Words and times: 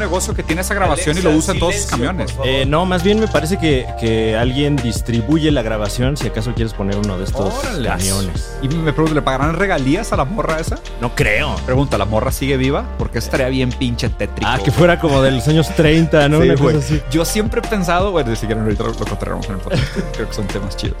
Negocio 0.00 0.34
que 0.34 0.42
tiene 0.42 0.62
esa 0.62 0.74
grabación 0.74 1.16
y 1.16 1.22
lo 1.22 1.30
usa 1.30 1.54
en 1.54 1.60
todos 1.60 1.76
sus 1.76 1.86
camiones. 1.86 2.34
Eh, 2.44 2.64
no, 2.66 2.84
más 2.86 3.04
bien 3.04 3.20
me 3.20 3.28
parece 3.28 3.56
que, 3.58 3.86
que 4.00 4.36
alguien 4.36 4.74
distribuye 4.76 5.50
la 5.52 5.62
grabación 5.62 6.16
si 6.16 6.26
acaso 6.26 6.52
quieres 6.54 6.74
poner 6.74 6.96
uno 6.96 7.16
de 7.18 7.24
estos 7.24 7.54
Órale. 7.54 7.88
camiones. 7.88 8.56
Y 8.62 8.68
me 8.68 8.92
pregunto, 8.92 9.14
¿le 9.14 9.22
pagarán 9.22 9.54
regalías 9.54 10.12
a 10.12 10.16
la 10.16 10.24
morra 10.24 10.58
esa? 10.58 10.78
No 11.00 11.14
creo. 11.14 11.54
Pregunta, 11.66 11.96
¿la 11.98 12.04
morra 12.06 12.32
sigue 12.32 12.56
viva? 12.56 12.84
Porque 12.98 13.18
estaría 13.18 13.48
bien 13.48 13.70
pinche 13.70 14.08
tétrico. 14.08 14.50
Ah, 14.50 14.58
que 14.62 14.70
fuera 14.72 14.98
como 14.98 15.22
de 15.22 15.30
los 15.30 15.46
años 15.46 15.68
30, 15.76 16.28
¿no? 16.28 16.38
Sí, 16.40 16.44
Una 16.48 16.54
cosa 16.54 16.64
güey. 16.64 16.76
así. 16.78 17.00
Yo 17.10 17.24
siempre 17.24 17.60
he 17.64 17.68
pensado, 17.68 18.10
bueno, 18.10 18.34
si 18.34 18.46
quieren 18.46 18.64
ahorita 18.64 18.82
lo, 18.82 18.90
lo 18.90 18.96
contaremos 19.04 19.46
en 19.46 19.52
el 19.54 19.58
podcast. 19.60 19.84
Creo 20.14 20.28
que 20.28 20.34
son 20.34 20.46
temas 20.46 20.76
chidos. 20.76 20.96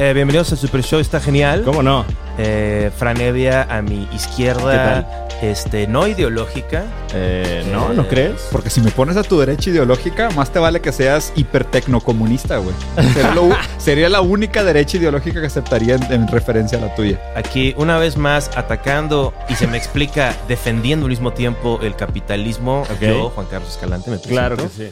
Eh, 0.00 0.12
bienvenidos 0.14 0.52
al 0.52 0.58
Super 0.58 0.82
Show, 0.84 1.00
está 1.00 1.18
genial. 1.18 1.62
¿Cómo 1.64 1.82
no? 1.82 2.04
Eh, 2.38 2.92
Fran 2.96 3.20
Evia 3.20 3.62
a 3.68 3.82
mi 3.82 4.08
izquierda, 4.14 5.28
este, 5.42 5.88
no 5.88 6.06
ideológica. 6.06 6.84
Eh, 7.12 7.66
no, 7.72 7.92
¿no 7.92 8.02
Eh, 8.02 8.06
crees? 8.08 8.46
Porque 8.52 8.70
si 8.70 8.80
me 8.80 8.92
pones 8.92 9.16
a 9.16 9.24
tu 9.24 9.40
derecha 9.40 9.70
ideológica, 9.70 10.30
más 10.30 10.52
te 10.52 10.60
vale 10.60 10.80
que 10.80 10.92
seas 10.92 11.32
hipertecnocomunista, 11.34 12.58
güey. 12.58 12.76
Sería, 13.12 13.34
lo 13.34 13.42
u- 13.46 13.54
sería 13.78 14.08
la 14.08 14.20
única 14.20 14.62
derecha 14.62 14.98
ideológica 14.98 15.40
que 15.40 15.48
aceptaría 15.48 15.96
en, 15.96 16.12
en 16.12 16.28
referencia 16.28 16.78
a 16.78 16.80
la 16.82 16.94
tuya. 16.94 17.18
Aquí 17.34 17.74
una 17.76 17.98
vez 17.98 18.16
más 18.16 18.52
atacando 18.56 19.34
y 19.48 19.56
se 19.56 19.66
me 19.66 19.76
explica 19.78 20.32
defendiendo 20.46 21.06
al 21.06 21.10
mismo 21.10 21.32
tiempo 21.32 21.80
el 21.82 21.96
capitalismo. 21.96 22.82
Ok. 22.82 23.00
Yo, 23.00 23.30
Juan 23.30 23.48
Carlos 23.50 23.70
Escalante, 23.70 24.10
me 24.12 24.18
presento. 24.18 24.32
Claro 24.40 24.56
que 24.58 24.68
sí. 24.68 24.90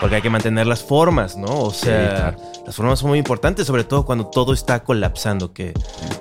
Porque 0.00 0.16
hay 0.16 0.22
que 0.22 0.30
mantener 0.30 0.66
las 0.66 0.82
formas, 0.82 1.36
¿no? 1.36 1.60
O 1.62 1.72
sea, 1.72 2.34
claro. 2.36 2.36
las 2.66 2.74
formas 2.76 2.98
son 2.98 3.08
muy 3.08 3.18
importantes, 3.18 3.66
sobre 3.66 3.82
todo 3.84 4.04
cuando 4.04 4.26
todo 4.26 4.52
está 4.52 4.84
colapsando, 4.84 5.52
que 5.54 5.72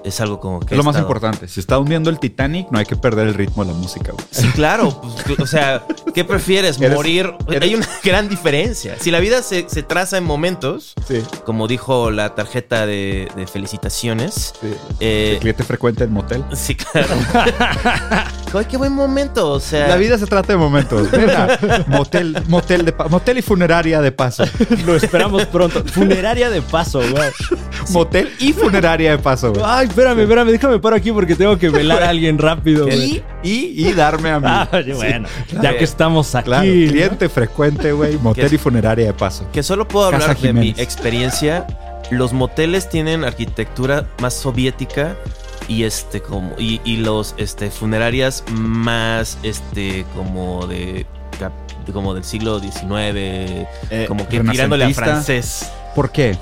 es 0.03 0.21
algo 0.21 0.39
como 0.39 0.61
que... 0.61 0.75
Es 0.75 0.77
lo 0.77 0.83
más 0.83 0.97
importante. 0.97 1.47
Si 1.49 1.59
está 1.59 1.77
hundiendo 1.77 2.09
el 2.09 2.17
Titanic, 2.19 2.67
no 2.71 2.79
hay 2.79 2.85
que 2.85 2.95
perder 2.95 3.27
el 3.27 3.33
ritmo 3.33 3.65
de 3.65 3.73
la 3.73 3.77
música, 3.77 4.13
güey. 4.13 4.25
Sí, 4.31 4.47
claro. 4.53 5.01
pues, 5.25 5.39
o 5.39 5.45
sea, 5.47 5.83
¿qué 6.13 6.23
prefieres? 6.23 6.79
Eres- 6.79 6.95
Morir. 6.95 7.33
eres- 7.49 7.61
Hay 7.63 7.75
una 7.75 7.87
gran 8.03 8.29
diferencia. 8.29 8.95
Si 8.99 9.11
la 9.11 9.19
vida 9.19 9.41
se, 9.43 9.67
se 9.69 9.83
traza 9.83 10.17
en 10.17 10.23
momentos, 10.23 10.93
Sí. 11.07 11.21
como 11.45 11.67
dijo 11.67 12.11
la 12.11 12.33
tarjeta 12.33 12.85
de, 12.85 13.29
de 13.35 13.45
felicitaciones, 13.45 14.53
sí. 14.61 14.73
eh, 15.01 15.31
El 15.33 15.39
cliente 15.39 15.63
frecuente 15.65 16.05
en 16.05 16.13
motel. 16.13 16.45
sí, 16.53 16.75
claro. 16.75 17.09
Ay, 18.57 18.65
qué 18.65 18.77
buen 18.77 18.93
momento. 18.93 19.51
O 19.51 19.59
sea, 19.59 19.87
La 19.87 19.95
vida 19.97 20.17
se 20.17 20.25
trata 20.27 20.53
de 20.53 20.57
momentos. 20.57 21.07
Mira, 21.11 21.59
motel, 21.87 22.37
motel, 22.47 22.85
de 22.85 22.93
motel 23.09 23.37
y 23.37 23.41
funeraria 23.41 24.01
de 24.01 24.11
paso. 24.11 24.43
Lo 24.85 24.95
esperamos 24.95 25.45
pronto. 25.45 25.83
Funeraria 25.85 26.49
de 26.49 26.61
paso, 26.61 26.99
güey. 26.99 27.29
Motel 27.91 28.31
y 28.39 28.53
funeraria 28.53 29.11
de 29.11 29.17
paso, 29.17 29.51
güey. 29.51 29.63
Ay, 29.65 29.87
espérame, 29.87 30.19
espérame, 30.21 30.47
déjame 30.51 30.79
paro 30.79 30.95
aquí 30.95 31.11
porque 31.11 31.35
tengo 31.35 31.57
que 31.57 31.69
velar 31.69 32.03
a 32.03 32.09
alguien 32.09 32.37
rápido. 32.37 32.85
güey. 32.85 33.23
Y, 33.43 33.81
y, 33.83 33.87
y 33.89 33.93
darme 33.93 34.29
a 34.31 34.39
mí. 34.39 34.45
Ah, 34.49 34.67
bueno, 34.95 35.27
ya 35.61 35.77
que 35.77 35.83
estamos 35.83 36.33
aquí. 36.35 36.45
Claro, 36.45 36.65
¿no? 36.65 36.71
cliente 36.91 37.29
frecuente, 37.29 37.91
güey. 37.91 38.17
Motel 38.17 38.53
y 38.53 38.57
funeraria 38.57 39.05
de 39.07 39.13
paso. 39.13 39.47
que 39.51 39.63
solo 39.63 39.87
puedo 39.87 40.09
Casa 40.11 40.31
hablar 40.31 40.37
de 40.39 40.53
mi 40.53 40.69
experiencia. 40.77 41.65
Los 42.11 42.33
moteles 42.33 42.87
tienen 42.89 43.23
arquitectura 43.23 44.05
más 44.21 44.35
soviética 44.35 45.15
y 45.67 45.83
este 45.83 46.21
como 46.21 46.51
y, 46.57 46.81
y 46.85 46.97
los 46.97 47.33
este 47.37 47.69
funerarias 47.71 48.43
más 48.51 49.37
este 49.43 50.05
como 50.15 50.67
de 50.67 51.05
cap- 51.39 51.51
como 51.93 52.13
del 52.13 52.23
siglo 52.23 52.59
XIX, 52.59 52.81
Eh, 53.15 54.05
como 54.07 54.27
que 54.27 54.39
tirándole 54.53 54.85
a 54.85 54.87
francés. 54.93 55.71
¿Por 55.93 56.11
qué? 56.11 56.37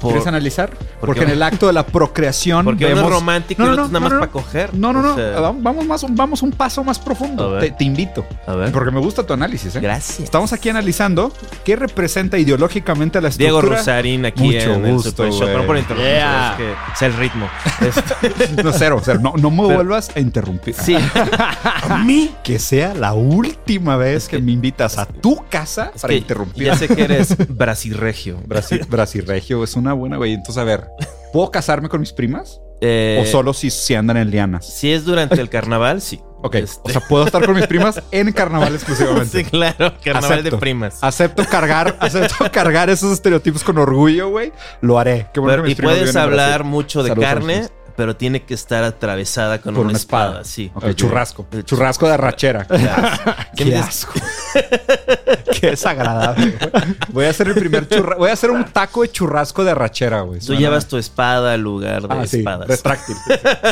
Por- 0.00 0.10
¿Quieres 0.12 0.26
analizar? 0.26 0.70
Porque 1.00 1.22
en 1.22 1.30
el 1.30 1.42
acto 1.42 1.66
de 1.66 1.72
la 1.72 1.86
procreación 1.86 2.64
porque 2.64 2.86
uno 2.86 2.94
vemos... 2.96 3.10
es 3.12 3.18
romántico 3.18 3.62
No, 3.62 3.66
y 3.66 3.68
no, 3.68 3.72
el 3.74 3.78
otro 3.80 3.86
es 3.86 3.92
no, 3.92 3.98
nada 3.98 4.00
más 4.00 4.10
no, 4.12 4.16
no. 4.16 4.20
para 4.20 4.32
coger. 4.32 4.74
No, 4.74 4.92
no, 4.92 5.02
no. 5.02 5.12
O 5.12 5.16
sea, 5.16 5.40
Vamos- 5.40 5.86
más, 5.86 6.02
un- 6.02 6.16
vamos 6.16 6.42
un 6.42 6.50
paso 6.52 6.82
más 6.84 6.98
A 6.98 7.04
profundo. 7.04 7.58
Te, 7.58 7.70
te 7.70 7.84
invito. 7.84 8.26
a 8.46 8.54
ver. 8.54 8.72
Porque 8.72 8.90
me 8.90 9.00
gusta 9.00 9.24
tu 9.24 9.32
análisis, 9.32 9.76
¿eh? 9.76 9.80
Gracias. 9.80 10.20
Estamos 10.20 10.52
aquí 10.52 10.68
analizando 10.68 11.32
qué 11.64 11.76
representa 11.76 12.38
ideológicamente 12.38 13.20
la 13.20 13.28
estructura. 13.28 13.60
Diego 13.62 13.76
Rosarín 13.76 14.26
aquí 14.26 14.44
Mucho 14.44 14.74
en 14.74 14.84
el 14.86 14.92
gusto, 14.94 15.10
Super 15.10 15.28
Show. 15.30 15.38
güey. 15.38 15.48
Perdón 15.50 15.66
por 15.66 15.76
interrumpir, 15.78 16.10
Yeah. 16.12 16.50
es 16.52 16.56
que 16.56 16.74
sea 16.98 17.08
el 17.08 17.14
ritmo. 17.14 17.48
Este, 17.80 18.62
No, 18.62 18.72
cero, 18.72 19.00
cero. 19.02 19.20
No, 19.22 19.34
no 19.36 19.50
me 19.50 19.62
Pero- 19.62 19.74
vuelvas 19.76 20.10
a 20.14 20.20
interrumpir. 20.20 20.74
sí. 20.74 20.96
A 21.88 21.98
mí 21.98 22.30
que 22.42 22.58
sea 22.58 22.94
la 22.94 23.12
última 23.14 23.96
vez 23.96 24.28
que, 24.28 24.36
que- 24.36 24.42
me 24.42 24.52
invitas 24.52 24.98
a 24.98 25.06
tu 25.06 25.44
casa 25.48 25.90
Es 25.94 26.02
para 26.02 26.12
que 26.12 26.18
interrumpir. 26.18 26.64
Ya 26.64 26.76
sé 26.76 26.88
que 26.88 27.02
eres 27.02 27.36
brasilregio. 27.48 28.38
Brasil, 28.46 28.84
Brasilregio 28.88 29.64
es 29.64 29.74
una 29.76 29.89
buena, 29.92 30.16
güey. 30.16 30.32
Entonces, 30.34 30.58
a 30.58 30.64
ver, 30.64 30.88
¿puedo 31.32 31.50
casarme 31.50 31.88
con 31.88 32.00
mis 32.00 32.12
primas? 32.12 32.60
Eh, 32.82 33.22
¿O 33.22 33.26
solo 33.30 33.52
si, 33.52 33.70
si 33.70 33.94
andan 33.94 34.16
en 34.16 34.30
lianas? 34.30 34.64
Si 34.66 34.90
es 34.90 35.04
durante 35.04 35.40
el 35.40 35.50
carnaval, 35.50 36.00
sí. 36.00 36.20
Ok, 36.42 36.54
Este- 36.54 36.80
o 36.82 36.88
sea, 36.90 37.02
puedo 37.02 37.26
estar 37.26 37.44
con 37.44 37.54
mis 37.54 37.66
primas 37.66 38.02
en 38.10 38.32
carnaval 38.32 38.74
exclusivamente. 38.74 39.38
Sí, 39.44 39.44
claro, 39.44 39.92
carnaval 40.02 40.38
Acepto. 40.38 40.56
de 40.56 40.60
primas. 40.60 40.98
Acepto 41.02 41.44
cargar, 41.44 41.96
acepto 42.00 42.50
cargar 42.50 42.88
esos 42.88 43.12
estereotipos 43.12 43.62
con 43.62 43.76
orgullo, 43.76 44.30
güey. 44.30 44.50
Lo 44.80 44.98
haré. 44.98 45.26
Qué 45.34 45.40
bueno 45.40 45.56
Pero- 45.56 45.64
que 45.64 45.72
y 45.72 45.74
puedes 45.74 46.16
hablar 46.16 46.64
mucho 46.64 47.02
de 47.02 47.10
Saludos 47.10 47.28
carne, 47.28 47.68
pero 47.96 48.16
tiene 48.16 48.44
que 48.44 48.54
estar 48.54 48.82
atravesada 48.82 49.58
con 49.60 49.74
Por 49.74 49.82
una, 49.82 49.90
una 49.90 49.98
espada. 49.98 50.26
espada. 50.40 50.44
Sí. 50.44 50.72
Ok, 50.74 50.94
churrasco. 50.94 51.46
Eh, 51.52 51.62
Churrasco 51.64 52.06
de 52.08 52.14
arrachera. 52.14 52.66
¿Qué 53.56 53.76
asco. 53.76 54.14
Qué 55.60 55.70
desagradable. 55.70 56.52
güey. 56.52 56.84
Voy 57.08 57.24
a 57.26 57.30
hacer 57.30 57.48
el 57.48 57.54
primer 57.54 57.88
churrasco. 57.88 58.18
Voy 58.18 58.30
a 58.30 58.32
hacer 58.32 58.50
un 58.50 58.64
taco 58.64 59.02
de 59.02 59.10
churrasco 59.10 59.64
de 59.64 59.70
arrachera, 59.72 60.20
güey. 60.22 60.40
Tú 60.40 60.54
llevas 60.54 60.86
tu 60.88 60.96
espada 60.96 61.54
al 61.54 61.60
lugar 61.60 62.02
de 62.08 62.14
Ah, 62.14 62.26
sí, 62.26 62.38
espadas. 62.38 62.68
retráctil. 62.68 63.16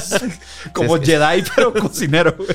Como 0.72 0.96
Jedi, 1.00 1.42
pero 1.54 1.72
cocinero. 1.74 2.34
güey. 2.36 2.48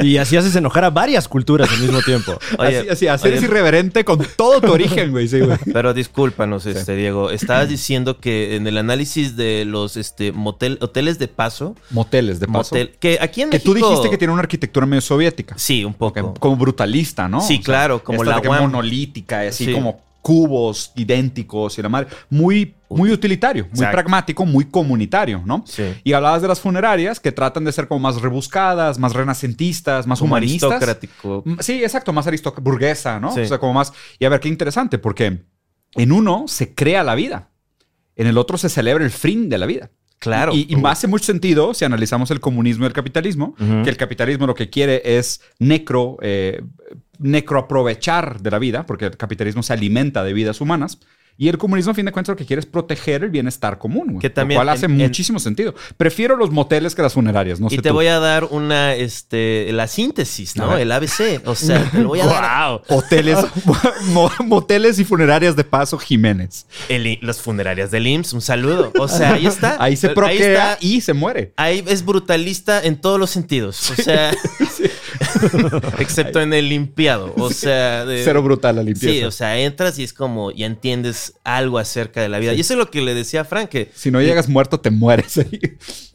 Y 0.00 0.16
así 0.18 0.36
haces 0.36 0.54
enojar 0.56 0.84
a 0.84 0.90
varias 0.90 1.28
culturas 1.28 1.70
al 1.70 1.78
mismo 1.80 2.00
tiempo. 2.02 2.38
Oye, 2.58 2.90
así, 2.90 3.06
así, 3.08 3.26
oye, 3.28 3.36
es 3.36 3.42
irreverente 3.42 4.04
con 4.04 4.18
todo 4.36 4.60
tu 4.60 4.72
origen, 4.72 5.10
güey. 5.10 5.28
Sí, 5.28 5.40
güey. 5.40 5.58
Pero 5.72 5.92
discúlpanos, 5.94 6.66
este, 6.66 6.94
Diego. 6.96 7.30
Estabas 7.30 7.68
diciendo 7.68 8.18
que 8.18 8.56
en 8.56 8.66
el 8.66 8.78
análisis 8.78 9.36
de 9.36 9.64
los 9.66 9.96
este, 9.96 10.32
motel, 10.32 10.78
hoteles 10.80 11.18
de 11.18 11.28
paso, 11.28 11.76
Moteles, 11.90 12.40
de 12.40 12.46
paso. 12.46 12.74
motel, 12.74 12.94
que 12.98 13.18
aquí 13.20 13.42
en 13.42 13.50
Que 13.50 13.58
tú 13.60 13.74
dijiste 13.74 14.10
que 14.10 14.18
tiene 14.18 14.32
una 14.32 14.42
arquitectura 14.42 14.86
medio 14.86 15.00
soviética. 15.00 15.54
Sí, 15.58 15.84
un 15.84 15.94
poco. 15.94 16.34
Como 16.34 16.56
brutalista, 16.56 17.28
¿no? 17.28 17.40
Sí, 17.56 17.60
claro, 17.60 18.02
como 18.02 18.24
la 18.24 18.40
UAM. 18.40 18.62
monolítica, 18.62 19.40
así 19.40 19.66
Sí. 19.66 19.72
como 19.72 20.00
cubos 20.22 20.92
idénticos 20.96 21.78
y 21.78 21.82
la 21.82 21.88
madre. 21.88 22.08
Muy, 22.28 22.74
muy 22.90 23.10
utilitario, 23.10 23.64
muy 23.64 23.70
Exacto. 23.72 23.92
pragmático, 23.92 24.44
muy 24.44 24.66
comunitario, 24.66 25.42
¿no? 25.46 25.64
Sí. 25.66 25.82
Y 26.04 26.12
hablabas 26.12 26.42
de 26.42 26.48
las 26.48 26.60
funerarias 26.60 27.18
que 27.20 27.32
tratan 27.32 27.64
de 27.64 27.72
ser 27.72 27.88
como 27.88 28.00
más 28.00 28.20
rebuscadas, 28.20 28.98
más 28.98 29.14
renacentistas, 29.14 30.06
más 30.06 30.18
Como 30.18 30.32
humanistas. 30.32 30.72
aristocrático. 30.72 31.42
Sí, 31.60 31.82
exacto, 31.82 32.12
más 32.12 32.26
aristócrata, 32.26 32.62
burguesa, 32.62 33.18
¿no? 33.18 33.32
Sí. 33.32 33.40
O 33.40 33.46
sea, 33.46 33.58
como 33.58 33.72
más. 33.72 33.92
Y 34.18 34.24
a 34.26 34.28
ver, 34.28 34.40
qué 34.40 34.48
interesante, 34.48 34.98
porque 34.98 35.42
en 35.94 36.12
uno 36.12 36.44
se 36.48 36.74
crea 36.74 37.02
la 37.02 37.14
vida, 37.14 37.48
en 38.14 38.26
el 38.26 38.36
otro 38.36 38.58
se 38.58 38.68
celebra 38.68 39.02
el 39.04 39.10
fin 39.10 39.48
de 39.48 39.56
la 39.56 39.64
vida. 39.66 39.90
Claro. 40.18 40.52
Y, 40.54 40.66
y 40.68 40.76
hace 40.84 41.06
mucho 41.06 41.24
sentido 41.24 41.72
si 41.72 41.86
analizamos 41.86 42.30
el 42.30 42.40
comunismo 42.40 42.84
y 42.84 42.88
el 42.88 42.92
capitalismo, 42.92 43.54
que 43.56 43.88
el 43.88 43.96
capitalismo 43.96 44.46
lo 44.46 44.54
que 44.54 44.68
quiere 44.68 45.00
es 45.16 45.40
necro, 45.58 46.18
eh, 46.20 46.60
necroaprovechar 47.20 48.40
de 48.40 48.50
la 48.50 48.58
vida, 48.58 48.86
porque 48.86 49.06
el 49.06 49.16
capitalismo 49.16 49.62
se 49.62 49.72
alimenta 49.72 50.24
de 50.24 50.32
vidas 50.32 50.60
humanas. 50.60 50.98
Y 51.38 51.48
el 51.48 51.56
comunismo, 51.56 51.92
a 51.92 51.94
fin 51.94 52.04
de 52.04 52.12
cuentas, 52.12 52.34
lo 52.34 52.36
que 52.36 52.44
quiere 52.44 52.60
es 52.60 52.66
proteger 52.66 53.24
el 53.24 53.30
bienestar 53.30 53.78
común. 53.78 54.08
güey, 54.08 54.18
Que 54.18 54.28
también 54.28 54.58
lo 54.58 54.64
cual 54.64 54.68
hace 54.76 54.84
en- 54.84 54.92
en- 54.92 54.98
muchísimo 54.98 55.38
sentido. 55.38 55.74
Prefiero 55.96 56.36
los 56.36 56.50
moteles 56.50 56.94
que 56.94 57.00
las 57.00 57.14
funerarias, 57.14 57.60
no 57.60 57.68
y 57.68 57.76
sé 57.76 57.82
te 57.82 57.88
tú. 57.88 57.94
voy 57.94 58.08
a 58.08 58.18
dar 58.18 58.44
una, 58.50 58.94
este, 58.94 59.70
la 59.72 59.86
síntesis, 59.86 60.56
¿no? 60.56 60.76
El 60.76 60.92
ABC. 60.92 61.40
O 61.46 61.54
sea, 61.54 61.82
te 61.92 62.00
lo 62.00 62.08
voy 62.08 62.20
a 62.20 62.26
dar. 62.26 62.68
¡Wow! 62.72 62.82
Hoteles, 62.98 63.38
mo- 64.08 64.30
moteles 64.44 64.98
y 64.98 65.04
funerarias 65.04 65.56
de 65.56 65.64
Paso 65.64 65.96
Jiménez. 65.96 66.66
El 66.90 67.18
las 67.22 67.40
funerarias 67.40 67.90
del 67.90 68.06
IMSS, 68.06 68.34
un 68.34 68.42
saludo. 68.42 68.92
O 68.98 69.08
sea, 69.08 69.32
ahí 69.34 69.46
está. 69.46 69.76
Ahí 69.82 69.96
se 69.96 70.08
Ahí 70.08 70.14
procrea 70.14 70.72
está. 70.74 70.78
y 70.86 71.00
se 71.00 71.14
muere. 71.14 71.54
Ahí 71.56 71.82
es 71.86 72.04
brutalista 72.04 72.82
en 72.84 73.00
todos 73.00 73.18
los 73.18 73.30
sentidos. 73.30 73.90
O 73.92 73.94
sea, 73.94 74.32
excepto 75.98 76.40
en 76.40 76.52
el 76.52 76.68
limpiado. 76.68 77.32
O 77.36 77.50
sea, 77.50 78.04
de- 78.04 78.22
Cero 78.24 78.42
brutal 78.42 78.76
la 78.76 78.82
limpieza. 78.82 79.14
Sí, 79.14 79.24
o 79.24 79.30
sea, 79.30 79.58
entras 79.58 79.98
y 79.98 80.04
es 80.04 80.12
como 80.12 80.50
ya 80.50 80.66
entiendes 80.66 81.34
algo 81.44 81.78
acerca 81.78 82.20
de 82.22 82.28
la 82.28 82.38
vida. 82.38 82.54
Y 82.54 82.60
eso 82.60 82.74
es 82.74 82.78
lo 82.78 82.90
que 82.90 83.00
le 83.02 83.14
decía 83.14 83.42
a 83.42 83.44
Frank, 83.44 83.68
que 83.68 83.90
si 83.94 84.10
no 84.10 84.20
llegas 84.20 84.48
muerto, 84.48 84.80
te 84.80 84.90
mueres. 84.90 85.40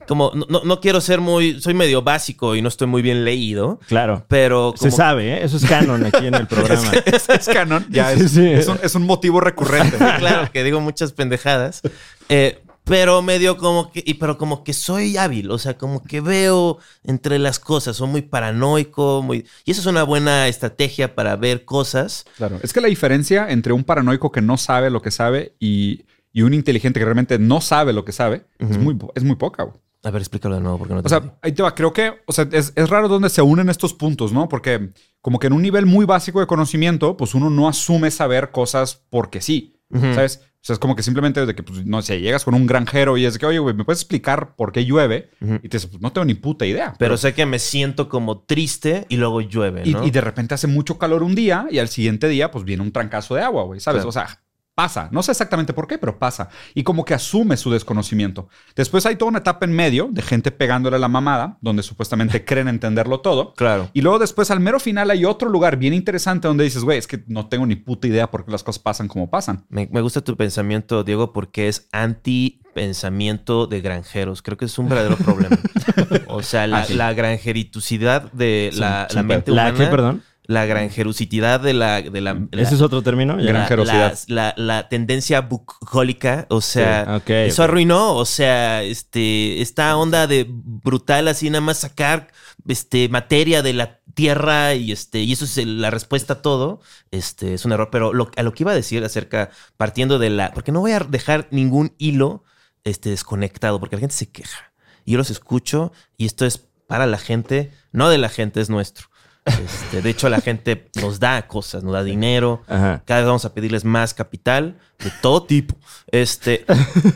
como 0.07 0.31
no, 0.35 0.61
no- 0.63 0.79
quiero 0.79 1.01
ser 1.01 1.19
muy, 1.21 1.59
soy 1.61 1.73
medio 1.73 2.01
básico 2.03 2.55
y 2.55 2.61
no 2.61 2.67
estoy 2.69 2.87
muy 2.87 3.01
bien 3.01 3.25
leído, 3.25 3.79
Claro. 3.87 4.25
pero 4.27 4.73
Se 4.77 4.91
sabe, 4.91 5.33
¿eh? 5.33 5.43
Eso 5.43 5.57
es 5.57 5.65
canon 5.65 6.05
aquí 6.05 6.27
en 6.27 6.35
el 6.35 6.47
programa. 6.47 6.91
es, 7.05 7.27
es 7.29 7.47
canon. 7.47 7.85
Ya 7.89 8.13
es, 8.13 8.19
Sí, 8.19 8.29
sí. 8.29 8.47
es 8.47 8.67
un, 8.67 8.79
es 8.83 8.93
un 8.95 9.03
motivo 9.03 9.39
recurrente. 9.41 9.97
claro 10.19 10.51
que 10.51 10.63
digo 10.63 10.79
muchas 10.79 11.11
pendejadas. 11.13 11.81
Eh, 12.29 12.59
pero 12.85 13.21
medio 13.23 13.57
como 13.57 13.91
que, 13.91 14.03
y 14.05 14.13
pero 14.13 14.37
como 14.37 14.63
que 14.63 14.71
soy 14.71 15.17
hábil, 15.17 15.49
o 15.51 15.57
sea, 15.57 15.77
como 15.77 16.03
que 16.03 16.21
veo 16.21 16.77
entre 17.03 17.39
las 17.39 17.59
cosas, 17.59 17.97
soy 17.97 18.07
muy 18.07 18.21
paranoico, 18.21 19.21
muy... 19.23 19.45
Y 19.65 19.71
eso 19.71 19.81
es 19.81 19.87
una 19.87 20.03
buena 20.03 20.47
estrategia 20.47 21.15
para 21.15 21.35
ver 21.35 21.65
cosas. 21.65 22.25
Claro. 22.37 22.59
Es 22.61 22.71
que 22.73 22.81
la 22.81 22.87
diferencia 22.87 23.49
entre 23.49 23.73
un 23.73 23.83
paranoico 23.83 24.31
que 24.31 24.41
no 24.41 24.55
sabe 24.57 24.91
lo 24.91 25.01
que 25.01 25.09
sabe 25.11 25.55
y, 25.59 26.05
y 26.31 26.43
un 26.43 26.53
inteligente 26.53 26.99
que 26.99 27.05
realmente 27.05 27.39
no 27.39 27.59
sabe 27.59 27.91
lo 27.91 28.05
que 28.05 28.11
sabe 28.11 28.45
es, 28.59 28.77
muy, 28.77 28.95
es 29.15 29.23
muy 29.23 29.35
poca. 29.35 29.67
A 30.03 30.11
ver, 30.11 30.21
explícalo 30.21 30.53
de 30.53 30.61
nuevo 30.61 30.77
porque 30.77 30.93
no 30.93 31.01
te 31.01 31.07
O 31.07 31.09
sea, 31.09 31.37
ahí 31.41 31.53
te 31.53 31.63
va. 31.63 31.73
Creo 31.73 31.91
que, 31.91 32.21
o 32.27 32.31
sea, 32.31 32.47
es, 32.51 32.71
es 32.75 32.89
raro 32.89 33.07
donde 33.07 33.29
se 33.29 33.41
unen 33.41 33.69
estos 33.69 33.95
puntos, 33.95 34.31
¿no? 34.31 34.47
Porque 34.47 34.91
como 35.21 35.39
que 35.39 35.47
en 35.47 35.53
un 35.53 35.63
nivel 35.63 35.87
muy 35.87 36.05
básico 36.05 36.39
de 36.39 36.45
conocimiento, 36.45 37.17
pues 37.17 37.33
uno 37.33 37.49
no 37.49 37.67
asume 37.67 38.11
saber 38.11 38.51
cosas 38.51 39.01
porque 39.09 39.41
sí, 39.41 39.74
¿sabes? 39.99 40.41
O 40.43 40.67
sea, 40.67 40.73
es 40.73 40.79
como 40.79 40.95
que 40.95 41.03
simplemente 41.03 41.45
de 41.45 41.53
que, 41.53 41.61
pues, 41.61 41.85
no 41.85 42.01
sé, 42.01 42.19
llegas 42.19 42.43
con 42.43 42.55
un 42.55 42.65
granjero 42.65 43.17
y 43.17 43.25
es 43.25 43.33
de 43.33 43.39
que, 43.39 43.45
oye, 43.45 43.59
güey, 43.59 43.75
¿me 43.75 43.85
puedes 43.85 44.01
explicar 44.01 44.55
por 44.55 44.71
qué 44.71 44.83
llueve? 44.83 45.29
Y 45.61 45.69
te 45.69 45.77
dice, 45.77 45.87
pues 45.87 46.01
no 46.01 46.11
tengo 46.11 46.25
ni 46.25 46.33
puta 46.33 46.65
idea. 46.65 46.95
Pero 46.97 47.17
sé 47.17 47.35
que 47.35 47.45
me 47.45 47.59
siento 47.59 48.09
como 48.09 48.39
triste 48.39 49.05
y 49.09 49.17
luego 49.17 49.41
llueve, 49.41 49.83
Y, 49.85 49.93
¿no? 49.93 50.03
y 50.03 50.09
de 50.09 50.21
repente 50.21 50.55
hace 50.55 50.65
mucho 50.65 50.97
calor 50.97 51.21
un 51.21 51.35
día 51.35 51.67
y 51.69 51.77
al 51.77 51.87
siguiente 51.89 52.27
día, 52.27 52.49
pues 52.49 52.65
viene 52.65 52.81
un 52.81 52.91
trancazo 52.91 53.35
de 53.35 53.43
agua, 53.43 53.63
güey, 53.63 53.79
¿sabes? 53.79 54.03
Claro. 54.03 54.09
O 54.09 54.11
sea, 54.11 54.41
pasa. 54.75 55.07
No 55.11 55.23
sé 55.23 55.31
exactamente 55.31 55.73
por 55.73 55.87
qué, 55.87 55.97
pero 55.97 56.19
pasa. 56.19 56.49
Y 56.73 56.83
como 56.83 57.05
que 57.05 57.13
asume 57.13 57.57
su 57.57 57.71
desconocimiento. 57.71 58.49
Después 58.75 59.05
hay 59.05 59.15
toda 59.15 59.29
una 59.29 59.39
etapa 59.39 59.65
en 59.65 59.71
medio 59.71 60.09
de 60.11 60.21
gente 60.21 60.51
pegándole 60.51 60.97
a 60.97 60.99
la 60.99 61.07
mamada, 61.07 61.57
donde 61.61 61.81
supuestamente 61.81 62.43
creen 62.45 62.67
entenderlo 62.67 63.21
todo. 63.21 63.53
Claro. 63.53 63.89
Y 63.93 64.01
luego 64.01 64.19
después 64.19 64.51
al 64.51 64.59
mero 64.59 64.79
final 64.79 65.09
hay 65.09 65.25
otro 65.25 65.49
lugar 65.49 65.77
bien 65.77 65.93
interesante 65.93 66.47
donde 66.47 66.65
dices, 66.65 66.83
güey, 66.83 66.97
es 66.99 67.07
que 67.07 67.23
no 67.27 67.47
tengo 67.47 67.65
ni 67.65 67.75
puta 67.77 68.07
idea 68.07 68.29
por 68.29 68.45
qué 68.45 68.51
las 68.51 68.63
cosas 68.63 68.79
pasan 68.79 69.07
como 69.07 69.29
pasan. 69.29 69.65
Me, 69.69 69.87
me 69.91 70.01
gusta 70.01 70.21
tu 70.21 70.35
pensamiento, 70.35 71.03
Diego, 71.03 71.31
porque 71.31 71.67
es 71.69 71.87
anti 71.93 72.59
pensamiento 72.73 73.67
de 73.67 73.79
granjeros. 73.79 74.41
Creo 74.41 74.57
que 74.57 74.65
es 74.65 74.77
un 74.77 74.89
verdadero 74.89 75.15
problema. 75.15 75.57
O 76.27 76.43
sea, 76.43 76.67
la, 76.67 76.79
Ah, 76.79 76.85
sí. 76.85 76.93
la 76.95 77.13
granjeritusidad 77.13 78.31
de 78.33 78.69
Sí, 78.73 78.79
la, 78.79 79.07
sí, 79.09 79.15
la 79.15 79.23
mente 79.23 79.51
¿La 79.51 79.69
humana. 79.69 79.77
qué, 79.77 79.87
perdón? 79.89 80.23
La 80.47 80.65
granjerosidad 80.65 81.59
de 81.59 81.73
la... 81.73 82.01
De 82.01 82.21
la, 82.21 82.33
la- 82.51 82.61
¿Ese 82.61 82.75
es 82.75 82.81
otro 82.81 83.01
término? 83.01 83.35
Gran- 83.35 83.47
granjerosidad. 83.47 84.17
La, 84.27 84.53
la- 84.57 84.63
la 84.63 84.89
tendencia 84.89 85.41
bucólica, 85.41 86.45
o 86.49 86.61
sea, 86.61 87.15
Sí, 87.45 87.49
eso 87.49 87.63
arruinó, 87.63 88.15
o 88.15 88.25
sea, 88.25 88.83
este, 88.83 89.61
esta 89.61 89.95
onda 89.97 90.27
de 90.27 90.45
brutal 90.49 91.27
así 91.27 91.49
nada 91.49 91.61
más 91.61 91.79
sacar 91.79 92.27
este, 92.67 93.09
materia 93.09 93.61
de 93.61 93.73
la 93.73 93.99
tierra 94.13 94.75
y 94.75 94.91
este, 94.91 95.19
y 95.19 95.33
eso 95.33 95.45
es 95.45 95.57
el- 95.57 95.81
la 95.81 95.89
respuesta 95.91 96.33
a 96.33 96.41
todo, 96.41 96.79
este, 97.11 97.53
es 97.53 97.65
un 97.65 97.71
error, 97.73 97.89
pero 97.91 98.13
lo, 98.13 98.31
a 98.37 98.43
lo 98.43 98.53
que 98.53 98.63
iba 98.63 98.71
a 98.71 98.75
decir 98.75 99.03
acerca, 99.03 99.49
partiendo 99.77 100.19
de 100.19 100.29
la, 100.29 100.51
porque 100.53 100.71
no 100.71 100.79
voy 100.79 100.91
a 100.93 100.99
dejar 100.99 101.47
ningún 101.51 101.93
hilo 101.97 102.43
este, 102.83 103.09
desconectado, 103.09 103.79
porque 103.79 103.95
la 103.97 103.99
gente 104.01 104.15
se 104.15 104.29
queja, 104.31 104.71
yo 105.05 105.17
los 105.17 105.29
escucho, 105.31 105.91
y 106.17 106.25
esto 106.27 106.45
es 106.45 106.59
para 106.87 107.07
la 107.07 107.17
gente, 107.17 107.71
no 107.91 108.09
de 108.09 108.17
la 108.19 108.29
gente, 108.29 108.61
es 108.61 108.69
nuestro. 108.69 109.07
Este, 109.45 110.01
de 110.01 110.09
hecho, 110.09 110.27
la 110.27 110.41
gente 110.41 110.89
nos 111.01 111.19
da 111.19 111.47
cosas, 111.47 111.83
nos 111.83 111.93
da 111.93 112.03
dinero, 112.03 112.63
Ajá. 112.67 113.03
cada 113.05 113.19
vez 113.21 113.27
vamos 113.27 113.45
a 113.45 113.53
pedirles 113.53 113.85
más 113.85 114.13
capital 114.15 114.77
de 114.99 115.11
todo 115.21 115.43
tipo. 115.43 115.75
Este, 116.11 116.65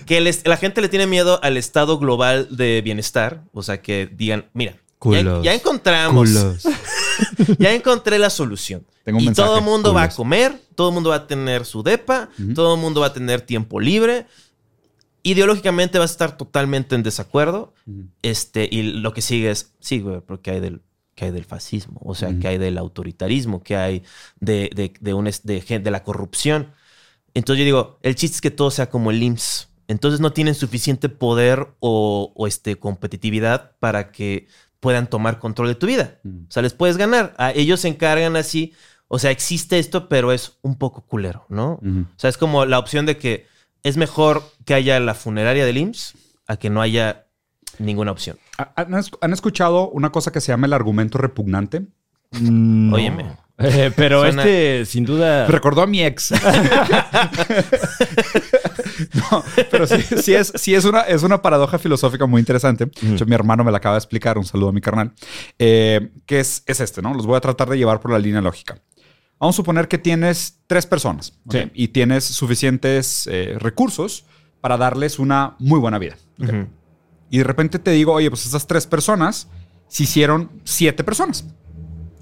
que 0.06 0.22
les- 0.22 0.46
la 0.48 0.58
gente 0.58 0.80
le 0.82 0.90
tiene 0.90 1.08
miedo 1.08 1.40
al 1.44 1.58
estado 1.58 1.98
global 1.98 2.48
de 2.56 2.82
bienestar. 2.84 3.44
O 3.54 3.64
sea, 3.64 3.82
que 3.82 4.08
digan, 4.12 4.46
mira, 4.54 4.74
ya, 4.74 4.80
Culos. 5.00 5.44
ya 5.44 5.54
encontramos, 5.56 6.30
ya 7.58 7.74
encontré 7.74 8.20
la 8.20 8.30
solución. 8.30 8.86
Tengo 9.04 9.18
un 9.18 9.24
y 9.24 9.28
mensaje, 9.28 9.48
todo 9.48 9.58
el 9.58 9.64
mundo 9.64 9.94
va 9.94 10.04
a 10.04 10.10
comer, 10.10 10.62
todo 10.76 10.90
el 10.90 10.94
mundo 10.94 11.10
va 11.10 11.16
a 11.16 11.28
tener 11.28 11.66
su 11.66 11.82
depa, 11.82 12.30
todo 12.54 12.76
el 12.76 12.82
mundo 12.82 13.02
va 13.02 13.08
a 13.08 13.14
tener 13.14 13.42
tiempo 13.42 13.80
libre. 13.80 14.28
Ideológicamente 15.24 16.00
vas 16.00 16.12
a 16.12 16.14
estar 16.14 16.38
totalmente 16.38 16.96
en 16.96 17.04
desacuerdo. 17.04 17.74
Este, 18.22 18.68
y 18.72 18.84
lo 18.84 19.14
que 19.14 19.22
sigue 19.22 19.50
es, 19.52 19.74
sí, 19.80 20.00
güey, 20.00 20.22
porque 20.22 20.52
hay 20.52 20.60
del, 20.60 20.82
que 21.20 21.26
hay 21.26 21.32
del 21.32 21.44
fascismo, 21.44 22.00
o 22.02 22.16
sea, 22.16 22.34
que 22.40 22.48
hay 22.48 22.58
del 22.58 22.78
autoritarismo, 22.78 23.62
que 23.62 23.76
hay 23.76 24.04
de, 24.40 24.70
de, 24.74 24.94
de, 25.02 25.14
un 25.14 25.26
de, 25.26 25.92
la 25.92 26.02
corrupción. 26.02 26.72
Entonces 27.34 27.60
yo 27.60 27.66
digo, 27.66 28.00
el 28.04 28.16
chiste 28.16 28.36
es 28.36 28.42
que 28.42 28.52
todo 28.52 28.72
sea 28.72 28.90
como 28.90 29.12
el 29.12 29.22
IMSS. 29.22 29.68
Entonces 29.90 30.22
no 30.22 30.32
tienen 30.32 30.56
suficiente 30.56 31.10
poder 31.10 31.68
o, 31.82 32.32
o, 32.34 32.48
este, 32.48 32.78
competitividad 32.78 33.72
para 33.80 34.14
que 34.14 34.48
puedan 34.80 35.10
tomar 35.10 35.40
control 35.40 35.68
de 35.68 35.76
tu 35.76 35.88
vida. 35.88 36.20
Mm. 36.24 36.44
O 36.48 36.52
sea, 36.52 36.64
les 36.64 36.74
puedes 36.74 36.96
ganar. 36.96 37.36
A 37.38 37.52
ellos 37.52 37.82
se 37.82 37.90
encargan 37.90 38.38
así. 38.38 38.74
O 39.10 39.20
sea, 39.20 39.32
existe 39.32 39.78
esto, 39.78 40.08
pero 40.08 40.32
es 40.32 40.54
un 40.62 40.78
poco 40.78 41.02
culero, 41.02 41.46
¿no? 41.50 41.82
O 41.84 42.20
sea, 42.20 42.30
es 42.30 42.38
como 42.38 42.66
la 42.66 42.80
opción 42.80 43.06
de 43.06 43.18
que 43.18 43.46
es 43.84 43.98
mejor 43.98 44.44
que 44.64 44.74
haya 44.74 45.02
la 45.02 45.16
funeraria 45.16 45.66
del 45.66 45.80
IMSS 45.80 46.14
a 46.48 46.56
que 46.56 46.70
no 46.70 46.82
haya 46.82 47.26
ninguna 47.80 48.12
opción. 48.12 48.38
¿Han, 48.76 48.94
han 49.22 49.34
escuchado 49.34 49.90
una 49.90 50.12
cosa 50.12 50.32
que 50.32 50.42
se 50.42 50.52
llama 50.52 50.68
el 50.68 50.74
argumento 50.74 51.18
repugnante? 51.18 51.84
No. 52.40 52.96
Óyeme. 52.96 53.26
Eh, 53.62 53.92
pero 53.96 54.22
Suena- 54.22 54.44
este, 54.44 54.86
sin 54.86 55.04
duda. 55.04 55.46
Recordó 55.48 55.82
a 55.82 55.88
mi 55.88 56.02
ex. 56.02 56.32
no, 59.14 59.44
pero 59.70 59.88
sí, 59.88 60.02
sí 60.22 60.34
es, 60.34 60.52
sí 60.56 60.76
es, 60.76 60.86
una, 60.86 61.02
es 61.02 61.24
una 61.24 61.42
paradoja 61.42 61.78
filosófica 61.78 62.26
muy 62.26 62.40
interesante. 62.40 62.86
De 63.02 63.16
hecho, 63.16 63.26
mi 63.26 63.36
hermano 63.36 63.64
me 63.64 63.72
la 63.72 63.78
acaba 63.78 63.96
de 63.96 64.00
explicar. 64.00 64.38
Un 64.38 64.46
saludo 64.46 64.70
a 64.70 64.72
mi 64.72 64.82
carnal. 64.82 65.14
Eh, 65.58 66.12
que 66.26 66.40
es, 66.40 66.64
es 66.68 66.80
este, 66.80 67.02
¿no? 67.02 67.14
Los 67.14 67.26
voy 67.26 67.36
a 67.36 67.42
tratar 67.42 67.70
de 67.70 67.78
llevar 67.78 68.00
por 68.00 68.12
la 68.12 68.20
línea 68.20 68.42
lógica. 68.42 68.80
Vamos 69.40 69.56
a 69.56 69.58
suponer 69.58 69.88
que 69.88 69.98
tienes 69.98 70.60
tres 70.68 70.86
personas 70.86 71.34
y 71.74 71.90
tienes 71.90 72.26
suficientes 72.26 73.28
eh, 73.32 73.56
recursos 73.58 74.26
para 74.60 74.76
darles 74.78 75.18
una 75.18 75.56
muy 75.60 75.80
buena 75.80 75.98
vida. 75.98 76.18
Y 77.30 77.38
de 77.40 77.44
repente 77.44 77.80
te 77.80 77.92
digo, 77.92 78.14
oye, 78.14 78.30
pues 78.30 78.46
esas 78.46 78.68
tres 78.68 78.88
personas 78.88 79.48
se 79.88 80.04
hicieron 80.04 80.52
siete 80.64 81.04
personas 81.04 81.46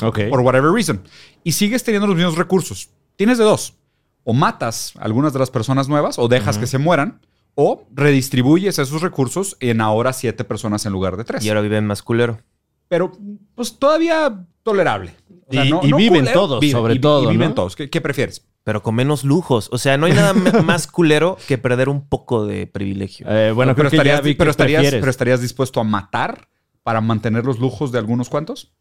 Ok. 0.02 0.20
por 0.30 0.42
whatever 0.42 0.72
reason. 0.72 1.02
Y 1.44 1.54
sigues 1.54 1.84
teniendo 1.84 2.08
los 2.08 2.16
mismos 2.16 2.38
recursos. 2.38 2.90
Tienes 3.16 3.38
de 3.38 3.44
dos. 3.46 3.76
O 4.24 4.34
matas 4.34 4.94
a 4.98 5.04
algunas 5.06 5.32
de 5.34 5.40
las 5.40 5.50
personas 5.52 5.88
nuevas 5.88 6.20
o 6.20 6.28
dejas 6.28 6.58
que 6.58 6.68
se 6.68 6.78
mueran. 6.78 7.22
O 7.56 7.88
redistribuyes 7.94 8.78
esos 8.78 9.02
recursos 9.02 9.58
en 9.60 9.82
ahora 9.82 10.14
siete 10.14 10.44
personas 10.44 10.86
en 10.86 10.94
lugar 10.94 11.18
de 11.18 11.24
tres. 11.24 11.44
Y 11.44 11.50
ahora 11.50 11.62
viven 11.62 11.88
más 11.88 12.04
culero. 12.04 12.40
Pero 12.88 13.12
pues 13.56 13.80
todavía 13.80 14.46
tolerable. 14.64 15.16
O 15.50 15.54
sea, 15.54 15.66
Y- 15.66 15.72
y 15.84 15.94
viven 15.94 16.28
todos, 16.34 16.64
sobre 16.70 16.96
y- 16.96 17.00
todo, 17.00 17.24
Y 17.24 17.32
viven 17.32 17.50
¿no? 17.50 17.56
todos. 17.56 17.76
¿Qué, 17.76 17.90
qué 17.90 18.02
prefieres? 18.02 18.46
Pero 18.64 18.84
con 18.84 18.96
menos 18.96 19.24
lujos. 19.24 19.70
O 19.72 19.78
sea, 19.78 19.98
no 19.98 20.06
hay 20.08 20.14
nada 20.14 20.34
me- 20.34 20.52
más 20.64 20.88
culero 20.88 21.38
que 21.48 21.58
perder 21.58 21.88
un 21.90 22.08
poco 22.08 22.46
de 22.46 22.68
privilegio. 22.68 23.26
Eh, 23.30 23.52
bueno, 23.54 23.74
pero, 23.76 23.90
creo 23.90 23.92
que 24.04 24.08
estarías, 24.10 24.36
pero, 24.38 24.52
estarías, 24.52 24.84
pero 24.92 25.10
estarías 25.10 25.42
dispuesto 25.42 25.80
a 25.80 25.84
matar 25.86 26.50
para 26.84 27.00
mantener 27.02 27.46
los 27.46 27.60
lujos 27.60 27.92
de 27.94 28.00
algunos 28.00 28.28
cuantos. 28.30 28.74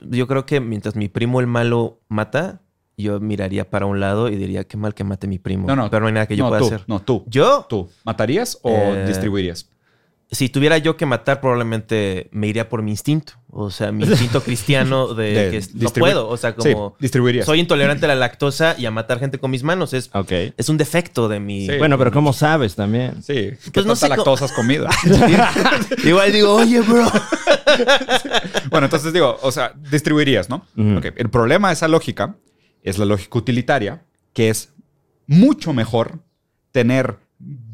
Yo 0.00 0.26
creo 0.28 0.44
que 0.46 0.60
mientras 0.60 0.96
mi 0.96 1.08
primo 1.08 1.40
el 1.40 1.46
malo 1.46 2.00
mata, 2.08 2.60
yo 2.98 3.18
miraría 3.20 3.68
para 3.70 3.86
un 3.86 3.98
lado 4.00 4.28
y 4.28 4.36
diría, 4.36 4.64
qué 4.64 4.76
mal 4.76 4.94
que 4.94 5.02
mate 5.04 5.26
mi 5.26 5.38
primo. 5.38 5.66
No, 5.66 5.74
no. 5.76 5.90
Pero 5.90 6.00
no 6.02 6.06
hay 6.08 6.12
nada 6.12 6.26
que 6.26 6.36
yo 6.36 6.44
no, 6.44 6.50
pueda 6.50 6.60
tú, 6.60 6.66
hacer. 6.66 6.84
No, 6.86 7.00
tú. 7.00 7.24
¿Yo? 7.26 7.64
¿Tú 7.68 7.88
matarías 8.04 8.58
o 8.62 8.70
Eh, 8.70 9.06
distribuirías? 9.06 9.70
Si 10.32 10.48
tuviera 10.48 10.78
yo 10.78 10.96
que 10.96 11.04
matar, 11.04 11.42
probablemente 11.42 12.28
me 12.32 12.46
iría 12.46 12.70
por 12.70 12.82
mi 12.82 12.90
instinto. 12.90 13.34
O 13.50 13.70
sea, 13.70 13.92
mi 13.92 14.04
instinto 14.04 14.40
cristiano 14.44 15.12
de, 15.12 15.50
De 15.50 15.50
que 15.50 15.66
no 15.74 15.90
puedo. 15.90 16.28
O 16.28 16.38
sea, 16.38 16.54
Sí, 16.58 16.72
como 16.72 16.96
distribuirías. 16.98 17.44
soy 17.44 17.60
intolerante 17.60 18.06
a 18.06 18.08
la 18.08 18.14
lactosa 18.14 18.74
y 18.78 18.86
a 18.86 18.90
matar 18.90 19.18
gente 19.20 19.36
con 19.38 19.50
mis 19.50 19.62
manos. 19.62 19.92
Es, 19.92 20.10
es 20.56 20.68
un 20.70 20.78
defecto 20.78 21.28
de 21.28 21.38
mi... 21.38 21.66
Sí. 21.66 21.76
Bueno, 21.76 21.98
pero 21.98 22.10
¿cómo 22.10 22.32
sabes 22.32 22.74
también? 22.74 23.22
Sí. 23.22 23.50
¿Qué 23.64 23.70
Pues 23.74 23.84
no 23.84 23.94
sé 23.94 24.08
lactosa 24.08 24.46
has 24.46 24.52
comido? 24.52 24.88
Igual 26.04 26.32
digo, 26.32 26.54
oye, 26.54 26.80
bro. 26.80 27.06
bueno, 28.70 28.86
entonces 28.86 29.12
digo, 29.12 29.38
o 29.42 29.52
sea, 29.52 29.74
distribuirías, 29.90 30.48
¿no? 30.48 30.66
Ok, 30.96 31.06
El 31.16 31.28
problema 31.30 31.68
de 31.68 31.74
esa 31.74 31.88
lógica 31.88 32.36
es 32.82 32.98
la 32.98 33.04
lógica 33.04 33.38
utilitaria, 33.38 34.02
que 34.32 34.48
es 34.48 34.70
mucho 35.26 35.72
mejor 35.72 36.20
tener 36.72 37.18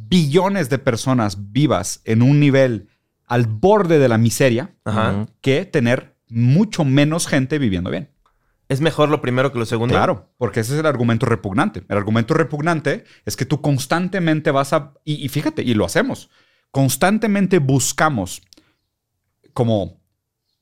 billones 0.09 0.69
de 0.69 0.79
personas 0.79 1.53
vivas 1.53 2.01
en 2.05 2.23
un 2.23 2.41
nivel 2.41 2.89
al 3.27 3.47
borde 3.47 3.99
de 3.99 4.09
la 4.09 4.19
miseria 4.19 4.75
Ajá. 4.85 5.27
Que 5.41 5.65
tener 5.65 6.17
mucho 6.29 6.85
menos 6.85 7.27
gente 7.27 7.59
viviendo 7.59 7.91
bien. 7.91 8.11
Es 8.69 8.81
mejor 8.83 9.09
lo 9.09 9.23
primero 9.23 9.51
que 9.51 9.59
lo 9.59 9.65
segundo. 9.65 9.95
Claro, 9.95 10.31
porque 10.37 10.61
ese 10.61 10.75
es 10.75 10.81
el 10.81 10.87
argumento 10.87 11.25
repugnante. 11.25 11.85
El 11.89 11.97
argumento 11.97 12.35
repugnante 12.35 13.05
es 13.25 13.37
que 13.37 13.47
tú 13.47 13.63
constantemente 13.63 14.51
vas 14.51 14.75
a... 14.75 14.93
Y, 15.05 15.25
y 15.25 15.29
fíjate, 15.29 15.63
y 15.63 15.73
lo 15.73 15.87
hacemos. 15.87 16.29
Constantemente 16.71 17.61
buscamos 17.61 18.43
como, 19.55 20.01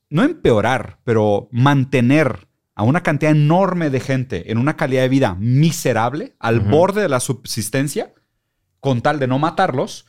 no 0.09 0.23
empeorar, 0.23 0.99
pero 1.03 1.49
mantener 1.51 2.47
a 2.75 2.83
una 2.83 3.03
cantidad 3.03 3.31
enorme 3.31 3.89
de 3.89 3.99
gente 3.99 4.51
en 4.51 4.57
una 4.57 4.77
calidad 4.77 5.01
de 5.01 5.09
vida 5.09 5.35
miserable, 5.39 6.35
al 6.39 6.61
borde 6.61 7.01
de 7.01 7.09
la 7.09 7.19
subsistencia, 7.19 8.13
con 8.87 9.01
tal 9.01 9.19
de 9.19 9.27
no 9.27 9.37
matarlos. 9.37 10.05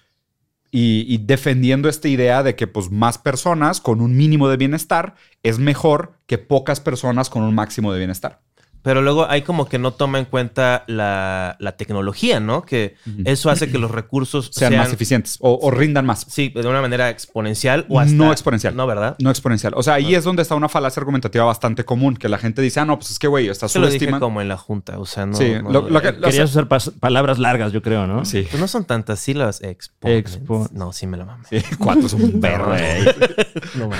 Y, 0.70 1.18
defendiendo 1.25 1.88
esta 1.88 2.06
idea 2.06 2.44
de 2.44 2.54
que 2.54 2.68
pues 2.68 2.92
más 2.92 3.18
personas 3.18 3.80
con 3.80 4.00
un 4.00 4.16
mínimo 4.16 4.49
de 4.49 4.56
bienestar 4.56 5.16
es 5.42 5.58
mejor 5.58 6.20
que 6.26 6.38
pocas 6.38 6.78
personas 6.78 7.28
con 7.28 7.42
un 7.42 7.56
máximo 7.56 7.92
de 7.92 7.99
bienestar. 7.99 8.40
Pero 8.82 9.02
luego 9.02 9.28
hay 9.28 9.42
como 9.42 9.68
que 9.68 9.78
no 9.78 9.92
toma 9.92 10.18
en 10.18 10.25
cuenta 10.25 10.85
la, 10.87 11.56
la 11.58 11.73
tecnología, 11.76 12.40
¿no? 12.40 12.62
Que 12.62 12.94
eso 13.25 13.50
hace 13.50 13.70
que 13.70 13.78
los 13.78 13.90
recursos 13.90 14.50
sean, 14.52 14.76
más 14.76 14.92
eficientes 14.92 15.37
o, 15.40 15.58
o 15.61 15.70
rindan 15.70 16.06
más. 16.06 16.26
Sí, 16.28 16.49
de 16.54 16.66
una 16.66 16.80
manera 16.80 17.11
exponencial 17.11 17.85
o 17.88 18.00
hasta... 18.00 18.14
No 18.14 18.32
exponencial. 18.32 18.75
No, 18.76 18.87
¿verdad? 18.87 19.16
No 19.20 19.30
exponencial. 19.30 19.73
O 19.76 19.82
sea, 19.82 19.94
ahí 19.94 20.14
es 20.14 20.25
donde 20.25 20.42
está 20.42 20.54
una 20.54 20.68
falacia 20.68 21.00
argumentativa 21.00 21.44
bastante 21.44 21.85
común, 21.85 22.16
que 22.16 22.28
la 22.28 22.38
gente 22.38 22.62
dice, 22.62 22.80
ah, 22.80 22.85
no, 22.85 22.99
pues 22.99 23.11
es 23.11 23.18
que, 23.18 23.26
güey, 23.26 23.49
está 23.49 23.66
lo 23.66 23.68
subestimando. 23.70 24.25
como 24.25 24.40
en 24.40 24.49
la 24.49 24.56
junta, 24.56 24.99
o 24.99 25.06
sea, 25.06 25.26
no... 25.26 25.35
Sí, 25.37 25.52
no- 25.62 25.70
lo- 25.70 25.88
lo 25.90 26.00
que- 26.02 26.16
Querías 26.18 26.50
usar 26.50 26.68
palabras 27.00 27.38
largas, 27.38 27.73
yo 27.73 27.82
creo, 27.82 28.06
¿no? 28.06 28.25
Sí. 28.25 28.47
Pues 28.50 28.61
no 28.61 28.68
son 28.68 28.85
tantas 28.85 29.18
sílabas. 29.20 29.62
Exponents. 29.62 30.40
Expo- 30.40 30.70
No, 30.73 30.92
sí 30.92 31.06
me 31.06 31.16
la 31.16 31.25
mamé. 31.25 31.44
Sí, 31.50 31.61
Cuatro 31.78 32.06
es 32.06 32.12
un 32.12 32.40
perro. 32.40 32.66
Güey. 32.68 33.04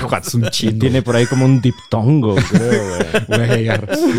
Cuatro 0.09 0.29
es 0.29 0.35
un 0.35 0.49
chino. 0.51 0.79
tiene 0.79 1.03
por 1.03 1.17
ahí 1.17 1.27
como 1.27 1.45
un 1.45 1.61
diptongo, 1.61 2.37
creo, 2.37 2.97
güey. 3.27 3.59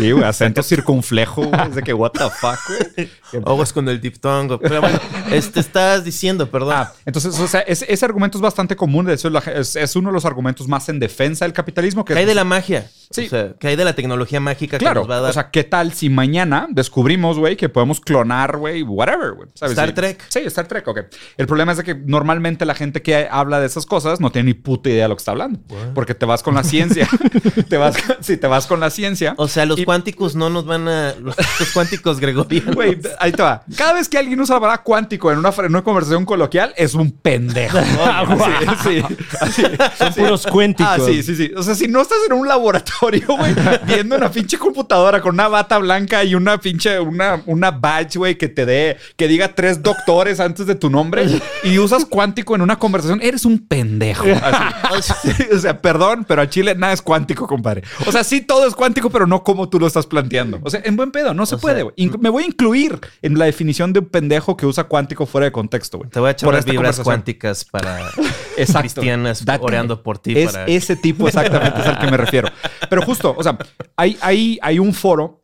Sí, 0.00 0.10
güey, 0.12 0.24
acento 0.50 0.62
circunflejo, 0.62 1.44
güey. 1.46 1.68
Es 1.68 1.74
de 1.74 1.82
que, 1.82 1.94
what 1.94 2.10
the 2.12 2.28
fuck, 2.30 2.58
güey. 2.68 3.10
Ojos 3.44 3.72
con 3.72 3.88
el 3.88 4.00
diptongo. 4.00 4.58
Pero 4.58 4.80
bueno, 4.80 4.98
este 5.30 5.60
estás 5.60 6.04
diciendo, 6.04 6.50
perdón. 6.50 6.74
Ah, 6.76 6.92
entonces, 7.06 7.38
o 7.38 7.46
sea, 7.46 7.60
ese, 7.60 7.90
ese 7.92 8.04
argumento 8.04 8.38
es 8.38 8.42
bastante 8.42 8.76
común. 8.76 9.06
De 9.06 9.14
hecho, 9.14 9.28
es, 9.54 9.76
es 9.76 9.96
uno 9.96 10.08
de 10.10 10.14
los 10.14 10.24
argumentos 10.24 10.68
más 10.68 10.88
en 10.88 10.98
defensa 10.98 11.44
del 11.44 11.52
capitalismo. 11.52 12.04
Que 12.04 12.14
¿Qué 12.14 12.20
hay 12.20 12.26
de 12.26 12.34
la 12.34 12.44
magia? 12.44 12.90
Sí. 13.10 13.26
O 13.26 13.28
sea, 13.28 13.54
¿qué 13.58 13.68
hay 13.68 13.76
de 13.76 13.84
la 13.84 13.94
tecnología 13.94 14.38
mágica 14.40 14.78
Claro, 14.78 15.02
que 15.02 15.08
nos 15.08 15.10
va 15.10 15.18
a 15.18 15.20
dar? 15.22 15.30
o 15.30 15.34
sea, 15.34 15.50
¿qué 15.50 15.64
tal 15.64 15.92
si 15.92 16.08
mañana 16.10 16.68
descubrimos, 16.70 17.38
güey, 17.38 17.56
que 17.56 17.68
podemos 17.68 18.00
clonar, 18.00 18.56
güey, 18.56 18.82
whatever, 18.82 19.32
güey? 19.32 19.48
¿sabes? 19.54 19.72
Star 19.72 19.88
Sí. 19.88 19.94
Trek. 19.94 20.24
Sí, 20.28 20.38
Star 20.46 20.68
Trek, 20.68 20.86
ok. 20.86 21.00
El 21.36 21.46
problema 21.46 21.72
es 21.72 21.78
de 21.78 21.84
que 21.84 21.94
normalmente 21.94 22.64
la 22.64 22.74
gente 22.74 23.02
que 23.02 23.26
habla 23.30 23.58
de 23.58 23.66
esas 23.66 23.84
cosas 23.86 24.20
no 24.20 24.30
tiene 24.30 24.46
ni 24.50 24.54
puta 24.54 24.88
idea 24.90 25.04
de 25.04 25.08
lo 25.08 25.16
que 25.16 25.20
está 25.20 25.32
hablando. 25.32 25.58
Porque 25.94 26.14
te 26.14 26.24
vas 26.26 26.42
con 26.44 26.54
la 26.54 26.62
ciencia. 26.62 27.08
te 27.68 27.76
vas, 27.76 27.96
sí, 28.20 28.36
te 28.36 28.46
vas 28.46 28.66
con 28.68 28.78
la 28.80 28.90
ciencia. 28.90 29.34
O 29.38 29.48
sea, 29.48 29.66
los 29.66 29.78
Y- 29.80 29.84
cuánticos 29.84 30.36
no 30.36 30.39
nos 30.48 30.64
van 30.64 30.88
a... 30.88 31.14
Los, 31.20 31.36
los 31.36 31.70
cuánticos 31.72 32.20
gregorianos. 32.20 32.74
Güey, 32.74 32.98
ahí 33.18 33.32
te 33.32 33.42
va. 33.42 33.62
Cada 33.76 33.94
vez 33.94 34.08
que 34.08 34.16
alguien 34.16 34.40
usa 34.40 34.54
la 34.56 34.60
palabra 34.60 34.82
cuántico 34.82 35.30
en 35.32 35.38
una, 35.38 35.50
en 35.50 35.66
una 35.66 35.82
conversación 35.82 36.24
coloquial, 36.24 36.72
es 36.76 36.94
un 36.94 37.10
pendejo. 37.10 37.78
sí, 38.82 39.02
sí, 39.02 39.02
así. 39.40 39.62
Son 39.98 40.14
puros 40.14 40.46
cuénticos. 40.46 40.92
Ah, 40.92 41.04
sí, 41.04 41.22
sí, 41.22 41.36
sí. 41.36 41.50
O 41.56 41.62
sea, 41.62 41.74
si 41.74 41.88
no 41.88 42.00
estás 42.00 42.18
en 42.26 42.34
un 42.34 42.46
laboratorio, 42.48 43.26
güey, 43.36 43.54
viendo 43.86 44.16
una 44.16 44.30
pinche 44.30 44.58
computadora 44.58 45.20
con 45.20 45.34
una 45.34 45.48
bata 45.48 45.78
blanca 45.78 46.24
y 46.24 46.34
una 46.34 46.58
pinche, 46.58 47.00
una, 47.00 47.42
una 47.46 47.70
badge, 47.70 48.16
güey, 48.16 48.38
que 48.38 48.48
te 48.48 48.64
dé, 48.64 48.96
que 49.16 49.28
diga 49.28 49.54
tres 49.54 49.82
doctores 49.82 50.40
antes 50.40 50.66
de 50.66 50.74
tu 50.74 50.90
nombre 50.90 51.26
y 51.64 51.78
usas 51.78 52.04
cuántico 52.04 52.54
en 52.54 52.62
una 52.62 52.78
conversación, 52.78 53.20
eres 53.22 53.44
un 53.44 53.58
pendejo. 53.66 54.24
Así. 54.24 55.12
Sí, 55.20 55.44
o 55.52 55.58
sea, 55.58 55.80
perdón, 55.80 56.24
pero 56.26 56.42
a 56.42 56.48
Chile 56.48 56.74
nada 56.74 56.92
es 56.92 57.02
cuántico, 57.02 57.46
compadre. 57.46 57.82
O 58.06 58.12
sea, 58.12 58.24
sí 58.24 58.40
todo 58.40 58.66
es 58.66 58.74
cuántico, 58.74 59.10
pero 59.10 59.26
no 59.26 59.42
como 59.42 59.68
tú 59.68 59.78
lo 59.78 59.86
estás 59.86 60.06
planteando. 60.06 60.29
O 60.62 60.70
sea, 60.70 60.80
en 60.84 60.96
buen 60.96 61.10
pedo, 61.10 61.34
no 61.34 61.46
se 61.46 61.56
O 61.56 61.58
puede, 61.58 61.82
güey. 61.82 61.94
Me 62.20 62.28
voy 62.28 62.44
a 62.44 62.46
incluir 62.46 62.98
en 63.22 63.38
la 63.38 63.46
definición 63.46 63.92
de 63.92 64.00
un 64.00 64.06
pendejo 64.06 64.56
que 64.56 64.66
usa 64.66 64.84
cuántico 64.84 65.26
fuera 65.26 65.46
de 65.46 65.52
contexto, 65.52 65.98
güey. 65.98 66.10
Te 66.10 66.20
voy 66.20 66.28
a 66.28 66.30
echar 66.32 66.48
unas 66.48 66.64
vibras 66.64 67.00
cuánticas 67.00 67.64
para 67.64 68.00
Exacto. 68.56 68.80
cristianas 68.80 69.44
oreando 69.60 70.02
por 70.02 70.18
ti. 70.18 70.38
Es 70.38 70.52
para... 70.52 70.66
ese 70.66 70.96
tipo 70.96 71.26
exactamente 71.26 71.80
es 71.80 71.86
al 71.86 71.98
que 71.98 72.10
me 72.10 72.16
refiero. 72.16 72.48
Pero 72.88 73.02
justo, 73.02 73.34
o 73.36 73.42
sea, 73.42 73.58
hay, 73.96 74.16
hay, 74.20 74.58
hay 74.62 74.78
un 74.78 74.94
foro 74.94 75.39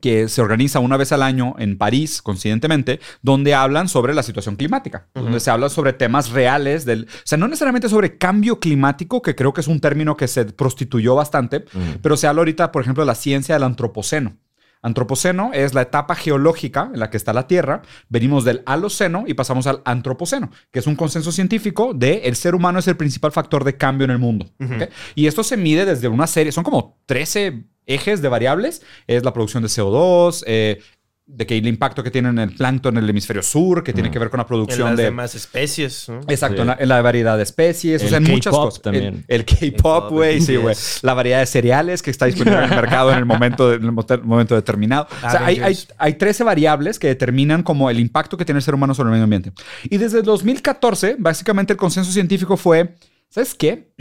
que 0.00 0.28
se 0.28 0.40
organiza 0.40 0.80
una 0.80 0.96
vez 0.96 1.12
al 1.12 1.22
año 1.22 1.54
en 1.58 1.78
París, 1.78 2.22
coincidentemente, 2.22 3.00
donde 3.22 3.54
hablan 3.54 3.88
sobre 3.88 4.14
la 4.14 4.22
situación 4.22 4.56
climática, 4.56 5.08
donde 5.14 5.40
se 5.40 5.50
habla 5.50 5.68
sobre 5.68 5.92
temas 5.92 6.30
reales 6.30 6.84
del, 6.84 7.04
o 7.04 7.20
sea, 7.24 7.38
no 7.38 7.48
necesariamente 7.48 7.88
sobre 7.88 8.18
cambio 8.18 8.60
climático, 8.60 9.22
que 9.22 9.34
creo 9.34 9.52
que 9.52 9.60
es 9.60 9.68
un 9.68 9.80
término 9.80 10.16
que 10.16 10.28
se 10.28 10.44
prostituyó 10.46 11.14
bastante, 11.14 11.64
pero 12.02 12.16
se 12.16 12.26
habla 12.26 12.40
ahorita, 12.40 12.72
por 12.72 12.82
ejemplo, 12.82 13.02
de 13.02 13.08
la 13.08 13.14
ciencia 13.14 13.54
del 13.54 13.64
antropoceno. 13.64 14.36
Antropoceno 14.82 15.50
es 15.52 15.74
la 15.74 15.82
etapa 15.82 16.14
geológica 16.14 16.90
en 16.92 17.00
la 17.00 17.10
que 17.10 17.16
está 17.16 17.32
la 17.32 17.46
Tierra. 17.46 17.82
Venimos 18.08 18.44
del 18.44 18.62
Aloceno 18.64 19.24
y 19.26 19.34
pasamos 19.34 19.66
al 19.66 19.82
Antropoceno, 19.84 20.50
que 20.70 20.78
es 20.78 20.86
un 20.86 20.96
consenso 20.96 21.32
científico 21.32 21.94
de 21.94 22.22
el 22.24 22.36
ser 22.36 22.54
humano 22.54 22.78
es 22.78 22.86
el 22.86 22.96
principal 22.96 23.32
factor 23.32 23.64
de 23.64 23.76
cambio 23.76 24.04
en 24.04 24.12
el 24.12 24.18
mundo. 24.18 24.46
Y 25.14 25.26
esto 25.26 25.42
se 25.42 25.56
mide 25.56 25.84
desde 25.84 26.08
una 26.08 26.26
serie, 26.26 26.52
son 26.52 26.64
como 26.64 27.00
13 27.06 27.64
ejes 27.88 28.22
de 28.22 28.28
variables. 28.28 28.82
Es 29.08 29.24
la 29.24 29.32
producción 29.32 29.64
de 29.64 29.68
CO2, 29.68 30.44
eh, 30.46 30.80
de 31.30 31.46
que 31.46 31.58
el 31.58 31.66
impacto 31.66 32.02
que 32.02 32.10
tiene 32.10 32.30
en 32.30 32.38
el 32.38 32.54
plancton 32.54 32.96
en 32.96 33.04
el 33.04 33.10
hemisferio 33.10 33.42
sur, 33.42 33.84
que 33.84 33.92
tiene 33.92 34.10
que 34.10 34.18
ver 34.18 34.30
con 34.30 34.38
la 34.38 34.44
en 34.44 34.48
producción 34.48 34.88
las 34.88 34.96
de... 34.96 35.02
demás 35.02 35.34
especies. 35.34 36.08
¿no? 36.08 36.20
Exacto, 36.26 36.54
Sí. 36.56 36.60
en, 36.62 36.66
la, 36.68 36.76
en 36.80 36.88
la 36.88 37.02
variedad 37.02 37.36
de 37.36 37.42
especies, 37.42 38.00
o 38.00 38.04
El 38.04 38.08
sea, 38.08 38.16
en 38.16 38.24
muchas 38.24 38.50
K-pop 38.50 38.64
cosas. 38.68 38.80
también. 38.82 39.24
El, 39.28 39.40
el 39.40 39.44
K-pop, 39.44 40.10
güey, 40.10 40.40
sí, 40.40 40.56
güey. 40.56 40.74
La 41.02 41.12
variedad 41.12 41.40
de 41.40 41.44
cereales 41.46 42.00
que 42.00 42.10
está 42.10 42.24
disponible 42.24 42.56
en 42.64 42.70
el 42.70 42.76
mercado 42.76 43.12
en 43.12 43.18
el 43.18 43.26
momento, 43.26 43.68
de- 43.68 43.76
en 43.76 43.84
el 43.84 44.22
momento 44.24 44.54
determinado. 44.54 45.06
O 45.22 45.30
sea, 45.30 45.44
hay, 45.44 45.60
hay, 45.60 45.76
hay 45.98 46.14
13 46.14 46.44
variables 46.44 46.98
que 46.98 47.08
determinan 47.08 47.62
como 47.62 47.90
el 47.90 48.00
impacto 48.00 48.38
que 48.38 48.46
tiene 48.46 48.60
el 48.60 48.62
ser 48.64 48.72
humano 48.74 48.94
sobre 48.94 49.08
el 49.08 49.12
medio 49.12 49.24
ambiente. 49.24 49.52
Y 49.84 49.98
desde 49.98 50.20
el 50.20 50.24
2014, 50.24 51.16
básicamente 51.18 51.74
el 51.74 51.76
consenso 51.76 52.10
científico 52.10 52.56
fue, 52.56 52.94
¿sabes 53.28 53.54
qué? 53.54 53.92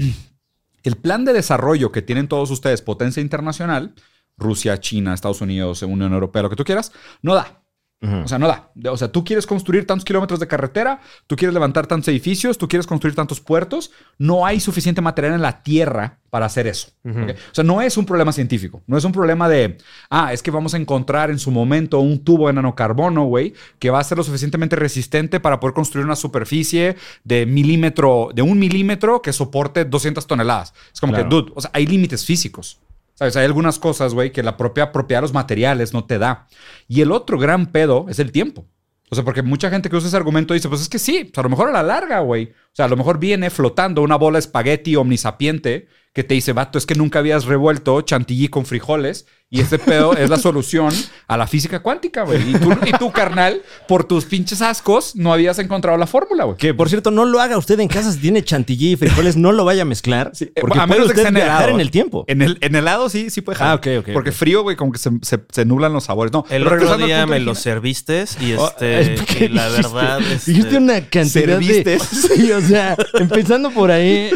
El 0.84 0.96
plan 0.98 1.25
de 1.25 1.34
desarrollo 1.34 1.91
que 1.91 2.01
tienen 2.01 2.27
todos 2.27 2.51
ustedes, 2.51 2.81
potencia 2.81 3.22
internacional, 3.22 3.93
Rusia, 4.38 4.79
China, 4.79 5.13
Estados 5.13 5.41
Unidos, 5.41 5.81
Unión 5.81 6.13
Europea, 6.13 6.43
lo 6.43 6.50
que 6.50 6.55
tú 6.55 6.63
quieras, 6.63 6.91
no 7.22 7.34
da. 7.34 7.63
O 8.00 8.27
sea, 8.27 8.38
no 8.38 8.48
da. 8.48 8.70
O 8.92 8.96
sea, 8.98 9.12
tú 9.12 9.24
quieres 9.24 9.48
construir 9.48 9.88
tantos 9.88 10.06
kilómetros 10.06 10.39
de 10.39 10.46
carretera, 10.48 11.01
tú 11.25 11.36
quieres 11.36 11.54
levantar 11.54 11.88
tantos 11.88 12.08
edificios, 12.10 12.60
tú 12.60 12.68
quieres 12.68 12.86
construir 12.86 13.16
tantos 13.16 13.39
puertos. 13.39 13.89
No 14.20 14.46
hay 14.46 14.60
suficiente 14.60 15.01
material 15.01 15.34
en 15.34 15.42
la 15.42 15.63
tierra 15.63 16.20
para 16.30 16.46
hacer 16.46 16.68
eso. 16.68 16.89
Ujú. 17.04 17.24
¿ok? 17.24 17.30
O 17.32 17.56
sea, 17.56 17.63
no 17.63 17.82
es 17.82 17.98
un 17.98 18.06
problema 18.06 18.32
científico. 18.32 18.84
No 18.86 18.98
es 18.98 19.04
un 19.04 19.12
problema 19.12 19.50
de, 19.50 19.80
ah, 20.12 20.32
es 20.32 20.44
que 20.44 20.51
vamos 20.51 20.75
a 20.75 20.77
encontrar 20.77 21.32
en 21.32 21.39
su 21.39 21.50
momento 21.50 22.00
un 22.00 22.24
tubo 22.24 22.46
de 22.48 22.54
nanocarbono, 22.54 23.24
güey, 23.25 23.54
que 23.80 23.89
va 23.89 24.00
a 24.00 24.04
ser 24.04 24.20
lo 24.20 24.24
suficientemente 24.24 24.75
resistente 24.75 25.39
para 25.39 25.60
poder 25.60 25.74
construir 25.74 26.06
una 26.06 26.16
superficie 26.16 26.98
de 27.24 27.48
milímetro, 27.48 28.30
de 28.32 28.44
un 28.44 28.60
milímetro 28.60 29.24
que 29.24 29.34
soporte 29.34 29.86
200 29.86 30.27
toneladas. 30.27 30.74
Es 30.94 31.00
como 31.00 31.13
Claro. 31.13 31.30
que, 31.30 31.36
dude, 31.36 31.51
o 31.56 31.62
sea, 31.62 31.72
hay 31.74 31.88
límites 31.88 32.24
físicos. 32.25 32.80
¿Sabes? 33.17 33.36
Hay 33.36 33.45
algunas 33.45 33.79
cosas, 33.79 34.13
güey, 34.13 34.31
que 34.31 34.43
la 34.43 34.57
propia 34.57 34.91
propiedad 34.91 35.21
de 35.21 35.24
los 35.24 35.33
materiales 35.33 35.91
no 35.91 36.05
te 36.05 36.19
da. 36.19 36.47
Y 36.88 37.01
el 37.01 37.12
otro 37.12 37.39
gran 37.39 37.71
pedo 37.71 38.05
es 38.09 38.19
el 38.19 38.31
tiempo. 38.31 38.67
O 39.09 39.15
sea, 39.15 39.24
porque 39.24 39.41
mucha 39.41 39.71
gente 39.71 39.89
que 39.89 39.95
usa 39.95 40.07
ese 40.07 40.17
argumento 40.17 40.53
dice, 40.53 40.69
pues 40.69 40.81
es 40.81 40.89
que 40.89 41.00
sí, 41.00 41.24
pues 41.24 41.38
a 41.39 41.41
lo 41.41 41.50
mejor 41.50 41.69
a 41.69 41.71
la 41.71 41.81
larga, 41.81 42.19
güey. 42.19 42.45
O 42.45 42.74
sea, 42.74 42.86
a 42.86 42.89
lo 42.89 42.97
mejor 42.97 43.17
viene 43.17 43.50
flotando 43.50 44.03
una 44.03 44.17
bola 44.17 44.38
espagueti 44.38 44.95
omnisapiente 44.95 45.88
que 46.13 46.24
te 46.24 46.36
dice, 46.36 46.53
vato, 46.53 46.77
es 46.77 46.86
que 46.86 46.93
nunca 46.93 47.19
habías 47.19 47.45
revuelto 47.45 48.01
chantilly 48.01 48.50
con 48.50 48.65
frijoles 48.65 49.25
y 49.50 49.62
ese 49.62 49.80
pedo 49.80 50.13
es 50.18 50.30
la 50.30 50.38
solución 50.38 50.92
a 51.27 51.38
la 51.38 51.48
física 51.48 51.80
cuántica, 51.82 52.24
güey. 52.24 52.50
Y 52.50 52.54
tú, 52.54 52.72
y 52.86 52.92
tú, 52.92 53.12
carnal, 53.12 53.62
por 53.88 54.04
tus 54.04 54.25
pinches 54.25 54.62
ascos, 54.62 55.16
no 55.16 55.32
habías 55.32 55.58
encontrado 55.60 55.98
la 55.98 56.06
fórmula, 56.08 56.44
güey. 56.44 56.58
Que 56.58 56.74
por 56.74 56.89
cierto, 56.89 57.12
no 57.12 57.24
lo 57.25 57.39
haga 57.39 57.58
usted 57.58 57.80
en 57.80 57.88
casa 57.88 58.12
si 58.12 58.20
tiene 58.20 58.44
chantilly 58.44 58.92
y 58.92 58.96
frijoles, 58.98 59.38
no 59.38 59.51
lo 59.54 59.63
vaya 59.63 59.84
a 59.84 59.86
mezclar. 59.86 60.32
porque 60.60 60.80
a 60.80 60.86
puede 60.88 61.00
menos 61.00 61.08
de 61.08 61.13
que 61.13 61.20
usted 61.22 61.22
sea 61.22 61.30
en 61.30 61.38
helado. 61.38 61.70
en 61.70 61.80
el 61.80 61.92
tiempo. 61.92 62.25
En 62.27 62.42
el 62.42 62.58
en 62.62 62.75
helado 62.75 63.08
sí, 63.10 63.30
sí 63.30 63.42
puede 63.42 63.58
jalar. 63.58 63.74
Ah, 63.74 63.75
ok, 63.75 63.88
ok, 64.06 64.13
Porque 64.13 64.32
frío, 64.34 64.63
güey, 64.63 64.75
como 64.75 64.92
que 64.92 64.98
se, 65.00 65.12
se, 65.22 65.39
se 65.50 65.63
nublan 65.66 65.94
los 65.94 66.04
sabores. 66.06 66.34
No, 66.34 66.44
El 66.50 66.68
otro 66.68 66.98
día 66.98 67.25
me 67.25 67.39
lo 67.39 67.51
original- 67.51 67.56
serviste 67.56 68.25
y 68.42 68.54
Oh, 68.54 68.68
este 68.68 69.13
es 69.13 69.22
que 69.22 69.46
y 69.46 69.48
la 69.50 69.70
dijiste- 69.70 69.94
verdad 69.94 70.20
este, 70.32 70.51
Dijiste 70.51 70.77
una 70.77 71.01
cantidad 71.01 71.30
serviste. 71.60 71.89
de... 71.92 72.00
Sí, 72.38 72.51
o 72.51 72.62
sea, 72.62 72.98
empezando 73.13 73.72
por 73.72 73.92
ahí... 73.92 74.30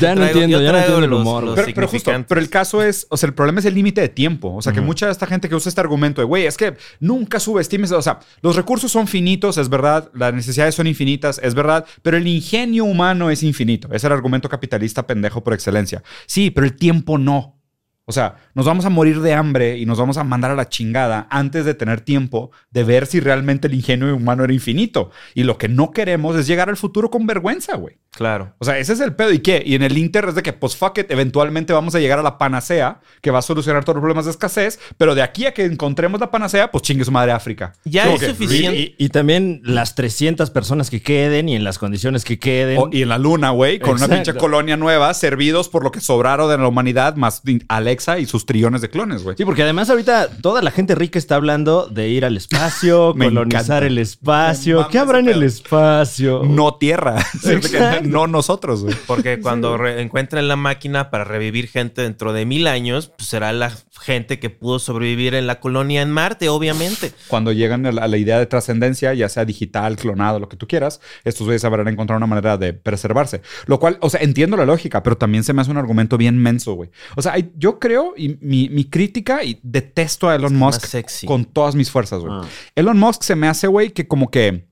Ya 0.00 0.14
no 0.14 0.22
Traigo- 0.22 0.28
entiendo, 0.42 0.62
ya 0.62 0.72
no 0.72 0.78
entiendo 0.78 1.04
el 1.04 1.10
los- 1.10 1.20
humor. 1.20 1.44
los-. 1.44 1.54
Pero, 1.54 1.68
pero 1.74 1.88
justo, 1.88 2.10
pero 2.26 2.40
el 2.40 2.48
caso 2.50 2.82
es, 2.82 3.06
o 3.10 3.16
sea, 3.16 3.26
el 3.28 3.34
problema 3.34 3.60
es 3.60 3.66
el 3.66 3.74
límite 3.74 4.00
de 4.00 4.08
tiempo. 4.18 4.52
O 4.52 4.60
sea, 4.60 4.72
que 4.72 4.80
mucha 4.80 5.06
de 5.06 5.12
esta 5.12 5.28
gente 5.28 5.48
que 5.48 5.54
usa 5.54 5.68
este 5.68 5.80
argumento 5.80 6.20
de, 6.20 6.24
güey, 6.24 6.44
es 6.44 6.56
que 6.56 6.76
nunca 6.98 7.38
subestimes, 7.38 7.92
o 7.92 8.02
sea, 8.02 8.18
los 8.42 8.56
recursos 8.56 8.90
son 8.90 9.06
finitos, 9.06 9.58
es 9.58 9.68
verdad, 9.68 10.10
las 10.12 10.34
necesidades 10.34 10.74
son 10.74 10.88
infinitas, 10.88 11.40
es 11.40 11.54
verdad, 11.54 11.86
pero 12.02 12.16
el 12.16 12.26
ingenio 12.26 12.84
humano 12.84 13.30
es 13.30 13.44
infinito. 13.44 13.88
Es 13.92 14.02
el 14.02 14.10
argumento 14.10 14.48
capitalista 14.48 15.06
pendejo 15.06 15.44
por 15.44 15.54
excelencia. 15.54 16.02
Sí, 16.26 16.50
pero 16.50 16.66
el 16.66 16.74
tiempo 16.74 17.16
no. 17.16 17.60
O 18.06 18.12
sea, 18.12 18.34
nos 18.54 18.66
vamos 18.66 18.86
a 18.86 18.90
morir 18.90 19.20
de 19.20 19.34
hambre 19.34 19.78
y 19.78 19.86
nos 19.86 19.98
vamos 19.98 20.16
a 20.16 20.24
mandar 20.24 20.50
a 20.50 20.56
la 20.56 20.68
chingada 20.68 21.28
antes 21.30 21.64
de 21.64 21.74
tener 21.74 22.00
tiempo 22.00 22.50
de 22.72 22.82
ver 22.82 23.06
si 23.06 23.20
realmente 23.20 23.68
el 23.68 23.74
ingenio 23.74 24.16
humano 24.16 24.42
era 24.42 24.52
infinito. 24.52 25.12
Y 25.34 25.44
lo 25.44 25.58
que 25.58 25.68
no 25.68 25.92
queremos 25.92 26.34
es 26.34 26.48
llegar 26.48 26.68
al 26.68 26.76
futuro 26.76 27.08
con 27.08 27.24
vergüenza, 27.24 27.76
güey. 27.76 27.98
Claro. 28.10 28.54
O 28.58 28.64
sea, 28.64 28.78
ese 28.78 28.92
es 28.92 29.00
el 29.00 29.14
pedo. 29.14 29.32
¿Y 29.32 29.38
qué? 29.40 29.62
Y 29.64 29.74
en 29.74 29.82
el 29.82 29.96
Inter 29.96 30.26
es 30.28 30.34
de 30.34 30.42
que, 30.42 30.52
pues 30.52 30.76
fuck 30.76 30.98
it, 30.98 31.10
eventualmente 31.10 31.72
vamos 31.72 31.94
a 31.94 32.00
llegar 32.00 32.18
a 32.18 32.22
la 32.22 32.36
panacea 32.38 33.00
que 33.20 33.30
va 33.30 33.38
a 33.38 33.42
solucionar 33.42 33.84
todos 33.84 33.96
los 33.96 34.02
problemas 34.02 34.24
de 34.24 34.30
escasez, 34.32 34.78
pero 34.96 35.14
de 35.14 35.22
aquí 35.22 35.46
a 35.46 35.54
que 35.54 35.64
encontremos 35.64 36.20
la 36.20 36.30
panacea, 36.30 36.70
pues 36.70 36.82
chingue 36.82 37.04
su 37.04 37.12
madre 37.12 37.32
África. 37.32 37.74
Ya 37.84 38.04
Como 38.04 38.16
es 38.16 38.20
que- 38.22 38.28
suficiente. 38.30 38.78
Y, 38.78 38.94
y 38.98 39.08
también 39.10 39.60
las 39.64 39.94
300 39.94 40.50
personas 40.50 40.90
que 40.90 41.00
queden 41.02 41.48
y 41.48 41.54
en 41.56 41.64
las 41.64 41.78
condiciones 41.78 42.24
que 42.24 42.38
queden. 42.38 42.78
O- 42.78 42.88
y 42.90 43.02
en 43.02 43.08
la 43.08 43.18
luna, 43.18 43.50
güey, 43.50 43.78
con 43.78 43.94
una 43.96 44.08
pinche 44.08 44.34
colonia 44.34 44.76
nueva, 44.76 45.12
servidos 45.14 45.68
por 45.68 45.84
lo 45.84 45.90
que 45.92 46.00
sobraron 46.00 46.50
de 46.50 46.58
la 46.58 46.66
humanidad, 46.68 47.14
más 47.16 47.42
Alexa 47.68 48.18
y 48.18 48.26
sus 48.26 48.46
trillones 48.46 48.80
de 48.80 48.90
clones, 48.90 49.22
güey. 49.22 49.36
Sí, 49.36 49.44
porque 49.44 49.62
además 49.62 49.90
ahorita 49.90 50.28
toda 50.42 50.60
la 50.62 50.70
gente 50.70 50.94
rica 50.94 51.18
está 51.18 51.36
hablando 51.36 51.86
de 51.88 52.08
ir 52.08 52.24
al 52.24 52.36
espacio, 52.36 53.12
colonizar 53.18 53.60
encanta. 53.62 53.86
el 53.86 53.98
espacio. 53.98 54.88
¿Qué 54.88 54.98
habrá 54.98 55.18
en 55.20 55.28
el 55.28 55.42
espacio? 55.42 56.42
No 56.44 56.74
tierra. 56.76 57.16
Exacto. 57.98 58.16
no 58.18 58.26
nosotros, 58.26 58.82
güey. 58.84 58.94
Porque 59.06 59.40
cuando 59.40 59.76
re- 59.76 60.00
encuentren 60.02 60.48
la 60.48 60.56
máquina 60.56 61.10
para 61.10 61.24
revivir 61.24 61.68
gente 61.68 62.02
dentro 62.02 62.32
de 62.32 62.46
mil 62.46 62.66
años, 62.66 63.12
pues 63.16 63.28
será 63.28 63.52
la 63.52 63.72
gente 64.00 64.38
que 64.38 64.50
pudo 64.50 64.78
sobrevivir 64.78 65.34
en 65.34 65.46
la 65.46 65.60
colonia 65.60 66.02
en 66.02 66.10
Marte, 66.10 66.48
obviamente. 66.48 67.12
Cuando 67.28 67.52
llegan 67.52 67.84
a 67.86 67.92
la, 67.92 68.02
a 68.04 68.08
la 68.08 68.16
idea 68.16 68.38
de 68.38 68.46
trascendencia, 68.46 69.12
ya 69.14 69.28
sea 69.28 69.44
digital, 69.44 69.96
clonado, 69.96 70.38
lo 70.38 70.48
que 70.48 70.56
tú 70.56 70.66
quieras, 70.66 71.00
estos 71.24 71.46
güeyes 71.46 71.62
sabrán 71.62 71.88
encontrar 71.88 72.16
una 72.16 72.26
manera 72.26 72.56
de 72.56 72.72
preservarse. 72.72 73.42
Lo 73.66 73.78
cual, 73.80 73.98
o 74.00 74.10
sea, 74.10 74.20
entiendo 74.20 74.56
la 74.56 74.64
lógica, 74.66 75.02
pero 75.02 75.16
también 75.16 75.44
se 75.44 75.52
me 75.52 75.62
hace 75.62 75.70
un 75.70 75.76
argumento 75.78 76.16
bien 76.16 76.38
menso, 76.38 76.74
güey. 76.74 76.90
O 77.16 77.22
sea, 77.22 77.32
hay- 77.32 77.50
yo 77.56 77.78
creo, 77.78 78.14
y 78.16 78.36
mi, 78.40 78.68
mi 78.68 78.84
crítica, 78.84 79.42
y 79.44 79.58
detesto 79.62 80.28
a 80.28 80.34
Elon 80.36 80.54
Musk 80.56 80.84
sexy. 80.86 81.26
con 81.26 81.44
todas 81.44 81.74
mis 81.74 81.90
fuerzas, 81.90 82.20
güey. 82.20 82.32
Ah. 82.34 82.46
Elon 82.76 82.98
Musk 82.98 83.22
se 83.22 83.34
me 83.36 83.48
hace, 83.48 83.66
güey, 83.66 83.90
que 83.90 84.06
como 84.06 84.30
que 84.30 84.67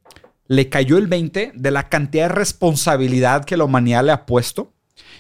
le 0.49 0.69
cayó 0.69 0.99
el 0.99 1.07
20 1.07 1.53
de 1.55 1.71
la 1.71 1.89
cantidad 1.89 2.29
de 2.29 2.35
responsabilidad 2.35 3.45
que 3.45 3.57
la 3.57 3.65
humanidad 3.65 4.05
le 4.05 4.13
ha 4.13 4.27
puesto. 4.27 4.73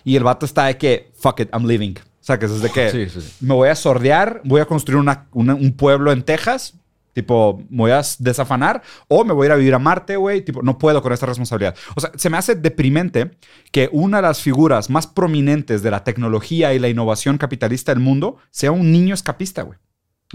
Y 0.04 0.16
el 0.16 0.24
vato 0.24 0.46
está 0.46 0.66
de 0.66 0.76
que, 0.78 1.10
fuck 1.18 1.40
it, 1.40 1.48
I'm 1.52 1.66
leaving. 1.66 1.96
O 1.98 2.24
sea, 2.26 2.38
que 2.38 2.46
es 2.46 2.60
de 2.60 2.70
que 2.70 2.90
Sí, 2.90 3.08
sí, 3.08 3.20
sí. 3.20 3.32
me 3.40 3.54
voy 3.54 3.68
a 3.68 3.74
sordear, 3.74 4.40
voy 4.44 4.60
a 4.60 4.64
construir 4.66 4.98
una- 4.98 5.26
una- 5.32 5.54
un 5.54 5.72
pueblo 5.72 6.10
en 6.12 6.22
Texas, 6.22 6.74
tipo, 7.12 7.62
me 7.70 7.78
voy 7.78 7.90
a 7.92 8.02
desafanar, 8.18 8.82
o 9.08 9.24
me 9.24 9.32
voy 9.32 9.44
a 9.44 9.46
ir 9.46 9.52
a 9.52 9.56
vivir 9.56 9.74
a 9.74 9.78
Marte, 9.78 10.16
güey, 10.16 10.42
tipo, 10.44 10.60
no 10.62 10.76
puedo 10.76 11.00
con 11.02 11.12
esta 11.12 11.24
responsabilidad. 11.26 11.74
O 11.94 12.00
sea, 12.00 12.10
se 12.14 12.28
me 12.28 12.36
hace 12.36 12.54
deprimente 12.56 13.30
que 13.72 13.88
una 13.92 14.18
de 14.18 14.22
las 14.24 14.40
figuras 14.40 14.90
más 14.90 15.06
prominentes 15.06 15.82
de 15.82 15.90
la 15.90 16.04
tecnología 16.04 16.74
y 16.74 16.78
la 16.78 16.88
innovación 16.88 17.38
capitalista 17.38 17.92
del 17.92 18.02
mundo 18.02 18.36
sea 18.50 18.70
un 18.72 18.92
niño 18.92 19.14
escapista, 19.14 19.62
güey. 19.62 19.78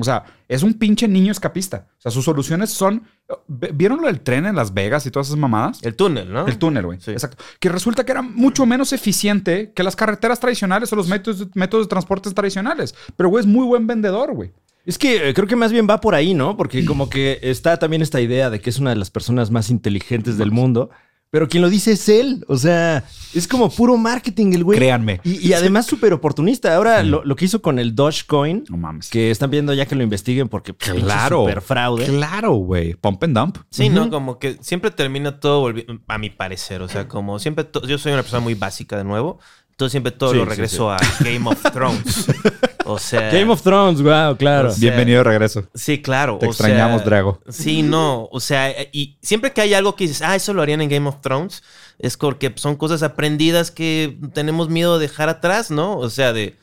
O 0.02 0.04
sea, 0.04 0.24
es 0.48 0.64
un 0.64 0.74
pinche 0.74 1.08
niño 1.08 1.32
escapista. 1.32 1.88
O 1.98 2.02
sea, 2.02 2.12
sus 2.12 2.26
soluciones 2.26 2.72
son... 2.72 3.04
¿Vieron 3.48 4.02
lo 4.02 4.08
del 4.08 4.22
tren 4.22 4.46
en 4.46 4.56
Las 4.56 4.74
Vegas 4.74 5.06
y 5.06 5.12
todas 5.12 5.28
esas 5.28 5.40
mamadas? 5.40 5.82
El 5.84 5.96
túnel, 5.96 6.32
¿no? 6.32 6.48
El 6.48 6.58
túnel, 6.58 6.86
güey. 6.86 7.00
Sí. 7.00 7.12
Exacto. 7.12 7.44
Que 7.60 7.70
resulta 7.70 8.04
que 8.06 8.12
era 8.12 8.22
mucho 8.22 8.66
menos 8.66 8.92
eficiente 8.94 9.72
que 9.74 9.84
las 9.84 9.96
carreteras 9.96 10.40
tradicionales 10.40 10.92
o 10.92 10.96
los 10.96 11.08
métodos, 11.08 11.48
métodos 11.54 11.86
de 11.86 11.90
transportes 11.90 12.34
tradicionales. 12.34 12.96
Pero, 13.16 13.30
güey, 13.30 13.42
es 13.42 13.48
muy 13.48 13.66
buen 13.66 13.88
vendedor, 13.88 14.34
güey. 14.34 14.52
Es 14.86 14.98
que 14.98 15.30
eh, 15.30 15.34
creo 15.34 15.48
que 15.48 15.56
más 15.56 15.72
bien 15.72 15.88
va 15.90 16.02
por 16.02 16.16
ahí, 16.16 16.34
¿no? 16.34 16.58
Porque 16.58 16.84
como 16.86 17.10
que 17.10 17.40
está 17.44 17.78
también 17.78 18.02
esta 18.02 18.20
idea 18.20 18.50
de 18.50 18.60
que 18.60 18.70
es 18.72 18.80
una 18.80 18.90
de 18.90 18.96
las 18.96 19.12
personas 19.12 19.52
más 19.52 19.70
inteligentes 19.70 20.38
del 20.38 20.52
mundo. 20.52 20.90
Pero 21.32 21.48
quien 21.48 21.64
lo 21.64 21.70
dice 21.70 21.94
es 21.94 22.10
él. 22.10 22.44
O 22.50 22.58
sea, 22.58 23.06
es 23.34 23.48
como 23.48 23.70
puro 23.70 23.96
marketing 23.96 24.52
el 24.54 24.66
güey. 24.66 24.78
Créanme. 24.78 25.22
Y, 25.24 25.48
y 25.48 25.54
además 25.54 25.86
súper 25.86 26.12
oportunista. 26.12 26.76
Ahora 26.76 27.02
lo, 27.04 27.24
lo 27.24 27.36
que 27.38 27.46
hizo 27.46 27.62
con 27.62 27.80
el 27.80 27.96
Dogecoin, 27.96 28.66
No 28.70 28.76
mames. 28.76 29.10
que 29.10 29.32
están 29.32 29.50
viendo 29.50 29.74
ya 29.74 29.86
que 29.86 29.96
lo 29.96 30.04
investiguen 30.04 30.50
porque 30.50 30.74
pues, 30.74 30.92
Claro. 30.92 31.44
super 31.46 31.62
fraude. 31.62 32.06
Claro, 32.06 32.52
güey. 32.56 32.96
Pump 32.96 33.24
and 33.24 33.38
dump. 33.38 33.58
Sí, 33.70 33.88
¿no? 33.88 34.10
Como 34.10 34.40
que 34.40 34.58
siempre 34.60 34.92
termina 34.92 35.40
todo 35.40 35.62
volviendo, 35.62 36.00
a 36.08 36.18
mi 36.18 36.30
parecer, 36.30 36.82
o 36.82 36.90
sea, 36.90 37.08
como 37.08 37.40
siempre, 37.40 37.66
yo 37.88 37.98
soy 37.98 38.12
una 38.12 38.24
persona 38.24 38.42
muy 38.42 38.54
básica 38.56 38.98
de 38.98 39.06
nuevo, 39.06 39.40
entonces 39.86 39.92
siempre 39.94 40.12
todo 40.12 40.32
Sí, 40.32 40.38
lo 40.38 40.44
sí, 40.44 40.50
regreso 40.50 40.92
a 40.92 40.98
Game 41.22 41.50
of 41.50 41.62
Thrones. 41.74 42.28
O 42.84 42.98
sea... 42.98 43.30
Game 43.32 43.50
of 43.52 43.62
Thrones, 43.62 44.02
wow, 44.02 44.36
claro. 44.36 44.70
O 44.70 44.72
sea, 44.72 44.80
Bienvenido 44.82 45.20
de 45.20 45.24
regreso. 45.24 45.68
Sí, 45.76 46.02
claro. 46.02 46.40
Te 46.40 46.48
o 46.48 46.52
sea, 46.52 46.66
extrañamos, 46.68 47.06
Drago. 47.06 47.40
Sí, 47.48 47.84
no. 47.84 48.28
O 48.32 48.40
sea, 48.40 48.72
y 48.92 49.18
siempre 49.22 49.54
que 49.54 49.62
hay 49.62 49.76
algo 49.76 49.96
que 49.96 50.06
dices, 50.08 50.24
ah, 50.24 50.36
eso 50.36 50.52
lo 50.54 50.62
harían 50.64 50.82
en 50.82 50.90
Game 50.90 51.08
of 51.08 51.22
Thrones, 51.22 51.62
es 52.00 52.18
porque 52.18 52.52
son 52.56 52.76
cosas 52.76 53.04
aprendidas 53.04 53.70
que 53.72 54.18
tenemos 54.34 54.68
miedo 54.70 54.98
de 54.98 55.08
dejar 55.08 55.30
atrás, 55.30 55.70
¿no? 55.72 55.96
O 55.98 56.10
sea, 56.10 56.34
de. 56.34 56.58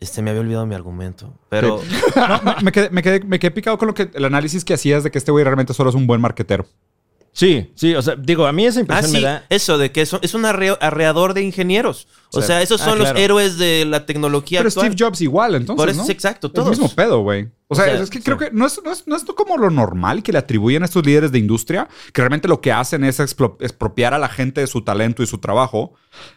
Este, 0.00 0.22
me 0.22 0.30
había 0.30 0.42
olvidado 0.42 0.64
mi 0.64 0.76
argumento. 0.76 1.34
Pero. 1.50 1.82
No, 2.16 2.40
me, 2.62 2.70
quedé, 2.72 2.88
me, 2.90 3.02
quedé, 3.02 3.20
me 3.24 3.38
quedé 3.40 3.50
picado 3.50 3.76
con 3.76 3.88
lo 3.88 3.94
que 3.94 4.10
el 4.14 4.24
análisis 4.24 4.64
que 4.64 4.74
hacías 4.74 5.02
de 5.02 5.10
que 5.10 5.18
este 5.18 5.32
güey 5.32 5.44
realmente 5.44 5.74
solo 5.74 5.90
es 5.90 5.96
un 5.96 6.06
buen 6.06 6.20
marquetero. 6.20 6.66
Sí, 7.32 7.72
sí, 7.74 7.96
o 7.96 8.00
sea, 8.00 8.14
digo, 8.14 8.46
a 8.46 8.52
mí 8.52 8.64
esa 8.64 8.78
Ah, 8.78 8.82
impresión 8.82 9.10
sí, 9.10 9.16
me 9.16 9.22
da. 9.24 9.44
eso, 9.50 9.76
de 9.76 9.90
que 9.90 10.02
es, 10.02 10.12
es 10.22 10.34
un 10.34 10.44
arre- 10.44 10.78
arreador 10.80 11.34
de 11.34 11.42
ingenieros. 11.42 12.06
O 12.36 12.42
sea, 12.42 12.62
esos 12.62 12.80
Ah, 12.80 12.84
son 12.86 12.98
claro. 12.98 13.12
los 13.14 13.22
héroes 13.22 13.58
de 13.58 13.84
la 13.84 14.06
tecnología 14.06 14.60
Pero 14.60 14.68
actual. 14.68 14.86
Steve 14.92 15.04
Jobs 15.04 15.20
igual, 15.20 15.54
entonces, 15.54 15.80
Por 15.82 15.88
eso, 15.88 15.98
¿no? 16.00 16.06
sí, 16.06 16.12
exacto, 16.12 16.46
El 16.48 16.52
todos. 16.52 16.70
mismo 16.70 16.88
pedo, 16.94 17.20
güey. 17.20 17.48
O 17.68 17.74
sea, 17.74 17.86
sea, 17.86 17.94
es 18.02 18.10
que 18.10 18.20
creo 18.20 18.36
que 18.36 18.50
no 18.52 18.66
es, 18.66 18.78
no, 18.84 18.92
es, 18.92 19.04
no 19.06 19.16
es 19.16 19.24
como 19.24 19.56
lo 19.56 19.70
normal 19.70 20.22
que 20.22 20.32
le 20.32 20.38
atribuyen 20.38 20.82
a 20.82 20.84
estos 20.84 21.04
líderes 21.04 21.32
de 21.32 21.38
industria, 21.38 21.88
que 22.12 22.20
realmente 22.20 22.46
lo 22.46 22.60
que 22.60 22.70
hacen 22.70 23.02
es 23.04 23.18
expropiar 23.20 24.12
a 24.14 24.18
la 24.18 24.28
gente 24.28 24.60
de 24.60 24.66
su 24.66 24.82
talento 24.82 25.22
y 25.22 25.26
su 25.26 25.38
trabajo. 25.38 25.94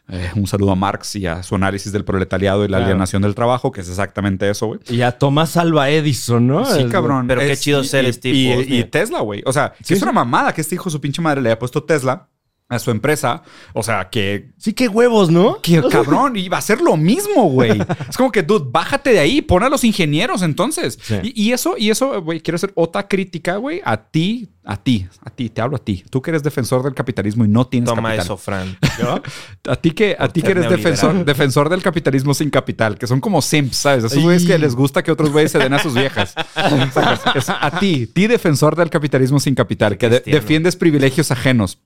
Eh, 0.08 0.32
un 0.36 0.48
saludo 0.48 0.72
a 0.72 0.76
Marx 0.76 1.16
y 1.18 1.28
a 1.28 1.44
su 1.44 1.54
análisis 1.56 1.92
del 1.92 2.06
proletariado 2.06 2.64
y 2.64 2.70
la 2.70 2.78
Claro. 2.78 2.86
alienación 2.86 3.22
del 3.22 3.36
trabajo, 3.36 3.72
que 3.72 3.82
es 3.82 3.90
exactamente 3.90 4.50
eso, 4.50 4.68
güey. 4.68 4.80
Y 4.90 5.02
a 5.02 5.12
Tomás 5.12 5.58
Alba 5.58 5.90
Edison, 5.90 6.48
¿no? 6.48 6.66
Sí, 6.66 6.82
Es- 6.84 6.92
cabrón. 6.92 7.28
Pero 7.28 7.42
qué 7.42 7.58
chido 7.58 7.84
ser 7.84 8.06
y, 8.06 8.14
Steve 8.14 8.36
y- 8.38 8.54
Jobs, 8.56 8.68
y. 8.70 8.84
Tesla, 8.86 9.20
güey. 9.20 9.44
O 9.46 9.54
sea, 9.54 9.74
Sí, 9.84 9.94
es 9.94 10.00
sí. 10.00 10.04
una 10.04 10.14
mamada 10.14 10.54
que 10.54 10.62
este 10.62 10.76
hijo 10.76 10.86
de 10.86 10.92
su 10.92 11.02
pinche 11.02 11.22
madre 11.22 11.42
le 11.42 11.50
haya 11.50 11.60
puesto 11.60 11.84
Tesla 11.84 12.28
a 12.70 12.80
su 12.80 12.92
empresa. 12.92 13.44
O 13.74 13.82
sea, 13.84 14.10
que 14.10 14.52
Sí, 14.58 14.74
qué 14.74 14.88
huevos, 14.88 15.30
¿no? 15.30 15.62
que 15.62 15.82
cabrón, 15.92 16.36
iba 16.36 16.58
a 16.58 16.62
ser 16.62 16.82
lo 16.82 16.98
mismo, 16.98 17.50
güey. 17.50 17.80
Es 18.10 18.18
como 18.18 18.32
que, 18.32 18.44
dude, 18.44 18.66
bájate 18.70 19.12
de 19.12 19.20
ahí, 19.20 19.42
pon 19.42 19.64
a 19.64 19.70
los 19.70 19.84
ingenieros 19.84 20.42
entonces. 20.42 20.98
Sí. 21.02 21.16
Y, 21.24 21.44
y 21.50 21.52
eso, 21.54 21.76
y 21.78 21.90
eso, 21.90 22.22
güey, 22.22 22.42
quiero 22.42 22.56
hacer 22.58 22.72
otra 22.76 23.08
crítica, 23.08 23.56
güey, 23.58 23.82
a 23.86 23.96
ti, 23.98 24.50
a 24.66 24.76
ti, 24.76 25.08
a 25.24 25.30
ti, 25.30 25.50
te 25.50 25.62
hablo 25.62 25.78
a 25.78 25.80
ti. 25.80 26.04
Tú 26.10 26.22
que 26.22 26.32
eres 26.32 26.44
defensor 26.44 26.84
del 26.84 26.94
capitalismo 26.94 27.46
y 27.46 27.48
no 27.48 27.66
tienes 27.68 27.88
Toma 27.90 28.02
capital. 28.10 28.26
eso, 28.26 28.36
Fran. 28.38 28.78
A 29.68 29.76
ti 29.76 29.92
que, 29.92 30.16
a 30.18 30.28
ti 30.30 30.42
que 30.42 30.52
eres 30.52 30.70
defensor, 30.70 31.24
defensor 31.26 31.70
del 31.70 31.82
capitalismo 31.84 32.34
sin 32.34 32.50
capital, 32.50 32.98
que 32.98 33.06
son 33.06 33.20
como 33.22 33.42
simps, 33.42 33.78
¿sabes? 33.78 34.04
Esos 34.06 34.24
güeyes 34.24 34.46
que 34.46 34.58
les 34.58 34.76
gusta 34.76 35.04
que 35.04 35.12
otros 35.12 35.32
güeyes 35.32 35.52
se 35.52 35.60
den 35.60 35.74
a 35.74 35.80
sus 35.80 35.94
viejas. 35.94 36.34
Es 37.36 37.50
a 37.50 37.80
ti, 37.80 38.08
ti 38.08 38.28
defensor 38.28 38.76
del 38.76 38.90
capitalismo 38.90 39.40
sin 39.40 39.56
capital, 39.56 39.98
que 39.98 40.10
de- 40.10 40.20
defiendes 40.26 40.76
privilegios 40.76 41.32
ajenos. 41.32 41.80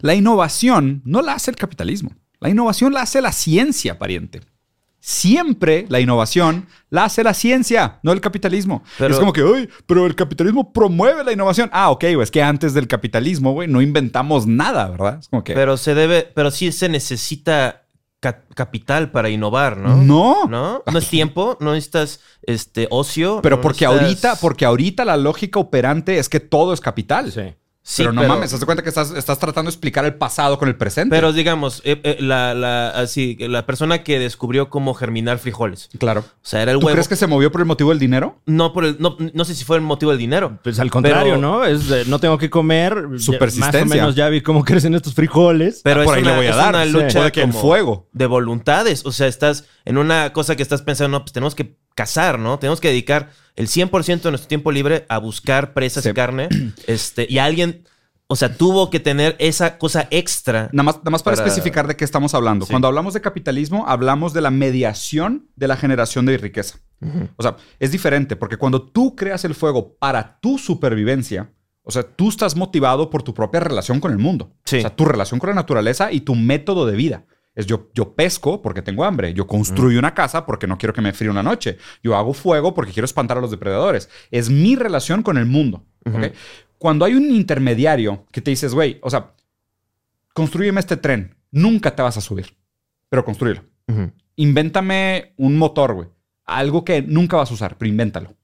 La 0.00 0.14
innovación 0.14 1.02
no 1.04 1.22
la 1.22 1.34
hace 1.34 1.50
el 1.50 1.56
capitalismo. 1.56 2.10
La 2.40 2.48
innovación 2.48 2.92
la 2.92 3.02
hace 3.02 3.20
la 3.20 3.32
ciencia, 3.32 3.98
pariente. 3.98 4.40
Siempre 5.02 5.86
la 5.88 5.98
innovación 5.98 6.66
la 6.90 7.04
hace 7.04 7.24
la 7.24 7.32
ciencia, 7.32 7.98
no 8.02 8.12
el 8.12 8.20
capitalismo. 8.20 8.82
Pero- 8.98 9.14
es 9.14 9.18
como 9.20 9.32
que, 9.32 9.42
uy, 9.42 9.68
pero 9.86 10.04
el 10.06 10.14
capitalismo 10.14 10.72
promueve 10.74 11.24
la 11.24 11.32
innovación. 11.32 11.70
Ah, 11.72 11.90
ok, 11.90 12.00
güey, 12.14 12.22
es 12.22 12.30
que 12.30 12.42
antes 12.42 12.74
del 12.74 12.86
capitalismo, 12.86 13.52
güey, 13.52 13.66
no 13.66 13.80
inventamos 13.80 14.46
nada, 14.46 14.90
¿verdad? 14.90 15.18
Es 15.20 15.28
como 15.28 15.42
que... 15.42 15.54
Pero 15.54 15.78
se 15.78 15.94
debe, 15.94 16.30
pero 16.34 16.50
sí 16.50 16.70
se 16.70 16.90
necesita 16.90 17.86
ca- 18.20 18.42
capital 18.54 19.10
para 19.10 19.30
innovar, 19.30 19.78
¿no? 19.78 19.96
No. 19.96 20.46
¿No? 20.46 20.82
No 20.84 20.98
es 20.98 21.08
tiempo, 21.08 21.56
no 21.60 21.72
necesitas 21.72 22.20
este 22.42 22.86
ocio. 22.90 23.40
Pero 23.42 23.56
no 23.56 23.62
porque 23.62 23.86
necesitas- 23.86 24.02
ahorita, 24.02 24.36
porque 24.36 24.64
ahorita 24.66 25.04
la 25.06 25.16
lógica 25.16 25.58
operante 25.60 26.18
es 26.18 26.28
que 26.28 26.40
todo 26.40 26.74
es 26.74 26.80
capital. 26.82 27.32
Sí. 27.32 27.54
Sí, 27.82 28.02
pero 28.02 28.12
no 28.12 28.22
mames, 28.28 28.52
haz 28.52 28.60
de 28.60 28.66
cuenta 28.66 28.82
que 28.82 28.90
estás, 28.90 29.10
estás 29.12 29.38
tratando 29.38 29.70
de 29.70 29.72
explicar 29.74 30.04
el 30.04 30.14
pasado 30.14 30.58
con 30.58 30.68
el 30.68 30.76
presente. 30.76 31.16
Pero 31.16 31.32
digamos, 31.32 31.80
eh, 31.84 31.98
eh, 32.04 32.18
la, 32.20 32.52
la, 32.54 32.90
así, 32.90 33.36
la 33.40 33.64
persona 33.64 34.02
que 34.04 34.18
descubrió 34.18 34.68
cómo 34.68 34.92
germinar 34.92 35.38
frijoles. 35.38 35.88
claro. 35.98 36.20
O 36.20 36.24
sea, 36.42 36.60
era 36.62 36.72
el 36.72 36.78
¿Tú 36.78 36.86
huevo. 36.86 36.94
crees 36.94 37.08
que 37.08 37.16
se 37.16 37.26
movió 37.26 37.50
por 37.50 37.62
el 37.62 37.66
motivo 37.66 37.88
del 37.90 37.98
dinero? 37.98 38.38
No, 38.44 38.72
por 38.74 38.84
el, 38.84 38.96
no, 39.00 39.16
no 39.32 39.44
sé 39.46 39.54
si 39.54 39.64
fue 39.64 39.76
el 39.76 39.82
motivo 39.82 40.10
del 40.12 40.18
dinero. 40.20 40.58
Pues 40.62 40.78
al 40.78 40.90
contrario, 40.90 41.36
Pero- 41.36 41.38
¿no? 41.38 41.64
Es 41.64 41.88
de, 41.88 42.04
no 42.04 42.18
tengo 42.18 42.36
que 42.38 42.50
comer. 42.50 43.02
Su 43.18 43.32
ya- 43.32 43.38
persistencia. 43.38 43.80
Más 43.84 43.92
o 43.92 43.94
menos 43.94 44.14
ya 44.14 44.28
vi 44.28 44.42
cómo 44.42 44.62
crecen 44.64 44.94
estos 44.94 45.14
frijoles. 45.14 45.80
Pero 45.82 46.00
Ah, 46.00 46.04
es, 46.04 46.06
por 46.08 46.16
ahí 46.18 46.22
una, 46.22 46.30
le 46.32 46.36
voy 46.36 46.46
a 46.46 46.50
es 46.50 46.56
dar. 46.56 46.68
una 46.74 46.84
Sí. 46.84 46.90
lucha 46.92 47.18
Puede 47.20 47.32
que 47.32 47.40
el 47.42 47.50
como 47.50 47.60
fuego. 47.60 48.08
de 48.12 48.26
voluntades. 48.26 49.06
O 49.06 49.12
sea, 49.12 49.26
estás 49.26 49.64
en 49.86 49.96
una 49.96 50.32
cosa 50.34 50.54
que 50.54 50.62
estás 50.62 50.82
pensando, 50.82 51.18
no, 51.18 51.24
pues 51.24 51.32
tenemos 51.32 51.54
que 51.54 51.76
cazar, 51.94 52.38
¿no? 52.38 52.58
Tenemos 52.58 52.80
que 52.80 52.88
dedicar 52.88 53.30
el 53.60 53.68
100% 53.68 54.22
de 54.22 54.30
nuestro 54.30 54.48
tiempo 54.48 54.72
libre 54.72 55.04
a 55.08 55.18
buscar 55.18 55.72
presas 55.74 56.02
Sí. 56.04 56.10
y 56.10 56.14
carne. 56.14 56.48
Este, 56.86 57.26
y 57.28 57.38
alguien, 57.38 57.84
o 58.26 58.36
sea, 58.36 58.56
tuvo 58.56 58.90
que 58.90 59.00
tener 59.00 59.36
esa 59.38 59.76
cosa 59.78 60.08
extra. 60.10 60.70
Nada 60.72 60.82
más, 60.84 60.96
nada 60.98 61.10
más 61.10 61.22
para, 61.22 61.36
Para- 61.36 61.46
especificar 61.48 61.86
de 61.86 61.96
qué 61.96 62.04
estamos 62.04 62.34
hablando. 62.34 62.64
Sí. 62.66 62.70
Cuando 62.72 62.88
hablamos 62.88 63.12
de 63.14 63.20
capitalismo, 63.20 63.84
hablamos 63.86 64.32
de 64.32 64.40
la 64.40 64.50
mediación 64.50 65.48
de 65.56 65.68
la 65.68 65.76
generación 65.76 66.26
de 66.26 66.38
riqueza. 66.38 66.78
O 67.36 67.42
sea, 67.42 67.56
es 67.78 67.92
diferente 67.92 68.36
porque 68.36 68.56
cuando 68.58 68.82
tú 68.82 69.16
creas 69.16 69.44
el 69.46 69.54
fuego 69.54 69.96
para 69.98 70.38
tu 70.40 70.58
supervivencia, 70.58 71.50
o 71.82 71.90
sea, 71.90 72.02
tú 72.02 72.28
estás 72.28 72.56
motivado 72.56 73.08
por 73.08 73.22
tu 73.22 73.32
propia 73.32 73.60
relación 73.60 74.00
con 74.00 74.12
el 74.12 74.18
mundo. 74.18 74.52
Sí. 74.64 74.78
O 74.78 74.80
sea, 74.82 74.94
tu 74.94 75.04
relación 75.06 75.40
con 75.40 75.48
la 75.50 75.54
naturaleza 75.56 76.12
y 76.12 76.20
tu 76.20 76.34
método 76.34 76.84
de 76.86 76.96
vida. 76.96 77.24
Es 77.60 77.66
yo, 77.66 77.90
yo 77.94 78.14
pesco 78.14 78.62
porque 78.62 78.82
tengo 78.82 79.04
hambre. 79.04 79.34
Yo 79.34 79.46
construyo 79.46 79.98
una 79.98 80.14
casa 80.14 80.46
porque 80.46 80.66
no 80.66 80.78
quiero 80.78 80.92
que 80.92 81.00
me 81.02 81.12
fríe 81.12 81.30
una 81.30 81.42
noche. 81.42 81.76
Yo 82.02 82.16
hago 82.16 82.32
fuego 82.32 82.72
porque 82.74 82.92
quiero 82.92 83.04
espantar 83.04 83.38
a 83.38 83.40
los 83.40 83.50
depredadores. 83.50 84.08
Es 84.30 84.48
mi 84.50 84.76
relación 84.76 85.22
con 85.22 85.36
el 85.36 85.46
mundo. 85.46 85.84
Cuando 86.78 87.04
hay 87.04 87.14
un 87.14 87.30
intermediario 87.30 88.26
que 88.32 88.40
te 88.40 88.50
dices, 88.50 88.72
güey, 88.74 88.98
o 89.02 89.10
sea, 89.10 89.34
construyeme 90.32 90.80
este 90.80 90.96
tren. 90.96 91.36
Nunca 91.50 91.94
te 91.94 92.02
vas 92.02 92.16
a 92.16 92.20
subir, 92.20 92.56
pero 93.08 93.24
construyelo. 93.24 93.62
Invéntame 94.36 95.34
un 95.36 95.58
motor, 95.58 95.94
güey. 95.94 96.08
Algo 96.46 96.84
que 96.84 97.02
nunca 97.02 97.36
vas 97.36 97.50
a 97.50 97.54
usar, 97.54 97.76
pero 97.76 97.90
invéntalo. 97.90 98.34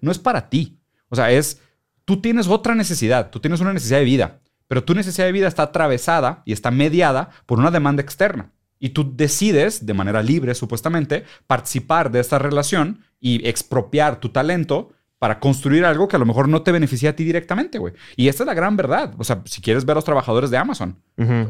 No 0.00 0.10
es 0.10 0.18
para 0.18 0.50
ti. 0.50 0.80
O 1.08 1.16
sea, 1.16 1.30
es. 1.30 1.60
Tú 2.04 2.20
tienes 2.20 2.48
otra 2.48 2.74
necesidad. 2.74 3.30
Tú 3.30 3.38
tienes 3.38 3.60
una 3.60 3.72
necesidad 3.72 3.98
de 3.98 4.04
vida. 4.04 4.40
Pero 4.68 4.84
tu 4.84 4.94
necesidad 4.94 5.26
de 5.26 5.32
vida 5.32 5.48
está 5.48 5.64
atravesada 5.64 6.42
y 6.44 6.52
está 6.52 6.70
mediada 6.70 7.30
por 7.46 7.58
una 7.58 7.70
demanda 7.70 8.02
externa. 8.02 8.52
Y 8.78 8.90
tú 8.90 9.16
decides, 9.16 9.86
de 9.86 9.94
manera 9.94 10.22
libre, 10.22 10.54
supuestamente, 10.54 11.24
participar 11.46 12.12
de 12.12 12.20
esta 12.20 12.38
relación 12.38 13.00
y 13.20 13.46
expropiar 13.48 14.20
tu 14.20 14.28
talento 14.28 14.92
para 15.18 15.40
construir 15.40 15.84
algo 15.84 16.06
que 16.06 16.16
a 16.16 16.18
lo 16.18 16.26
mejor 16.26 16.48
no 16.48 16.62
te 16.62 16.70
beneficia 16.70 17.10
a 17.10 17.12
ti 17.14 17.24
directamente, 17.24 17.78
güey. 17.78 17.94
Y 18.14 18.28
esta 18.28 18.44
es 18.44 18.46
la 18.46 18.54
gran 18.54 18.76
verdad. 18.76 19.14
O 19.18 19.24
sea, 19.24 19.42
si 19.46 19.60
quieres 19.60 19.84
ver 19.84 19.94
a 19.94 19.96
los 19.96 20.04
trabajadores 20.04 20.50
de 20.50 20.58
Amazon, 20.58 21.02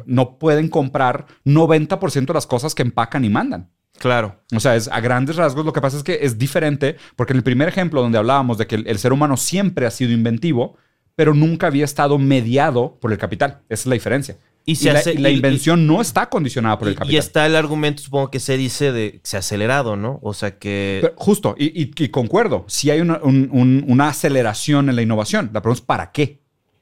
no 0.07 0.38
pueden 0.38 0.68
comprar 0.68 1.26
90% 1.44 2.26
de 2.26 2.35
las 2.35 2.46
cosas 2.46 2.74
que 2.74 2.83
empacan 2.83 3.24
y 3.24 3.28
mandan. 3.28 3.70
Claro. 3.98 4.40
O 4.54 4.61
sea, 4.61 4.76
es 4.76 4.88
a 4.88 5.00
grandes 5.00 5.37
rasgos. 5.37 5.66
Lo 5.66 5.72
que 5.72 5.81
pasa 5.81 5.98
es 5.98 6.02
que 6.02 6.20
es 6.22 6.38
diferente 6.38 6.96
porque 7.16 7.33
en 7.35 7.38
el 7.38 7.42
primer 7.42 7.68
ejemplo 7.68 8.00
donde 8.00 8.16
hablábamos 8.16 8.57
de 8.57 8.66
que 8.66 8.76
el, 8.76 8.87
el 8.87 8.98
ser 8.98 9.12
humano 9.12 9.37
siempre 9.37 9.87
ha 9.87 9.90
sido 9.90 10.12
inventivo, 10.12 10.76
pero 11.18 11.35
nunca 11.35 11.66
había 11.66 11.85
estado 11.85 12.16
mediado 12.16 12.96
por 13.00 13.11
el 13.11 13.18
capital. 13.18 13.59
Esa 13.68 13.83
es 13.83 13.87
la 13.87 13.94
diferencia. 13.94 14.37
Y 14.64 14.72
Y, 14.72 14.76
se 14.76 14.92
la, 14.92 15.00
hace- 15.00 15.14
y 15.14 15.18
la 15.18 15.31
y- 15.31 15.35
invención 15.35 15.85
no 15.85 16.00
está 16.00 16.28
condicionada 16.28 16.78
por 16.78 16.87
el 16.87 16.94
capital. 16.94 17.12
y 17.12 17.16
está 17.18 17.44
el 17.44 17.57
argumento, 17.57 18.00
supongo 18.04 18.31
que 18.31 18.38
se 18.38 18.57
dice 18.57 18.92
de 18.92 19.12
que 19.14 19.20
se 19.24 19.37
ha 19.37 19.40
acelerado, 19.40 19.96
¿no? 19.96 20.20
O 20.22 20.33
sea 20.33 20.59
que. 20.59 20.98
Pero 21.02 21.14
justo, 21.16 21.57
y, 21.59 21.87
concuerdo, 22.11 22.64
si 22.68 22.92
hay 22.92 23.00
una, 23.00 23.18
un- 23.20 23.48
un- 23.50 23.85
una 23.88 24.11
aceleración 24.11 24.88
en 24.90 24.94
la 24.94 25.02
innovación. 25.02 25.50
La 25.52 25.61
pregunta 25.61 25.81
es 25.81 25.87
¿para 25.87 26.12
qué? 26.12 26.38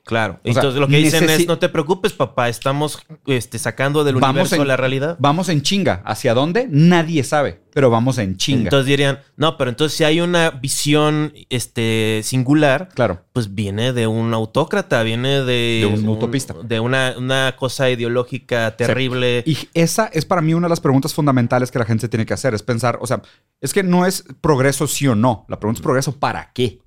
Claro. 0.06 0.34
O 0.34 0.52
sea, 0.52 0.62
Entonces 0.62 0.80
lo 0.80 0.86
que 0.86 0.98
dicen 0.98 1.28
es, 1.28 1.48
no 1.48 1.58
te 1.58 1.68
preocupes, 1.68 2.12
papá, 2.12 2.48
estamos 2.48 3.00
este, 3.26 3.58
sacando 3.58 4.04
del 4.04 4.14
Vamos 4.14 4.30
universo 4.30 4.62
en- 4.62 4.68
la 4.68 4.76
realidad. 4.76 5.16
Vamos 5.18 5.48
en 5.48 5.62
chinga. 5.62 6.00
¿Hacia 6.04 6.32
dónde? 6.32 6.68
Nadie 6.70 7.24
sabe, 7.24 7.60
pero 7.74 7.90
vamos 7.90 8.18
en 8.18 8.36
chinga. 8.36 8.62
Entonces 8.62 8.86
dirían, 8.86 9.18
no, 9.36 9.56
pero 9.56 9.68
entonces 9.68 9.98
si 9.98 10.04
hay 10.04 10.20
una 10.20 10.50
visión 10.50 11.34
este, 11.50 12.20
singular, 12.22 12.88
claro. 12.94 13.24
pues 13.32 13.56
viene 13.56 13.92
de 13.92 14.06
un 14.06 14.32
autócrata, 14.32 15.02
viene 15.02 15.42
de... 15.42 15.80
De 15.80 15.86
un 15.86 16.08
utopista. 16.08 16.54
De 16.62 16.78
una, 16.78 17.14
una 17.18 17.56
cosa 17.58 17.90
ideológica 17.90 18.76
terrible. 18.76 19.42
Y 19.44 19.58
esa 19.74 20.08
es 20.12 20.24
para 20.24 20.40
mí 20.40 20.54
una 20.54 20.68
de 20.68 20.70
las 20.70 20.80
preguntas 20.80 21.14
fundamentales 21.14 21.72
que 21.72 21.80
la 21.80 21.84
gente 21.84 22.08
tiene 22.08 22.24
que 22.24 22.34
hacer. 22.34 22.54
Es 22.54 22.62
pensar, 22.62 22.96
o 23.00 23.08
sea, 23.08 23.22
es 23.60 23.74
que 23.74 23.82
no 23.82 24.06
es 24.06 24.24
progreso 24.40 24.86
sí 24.86 25.08
o 25.08 25.16
no. 25.16 25.46
La 25.48 25.58
pregunta 25.58 25.80
es 25.80 25.82
progreso 25.82 26.16
para 26.16 26.52
qué. 26.52 26.78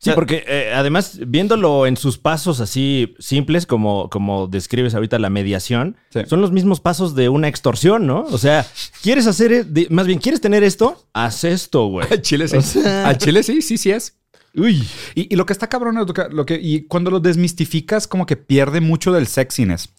Sí, 0.00 0.10
porque 0.14 0.44
eh, 0.46 0.72
además, 0.74 1.18
viéndolo 1.26 1.84
en 1.86 1.96
sus 1.96 2.18
pasos 2.18 2.60
así 2.60 3.14
simples, 3.18 3.66
como, 3.66 4.08
como 4.10 4.46
describes 4.46 4.94
ahorita 4.94 5.18
la 5.18 5.28
mediación, 5.28 5.96
Sí. 6.10 6.20
son 6.28 6.40
los 6.40 6.52
mismos 6.52 6.78
pasos 6.80 7.16
de 7.16 7.28
una 7.28 7.48
extorsión, 7.48 8.06
¿no? 8.06 8.20
O 8.30 8.38
sea, 8.38 8.64
¿quieres 9.02 9.26
hacer, 9.26 9.52
e- 9.52 9.86
más 9.90 10.06
bien, 10.06 10.20
¿quieres 10.20 10.40
tener 10.40 10.62
esto? 10.62 11.04
Haz 11.12 11.42
esto, 11.42 11.86
güey. 11.88 12.06
Al 12.12 12.22
Chile 12.22 12.46
sí. 12.46 12.56
O 12.56 12.62
sea- 12.62 13.08
Al 13.08 13.18
Chile 13.18 13.42
sí, 13.42 13.60
sí, 13.60 13.76
sí 13.76 13.90
es. 13.90 14.14
Uy. 14.54 14.86
Y, 15.16 15.32
y 15.32 15.36
lo 15.36 15.46
que 15.46 15.52
está 15.52 15.68
cabrón 15.68 15.98
es 15.98 16.06
lo 16.06 16.14
que, 16.14 16.22
lo 16.30 16.46
que- 16.46 16.60
Y 16.62 16.82
cuando 16.86 17.10
lo 17.10 17.18
desmistificas, 17.20 18.06
como 18.06 18.24
que 18.24 18.36
pierde 18.36 18.80
mucho 18.80 19.12
del 19.12 19.26
sexiness. 19.26 19.90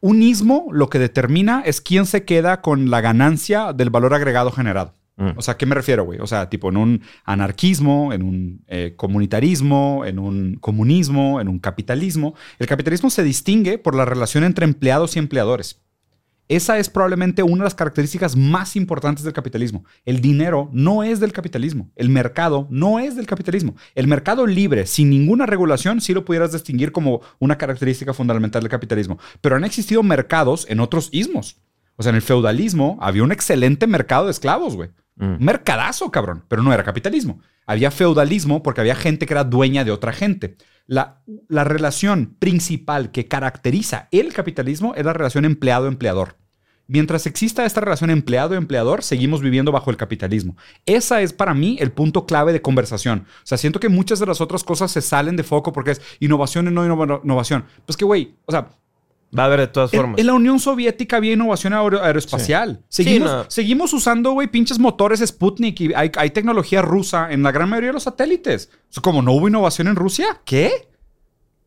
Un 0.00 0.22
ismo 0.22 0.68
lo 0.72 0.88
que 0.88 0.98
determina 0.98 1.62
es 1.66 1.80
quién 1.80 2.06
se 2.06 2.24
queda 2.24 2.60
con 2.62 2.88
la 2.90 3.00
ganancia 3.00 3.72
del 3.72 3.90
valor 3.90 4.14
agregado 4.14 4.50
generado. 4.52 4.94
Mm. 5.18 5.30
O 5.36 5.42
sea, 5.42 5.54
¿a 5.54 5.56
qué 5.58 5.66
me 5.66 5.74
refiero, 5.74 6.04
güey? 6.04 6.20
O 6.20 6.26
sea, 6.26 6.48
tipo 6.48 6.68
en 6.68 6.76
un 6.76 7.02
anarquismo, 7.24 8.12
en 8.12 8.22
un 8.22 8.64
eh, 8.68 8.94
comunitarismo, 8.96 10.04
en 10.06 10.18
un 10.20 10.54
comunismo, 10.54 11.40
en 11.40 11.48
un 11.48 11.58
capitalismo. 11.58 12.34
El 12.58 12.68
capitalismo 12.68 13.10
se 13.10 13.24
distingue 13.24 13.78
por 13.78 13.96
la 13.96 14.04
relación 14.04 14.44
entre 14.44 14.64
empleados 14.64 15.16
y 15.16 15.18
empleadores. 15.18 15.82
Esa 16.46 16.78
es 16.78 16.88
probablemente 16.88 17.42
una 17.42 17.58
de 17.58 17.64
las 17.64 17.74
características 17.74 18.34
más 18.34 18.74
importantes 18.74 19.22
del 19.22 19.34
capitalismo. 19.34 19.84
El 20.06 20.20
dinero 20.22 20.70
no 20.72 21.02
es 21.02 21.20
del 21.20 21.32
capitalismo. 21.32 21.90
El 21.94 22.08
mercado 22.08 22.66
no 22.70 23.00
es 23.00 23.16
del 23.16 23.26
capitalismo. 23.26 23.74
El 23.94 24.06
mercado 24.06 24.46
libre, 24.46 24.86
sin 24.86 25.10
ninguna 25.10 25.44
regulación, 25.44 26.00
sí 26.00 26.14
lo 26.14 26.24
pudieras 26.24 26.52
distinguir 26.52 26.90
como 26.90 27.20
una 27.38 27.58
característica 27.58 28.14
fundamental 28.14 28.62
del 28.62 28.70
capitalismo. 28.70 29.18
Pero 29.42 29.56
han 29.56 29.64
existido 29.64 30.02
mercados 30.02 30.64
en 30.70 30.80
otros 30.80 31.10
ismos. 31.12 31.60
O 31.96 32.02
sea, 32.02 32.10
en 32.10 32.16
el 32.16 32.22
feudalismo 32.22 32.96
había 33.00 33.24
un 33.24 33.32
excelente 33.32 33.86
mercado 33.86 34.26
de 34.26 34.30
esclavos, 34.30 34.74
güey. 34.74 34.88
Un 35.20 35.38
mercadazo, 35.44 36.10
cabrón. 36.10 36.44
Pero 36.48 36.62
no 36.62 36.72
era 36.72 36.84
capitalismo. 36.84 37.40
Había 37.66 37.90
feudalismo 37.90 38.62
porque 38.62 38.80
había 38.80 38.94
gente 38.94 39.26
que 39.26 39.34
era 39.34 39.44
dueña 39.44 39.84
de 39.84 39.90
otra 39.90 40.12
gente. 40.12 40.56
La, 40.86 41.22
la 41.48 41.64
relación 41.64 42.36
principal 42.38 43.10
que 43.10 43.28
caracteriza 43.28 44.08
el 44.10 44.32
capitalismo 44.32 44.94
es 44.94 45.04
la 45.04 45.12
relación 45.12 45.44
empleado-empleador. 45.44 46.36
Mientras 46.86 47.26
exista 47.26 47.66
esta 47.66 47.82
relación 47.82 48.08
empleado-empleador, 48.08 49.02
seguimos 49.02 49.42
viviendo 49.42 49.70
bajo 49.72 49.90
el 49.90 49.98
capitalismo. 49.98 50.56
Esa 50.86 51.20
es 51.20 51.34
para 51.34 51.52
mí 51.52 51.76
el 51.80 51.92
punto 51.92 52.24
clave 52.24 52.54
de 52.54 52.62
conversación. 52.62 53.26
O 53.42 53.46
sea, 53.46 53.58
siento 53.58 53.78
que 53.78 53.90
muchas 53.90 54.20
de 54.20 54.26
las 54.26 54.40
otras 54.40 54.64
cosas 54.64 54.90
se 54.90 55.02
salen 55.02 55.36
de 55.36 55.42
foco 55.42 55.74
porque 55.74 55.90
es 55.90 56.00
innovación 56.20 56.66
y 56.66 56.70
no 56.70 56.86
innova- 56.86 57.20
innovación. 57.22 57.66
Pues 57.84 57.98
que, 57.98 58.06
güey, 58.06 58.36
o 58.46 58.52
sea, 58.52 58.68
Va 59.36 59.42
a 59.42 59.46
haber 59.46 59.60
de 59.60 59.66
todas 59.66 59.90
formas. 59.90 60.18
en 60.18 60.26
la 60.26 60.32
Unión 60.34 60.58
Soviética 60.58 61.16
había 61.18 61.32
innovación 61.34 61.72
aero- 61.74 62.02
aeroespacial. 62.02 62.82
Seguimos, 62.88 63.28
Sí, 63.30 63.36
no. 63.36 63.44
seguimos 63.50 63.92
usando, 63.92 64.32
güey, 64.32 64.48
pinches 64.48 64.78
motores 64.78 65.20
Sputnik 65.20 65.80
y 65.80 65.92
hay, 65.94 66.10
hay 66.16 66.30
tecnología 66.30 66.80
rusa 66.82 67.30
en 67.30 67.42
la 67.42 67.52
gran 67.52 67.68
mayoría 67.68 67.88
de 67.90 67.94
los 67.94 68.04
satélites. 68.04 68.70
O 68.72 68.92
sea, 68.92 69.02
como 69.02 69.20
no 69.22 69.32
hubo 69.32 69.48
innovación 69.48 69.88
en 69.88 69.96
Rusia, 69.96 70.40
¿qué? 70.44 70.88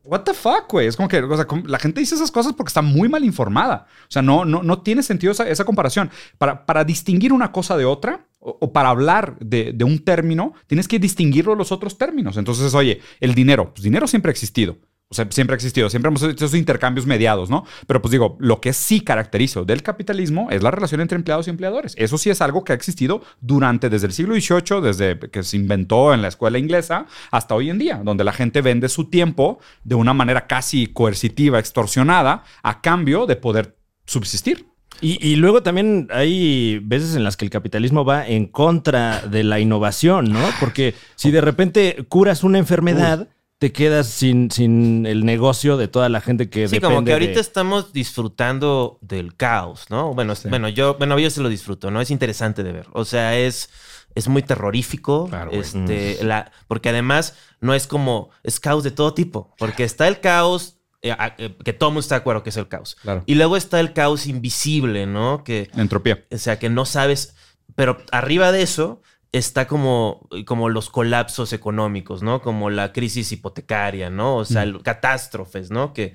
What 0.04 0.22
the 0.22 0.34
fuck, 0.34 0.64
güey? 0.68 0.88
Es 0.88 0.96
como 0.96 1.08
que 1.08 1.18
o 1.22 1.36
sea, 1.36 1.46
como- 1.46 1.64
la 1.64 1.78
gente 1.78 2.00
dice 2.00 2.16
esas 2.16 2.32
cosas 2.32 2.54
porque 2.54 2.70
está 2.70 2.82
muy 2.82 3.08
mal 3.08 3.24
informada. 3.24 3.86
O 4.02 4.10
sea, 4.10 4.20
no, 4.22 4.44
no, 4.44 4.64
no 4.64 4.82
tiene 4.82 5.04
sentido 5.04 5.30
esa, 5.30 5.48
esa 5.48 5.64
comparación. 5.64 6.10
Para, 6.38 6.66
para 6.66 6.82
distinguir 6.82 7.32
una 7.32 7.52
cosa 7.52 7.76
de 7.76 7.84
otra 7.84 8.26
o, 8.40 8.58
o 8.60 8.72
para 8.72 8.88
hablar 8.88 9.36
de, 9.38 9.72
de 9.72 9.84
un 9.84 10.00
término, 10.00 10.54
tienes 10.66 10.88
que 10.88 10.98
distinguirlo 10.98 11.52
de 11.52 11.58
los 11.58 11.70
otros 11.70 11.96
términos. 11.96 12.36
Entonces, 12.36 12.74
oye, 12.74 13.00
el 13.20 13.36
dinero, 13.36 13.72
pues 13.72 13.84
dinero 13.84 14.08
siempre 14.08 14.30
ha 14.30 14.32
existido. 14.32 14.76
O 15.12 15.14
sea, 15.14 15.26
siempre 15.28 15.52
ha 15.52 15.56
existido, 15.56 15.90
siempre 15.90 16.08
hemos 16.08 16.22
hecho 16.22 16.46
esos 16.46 16.58
intercambios 16.58 17.04
mediados, 17.06 17.50
¿no? 17.50 17.66
Pero 17.86 18.00
pues 18.00 18.12
digo, 18.12 18.38
lo 18.40 18.62
que 18.62 18.72
sí 18.72 19.02
caracteriza 19.02 19.60
del 19.60 19.82
capitalismo 19.82 20.48
es 20.50 20.62
la 20.62 20.70
relación 20.70 21.02
entre 21.02 21.16
empleados 21.16 21.46
y 21.46 21.50
empleadores. 21.50 21.92
Eso 21.98 22.16
sí 22.16 22.30
es 22.30 22.40
algo 22.40 22.64
que 22.64 22.72
ha 22.72 22.74
existido 22.74 23.20
durante, 23.42 23.90
desde 23.90 24.06
el 24.06 24.14
siglo 24.14 24.34
XVIII, 24.34 24.80
desde 24.80 25.18
que 25.18 25.42
se 25.42 25.58
inventó 25.58 26.14
en 26.14 26.22
la 26.22 26.28
escuela 26.28 26.58
inglesa, 26.58 27.04
hasta 27.30 27.54
hoy 27.54 27.68
en 27.68 27.76
día, 27.76 28.00
donde 28.02 28.24
la 28.24 28.32
gente 28.32 28.62
vende 28.62 28.88
su 28.88 29.10
tiempo 29.10 29.58
de 29.84 29.96
una 29.96 30.14
manera 30.14 30.46
casi 30.46 30.86
coercitiva, 30.86 31.58
extorsionada, 31.58 32.44
a 32.62 32.80
cambio 32.80 33.26
de 33.26 33.36
poder 33.36 33.76
subsistir. 34.06 34.64
Y, 35.02 35.18
y 35.20 35.36
luego 35.36 35.62
también 35.62 36.08
hay 36.10 36.78
veces 36.82 37.16
en 37.16 37.24
las 37.24 37.36
que 37.36 37.44
el 37.44 37.50
capitalismo 37.50 38.06
va 38.06 38.26
en 38.26 38.46
contra 38.46 39.20
de 39.26 39.44
la 39.44 39.60
innovación, 39.60 40.32
¿no? 40.32 40.40
Porque 40.58 40.94
si 41.16 41.30
de 41.30 41.42
repente 41.42 42.06
curas 42.08 42.44
una 42.44 42.56
enfermedad, 42.56 43.28
te 43.62 43.70
quedas 43.72 44.08
sin, 44.08 44.50
sin 44.50 45.06
el 45.06 45.24
negocio 45.24 45.76
de 45.76 45.86
toda 45.86 46.08
la 46.08 46.20
gente 46.20 46.50
que 46.50 46.66
Sí, 46.66 46.74
depende 46.74 46.94
como 46.96 47.04
que 47.06 47.12
ahorita 47.12 47.34
de- 47.34 47.40
estamos 47.40 47.92
disfrutando 47.92 48.98
del 49.02 49.36
caos, 49.36 49.86
¿no? 49.88 50.14
Bueno, 50.14 50.34
bueno, 50.48 50.68
yo, 50.68 50.96
bueno, 50.98 51.16
yo 51.16 51.30
se 51.30 51.40
lo 51.40 51.48
disfruto, 51.48 51.92
¿no? 51.92 52.00
Es 52.00 52.10
interesante 52.10 52.64
de 52.64 52.72
ver. 52.72 52.88
O 52.92 53.04
sea, 53.04 53.38
es, 53.38 53.70
es 54.16 54.26
muy 54.26 54.42
terrorífico. 54.42 55.28
Claro, 55.28 55.52
este, 55.52 56.18
la, 56.24 56.50
porque 56.66 56.88
además 56.88 57.34
no 57.60 57.72
es 57.72 57.86
como, 57.86 58.30
es 58.42 58.58
caos 58.58 58.82
de 58.82 58.90
todo 58.90 59.14
tipo. 59.14 59.54
Porque 59.58 59.84
está 59.84 60.08
el 60.08 60.18
caos, 60.18 60.78
eh, 61.00 61.14
eh, 61.38 61.54
que 61.64 61.72
todo 61.72 61.90
el 61.90 61.92
mundo 61.94 62.00
está 62.00 62.16
de 62.16 62.20
acuerdo 62.22 62.42
que 62.42 62.50
es 62.50 62.56
el 62.56 62.66
caos. 62.66 62.96
Claro. 63.02 63.22
Y 63.26 63.36
luego 63.36 63.56
está 63.56 63.78
el 63.78 63.92
caos 63.92 64.26
invisible, 64.26 65.06
¿no? 65.06 65.44
Que, 65.44 65.70
Entropía. 65.76 66.24
o 66.32 66.36
sea, 66.38 66.58
que 66.58 66.68
no 66.68 66.84
sabes, 66.84 67.36
pero 67.76 67.98
arriba 68.10 68.50
de 68.50 68.62
eso 68.62 69.02
está 69.32 69.66
como, 69.66 70.28
como 70.46 70.68
los 70.68 70.90
colapsos 70.90 71.52
económicos, 71.54 72.22
¿no? 72.22 72.42
Como 72.42 72.70
la 72.70 72.92
crisis 72.92 73.32
hipotecaria, 73.32 74.10
¿no? 74.10 74.36
O 74.36 74.44
sea, 74.44 74.62
el- 74.64 74.82
catástrofes, 74.82 75.70
¿no? 75.70 75.92
Que, 75.94 76.14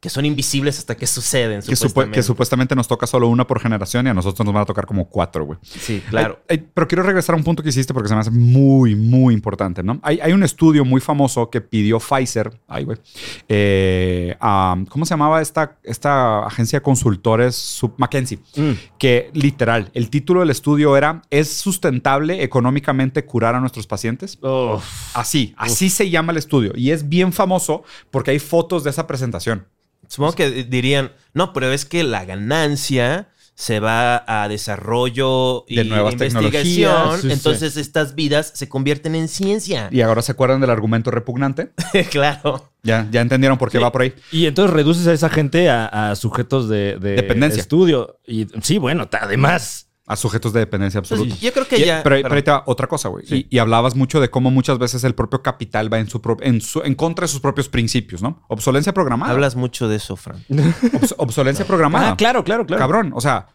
que 0.00 0.08
son 0.08 0.24
invisibles 0.24 0.78
hasta 0.78 0.96
que 0.96 1.06
suceden, 1.06 1.60
Que, 1.60 1.72
supu- 1.72 1.76
supuestamente. 1.76 2.14
que 2.18 2.22
supuestamente 2.22 2.74
nos 2.74 2.88
toca 2.88 3.06
solo 3.06 3.28
una 3.28 3.46
por 3.46 3.60
generación 3.60 4.06
y 4.06 4.08
a 4.10 4.14
nosotros 4.14 4.46
nos 4.46 4.54
van 4.54 4.62
a 4.62 4.66
tocar 4.66 4.86
como 4.86 5.06
cuatro, 5.10 5.44
güey. 5.44 5.58
Sí, 5.62 6.02
claro. 6.08 6.40
Ay, 6.48 6.56
ay, 6.58 6.68
pero 6.72 6.88
quiero 6.88 7.02
regresar 7.02 7.34
a 7.34 7.36
un 7.38 7.44
punto 7.44 7.62
que 7.62 7.68
hiciste 7.68 7.92
porque 7.92 8.08
se 8.08 8.14
me 8.14 8.20
hace 8.22 8.30
muy, 8.30 8.96
muy 8.96 9.34
importante, 9.34 9.82
¿no? 9.82 10.00
Hay, 10.02 10.18
hay 10.22 10.32
un 10.32 10.42
estudio 10.42 10.86
muy 10.86 11.02
famoso 11.02 11.50
que 11.50 11.60
pidió 11.60 12.00
Pfizer, 12.00 12.50
ay, 12.66 12.84
güey, 12.84 12.96
eh, 13.48 14.36
¿cómo 14.88 15.04
se 15.04 15.10
llamaba 15.10 15.42
esta, 15.42 15.76
esta 15.82 16.46
agencia 16.46 16.78
de 16.78 16.82
consultores? 16.82 17.54
Sub 17.56 17.92
McKinsey. 17.98 18.38
Mm. 18.56 18.70
Que 18.98 19.30
literal, 19.34 19.90
el 19.92 20.08
título 20.08 20.40
del 20.40 20.50
estudio 20.50 20.96
era, 20.96 21.20
¿es 21.28 21.52
sustentable 21.52 22.42
económicamente 22.42 23.24
curar 23.26 23.54
a 23.54 23.60
nuestros 23.60 23.86
pacientes? 23.86 24.38
Así, 25.14 25.52
así 25.58 25.90
se 25.90 26.08
llama 26.08 26.32
el 26.32 26.38
estudio. 26.38 26.72
Y 26.74 26.90
es 26.92 27.08
bien 27.08 27.32
famoso 27.34 27.82
porque 28.10 28.30
hay 28.30 28.38
fotos 28.38 28.82
de 28.84 28.90
esa 28.90 29.06
presentación. 29.06 29.66
Supongo 30.10 30.32
que 30.34 30.50
dirían, 30.64 31.12
no, 31.34 31.52
pero 31.52 31.72
es 31.72 31.84
que 31.84 32.02
la 32.02 32.24
ganancia 32.24 33.28
se 33.54 33.78
va 33.78 34.24
a 34.26 34.48
desarrollo 34.48 35.64
y 35.68 35.76
De 35.76 35.84
nuevas 35.84 36.14
investigación. 36.14 37.20
sí. 37.20 37.30
entonces 37.30 37.76
estas 37.76 38.14
vidas 38.14 38.50
se 38.54 38.68
convierten 38.68 39.14
en 39.14 39.28
ciencia. 39.28 39.88
Y 39.92 40.00
ahora 40.00 40.22
se 40.22 40.32
acuerdan 40.32 40.60
del 40.60 40.70
argumento 40.70 41.10
repugnante. 41.10 41.70
claro. 42.10 42.72
Ya, 42.82 43.06
ya 43.12 43.20
entendieron 43.20 43.56
por 43.58 43.70
qué 43.70 43.78
va 43.78 43.92
por 43.92 44.02
ahí. 44.02 44.14
Y 44.32 44.46
entonces 44.46 44.72
reduces 44.74 45.06
a 45.06 45.12
esa 45.12 45.28
gente 45.28 45.68
a, 45.70 46.10
a 46.10 46.16
sujetos 46.16 46.68
de, 46.68 46.96
de 46.98 47.12
Dependencia. 47.16 47.60
estudio. 47.60 48.18
Y 48.26 48.46
sí, 48.62 48.78
bueno, 48.78 49.08
además. 49.12 49.86
A 50.10 50.16
sujetos 50.16 50.52
de 50.52 50.58
dependencia 50.60 51.00
Pues, 51.00 51.12
absoluta. 51.12 51.36
yo 51.40 51.52
creo 51.52 51.68
que 51.68 51.78
Y- 51.78 51.84
ya. 51.84 52.02
pero, 52.02 52.16
pero 52.20 52.34
ahí 52.34 52.42
te 52.42 52.50
va 52.50 52.64
otra 52.66 52.86
cosa, 52.88 53.08
güey. 53.08 53.24
Sí. 53.26 53.46
Y, 53.48 53.56
y 53.56 53.58
hablabas 53.60 53.94
mucho 53.94 54.20
de 54.20 54.28
cómo 54.28 54.50
muchas 54.50 54.78
veces 54.78 55.04
el 55.04 55.14
propio 55.14 55.40
capital 55.40 55.92
va 55.92 55.98
en, 56.00 56.08
su, 56.10 56.20
pro- 56.20 56.36
en, 56.40 56.60
su- 56.60 56.82
en 56.82 56.94
contra 56.96 57.24
de 57.24 57.28
sus 57.28 57.40
propios 57.40 57.68
principios, 57.68 58.20
¿no? 58.20 58.42
Obsolencia 58.48 58.92
programada. 58.92 59.30
Hablas 59.32 59.54
mucho 59.54 59.86
de 59.88 59.96
eso, 59.96 60.16
Fran. 60.16 60.44
Obs- 60.50 61.14
obsolencia 61.16 61.64
programada. 61.66 62.10
Ah, 62.10 62.16
claro, 62.16 62.42
claro, 62.42 62.66
claro. 62.66 62.80
Cabrón. 62.80 63.12
O 63.14 63.20
sea, 63.20 63.46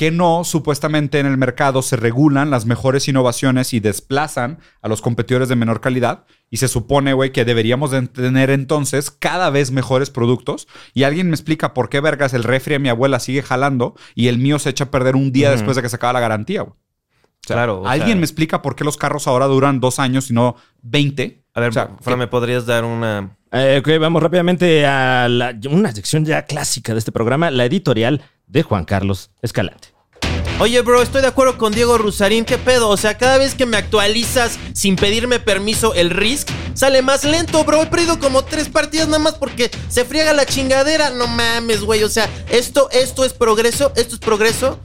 que 0.00 0.10
no 0.10 0.44
supuestamente 0.44 1.18
en 1.18 1.26
el 1.26 1.36
mercado 1.36 1.82
se 1.82 1.94
regulan 1.94 2.48
las 2.50 2.64
mejores 2.64 3.06
innovaciones 3.06 3.74
y 3.74 3.80
desplazan 3.80 4.58
a 4.80 4.88
los 4.88 5.02
competidores 5.02 5.50
de 5.50 5.56
menor 5.56 5.82
calidad. 5.82 6.24
Y 6.48 6.56
se 6.56 6.68
supone, 6.68 7.12
güey, 7.12 7.32
que 7.32 7.44
deberíamos 7.44 7.90
de 7.90 8.08
tener 8.08 8.48
entonces 8.48 9.10
cada 9.10 9.50
vez 9.50 9.72
mejores 9.72 10.08
productos. 10.08 10.68
Y 10.94 11.02
alguien 11.02 11.28
me 11.28 11.34
explica 11.34 11.74
por 11.74 11.90
qué 11.90 12.00
vergas 12.00 12.32
el 12.32 12.44
refri 12.44 12.72
de 12.72 12.78
mi 12.78 12.88
abuela 12.88 13.20
sigue 13.20 13.42
jalando 13.42 13.94
y 14.14 14.28
el 14.28 14.38
mío 14.38 14.58
se 14.58 14.70
echa 14.70 14.84
a 14.84 14.90
perder 14.90 15.16
un 15.16 15.32
día 15.32 15.50
después 15.50 15.76
de 15.76 15.82
que 15.82 15.90
se 15.90 15.96
acaba 15.96 16.14
la 16.14 16.20
garantía, 16.20 16.62
güey. 16.62 16.72
O 16.72 17.46
sea, 17.46 17.56
Claro, 17.56 17.80
o 17.82 17.86
¿Alguien 17.86 18.08
sea- 18.12 18.16
me 18.16 18.22
explica 18.24 18.62
por 18.62 18.76
qué 18.76 18.84
los 18.84 18.96
carros 18.96 19.26
ahora 19.26 19.48
duran 19.48 19.80
dos 19.80 19.98
años 19.98 20.30
y 20.30 20.32
no 20.32 20.56
20? 20.80 21.44
A 21.52 21.60
ver, 21.60 21.68
O 21.68 21.72
sea, 21.72 21.90
Fran, 22.00 22.18
¿me 22.18 22.26
podrías 22.26 22.64
dar 22.64 22.84
una. 22.86 23.36
Eh, 23.52 23.82
ok, 23.84 24.00
vamos 24.00 24.22
rápidamente 24.22 24.86
a 24.86 25.28
la- 25.28 25.54
una 25.70 25.92
sección 25.92 26.24
ya 26.24 26.46
clásica 26.46 26.94
de 26.94 27.00
este 27.00 27.12
programa, 27.12 27.50
la 27.50 27.66
editorial 27.66 28.22
de 28.50 28.62
Juan 28.62 28.84
Carlos 28.84 29.30
Escalante. 29.42 29.88
Oye, 30.58 30.82
bro, 30.82 31.00
estoy 31.00 31.22
de 31.22 31.28
acuerdo 31.28 31.56
con 31.56 31.72
Diego 31.72 31.96
Rusarín. 31.96 32.44
¿Qué 32.44 32.58
pedo? 32.58 32.90
O 32.90 32.96
sea, 32.98 33.16
cada 33.16 33.38
vez 33.38 33.54
que 33.54 33.64
me 33.64 33.78
actualizas 33.78 34.58
sin 34.74 34.94
pedirme 34.94 35.40
permiso 35.40 35.94
el 35.94 36.10
RISC, 36.10 36.50
sale 36.74 37.00
más 37.00 37.24
lento, 37.24 37.64
bro. 37.64 37.82
He 37.82 37.86
perdido 37.86 38.18
como 38.18 38.44
tres 38.44 38.68
partidas 38.68 39.08
nada 39.08 39.20
más 39.20 39.34
porque 39.36 39.70
se 39.88 40.04
friega 40.04 40.34
la 40.34 40.44
chingadera. 40.44 41.08
No 41.10 41.26
mames, 41.28 41.80
güey. 41.80 42.04
O 42.04 42.10
sea, 42.10 42.28
esto, 42.50 42.90
esto 42.90 43.24
es 43.24 43.32
progreso. 43.32 43.90
Esto 43.96 44.16
es 44.16 44.20
progreso. 44.20 44.78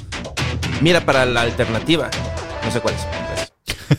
Mira 0.79 1.05
para 1.05 1.25
la 1.25 1.41
alternativa. 1.41 2.09
No 2.63 2.71
sé 2.71 2.79
cuál 2.79 2.95
es. 2.95 3.24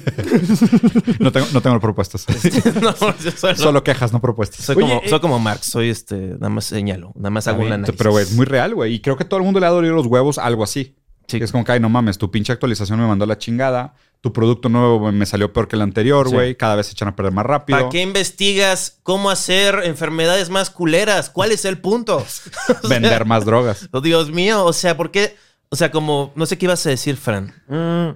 no, 1.18 1.32
tengo, 1.32 1.46
no 1.52 1.60
tengo 1.60 1.80
propuestas. 1.80 2.26
no, 2.82 2.94
yo 3.18 3.30
solo, 3.32 3.56
Solo 3.56 3.84
quejas, 3.84 4.12
no 4.12 4.20
propuestas. 4.20 4.64
soy, 4.64 4.76
Oye, 4.76 4.86
como, 4.88 5.00
eh, 5.02 5.08
soy 5.08 5.20
como 5.20 5.38
Marx. 5.38 5.66
Soy 5.66 5.90
este. 5.90 6.16
Nada 6.16 6.48
más 6.48 6.64
señalo. 6.64 7.12
Nada 7.16 7.30
más 7.30 7.46
hago 7.48 7.62
un 7.62 7.72
análisis. 7.72 7.94
Pero, 7.96 8.12
güey, 8.12 8.24
es 8.24 8.32
muy 8.32 8.46
real, 8.46 8.74
güey. 8.74 8.94
Y 8.94 9.00
creo 9.00 9.16
que 9.16 9.24
todo 9.24 9.38
el 9.38 9.44
mundo 9.44 9.60
le 9.60 9.66
ha 9.66 9.70
dolido 9.70 9.94
los 9.94 10.06
huevos 10.06 10.38
algo 10.38 10.62
así. 10.64 10.96
Sí. 11.26 11.38
Es 11.40 11.50
como 11.50 11.64
que, 11.64 11.72
ay, 11.72 11.80
no 11.80 11.88
mames, 11.88 12.18
tu 12.18 12.30
pinche 12.30 12.52
actualización 12.52 13.00
me 13.00 13.06
mandó 13.06 13.24
a 13.24 13.28
la 13.28 13.38
chingada. 13.38 13.94
Tu 14.20 14.32
producto 14.32 14.68
nuevo 14.68 15.10
me 15.12 15.26
salió 15.26 15.52
peor 15.52 15.68
que 15.68 15.76
el 15.76 15.82
anterior, 15.82 16.28
Sí. 16.28 16.34
güey. 16.34 16.54
Cada 16.56 16.76
vez 16.76 16.86
se 16.86 16.92
echan 16.92 17.08
a 17.08 17.16
perder 17.16 17.32
más 17.32 17.44
rápido. 17.44 17.78
¿Para 17.78 17.90
qué 17.90 18.00
investigas 18.02 18.98
cómo 19.02 19.28
hacer 19.30 19.80
enfermedades 19.84 20.50
más 20.50 20.70
culeras? 20.70 21.30
¿Cuál 21.30 21.52
es 21.52 21.64
el 21.64 21.78
punto? 21.78 22.24
Sea, 22.66 22.76
Vender 22.88 23.24
más 23.24 23.44
drogas. 23.44 23.88
Oh, 23.92 24.00
Dios 24.00 24.30
mío, 24.30 24.64
o 24.64 24.72
sea, 24.72 24.96
¿por 24.96 25.10
qué? 25.10 25.36
O 25.68 25.76
sea, 25.76 25.90
como, 25.90 26.32
no 26.36 26.46
sé 26.46 26.56
qué 26.58 26.66
ibas 26.66 26.86
a 26.86 26.90
decir, 26.90 27.16
Fran. 27.16 27.52
Mm, 27.68 28.10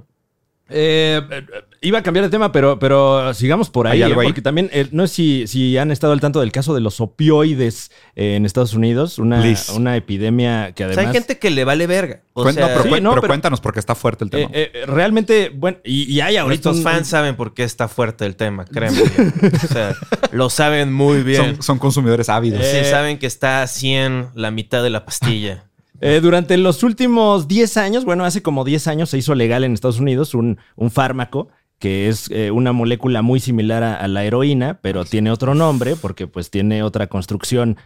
eh, 0.73 1.21
eh, 1.31 1.47
iba 1.83 1.99
a 1.99 2.03
cambiar 2.03 2.25
de 2.27 2.31
tema, 2.31 2.53
pero, 2.53 2.79
pero 2.79 3.33
sigamos 3.35 3.71
por 3.71 3.87
ahí. 3.87 3.95
¿Hay 3.99 4.03
¿eh? 4.03 4.05
algo 4.05 4.21
ahí? 4.21 4.27
Porque 4.29 4.43
también, 4.43 4.69
eh, 4.73 4.89
no 4.93 5.07
sé 5.07 5.15
si, 5.15 5.47
si 5.47 5.79
han 5.79 5.91
estado 5.91 6.13
al 6.13 6.21
tanto 6.21 6.41
del 6.41 6.53
caso 6.53 6.75
de 6.75 6.81
los 6.81 7.01
opioides 7.01 7.91
eh, 8.17 8.37
en 8.37 8.45
Estados 8.45 8.75
Unidos, 8.75 9.19
una, 9.19 9.43
una 9.75 9.97
epidemia 9.97 10.73
que 10.73 10.85
O 10.85 10.89
sea, 10.89 10.95
además... 10.95 11.07
hay 11.07 11.13
gente 11.21 11.39
que 11.39 11.51
le 11.51 11.65
vale 11.65 11.87
verga. 11.87 12.21
O 12.35 12.45
Cuen- 12.45 12.55
sea, 12.55 12.69
no, 12.69 12.73
pero, 12.83 12.83
sí, 12.97 13.01
no, 13.01 13.11
pero 13.11 13.21
pero- 13.23 13.31
cuéntanos 13.31 13.61
porque 13.61 13.81
está 13.81 13.95
fuerte 13.95 14.25
el 14.25 14.31
tema. 14.31 14.51
eh, 14.53 14.71
eh, 14.75 14.87
realmente, 14.87 15.51
bueno, 15.55 15.79
y, 15.85 16.03
y 16.13 16.21
hay 16.21 16.37
ahorita... 16.37 16.71
nuestros 16.71 16.77
un- 16.79 16.83
fans 16.83 17.09
saben 17.09 17.37
por 17.37 17.55
qué 17.55 17.65
está 17.65 17.89
fuerte 17.89 18.27
el 18.27 18.37
tema, 18.37 18.65
créeme. 18.67 19.01
o 19.01 19.67
sea, 19.67 19.95
lo 20.33 20.51
saben 20.51 20.93
muy 20.93 21.23
bien. 21.23 21.43
son, 21.57 21.63
son 21.63 21.79
consumidores 21.79 22.29
ávidos. 22.29 22.65
Sí, 22.67 22.85
saben 22.91 23.19
que 23.19 23.27
está 23.27 23.63
a 23.63 23.67
100 23.67 24.29
la 24.35 24.51
mitad 24.51 24.83
de 24.83 24.91
la 24.91 25.05
pastilla. 25.05 25.65
Eh, 26.03 26.21
durante 26.23 26.57
los 26.57 26.83
últimos 26.83 27.47
10 27.47 27.77
años, 27.77 28.07
bueno, 28.07 28.25
hace 28.25 28.41
como 28.41 28.65
10 28.65 28.87
años 28.89 29.11
se 29.11 29.19
hizo 29.19 29.35
legal 29.35 29.65
en 29.65 29.75
Estados 29.75 30.01
Unidos 30.01 30.33
un, 30.33 30.57
un 30.75 30.91
fármaco 30.91 31.49
que 31.81 32.09
es 32.09 32.31
eh, 32.31 32.53
una 32.53 32.73
molécula 32.73 33.23
muy 33.23 33.41
similar 33.41 33.83
a, 33.83 33.97
a 33.97 34.07
la 34.07 34.23
heroína, 34.25 34.79
pero 34.81 35.05
tiene 35.05 35.33
otro 35.33 35.57
nombre 35.57 35.97
porque 35.97 36.29
pues 36.29 36.49
tiene 36.51 36.85
otra 36.85 37.09
construcción 37.09 37.77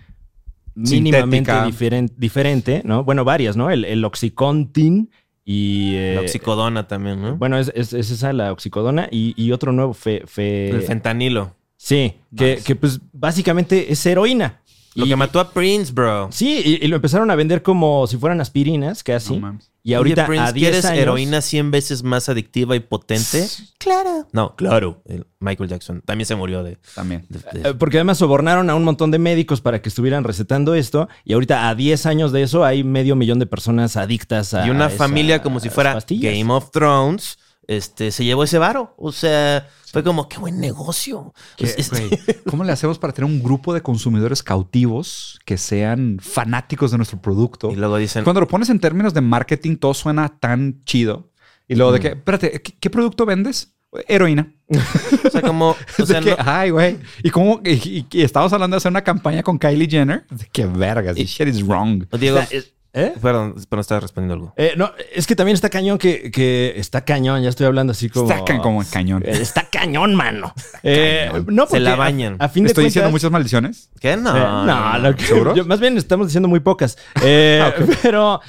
mínimamente 0.75 1.53
diferen- 1.53 2.11
diferente, 2.17 2.83
¿no? 2.85 3.05
Bueno, 3.05 3.25
varias, 3.25 3.57
¿no? 3.57 3.71
El, 3.71 3.85
el 3.85 4.05
oxycontin 4.05 5.11
y... 5.45 5.95
eh, 5.95 6.13
La 6.17 6.23
oxicodona 6.23 6.89
también, 6.89 7.23
¿no? 7.23 7.37
Bueno, 7.37 7.59
es, 7.59 7.71
es- 7.75 7.93
es 7.93 8.11
esa 8.11 8.33
la 8.33 8.51
oxicodona 8.53 9.09
y, 9.11 9.35
y 9.37 9.53
otro 9.53 9.73
nuevo 9.73 9.95
fe... 9.95 10.23
fe- 10.27 10.71
el 10.71 10.83
fentanilo. 10.83 11.55
sí, 11.77 12.15
que, 12.37 12.61
que, 12.65 12.75
pues 12.75 13.01
básicamente 13.13 13.93
es 13.93 14.05
heroína. 14.07 14.61
Lo 14.95 15.07
Y- 15.07 15.09
que 15.09 15.17
mató 15.17 15.41
a 15.41 15.51
Prince, 15.51 15.93
bro. 15.93 16.29
Sí, 16.31 16.63
y, 16.65 16.85
y 16.85 16.89
lo 16.89 16.97
empezaron 16.97 17.31
a 17.31 17.35
vender 17.35 17.63
como 17.63 18.07
si 18.07 18.17
fueran 18.17 18.41
aspirinas, 18.41 19.03
casi. 19.03 19.35
No 19.35 19.41
mames. 19.41 19.71
y 19.83 19.95
ahorita 19.95 20.23
Oye, 20.23 20.29
Prince, 20.29 20.49
a 20.49 20.53
10 20.53 20.69
¿quieres 20.71 20.85
años... 20.85 20.99
heroína 21.03 21.41
100 21.41 21.71
veces 21.73 22.03
más 22.05 22.29
adictiva 22.29 22.77
y 22.77 22.81
potente? 22.81 23.47
Claro. 23.85 24.27
No, 24.33 24.57
claro. 24.57 25.03
El 25.05 25.27
Michael 25.41 25.69
Jackson 25.69 26.01
también 26.07 26.25
se 26.27 26.35
murió 26.37 26.63
de... 26.63 26.79
También. 26.95 27.27
de- 27.29 27.41
de- 27.61 27.69
Eh, 27.69 27.75
Porque 27.75 27.99
además 27.99 28.17
sobornaron 28.17 28.71
a 28.71 28.75
un 28.75 28.83
montón 28.83 29.11
de 29.11 29.19
médicos 29.19 29.61
para 29.61 29.83
que 29.83 29.91
estuvieran 29.91 30.25
recetando 30.25 30.75
esto. 30.75 31.07
Y 31.23 31.35
ahorita, 31.35 31.69
a 31.69 31.75
10 31.75 32.07
años 32.07 32.33
de 32.33 32.43
eso, 32.43 32.65
hay 32.65 32.83
medio 32.83 33.15
millón 33.15 33.41
de 33.41 33.47
personas 33.47 33.99
adictas 33.99 34.55
a. 34.55 34.67
y 34.67 34.71
una 34.71 34.87
a 34.87 34.89
esa- 34.89 34.97
familia 34.97 35.43
como 35.43 35.61
si 35.61 35.69
a 35.69 35.71
fuera. 35.71 35.99
Game 36.09 36.51
of 36.51 36.71
Thrones, 36.71 37.37
este, 37.69 38.11
se 38.13 38.25
llevó 38.25 38.45
ese 38.45 38.59
varo. 38.59 38.95
O 38.99 39.13
sea, 39.13 39.69
fue 39.93 40.03
como, 40.03 40.29
qué 40.29 40.39
buen 40.39 40.61
negocio. 40.61 41.33
¿Qué, 41.57 41.67
Es- 41.67 41.79
es- 41.79 41.91
güey? 41.91 42.11
¿Cómo 42.51 42.65
le 42.65 42.73
hacemos 42.73 42.99
para 42.99 43.13
tener 43.13 43.31
un 43.31 43.43
grupo 43.43 43.73
de 43.75 43.81
consumidores 43.83 44.43
cautivos 44.43 45.39
que 45.45 45.59
sean 45.59 46.19
fanáticos 46.21 46.91
de 46.91 46.97
nuestro 46.99 47.21
producto? 47.21 47.71
y 47.71 47.77
luego 47.77 47.97
dicen, 47.97 48.25
Cuando 48.25 48.41
lo 48.41 48.49
pones 48.49 48.69
en 48.71 48.81
términos 48.81 49.15
de 49.15 49.21
marketing, 49.21 49.77
todo 49.77 49.95
suena 49.95 50.29
tan 50.41 50.83
chido. 50.85 51.31
Y 51.69 51.77
luego 51.77 51.93
de 51.93 52.01
que, 52.01 52.09
espérate, 52.09 52.61
¿qué, 52.63 52.75
qué 52.79 52.91
producto 52.91 53.25
vendes? 53.27 53.71
Heroína. 54.09 54.53
o 55.25 55.31
sea, 55.31 55.41
como, 55.41 55.71
o 55.99 56.07
sea, 56.07 56.21
que, 56.21 56.31
no- 56.31 56.37
ay, 56.41 56.71
güey. 56.71 56.99
Y 57.23 57.31
como, 57.31 57.61
y, 57.65 57.71
y- 57.73 58.07
y 58.11 58.23
estábamos 58.23 58.53
hablando 58.53 58.75
de 58.75 58.79
hacer 58.79 58.91
una 58.91 59.03
campaña 59.05 59.43
con 59.43 59.59
Kylie 59.59 59.89
Jenner. 59.89 60.27
De 60.31 60.47
que 60.53 60.67
vergas, 60.67 61.15
this 61.15 61.31
shit 61.31 61.49
is 61.49 61.63
wrong. 61.65 62.05
Diego, 62.19 62.39
O 62.39 62.43
sea, 62.45 62.59
es- 62.59 62.73
¿eh? 62.95 63.13
perdón, 63.21 63.55
pero 63.69 63.77
no 63.77 63.81
estaba 63.81 64.01
respondiendo 64.01 64.35
algo. 64.35 64.55
Eh, 64.57 64.73
no, 64.77 64.91
es 65.15 65.27
que 65.27 65.37
también 65.37 65.55
está 65.55 65.69
cañón 65.69 65.99
que, 65.99 66.31
que 66.31 66.73
está 66.77 67.05
cañón, 67.05 67.43
ya 67.43 67.51
estoy 67.51 67.67
hablando 67.67 67.91
así 67.91 68.09
como. 68.09 68.29
Sacan 68.29 68.61
como 68.61 68.83
cañón. 68.91 69.23
Está 69.27 69.69
cañón, 69.71 70.15
mano. 70.15 70.55
Eh, 70.83 71.29
no, 71.47 71.65
Se 71.65 71.69
porque 71.71 71.81
la 71.81 71.93
a- 71.93 71.97
bañan. 71.97 72.37
A, 72.39 72.49
fin 72.49 72.65
de 72.65 72.69
Estoy 72.69 72.85
diciendo 72.85 73.11
muchas 73.11 73.31
maldiciones. 73.31 73.91
¿Qué? 74.01 74.17
No. 74.17 74.35
Eh, 74.37 74.67
no, 74.67 74.99
lo 74.99 75.15
que- 75.55 75.63
más 75.65 75.81
bien 75.81 75.99
estamos 75.99 76.29
diciendo 76.29 76.49
muy 76.49 76.61
pocas. 76.61 76.97
Eh, 77.23 77.61
Ah, 77.65 77.73
Pero 78.03 78.41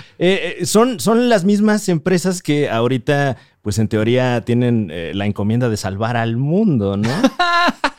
son, 0.63 0.99
son 0.99 1.29
las 1.29 1.43
mismas 1.43 1.89
empresas 1.89 2.41
que 2.41 2.69
ahorita, 2.69 3.37
pues 3.61 3.79
en 3.79 3.87
teoría, 3.87 4.41
tienen 4.41 4.89
eh, 4.91 5.11
la 5.15 5.25
encomienda 5.25 5.69
de 5.69 5.77
salvar 5.77 6.17
al 6.17 6.37
mundo, 6.37 6.97
¿no? 6.97 7.09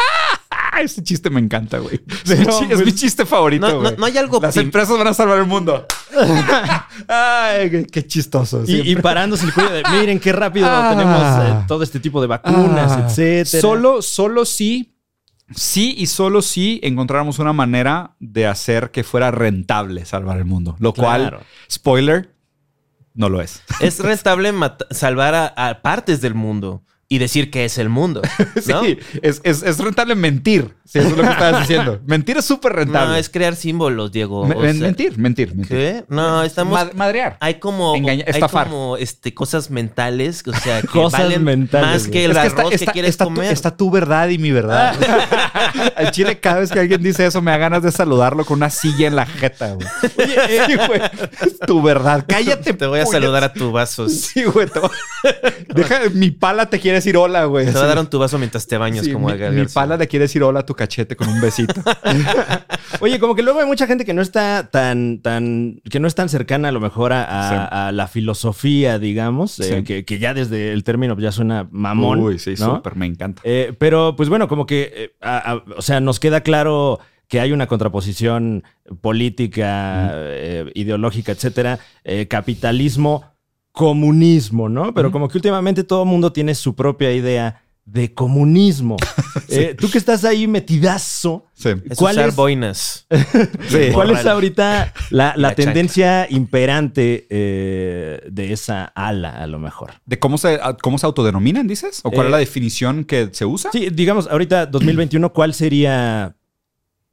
Ese 0.81 1.03
chiste 1.03 1.31
me 1.31 1.41
encanta, 1.41 1.79
güey. 1.79 2.01
Es, 2.25 2.39
mi 2.39 2.47
chi- 2.47 2.65
es 2.73 2.79
mi 2.79 2.85
pues, 2.85 2.95
chiste 2.97 3.25
favorito, 3.27 3.67
No, 3.67 3.75
no, 3.75 3.81
güey. 3.81 3.97
no 3.97 4.07
hay 4.07 4.19
algo 4.19 4.39
Las 4.41 4.55
prim- 4.55 4.67
empresas 4.67 4.97
van 4.99 5.07
a 5.09 5.15
salvar 5.15 5.39
el 5.39 5.47
mundo. 5.47 5.87
Ay, 7.09 7.71
qué, 7.71 7.87
qué 7.87 8.07
chistoso. 8.07 8.63
Y, 8.67 8.93
y 8.93 8.97
parándose 8.97 9.47
el 9.47 9.53
cuello 9.55 9.71
de, 9.73 9.83
miren 9.93 10.19
qué 10.21 10.33
rápido 10.33 10.67
Ah. 10.69 10.91
tenemos 10.91 11.47
eh, 11.63 11.65
todo 11.69 11.83
este 11.83 12.01
tipo 12.01 12.21
de 12.21 12.27
vacunas, 12.27 12.93
Ah. 12.93 13.07
etcétera. 13.07 13.61
Solo, 13.61 14.03
solo 14.03 14.45
sí, 14.45 14.95
sí 15.55 15.95
y 15.99 16.07
solo 16.07 16.43
sí 16.43 16.81
encontráramos 16.83 17.39
una 17.39 17.53
manera 17.53 18.17
de 18.19 18.47
hacer 18.47 18.91
que 18.91 19.05
fuera 19.05 19.31
rentable 19.31 20.05
salvar 20.05 20.39
el 20.39 20.45
mundo. 20.45 20.77
Lo 20.79 20.93
Claro. 20.93 21.39
cual, 21.39 21.47
spoiler, 21.71 22.35
no 23.15 23.29
lo 23.29 23.41
es. 23.41 23.63
Es 23.81 23.99
rentable 24.01 24.53
salvar 24.91 25.35
a, 25.35 25.47
a 25.47 25.83
partes 25.83 26.21
del 26.21 26.35
mundo 26.35 26.83
y 27.09 27.19
decir 27.19 27.51
que 27.51 27.65
es 27.65 27.79
el 27.79 27.89
mundo. 27.89 28.21
¿no? 28.67 28.83
Sí, 28.83 28.99
es, 29.23 29.41
es- 29.45 29.63
es 29.63 29.79
rentable 29.79 30.15
mentir. 30.15 30.75
Sí, 30.87 31.01
eso 31.01 31.09
es 31.09 31.17
lo 31.17 31.25
que 31.25 31.31
estabas 31.31 31.61
diciendo. 31.63 32.01
Mentir 32.07 32.37
es 32.37 32.45
súper 32.45 32.73
rentable. 32.75 33.09
No, 33.09 33.17
es 33.17 33.29
crear 33.29 33.57
símbolos, 33.57 34.13
Diego. 34.13 34.47
Me- 34.47 34.55
o 34.55 34.61
men- 34.61 34.77
sea, 34.77 34.87
mentir, 34.87 35.19
mentir, 35.19 35.49
mentir. 35.57 35.77
¿Qué? 35.77 36.05
No, 36.09 36.45
estamos. 36.45 36.73
Mad- 36.75 36.93
madrear. 36.93 37.37
hay 37.41 37.55
como, 37.59 37.97
Engaña- 37.97 38.23
hay 38.25 38.31
estafar. 38.35 38.69
como 38.69 38.97
este, 38.97 39.35
cosas 39.35 39.69
mentales, 39.69 40.45
o 40.47 40.53
sea, 40.53 40.83
que 40.83 40.87
Cosas 40.93 41.23
valen 41.23 41.43
mentales, 41.43 42.03
más 42.05 42.09
que 42.09 42.25
el 42.27 42.31
Es 42.31 42.37
que 42.37 42.47
arroz 42.61 42.71
que 42.71 42.87
quieres 42.87 43.11
está 43.11 43.25
comer. 43.25 43.49
Tu, 43.49 43.53
está 43.53 43.77
tu 43.77 43.91
verdad 43.91 44.29
y 44.29 44.39
mi 44.39 44.53
verdad. 44.53 44.95
Al 45.97 46.13
chile, 46.13 46.39
cada 46.39 46.61
vez 46.61 46.71
que 46.71 46.79
alguien 46.79 47.03
dice 47.03 47.27
eso, 47.27 47.43
me 47.43 47.51
da 47.51 47.57
ganas 47.59 47.83
de 47.83 47.91
saludarlo 47.91 48.45
con 48.45 48.59
una 48.59 48.71
silla 48.71 49.09
en 49.09 49.17
la 49.17 49.27
jeta, 49.27 49.75
güey. 49.75 49.89
Sí, 50.03 50.77
güey. 50.87 51.01
Es 51.41 51.59
tu 51.67 51.83
verdad. 51.83 52.25
Cállate. 52.29 52.75
Te 52.75 52.87
voy 52.87 53.01
a 53.01 53.07
saludar 53.07 53.43
a 53.43 53.53
tu 53.53 53.73
vasos. 53.73 54.13
Sí, 54.13 54.45
güey. 54.45 54.69
te 54.69 54.81
Deja, 55.75 56.01
mi 56.15 56.31
pala 56.31 56.71
te 56.71 56.79
quiere 56.79 56.96
decir 56.97 57.17
hola, 57.17 57.45
güey. 57.45 57.67
Te 57.67 57.73
voy 57.73 57.83
a 57.83 57.87
dar 57.87 57.99
un 57.99 58.07
tu 58.09 58.19
vaso 58.19 58.39
mientras 58.39 58.67
te 58.67 58.77
bañas 58.79 59.05
Sí, 59.05 59.13
como 59.13 59.27
mi, 59.29 59.33
Edgar 59.35 59.53
mi 59.53 59.65
pala 59.67 59.97
le 59.97 60.09
quiere 60.09 60.25
decir 60.25 60.43
hola 60.43 60.61
a 60.61 60.67
tu 60.67 60.75
cachete 60.75 61.17
con 61.17 61.29
un 61.29 61.41
besito. 61.41 61.75
Oye, 63.01 63.19
como 63.19 63.35
que 63.35 63.43
luego 63.43 63.61
hay 63.61 63.67
mucha 63.67 63.87
gente 63.87 64.05
que 64.05 64.15
no 64.15 64.23
está 64.23 64.69
tan, 64.71 65.21
tan, 65.21 65.81
que 65.91 66.01
no 66.01 66.09
es 66.09 66.15
tan 66.15 66.29
cercana 66.29 66.69
a 66.69 66.73
lo 66.73 66.81
mejor 66.81 67.13
a, 67.13 67.25
a- 67.25 67.47
Sí. 67.47 67.69
a 67.71 67.93
la 67.93 68.09
filosofía, 68.09 68.99
digamos, 68.99 69.59
eh, 69.61 69.85
que, 69.85 70.05
que 70.05 70.19
ya 70.19 70.35
desde 70.35 70.73
el 70.73 70.85
término 70.85 71.17
ya 71.19 71.33
suena 71.33 71.69
mamón. 71.71 72.21
Uy, 72.21 72.39
sí, 72.39 72.55
¿no? 72.59 72.77
súper, 72.77 72.97
me 72.97 73.07
encanta. 73.07 73.43
Eh, 73.45 73.75
pero, 73.79 74.15
pues 74.17 74.29
bueno, 74.29 74.49
como 74.49 74.67
que, 74.67 74.93
eh, 74.95 75.17
a- 75.21 75.53
a- 75.53 75.63
o 75.77 75.83
sea, 75.83 76.01
nos 76.01 76.19
queda 76.21 76.41
claro 76.41 76.99
que 77.29 77.41
hay 77.41 77.53
una 77.53 77.67
contraposición 77.67 78.63
política, 79.01 80.11
eh, 80.15 80.71
ideológica, 80.75 81.33
etcétera, 81.33 81.79
eh, 82.05 82.27
capitalismo, 82.29 83.25
comunismo, 83.77 84.71
¿no? 84.71 84.95
Pero 84.95 85.13
como 85.13 85.29
que 85.29 85.37
últimamente 85.37 85.85
todo 85.85 86.03
el 86.05 86.09
mundo 86.09 86.33
tiene 86.33 86.55
su 86.55 86.75
propia 86.75 87.13
idea 87.13 87.63
de 87.85 88.13
comunismo. 88.15 88.97
Eh, 89.49 89.77
Tú 89.79 89.89
que 89.91 89.99
estás 89.99 90.25
ahí 90.25 90.49
metidazo, 90.49 91.45
Sí. 91.53 91.69
Es 91.89 91.99
¿Cuál 91.99 92.17
usar 92.17 92.31
es? 92.31 92.37
boinas. 92.37 93.07
Sí. 93.69 93.91
¿Cuál 93.93 94.11
es 94.11 94.25
ahorita 94.27 94.93
la, 95.11 95.35
la 95.37 95.51
La 95.51 95.55
tendencia 95.55 96.27
imperante 96.31 97.27
eh, 97.31 98.23
de 98.29 98.53
esa 98.53 98.87
ala, 98.87 99.31
a 99.31 99.47
lo 99.47 99.59
mejor? 99.59 99.93
¿De 100.07 100.19
cómo 100.19 100.37
se, 100.39 100.59
cómo 100.83 100.97
se 100.99 101.07
autodenominan, 101.07 101.67
dices? 101.69 102.01
¿O 102.03 102.11
cuál 102.11 102.27
Eh, 102.27 102.29
es 102.29 102.33
la 102.33 102.39
definición 102.39 103.05
que 103.05 103.29
se 103.33 103.45
usa? 103.45 103.71
Sí, 103.73 103.91
digamos, 103.91 104.27
ahorita 104.27 104.67
2021, 104.67 105.33
¿cuál 105.33 105.53
sería 105.55 106.35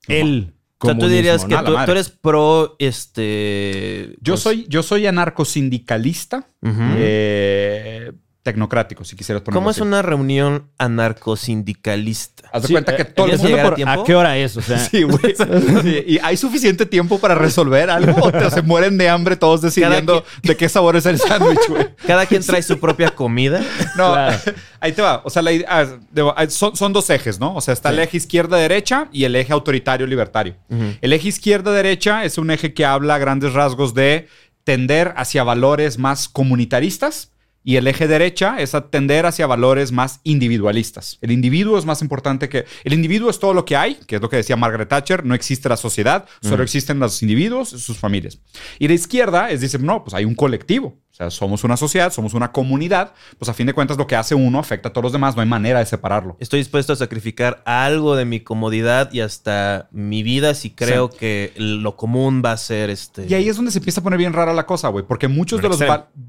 el 0.08 0.54
O 0.84 0.92
sea, 0.92 0.98
tú 0.98 1.08
dirías 1.08 1.46
que 1.46 1.56
tú, 1.56 1.92
eres 1.92 2.10
pro, 2.10 2.76
este... 2.80 4.16
Yo 4.22 4.34
pues, 4.34 4.42
soy, 4.42 4.66
yo 4.70 4.84
soy 4.84 5.08
anarcosindicalista, 5.08 6.48
eh, 6.62 8.12
tecnocrático, 8.44 9.06
si 9.06 9.16
quisieras 9.16 9.42
ponerlo 9.42 9.60
¿Cómo 9.62 9.72
es 9.72 9.80
una 9.80 10.02
reunión 10.02 10.70
anarcosindicalista? 10.78 12.50
Haz 12.52 12.64
de 12.64 12.68
Sí, 12.68 12.74
cuenta 12.74 12.96
que 12.96 13.02
eh, 13.04 13.06
todo 13.06 13.26
el 13.28 13.32
¿quieres 13.40 13.44
mundo... 13.50 13.60
a 13.60 13.64
por- 13.70 13.76
tiempo? 13.76 14.02
¿A 14.02 14.04
qué 14.04 14.16
hora 14.16 14.38
es? 14.38 14.58
O 14.58 14.62
sea, 14.62 14.78
Sí, 14.90 15.04
güey. 15.04 15.36
Sí, 15.82 16.04
¿Y 16.08 16.20
hay 16.22 16.38
suficiente 16.38 16.86
tiempo 16.86 17.20
para 17.20 17.36
resolver 17.36 17.90
algo? 17.90 18.14
¿O 18.22 18.32
te- 18.32 18.52
se 18.52 18.62
mueren 18.62 18.98
de 18.98 19.10
hambre 19.10 19.36
todos 19.38 19.62
decidiendo 19.62 20.24
de 20.44 20.58
qué 20.58 20.68
sabor 20.70 20.96
es 20.96 21.06
el 21.06 21.20
sándwich, 21.20 21.68
güey? 21.70 21.88
Cada 22.08 22.26
quien 22.26 22.44
trae 22.44 22.62
su 22.62 22.80
propia 22.80 23.10
comida. 23.16 23.62
No, 23.98 24.12
Claro. 24.14 24.38
ahí 24.80 24.92
te 24.92 25.02
va. 25.02 25.22
O 25.24 25.30
sea, 25.30 25.42
la 25.42 25.52
idea- 25.54 25.68
ah, 25.70 26.34
ah, 26.36 26.50
son, 26.50 26.76
son 26.76 26.92
dos 26.94 27.10
ejes, 27.10 27.40
¿no? 27.40 27.56
O 27.56 27.62
sea, 27.62 27.74
está 27.74 27.90
el 27.90 28.00
eje 28.00 28.18
izquierda-derecha 28.18 29.08
y 29.12 29.24
el 29.24 29.36
eje 29.36 29.54
autoritario-libertario. 29.54 30.56
El 31.02 31.14
eje 31.14 31.30
izquierda-derecha 31.30 32.26
es 32.26 32.38
un 32.38 32.52
eje 32.52 32.74
que 32.74 32.86
habla 32.86 33.16
a 33.16 33.18
grandes 33.20 33.54
rasgos 33.54 33.94
de 33.94 34.28
tender 34.64 35.14
hacia 35.18 35.44
valores 35.44 35.98
más 35.98 36.28
comunitaristas. 36.30 37.32
Y 37.64 37.78
el 37.78 37.88
eje 37.88 38.08
derecha 38.08 38.60
es 38.60 38.76
a 38.76 38.90
tender 38.90 39.26
hacia 39.26 39.48
valores 39.48 39.92
más 39.92 40.20
individualistas. 40.24 41.18
El 41.22 41.32
individuo 41.32 41.78
es 41.78 41.86
más 41.86 42.02
importante 42.02 42.50
que... 42.50 42.66
El 42.84 42.94
individuo 42.94 43.30
es 43.30 43.40
todo 43.40 43.54
lo 43.54 43.66
que 43.66 43.76
hay, 43.76 43.96
que 44.08 44.18
es 44.18 44.22
lo 44.22 44.30
que 44.30 44.38
decía 44.38 44.56
Margaret 44.56 44.90
Thatcher, 44.90 45.26
no 45.26 45.36
existe 45.36 45.70
la 45.70 45.78
sociedad, 45.78 46.26
solo 46.42 46.64
existen 46.64 47.00
los 47.00 47.22
individuos 47.22 47.74
y 47.74 47.80
sus 47.80 47.98
familias. 47.98 48.40
Y 48.80 48.88
la 48.88 48.94
izquierda 48.94 49.50
es 49.50 49.62
decir, 49.62 49.82
no, 49.82 50.04
pues 50.04 50.14
hay 50.14 50.26
un 50.26 50.36
colectivo. 50.36 51.03
O 51.14 51.16
sea, 51.16 51.30
somos 51.30 51.64
una 51.64 51.78
sociedad, 51.78 52.12
somos 52.12 52.34
una 52.34 52.52
comunidad, 52.52 53.14
pues 53.38 53.48
a 53.48 53.54
fin 53.54 53.68
de 53.68 53.74
cuentas 53.74 53.98
lo 53.98 54.08
que 54.08 54.16
hace 54.16 54.34
uno 54.34 54.58
afecta 54.58 54.90
a 54.90 54.94
todos 54.94 55.04
los 55.04 55.12
demás, 55.12 55.36
no 55.36 55.44
hay 55.44 55.48
manera 55.48 55.78
de 55.78 55.86
separarlo. 55.86 56.38
Estoy 56.40 56.58
dispuesto 56.58 56.92
a 56.92 56.96
sacrificar 56.96 57.62
algo 57.66 58.16
de 58.16 58.26
mi 58.26 58.40
comodidad 58.40 59.14
y 59.14 59.20
hasta 59.20 59.90
mi 59.92 60.24
vida 60.24 60.56
si 60.56 60.72
creo 60.72 61.12
que 61.12 61.54
lo 61.56 61.98
común 61.98 62.42
va 62.44 62.54
a 62.54 62.58
ser 62.58 62.90
este. 62.90 63.28
Y 63.28 63.36
ahí 63.36 63.48
es 63.48 63.58
donde 63.58 63.70
se 63.70 63.78
empieza 63.78 64.00
a 64.00 64.04
poner 64.04 64.18
bien 64.18 64.34
rara 64.34 64.56
la 64.56 64.66
cosa, 64.66 64.88
güey, 64.88 65.06
porque 65.06 65.28
muchos 65.28 65.62
de, 65.62 65.70
los 65.70 65.80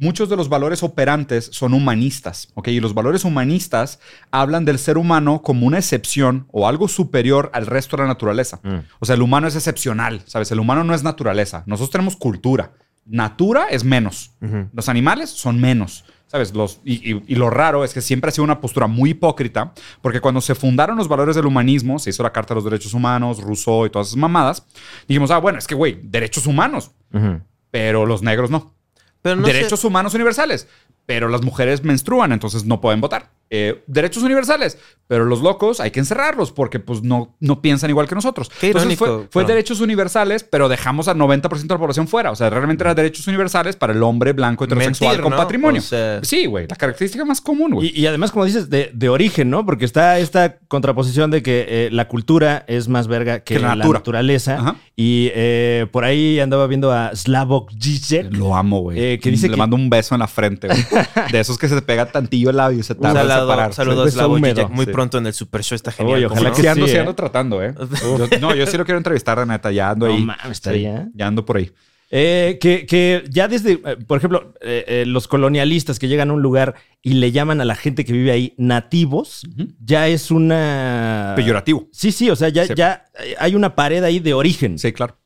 muchos 0.00 0.28
de 0.28 0.36
los 0.36 0.50
valores 0.50 0.82
operantes 0.82 1.48
son 1.50 1.72
humanistas, 1.72 2.48
¿ok? 2.52 2.68
Y 2.68 2.80
los 2.80 2.92
valores 2.92 3.24
humanistas 3.24 4.00
hablan 4.30 4.66
del 4.66 4.78
ser 4.78 4.98
humano 4.98 5.40
como 5.40 5.66
una 5.66 5.78
excepción 5.78 6.46
o 6.52 6.68
algo 6.68 6.88
superior 6.88 7.50
al 7.54 7.64
resto 7.64 7.96
de 7.96 8.02
la 8.02 8.08
naturaleza. 8.08 8.60
O 9.00 9.06
sea, 9.06 9.14
el 9.14 9.22
humano 9.22 9.48
es 9.48 9.56
excepcional, 9.56 10.20
¿sabes? 10.26 10.52
El 10.52 10.60
humano 10.60 10.84
no 10.84 10.94
es 10.94 11.02
naturaleza. 11.02 11.62
Nosotros 11.64 11.90
tenemos 11.90 12.16
cultura. 12.16 12.72
Natura 13.06 13.66
es 13.70 13.84
menos. 13.84 14.32
Los 14.72 14.88
animales 14.88 15.30
son 15.30 15.60
menos. 15.60 16.04
¿Sabes? 16.26 16.52
Los, 16.52 16.80
y, 16.84 16.94
y- 17.12 17.22
y 17.28 17.34
lo 17.36 17.48
raro 17.48 17.84
es 17.84 17.94
que 17.94 18.00
siempre 18.00 18.28
ha 18.28 18.32
sido 18.32 18.42
una 18.44 18.60
postura 18.60 18.88
muy 18.88 19.10
hipócrita, 19.10 19.72
porque 20.02 20.20
cuando 20.20 20.40
se 20.40 20.56
fundaron 20.56 20.96
los 20.96 21.06
valores 21.06 21.36
del 21.36 21.46
humanismo, 21.46 22.00
se 22.00 22.10
hizo 22.10 22.24
la 22.24 22.32
Carta 22.32 22.54
de 22.54 22.56
los 22.56 22.64
Derechos 22.64 22.92
Humanos, 22.92 23.40
Rousseau 23.40 23.86
y 23.86 23.90
todas 23.90 24.08
esas 24.08 24.16
mamadas, 24.18 24.66
dijimos, 25.06 25.30
ah, 25.30 25.38
bueno, 25.38 25.58
es 25.58 25.66
que, 25.68 25.76
güey, 25.76 26.00
derechos 26.02 26.46
humanos, 26.46 26.90
pero 27.70 28.04
los 28.04 28.22
negros 28.22 28.50
no. 28.50 28.74
Pero 29.22 29.36
no 29.36 29.46
sé- 29.46 29.52
derechos 29.52 29.84
humanos 29.84 30.12
universales, 30.14 30.66
pero 31.06 31.28
las 31.28 31.42
mujeres 31.42 31.84
menstruan, 31.84 32.32
entonces 32.32 32.64
no 32.64 32.80
pueden 32.80 33.00
votar. 33.00 33.30
Eh, 33.50 33.84
derechos 33.86 34.22
universales, 34.24 34.78
pero 35.06 35.26
los 35.26 35.40
locos 35.42 35.78
hay 35.78 35.90
que 35.92 36.00
encerrarlos 36.00 36.50
porque 36.50 36.80
pues 36.80 37.02
no, 37.02 37.36
no 37.38 37.60
piensan 37.60 37.90
igual 37.90 38.08
que 38.08 38.14
nosotros. 38.16 38.50
Qué 38.58 38.68
entonces 38.68 38.92
irónico, 38.92 39.28
fue, 39.30 39.44
fue 39.44 39.44
derechos 39.44 39.80
universales, 39.80 40.42
pero 40.42 40.68
dejamos 40.68 41.06
al 41.06 41.18
90% 41.18 41.60
de 41.60 41.68
la 41.74 41.78
población 41.78 42.08
fuera. 42.08 42.30
O 42.32 42.36
sea, 42.36 42.50
realmente 42.50 42.82
eran 42.82 42.96
derechos 42.96 43.28
universales 43.28 43.76
para 43.76 43.92
el 43.92 44.02
hombre 44.02 44.32
blanco 44.32 44.64
heterosexual 44.64 45.10
Mentir, 45.10 45.22
con 45.22 45.30
¿no? 45.32 45.36
patrimonio. 45.36 45.80
O 45.80 45.84
sea- 45.84 46.24
sí, 46.24 46.46
güey, 46.46 46.66
la 46.66 46.74
característica 46.74 47.24
más 47.24 47.40
común, 47.40 47.74
güey. 47.74 47.92
Y, 47.94 48.00
y 48.00 48.06
además, 48.06 48.32
como 48.32 48.44
dices, 48.46 48.70
de, 48.70 48.90
de 48.92 49.08
origen, 49.10 49.50
¿no? 49.50 49.64
Porque 49.64 49.84
está 49.84 50.18
esta 50.18 50.56
contraposición 50.66 51.30
de 51.30 51.42
que 51.42 51.66
eh, 51.68 51.88
la 51.92 52.08
cultura 52.08 52.64
es 52.66 52.88
más 52.88 53.06
verga 53.06 53.40
que, 53.40 53.54
Que 53.54 53.60
la 53.60 53.68
la, 53.68 53.76
natura. 53.76 53.98
naturaleza. 54.00 54.54
Ajá. 54.58 54.76
Y 54.96 55.30
eh, 55.34 55.86
por 55.92 56.04
ahí 56.04 56.40
andaba 56.40 56.66
viendo 56.66 56.90
a 56.90 57.14
Slavoj 57.14 57.68
Žižek. 57.78 58.32
Lo 58.32 58.56
amo, 58.56 58.80
güey. 58.80 58.98
Eh, 58.98 59.18
que 59.20 59.30
dice 59.30 59.46
Le 59.48 59.52
que- 59.54 59.58
mando 59.58 59.76
un 59.76 59.90
beso 59.90 60.14
en 60.14 60.20
la 60.20 60.28
frente, 60.28 60.66
güey. 60.68 60.82
De 61.32 61.40
esos 61.40 61.58
que 61.58 61.68
se 61.68 61.74
te 61.76 61.82
pega 61.82 62.06
tantillo 62.06 62.50
el 62.50 62.56
labio 62.56 62.78
y 62.80 62.82
se 62.82 62.92
Un 62.94 63.00
tarda 63.00 63.22
en 63.22 63.28
saludo, 63.28 63.46
separar. 63.50 63.72
saludos 63.74 64.04
Beso 64.06 64.16
Slavo 64.18 64.34
húmedo. 64.34 64.68
Muy 64.68 64.86
sí. 64.86 64.92
pronto 64.92 65.18
en 65.18 65.26
el 65.26 65.32
Super 65.34 65.62
Show 65.62 65.76
está 65.76 65.92
genial. 65.92 66.16
Oye, 66.18 66.24
¿cómo 66.28 66.34
ojalá 66.40 66.50
no? 66.50 66.56
que 66.56 66.62
Sí, 66.62 66.68
ando, 66.68 66.86
sí, 66.86 66.90
sí 66.92 66.96
¿eh? 66.96 67.00
ando 67.00 67.14
tratando, 67.14 67.62
¿eh? 67.62 67.74
Yo- 68.02 68.38
no, 68.40 68.54
yo 68.54 68.66
sí 68.66 68.76
lo 68.76 68.84
quiero 68.84 68.98
entrevistar, 68.98 69.38
la 69.38 69.46
neta. 69.46 69.70
Ya 69.72 69.90
ando 69.90 70.06
No 70.08 70.14
ahí. 70.14 70.22
mames, 70.22 70.50
estaría. 70.52 71.04
Sí, 71.04 71.10
ya 71.14 71.26
ando 71.26 71.44
por 71.44 71.56
ahí. 71.58 71.70
Eh, 72.16 72.58
que, 72.60 72.86
que 72.86 73.24
ya 73.28 73.48
desde, 73.48 73.72
eh, 73.72 73.96
por 74.06 74.18
ejemplo, 74.18 74.54
eh, 74.60 74.84
eh, 74.86 75.04
los 75.06 75.26
colonialistas 75.26 75.98
que 75.98 76.06
llegan 76.06 76.30
a 76.30 76.34
un 76.34 76.42
lugar 76.42 76.74
y 77.02 77.14
le 77.14 77.32
llaman 77.32 77.60
a 77.60 77.64
la 77.64 77.74
gente 77.74 78.04
que 78.04 78.12
vive 78.12 78.30
ahí 78.30 78.54
nativos, 78.56 79.42
ya 79.84 80.06
es 80.06 80.30
una... 80.30 81.32
Peyorativo. 81.34 81.88
Sí, 81.92 82.12
sí, 82.12 82.30
o 82.30 82.36
sea, 82.36 82.50
ya, 82.50 82.66
Sí. 82.66 82.74
ya 82.76 83.06
hay 83.38 83.54
una 83.56 83.74
pared 83.74 84.04
ahí 84.04 84.20
de 84.20 84.32
origen. 84.34 84.78
Sí, 84.78 84.92
claro. 84.92 85.16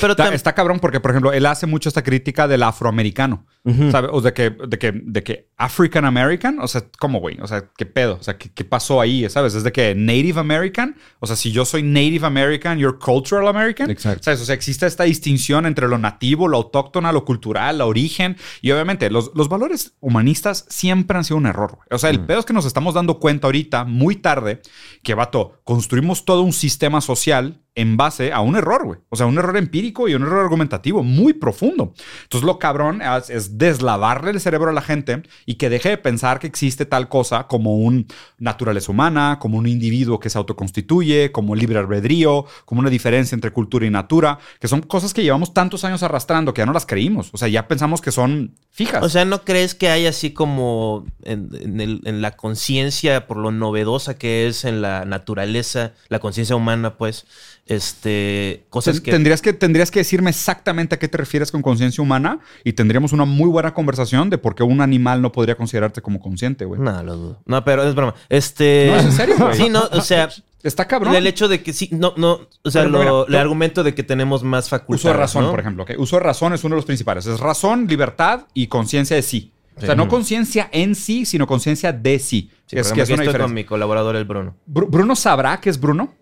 Pero 0.00 0.14
Está, 0.32 0.54
cabrón 0.54 0.80
porque, 0.80 1.00
por 1.00 1.10
ejemplo, 1.10 1.32
él 1.32 1.46
hace 1.46 1.66
mucho 1.66 1.88
esta 1.88 2.02
crítica 2.02 2.48
del 2.48 2.62
afroamericano. 2.62 3.46
¿Sabe? 3.90 4.08
O 4.10 4.20
de 4.20 4.32
que, 4.32 4.50
de 4.50 4.78
que, 4.78 4.92
de 4.92 5.22
que 5.22 5.51
African 5.62 6.04
American, 6.04 6.58
o 6.58 6.66
sea, 6.66 6.84
¿cómo, 6.98 7.20
güey? 7.20 7.38
O 7.40 7.46
sea, 7.46 7.70
¿qué 7.76 7.86
pedo? 7.86 8.16
O 8.20 8.22
sea, 8.22 8.36
¿qué, 8.36 8.50
qué 8.52 8.64
pasó 8.64 9.00
ahí? 9.00 9.28
¿Sabes? 9.30 9.54
Es 9.54 9.62
de 9.62 9.70
que 9.70 9.94
Native 9.94 10.40
American, 10.40 10.96
o 11.20 11.26
sea, 11.28 11.36
si 11.36 11.52
yo 11.52 11.64
soy 11.64 11.84
Native 11.84 12.26
American, 12.26 12.78
you're 12.78 12.98
cultural 12.98 13.46
American. 13.46 13.88
Exacto. 13.88 14.24
¿Sabes? 14.24 14.40
O 14.40 14.44
sea, 14.44 14.56
existe 14.56 14.86
esta 14.86 15.04
distinción 15.04 15.64
entre 15.66 15.86
lo 15.86 15.98
nativo, 15.98 16.48
lo 16.48 16.56
autóctona, 16.56 17.12
lo 17.12 17.24
cultural, 17.24 17.78
la 17.78 17.86
origen. 17.86 18.36
Y 18.60 18.72
obviamente, 18.72 19.08
los, 19.08 19.30
los 19.36 19.48
valores 19.48 19.94
humanistas 20.00 20.66
siempre 20.68 21.16
han 21.16 21.24
sido 21.24 21.36
un 21.36 21.46
error. 21.46 21.78
O 21.92 21.98
sea, 21.98 22.10
el 22.10 22.24
pedo 22.24 22.40
es 22.40 22.44
que 22.44 22.52
nos 22.52 22.66
estamos 22.66 22.94
dando 22.94 23.20
cuenta 23.20 23.46
ahorita, 23.46 23.84
muy 23.84 24.16
tarde, 24.16 24.62
que, 25.04 25.14
vato, 25.14 25.60
construimos 25.62 26.24
todo 26.24 26.42
un 26.42 26.52
sistema 26.52 27.00
social 27.00 27.62
en 27.74 27.96
base 27.96 28.32
a 28.32 28.40
un 28.40 28.56
error, 28.56 28.84
güey. 28.84 29.00
O 29.08 29.16
sea, 29.16 29.26
un 29.26 29.38
error 29.38 29.56
empírico 29.56 30.08
y 30.08 30.14
un 30.14 30.22
error 30.22 30.40
argumentativo 30.40 31.02
muy 31.02 31.32
profundo. 31.32 31.94
Entonces, 32.24 32.46
lo 32.46 32.58
cabrón 32.58 33.00
es, 33.00 33.30
es 33.30 33.58
deslavarle 33.58 34.30
el 34.30 34.40
cerebro 34.40 34.70
a 34.70 34.74
la 34.74 34.82
gente 34.82 35.22
y 35.46 35.51
y 35.52 35.56
que 35.56 35.68
deje 35.68 35.90
de 35.90 35.98
pensar 35.98 36.38
que 36.38 36.46
existe 36.46 36.86
tal 36.86 37.10
cosa 37.10 37.46
como 37.46 37.76
un 37.76 38.06
naturaleza 38.38 38.90
humana, 38.90 39.36
como 39.38 39.58
un 39.58 39.66
individuo 39.66 40.18
que 40.18 40.30
se 40.30 40.38
autoconstituye, 40.38 41.30
como 41.30 41.54
libre 41.54 41.78
albedrío, 41.78 42.46
como 42.64 42.80
una 42.80 42.88
diferencia 42.88 43.34
entre 43.34 43.50
cultura 43.50 43.84
y 43.84 43.90
natura, 43.90 44.38
que 44.58 44.66
son 44.66 44.80
cosas 44.80 45.12
que 45.12 45.22
llevamos 45.22 45.52
tantos 45.52 45.84
años 45.84 46.02
arrastrando 46.02 46.54
que 46.54 46.62
ya 46.62 46.66
no 46.66 46.72
las 46.72 46.86
creímos. 46.86 47.28
O 47.34 47.36
sea, 47.36 47.48
ya 47.48 47.68
pensamos 47.68 48.00
que 48.00 48.12
son 48.12 48.54
fijas. 48.72 49.02
O 49.04 49.08
sea, 49.08 49.24
¿no 49.24 49.44
crees 49.44 49.74
que 49.74 49.88
hay 49.90 50.06
así 50.06 50.32
como 50.32 51.04
en, 51.24 51.50
en 51.60 51.80
el- 51.80 52.00
en 52.04 52.22
la 52.22 52.32
conciencia, 52.32 53.26
por 53.26 53.36
lo 53.36 53.52
novedosa 53.52 54.16
que 54.18 54.46
es 54.48 54.64
en 54.64 54.80
la 54.82 55.04
naturaleza, 55.04 55.92
la 56.08 56.18
conciencia 56.18 56.56
humana, 56.56 56.96
pues, 56.96 57.26
este, 57.66 58.64
cosas 58.70 58.96
Ten- 58.96 59.02
que... 59.04 59.10
tendrías, 59.12 59.42
que, 59.42 59.52
tendrías 59.52 59.90
que 59.90 60.00
decirme 60.00 60.30
exactamente 60.30 60.94
a 60.94 60.98
qué 60.98 61.08
te 61.08 61.16
refieres 61.18 61.50
con 61.50 61.62
conciencia 61.62 62.02
humana 62.02 62.40
y 62.64 62.72
tendríamos 62.74 63.12
una 63.12 63.24
muy 63.24 63.48
buena 63.48 63.72
conversación 63.74 64.30
de 64.30 64.38
por 64.38 64.54
qué 64.54 64.62
un 64.62 64.80
animal 64.80 65.22
no 65.22 65.32
podría 65.32 65.54
considerarte 65.56 66.02
como 66.02 66.20
consciente, 66.20 66.64
güey. 66.64 66.80
No, 66.80 67.02
lo 67.02 67.16
dudo. 67.16 67.42
No, 67.46 67.64
pero 67.64 67.84
es 67.84 67.94
broma. 67.94 68.14
Este... 68.28 68.88
No, 68.90 68.96
es 68.98 69.04
en 69.04 69.12
serio, 69.12 69.36
güey. 69.38 69.54
Sí, 69.56 69.68
no, 69.68 69.82
o 69.92 70.00
sea... 70.00 70.28
Está 70.62 70.86
cabrón. 70.86 71.14
El 71.16 71.26
hecho 71.26 71.48
de 71.48 71.62
que 71.62 71.72
sí, 71.72 71.88
no, 71.92 72.14
no, 72.16 72.40
o 72.62 72.70
sea, 72.70 72.84
mira, 72.84 73.04
lo- 73.04 73.26
el 73.26 73.34
argumento 73.34 73.82
de 73.82 73.94
que 73.94 74.02
tenemos 74.02 74.42
más 74.44 74.68
facultades. 74.68 75.00
Uso 75.04 75.08
de 75.08 75.14
razón, 75.14 75.44
¿no? 75.44 75.50
por 75.50 75.60
ejemplo. 75.60 75.82
¿ok? 75.82 75.90
Uso 75.98 76.16
de 76.16 76.22
razón 76.22 76.52
es 76.52 76.62
uno 76.64 76.74
de 76.74 76.78
los 76.78 76.84
principales. 76.84 77.26
Es 77.26 77.40
razón, 77.40 77.86
libertad 77.88 78.46
y 78.54 78.68
conciencia 78.68 79.16
de 79.16 79.22
sí. 79.22 79.52
O 79.76 79.80
sea, 79.80 79.94
no 79.94 80.06
conciencia 80.06 80.68
en 80.70 80.94
sí, 80.94 81.24
sino 81.24 81.46
conciencia 81.46 81.92
de 81.92 82.18
sí. 82.18 82.50
Sí, 82.66 82.76
es 82.78 82.92
que 82.92 83.00
es 83.00 83.08
una 83.10 83.24
estoy 83.24 83.40
con 83.40 83.54
mi 83.54 83.64
colaborador, 83.64 84.14
el 84.16 84.24
Bruno. 84.24 84.54
Bru- 84.70 84.86
¿Bruno 84.88 85.16
sabrá 85.16 85.58
que 85.60 85.70
es 85.70 85.80
Bruno? 85.80 86.14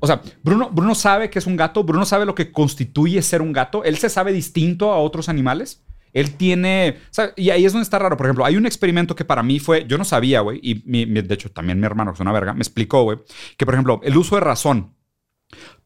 O 0.00 0.06
sea, 0.06 0.22
Bruno, 0.42 0.70
Bruno 0.72 0.94
sabe 0.94 1.28
que 1.28 1.38
es 1.38 1.46
un 1.46 1.56
gato. 1.56 1.84
Bruno 1.84 2.04
sabe 2.06 2.24
lo 2.26 2.34
que 2.34 2.50
constituye 2.52 3.20
ser 3.22 3.42
un 3.42 3.52
gato. 3.52 3.84
Él 3.84 3.98
se 3.98 4.08
sabe 4.08 4.32
distinto 4.32 4.92
a 4.92 4.98
otros 4.98 5.28
animales. 5.28 5.82
Él 6.12 6.34
tiene. 6.36 6.98
Y 7.36 7.50
ahí 7.50 7.64
es 7.64 7.72
donde 7.72 7.84
está 7.84 7.98
raro. 7.98 8.16
Por 8.16 8.26
ejemplo, 8.26 8.44
hay 8.44 8.56
un 8.56 8.66
experimento 8.66 9.14
que 9.16 9.24
para 9.24 9.42
mí 9.42 9.58
fue. 9.58 9.86
Yo 9.86 9.96
no 9.98 10.04
sabía, 10.04 10.40
güey. 10.40 10.60
Y 10.62 10.82
mi- 10.84 11.06
de 11.06 11.34
hecho, 11.34 11.50
también 11.50 11.80
mi 11.80 11.86
hermano, 11.86 12.12
que 12.12 12.16
es 12.16 12.20
una 12.20 12.32
verga, 12.32 12.52
me 12.52 12.60
explicó, 12.60 13.02
güey. 13.04 13.18
Que, 13.56 13.64
por 13.64 13.74
ejemplo, 13.74 14.00
el 14.02 14.16
uso 14.16 14.34
de 14.34 14.40
razón. 14.42 14.94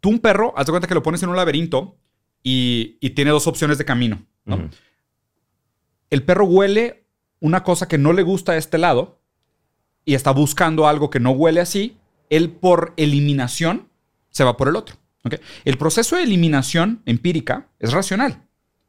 Tú, 0.00 0.10
un 0.10 0.18
perro, 0.20 0.52
haz 0.56 0.66
de 0.66 0.72
cuenta 0.72 0.88
que 0.88 0.94
lo 0.94 1.02
pones 1.02 1.22
en 1.22 1.28
un 1.28 1.36
laberinto 1.36 1.98
y, 2.42 2.98
y 3.00 3.10
tiene 3.10 3.30
dos 3.30 3.46
opciones 3.46 3.78
de 3.78 3.84
camino. 3.84 4.24
El 6.10 6.22
perro 6.22 6.44
huele 6.44 7.06
una 7.40 7.62
cosa 7.64 7.88
que 7.88 7.98
no 7.98 8.12
le 8.12 8.22
gusta 8.22 8.52
a 8.52 8.56
este 8.56 8.78
lado 8.78 9.20
y 10.04 10.14
está 10.14 10.30
buscando 10.30 10.86
algo 10.86 11.10
que 11.10 11.20
no 11.20 11.32
huele 11.32 11.60
así. 11.60 11.96
Él, 12.30 12.50
por 12.50 12.92
eliminación, 12.96 13.88
se 14.30 14.44
va 14.44 14.56
por 14.56 14.68
el 14.68 14.76
otro. 14.76 14.96
El 15.64 15.76
proceso 15.78 16.14
de 16.16 16.22
eliminación 16.22 17.02
empírica 17.06 17.68
es 17.80 17.92
racional. 17.92 18.45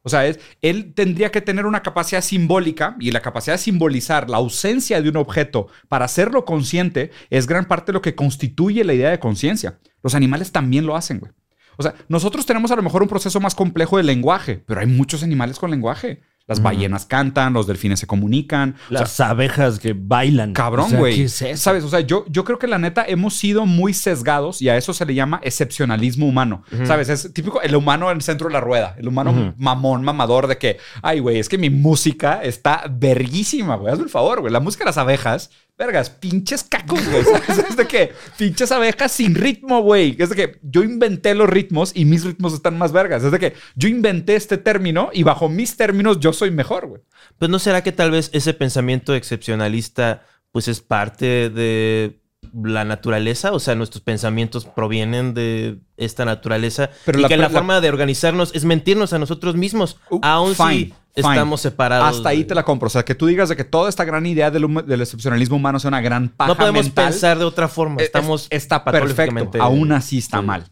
O 0.08 0.10
sea, 0.10 0.26
es, 0.26 0.40
él 0.62 0.94
tendría 0.94 1.30
que 1.30 1.42
tener 1.42 1.66
una 1.66 1.82
capacidad 1.82 2.22
simbólica 2.22 2.96
y 2.98 3.10
la 3.10 3.20
capacidad 3.20 3.54
de 3.54 3.58
simbolizar 3.62 4.30
la 4.30 4.38
ausencia 4.38 5.02
de 5.02 5.10
un 5.10 5.18
objeto 5.18 5.68
para 5.88 6.06
hacerlo 6.06 6.46
consciente 6.46 7.10
es 7.28 7.46
gran 7.46 7.66
parte 7.66 7.92
de 7.92 7.92
lo 7.92 8.00
que 8.00 8.14
constituye 8.14 8.84
la 8.84 8.94
idea 8.94 9.10
de 9.10 9.18
conciencia. 9.18 9.78
Los 10.02 10.14
animales 10.14 10.50
también 10.50 10.86
lo 10.86 10.96
hacen, 10.96 11.20
güey. 11.20 11.32
O 11.76 11.82
sea, 11.82 11.94
nosotros 12.08 12.46
tenemos 12.46 12.70
a 12.70 12.76
lo 12.76 12.82
mejor 12.82 13.02
un 13.02 13.08
proceso 13.08 13.38
más 13.38 13.54
complejo 13.54 13.98
de 13.98 14.02
lenguaje, 14.02 14.64
pero 14.66 14.80
hay 14.80 14.86
muchos 14.86 15.22
animales 15.22 15.58
con 15.58 15.70
lenguaje. 15.70 16.22
Las 16.48 16.62
ballenas 16.62 17.04
cantan, 17.06 17.52
los 17.52 17.66
delfines 17.66 18.00
se 18.00 18.06
comunican. 18.06 18.74
O 18.86 18.88
sea, 18.88 19.00
Las 19.02 19.20
abejas 19.20 19.78
que 19.78 19.94
bailan. 19.96 20.54
Cabrón, 20.54 20.86
O 20.86 20.88
sea, 20.88 20.98
güey. 20.98 21.14
¿qué 21.16 21.24
es 21.24 21.42
eso? 21.42 21.62
¿Sabes? 21.62 21.84
O 21.84 21.88
sea, 21.90 22.00
yo, 22.00 22.24
yo 22.28 22.42
creo 22.44 22.58
que 22.58 22.66
la 22.66 22.78
neta 22.78 23.04
hemos 23.06 23.34
sido 23.34 23.66
muy 23.66 23.92
sesgados 23.94 24.62
y 24.62 24.70
a 24.70 24.76
eso 24.78 24.94
se 24.94 25.04
le 25.04 25.14
llama 25.14 25.40
excepcionalismo 25.44 26.26
humano. 26.26 26.64
¿Sabes? 26.86 27.08
Es 27.10 27.32
típico 27.34 27.60
el 27.62 27.76
humano 27.76 28.10
en 28.10 28.16
el 28.16 28.22
centro 28.22 28.48
de 28.48 28.54
la 28.54 28.60
rueda. 28.60 28.94
El 28.98 29.08
humano 29.08 29.54
mamón, 29.58 30.02
mamador 30.02 30.46
de 30.46 30.56
que, 30.58 30.78
ay, 31.02 31.20
güey, 31.20 31.38
es 31.38 31.48
que 31.48 31.58
mi 31.58 31.68
música 31.70 32.40
está 32.42 32.84
verguísima, 32.90 33.76
güey. 33.76 33.92
Hazme 33.92 34.04
el 34.04 34.10
favor, 34.10 34.40
güey. 34.40 34.52
La 34.52 34.60
música 34.60 34.84
de 34.84 34.88
las 34.88 34.98
abejas, 34.98 35.50
vergas, 35.78 36.10
pinches 36.10 36.64
cacos, 36.64 37.00
güey. 37.08 37.22
Es 37.68 37.76
de 37.76 37.86
que 37.86 38.12
pinches 38.36 38.72
abejas 38.72 39.12
sin 39.12 39.34
ritmo, 39.34 39.80
güey. 39.82 40.16
Es 40.18 40.30
de 40.30 40.36
que 40.36 40.58
yo 40.62 40.82
inventé 40.82 41.34
los 41.34 41.48
ritmos 41.48 41.92
y 41.94 42.04
mis 42.04 42.24
ritmos 42.24 42.52
están 42.52 42.76
más 42.76 42.92
vergas. 42.92 43.22
Es 43.22 43.30
de 43.32 43.38
que 43.38 43.54
yo 43.76 43.88
inventé 43.88 44.34
este 44.36 44.58
término 44.58 45.10
y 45.12 45.22
bajo 45.22 45.48
mis 45.48 45.76
términos 45.76 46.18
yo 46.20 46.32
soy 46.32 46.50
mejor, 46.50 46.86
güey. 46.88 47.02
Pues 47.38 47.50
no 47.50 47.58
será 47.58 47.82
que 47.82 47.92
tal 47.92 48.10
vez 48.10 48.30
ese 48.32 48.54
pensamiento 48.54 49.14
excepcionalista 49.14 50.22
pues 50.52 50.66
es 50.68 50.80
parte 50.80 51.50
de 51.50 52.20
la 52.54 52.84
naturaleza, 52.84 53.52
o 53.52 53.58
sea, 53.60 53.74
nuestros 53.74 54.02
pensamientos 54.02 54.64
provienen 54.64 55.34
de 55.34 55.78
esta 55.96 56.24
naturaleza 56.24 56.90
Pero 57.04 57.18
y 57.18 57.22
la- 57.22 57.28
que 57.28 57.36
la, 57.36 57.44
la- 57.44 57.50
forma 57.50 57.80
de 57.80 57.88
organizarnos 57.88 58.54
es 58.54 58.64
mentirnos 58.64 59.12
a 59.12 59.18
nosotros 59.18 59.56
mismos, 59.56 59.98
Uh, 60.10 60.20
aun 60.22 60.54
fine, 60.54 60.92
fine. 61.22 61.34
estamos 61.34 61.60
separados. 61.60 62.16
Hasta 62.16 62.28
ahí 62.30 62.44
te 62.44 62.54
la 62.54 62.64
compro. 62.64 62.86
O 62.86 62.90
sea, 62.90 63.04
que 63.04 63.14
tú 63.14 63.26
digas 63.26 63.48
de 63.48 63.56
que 63.56 63.64
toda 63.64 63.88
esta 63.88 64.04
gran 64.04 64.24
idea 64.26 64.50
del, 64.50 64.64
excepcionalismo 65.00 65.56
humano 65.56 65.78
sea 65.78 65.88
una 65.88 66.00
gran 66.00 66.28
paja 66.28 66.48
No 66.48 66.56
podemos 66.56 66.84
mental, 66.84 67.10
pensar 67.10 67.38
de 67.38 67.44
otra 67.44 67.68
forma, 67.68 67.96
es- 67.98 68.06
estamos 68.06 68.46
está 68.50 68.84
perfecto. 68.84 69.50
Aún 69.60 69.92
así 69.92 70.18
está 70.18 70.40
Sí. 70.40 70.46
mal. 70.46 70.64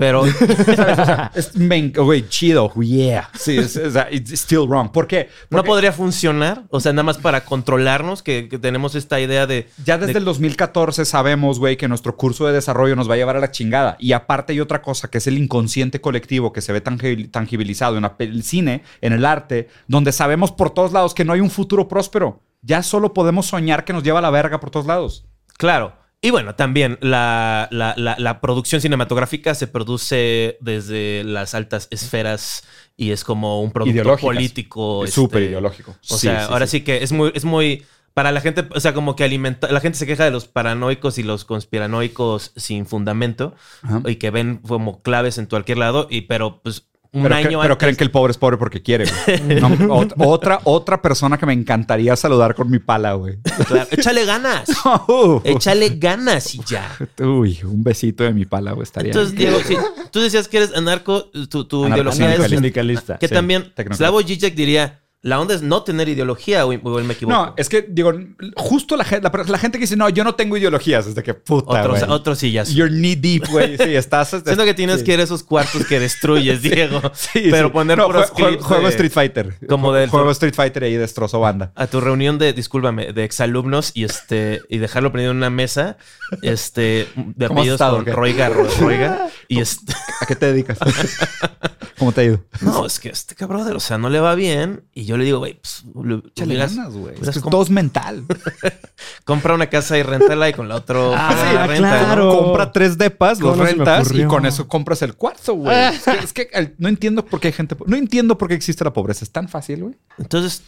Pero 0.00 0.24
Es, 1.34 1.54
men- 1.56 1.92
güey, 1.94 2.26
chido. 2.28 2.72
Yeah. 2.74 3.28
Sí, 3.38 3.58
es, 3.58 3.76
es- 3.76 3.94
it's 4.10 4.32
still 4.32 4.66
wrong. 4.66 4.90
¿Por 4.90 5.06
qué? 5.06 5.28
no 5.50 5.62
podría 5.62 5.92
funcionar, 5.92 6.64
o 6.70 6.80
sea, 6.80 6.92
nada 6.94 7.02
más 7.02 7.18
para 7.18 7.44
controlarnos 7.44 8.22
que, 8.22 8.48
que 8.48 8.58
tenemos 8.58 8.94
esta 8.94 9.20
idea 9.20 9.46
de 9.46 9.68
ya 9.84 9.98
desde 9.98 10.14
de- 10.14 10.18
el 10.20 10.24
2014 10.24 11.04
sabemos, 11.04 11.58
güey, 11.58 11.76
que 11.76 11.86
nuestro 11.86 12.16
curso 12.16 12.46
de 12.46 12.54
desarrollo 12.54 12.96
nos 12.96 13.10
va 13.10 13.14
a 13.14 13.16
llevar 13.18 13.36
a 13.36 13.40
la 13.40 13.50
chingada. 13.50 13.96
Y 14.00 14.12
aparte 14.12 14.54
hay 14.54 14.60
otra 14.60 14.80
cosa, 14.80 15.08
que 15.10 15.18
es 15.18 15.26
el 15.26 15.36
inconsciente 15.36 16.00
colectivo 16.00 16.50
que 16.52 16.62
se 16.62 16.72
ve 16.72 16.82
tangi- 16.82 17.30
tangibilizado 17.30 17.98
en 17.98 18.08
el 18.20 18.42
cine, 18.42 18.82
en 19.02 19.12
el 19.12 19.26
arte, 19.26 19.68
donde 19.86 20.12
sabemos 20.12 20.50
por 20.50 20.70
todos 20.70 20.92
lados 20.92 21.12
que 21.12 21.26
no 21.26 21.34
hay 21.34 21.40
un 21.40 21.50
futuro 21.50 21.88
próspero. 21.88 22.40
Ya 22.62 22.82
solo 22.82 23.12
podemos 23.12 23.44
soñar 23.46 23.84
que 23.84 23.92
nos 23.92 24.02
lleva 24.02 24.20
a 24.20 24.22
la 24.22 24.30
verga 24.30 24.60
por 24.60 24.70
todos 24.70 24.86
lados. 24.86 25.26
Claro. 25.58 25.99
Y 26.22 26.30
bueno, 26.30 26.54
también 26.54 26.98
la, 27.00 27.66
la- 27.70 27.94
la- 27.96 28.16
la 28.18 28.40
producción 28.42 28.80
cinematográfica 28.82 29.54
se 29.54 29.66
produce 29.66 30.58
desde 30.60 31.24
las 31.24 31.54
altas 31.54 31.88
esferas 31.90 32.64
y 32.96 33.12
es 33.12 33.24
como 33.24 33.62
un 33.62 33.70
producto 33.72 34.16
político. 34.18 35.04
Es 35.04 35.10
este, 35.10 35.20
súper 35.22 35.42
ideológico. 35.44 35.92
O 35.92 36.14
Sí, 36.18 36.26
sea, 36.26 36.46
sí, 36.46 36.52
ahora 36.52 36.66
sí. 36.66 36.78
sí. 36.78 36.84
que 36.84 37.02
es 37.02 37.12
muy, 37.12 37.32
es 37.34 37.44
muy. 37.44 37.84
Para 38.12 38.32
la 38.32 38.40
gente, 38.42 38.66
o 38.74 38.80
sea, 38.80 38.92
como 38.92 39.16
que 39.16 39.24
alimenta. 39.24 39.70
La 39.72 39.80
gente 39.80 39.96
se 39.96 40.06
queja 40.06 40.24
de 40.24 40.30
los 40.30 40.46
paranoicos 40.46 41.16
y 41.16 41.22
los 41.22 41.44
conspiranoicos 41.46 42.52
sin 42.56 42.84
fundamento 42.84 43.54
Ajá. 43.82 44.02
y 44.04 44.16
que 44.16 44.30
ven 44.30 44.58
como 44.58 45.00
claves 45.00 45.38
en 45.38 45.46
cualquier 45.46 45.78
lado, 45.78 46.06
y 46.10 46.22
pero 46.22 46.60
pues 46.60 46.86
un 47.12 47.22
pero, 47.24 47.34
año 47.34 47.42
que- 47.48 47.48
pero 47.56 47.62
antes- 47.62 47.76
creen 47.78 47.96
que 47.96 48.04
el 48.04 48.10
pobre 48.10 48.30
es 48.30 48.38
pobre 48.38 48.56
porque 48.56 48.82
quiere, 48.82 49.04
güey. 49.06 49.60
No, 49.60 49.68
ot- 49.88 50.14
otra, 50.18 50.60
otra 50.64 51.02
persona 51.02 51.36
que 51.38 51.46
me 51.46 51.52
encantaría 51.52 52.14
saludar 52.16 52.54
con 52.54 52.70
mi 52.70 52.78
pala, 52.78 53.14
güey. 53.14 53.38
Claro, 53.66 53.88
échale 53.90 54.24
ganas. 54.24 54.68
Uh, 55.08 55.40
échale 55.44 55.90
ganas 55.96 56.54
y 56.54 56.60
ya. 56.66 56.96
Uy, 57.20 57.58
un 57.64 57.82
besito 57.82 58.22
de 58.24 58.32
mi 58.32 58.44
pala, 58.46 58.72
güey, 58.72 58.84
estaría. 58.84 59.10
Entonces, 59.12 59.36
Diego, 59.36 59.58
si 59.66 59.76
tú 60.10 60.20
decías 60.20 60.46
que 60.48 60.58
eres 60.58 60.74
anarco, 60.74 61.24
tu, 61.48 61.64
tu 61.64 61.84
Anarco- 61.84 61.94
ideología 62.14 62.34
es 62.34 62.50
Sindicalista. 62.50 63.18
que 63.18 63.28
sí. 63.28 63.34
también. 63.34 63.72
Slavoj 63.92 64.24
Žižek 64.24 64.54
diría, 64.54 64.99
la 65.22 65.38
onda 65.38 65.54
es 65.54 65.60
no 65.60 65.82
tener 65.82 66.08
ideología 66.08 66.64
o, 66.64 66.70
o 66.72 67.00
me 67.02 67.12
equivoco. 67.12 67.36
no, 67.36 67.54
es 67.58 67.68
que, 67.68 67.82
digo, 67.86 68.10
justo 68.56 68.96
la, 68.96 69.06
la, 69.20 69.30
la 69.46 69.58
gente 69.58 69.76
que 69.78 69.82
dice, 69.82 69.96
no, 69.96 70.08
yo 70.08 70.24
no 70.24 70.34
tengo 70.34 70.56
ideologías, 70.56 71.06
es 71.06 71.14
de 71.14 71.22
que 71.22 71.34
puta, 71.34 71.82
otros, 71.82 72.00
güey. 72.00 72.10
otros 72.10 72.38
sillas. 72.38 72.70
You're 72.70 72.90
knee 72.90 73.16
deep, 73.16 73.46
güey. 73.48 73.76
Sí, 73.76 73.94
estás. 73.96 74.28
Siento 74.30 74.64
que 74.64 74.72
tienes 74.72 75.00
sí. 75.00 75.04
que 75.04 75.12
ir 75.14 75.20
a 75.20 75.24
esos 75.24 75.42
cuartos 75.42 75.84
que 75.84 76.00
destruyes, 76.00 76.62
Diego. 76.62 77.02
Sí, 77.14 77.48
pero 77.50 77.68
sí. 77.68 77.72
poner 77.74 77.98
No, 77.98 78.06
puros 78.06 78.32
jue- 78.32 78.46
clips 78.48 78.64
Juego 78.64 78.82
de- 78.84 78.88
Street 78.90 79.12
Fighter. 79.12 79.58
Como 79.68 79.92
del- 79.92 80.08
Juego 80.08 80.30
Street 80.30 80.54
Fighter 80.54 80.84
y 80.84 80.86
ahí 80.86 80.96
destrozo 80.96 81.38
banda. 81.38 81.72
a 81.74 81.86
tu 81.86 82.00
reunión 82.00 82.38
de, 82.38 82.52
discúlpame, 82.54 83.12
de 83.12 83.24
exalumnos 83.24 83.90
y 83.94 84.04
este 84.04 84.62
y 84.70 84.78
dejarlo 84.78 85.12
prendido 85.12 85.32
en 85.32 85.36
una 85.36 85.50
mesa, 85.50 85.98
este 86.40 87.08
de 87.14 87.46
¿Cómo 87.46 87.60
has 87.60 87.66
apellidos 87.68 87.74
estado, 87.80 87.96
con? 88.04 88.06
Roiga, 88.06 88.48
Ro- 88.48 88.66
Roiga 88.80 89.28
y 89.48 89.60
este 89.60 89.92
¿A 90.20 90.24
qué 90.26 90.34
te 90.36 90.46
dedicas? 90.46 90.78
¿Cómo 91.98 92.12
te 92.12 92.22
ha 92.22 92.24
ido? 92.24 92.44
no, 92.62 92.86
es 92.86 92.98
que 92.98 93.10
este 93.10 93.34
cabrón, 93.34 93.70
o 93.76 93.80
sea, 93.80 93.98
no 93.98 94.08
le 94.08 94.20
va 94.20 94.34
bien 94.34 94.84
y 94.94 95.04
yo 95.10 95.16
le 95.18 95.24
digo, 95.24 95.38
güey, 95.38 95.54
pues 95.60 95.84
le- 96.04 96.22
Échale 96.28 96.54
hubieras- 96.54 96.74
ganas, 96.76 96.92
güey. 96.94 97.14
hubieras 97.16 97.36
Es 97.36 97.42
todo 97.42 97.62
es 97.62 97.70
mental. 97.70 98.24
compra 99.24 99.54
una 99.54 99.68
casa 99.68 99.98
y 99.98 100.02
rentala 100.02 100.48
y 100.48 100.52
con 100.52 100.68
la 100.68 100.76
otra 100.76 100.98
Ah, 101.14 101.34
sí, 101.48 101.54
la 101.54 101.66
renta, 101.66 101.98
¿no? 102.00 102.04
claro. 102.06 102.38
Compra 102.38 102.72
tres 102.72 102.98
depas, 102.98 103.40
los 103.40 103.50
¿Cómo 103.52 103.62
no 103.62 103.68
se 103.68 103.76
me 103.76 103.84
rentas 103.84 104.12
y 104.12 104.24
con 104.24 104.46
eso 104.46 104.66
compras 104.68 105.02
el 105.02 105.14
cuarto, 105.14 105.54
güey. 105.54 105.76
Es 105.76 106.02
que, 106.04 106.10
es 106.18 106.32
que, 106.32 106.48
el- 106.52 106.74
no 106.78 106.88
entiendo 106.88 107.24
por 107.24 107.40
qué 107.40 107.48
hay 107.48 107.52
gente. 107.52 107.76
No 107.86 107.96
entiendo 107.96 108.36
por 108.38 108.48
qué 108.48 108.54
existe 108.54 108.84
la 108.84 108.92
pobreza. 108.92 109.24
Es 109.24 109.30
tan 109.30 109.48
fácil, 109.48 109.82
güey. 109.84 109.94
Entonces, 110.18 110.62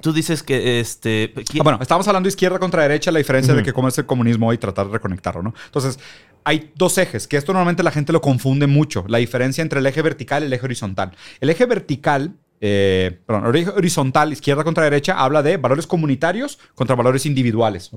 tú 0.00 0.12
dices 0.12 0.42
que 0.42 0.80
este 0.80 1.32
¿quién- 1.34 1.60
Ah, 1.60 1.64
bueno, 1.64 1.78
estábamos 1.82 2.06
hablando 2.08 2.28
izquierda 2.28 2.58
contra 2.58 2.82
derecha, 2.82 3.10
la 3.10 3.18
diferencia 3.18 3.54
de 3.54 3.62
que 3.62 3.72
cómo 3.72 3.88
es 3.88 3.98
el 3.98 4.06
comunismo 4.06 4.48
hoy, 4.48 4.58
tratar 4.58 4.86
de 4.86 4.92
reconectarlo, 4.92 5.42
¿no? 5.42 5.54
Entonces, 5.66 5.98
hay 6.44 6.72
dos 6.74 6.96
ejes, 6.98 7.26
que 7.28 7.36
esto 7.36 7.52
normalmente 7.52 7.82
la 7.82 7.90
gente 7.90 8.12
lo 8.12 8.20
confunde 8.22 8.66
mucho, 8.66 9.04
la 9.08 9.18
diferencia 9.18 9.62
entre 9.62 9.80
el 9.80 9.86
eje 9.86 10.00
vertical 10.02 10.42
y 10.42 10.46
el 10.46 10.52
eje 10.52 10.64
horizontal. 10.64 11.12
El 11.40 11.50
eje 11.50 11.66
vertical, 11.66 12.34
eh, 12.60 13.20
perdón, 13.26 13.46
horizontal, 13.46 14.32
izquierda 14.32 14.64
contra 14.64 14.84
derecha, 14.84 15.18
habla 15.18 15.42
de 15.42 15.56
valores 15.56 15.86
comunitarios 15.86 16.58
contra 16.74 16.94
valores 16.94 17.24
individuales. 17.24 17.90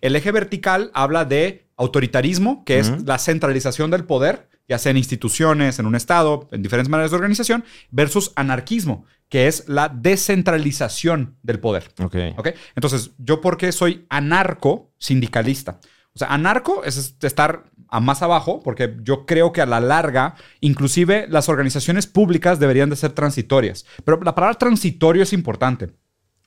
El 0.00 0.16
eje 0.16 0.32
vertical 0.32 0.90
habla 0.94 1.24
de 1.24 1.68
autoritarismo, 1.76 2.64
que 2.64 2.78
es 2.78 3.04
la 3.04 3.18
centralización 3.18 3.90
del 3.90 4.04
poder, 4.04 4.48
ya 4.68 4.78
sea 4.78 4.90
en 4.90 4.96
instituciones, 4.96 5.78
en 5.78 5.86
un 5.86 5.94
Estado, 5.94 6.48
en 6.50 6.62
diferentes 6.62 6.88
maneras 6.88 7.10
de 7.10 7.16
organización, 7.16 7.64
versus 7.90 8.32
anarquismo, 8.36 9.04
que 9.28 9.48
es 9.48 9.68
la 9.68 9.88
descentralización 9.88 11.36
del 11.42 11.60
poder. 11.60 11.92
Entonces, 12.74 13.12
¿yo 13.18 13.40
por 13.40 13.58
qué 13.58 13.70
soy 13.72 14.06
anarco 14.08 14.92
sindicalista? 14.98 15.78
O 16.16 16.18
sea, 16.18 16.28
anarco 16.28 16.82
es 16.82 17.14
estar 17.20 17.64
a 17.88 18.00
más 18.00 18.22
abajo, 18.22 18.60
porque 18.64 18.96
yo 19.02 19.26
creo 19.26 19.52
que 19.52 19.60
a 19.60 19.66
la 19.66 19.80
larga, 19.80 20.34
inclusive 20.60 21.26
las 21.28 21.50
organizaciones 21.50 22.06
públicas 22.06 22.58
deberían 22.58 22.88
de 22.88 22.96
ser 22.96 23.12
transitorias. 23.12 23.84
Pero 24.02 24.18
la 24.22 24.34
palabra 24.34 24.56
transitorio 24.56 25.22
es 25.22 25.34
importante. 25.34 25.90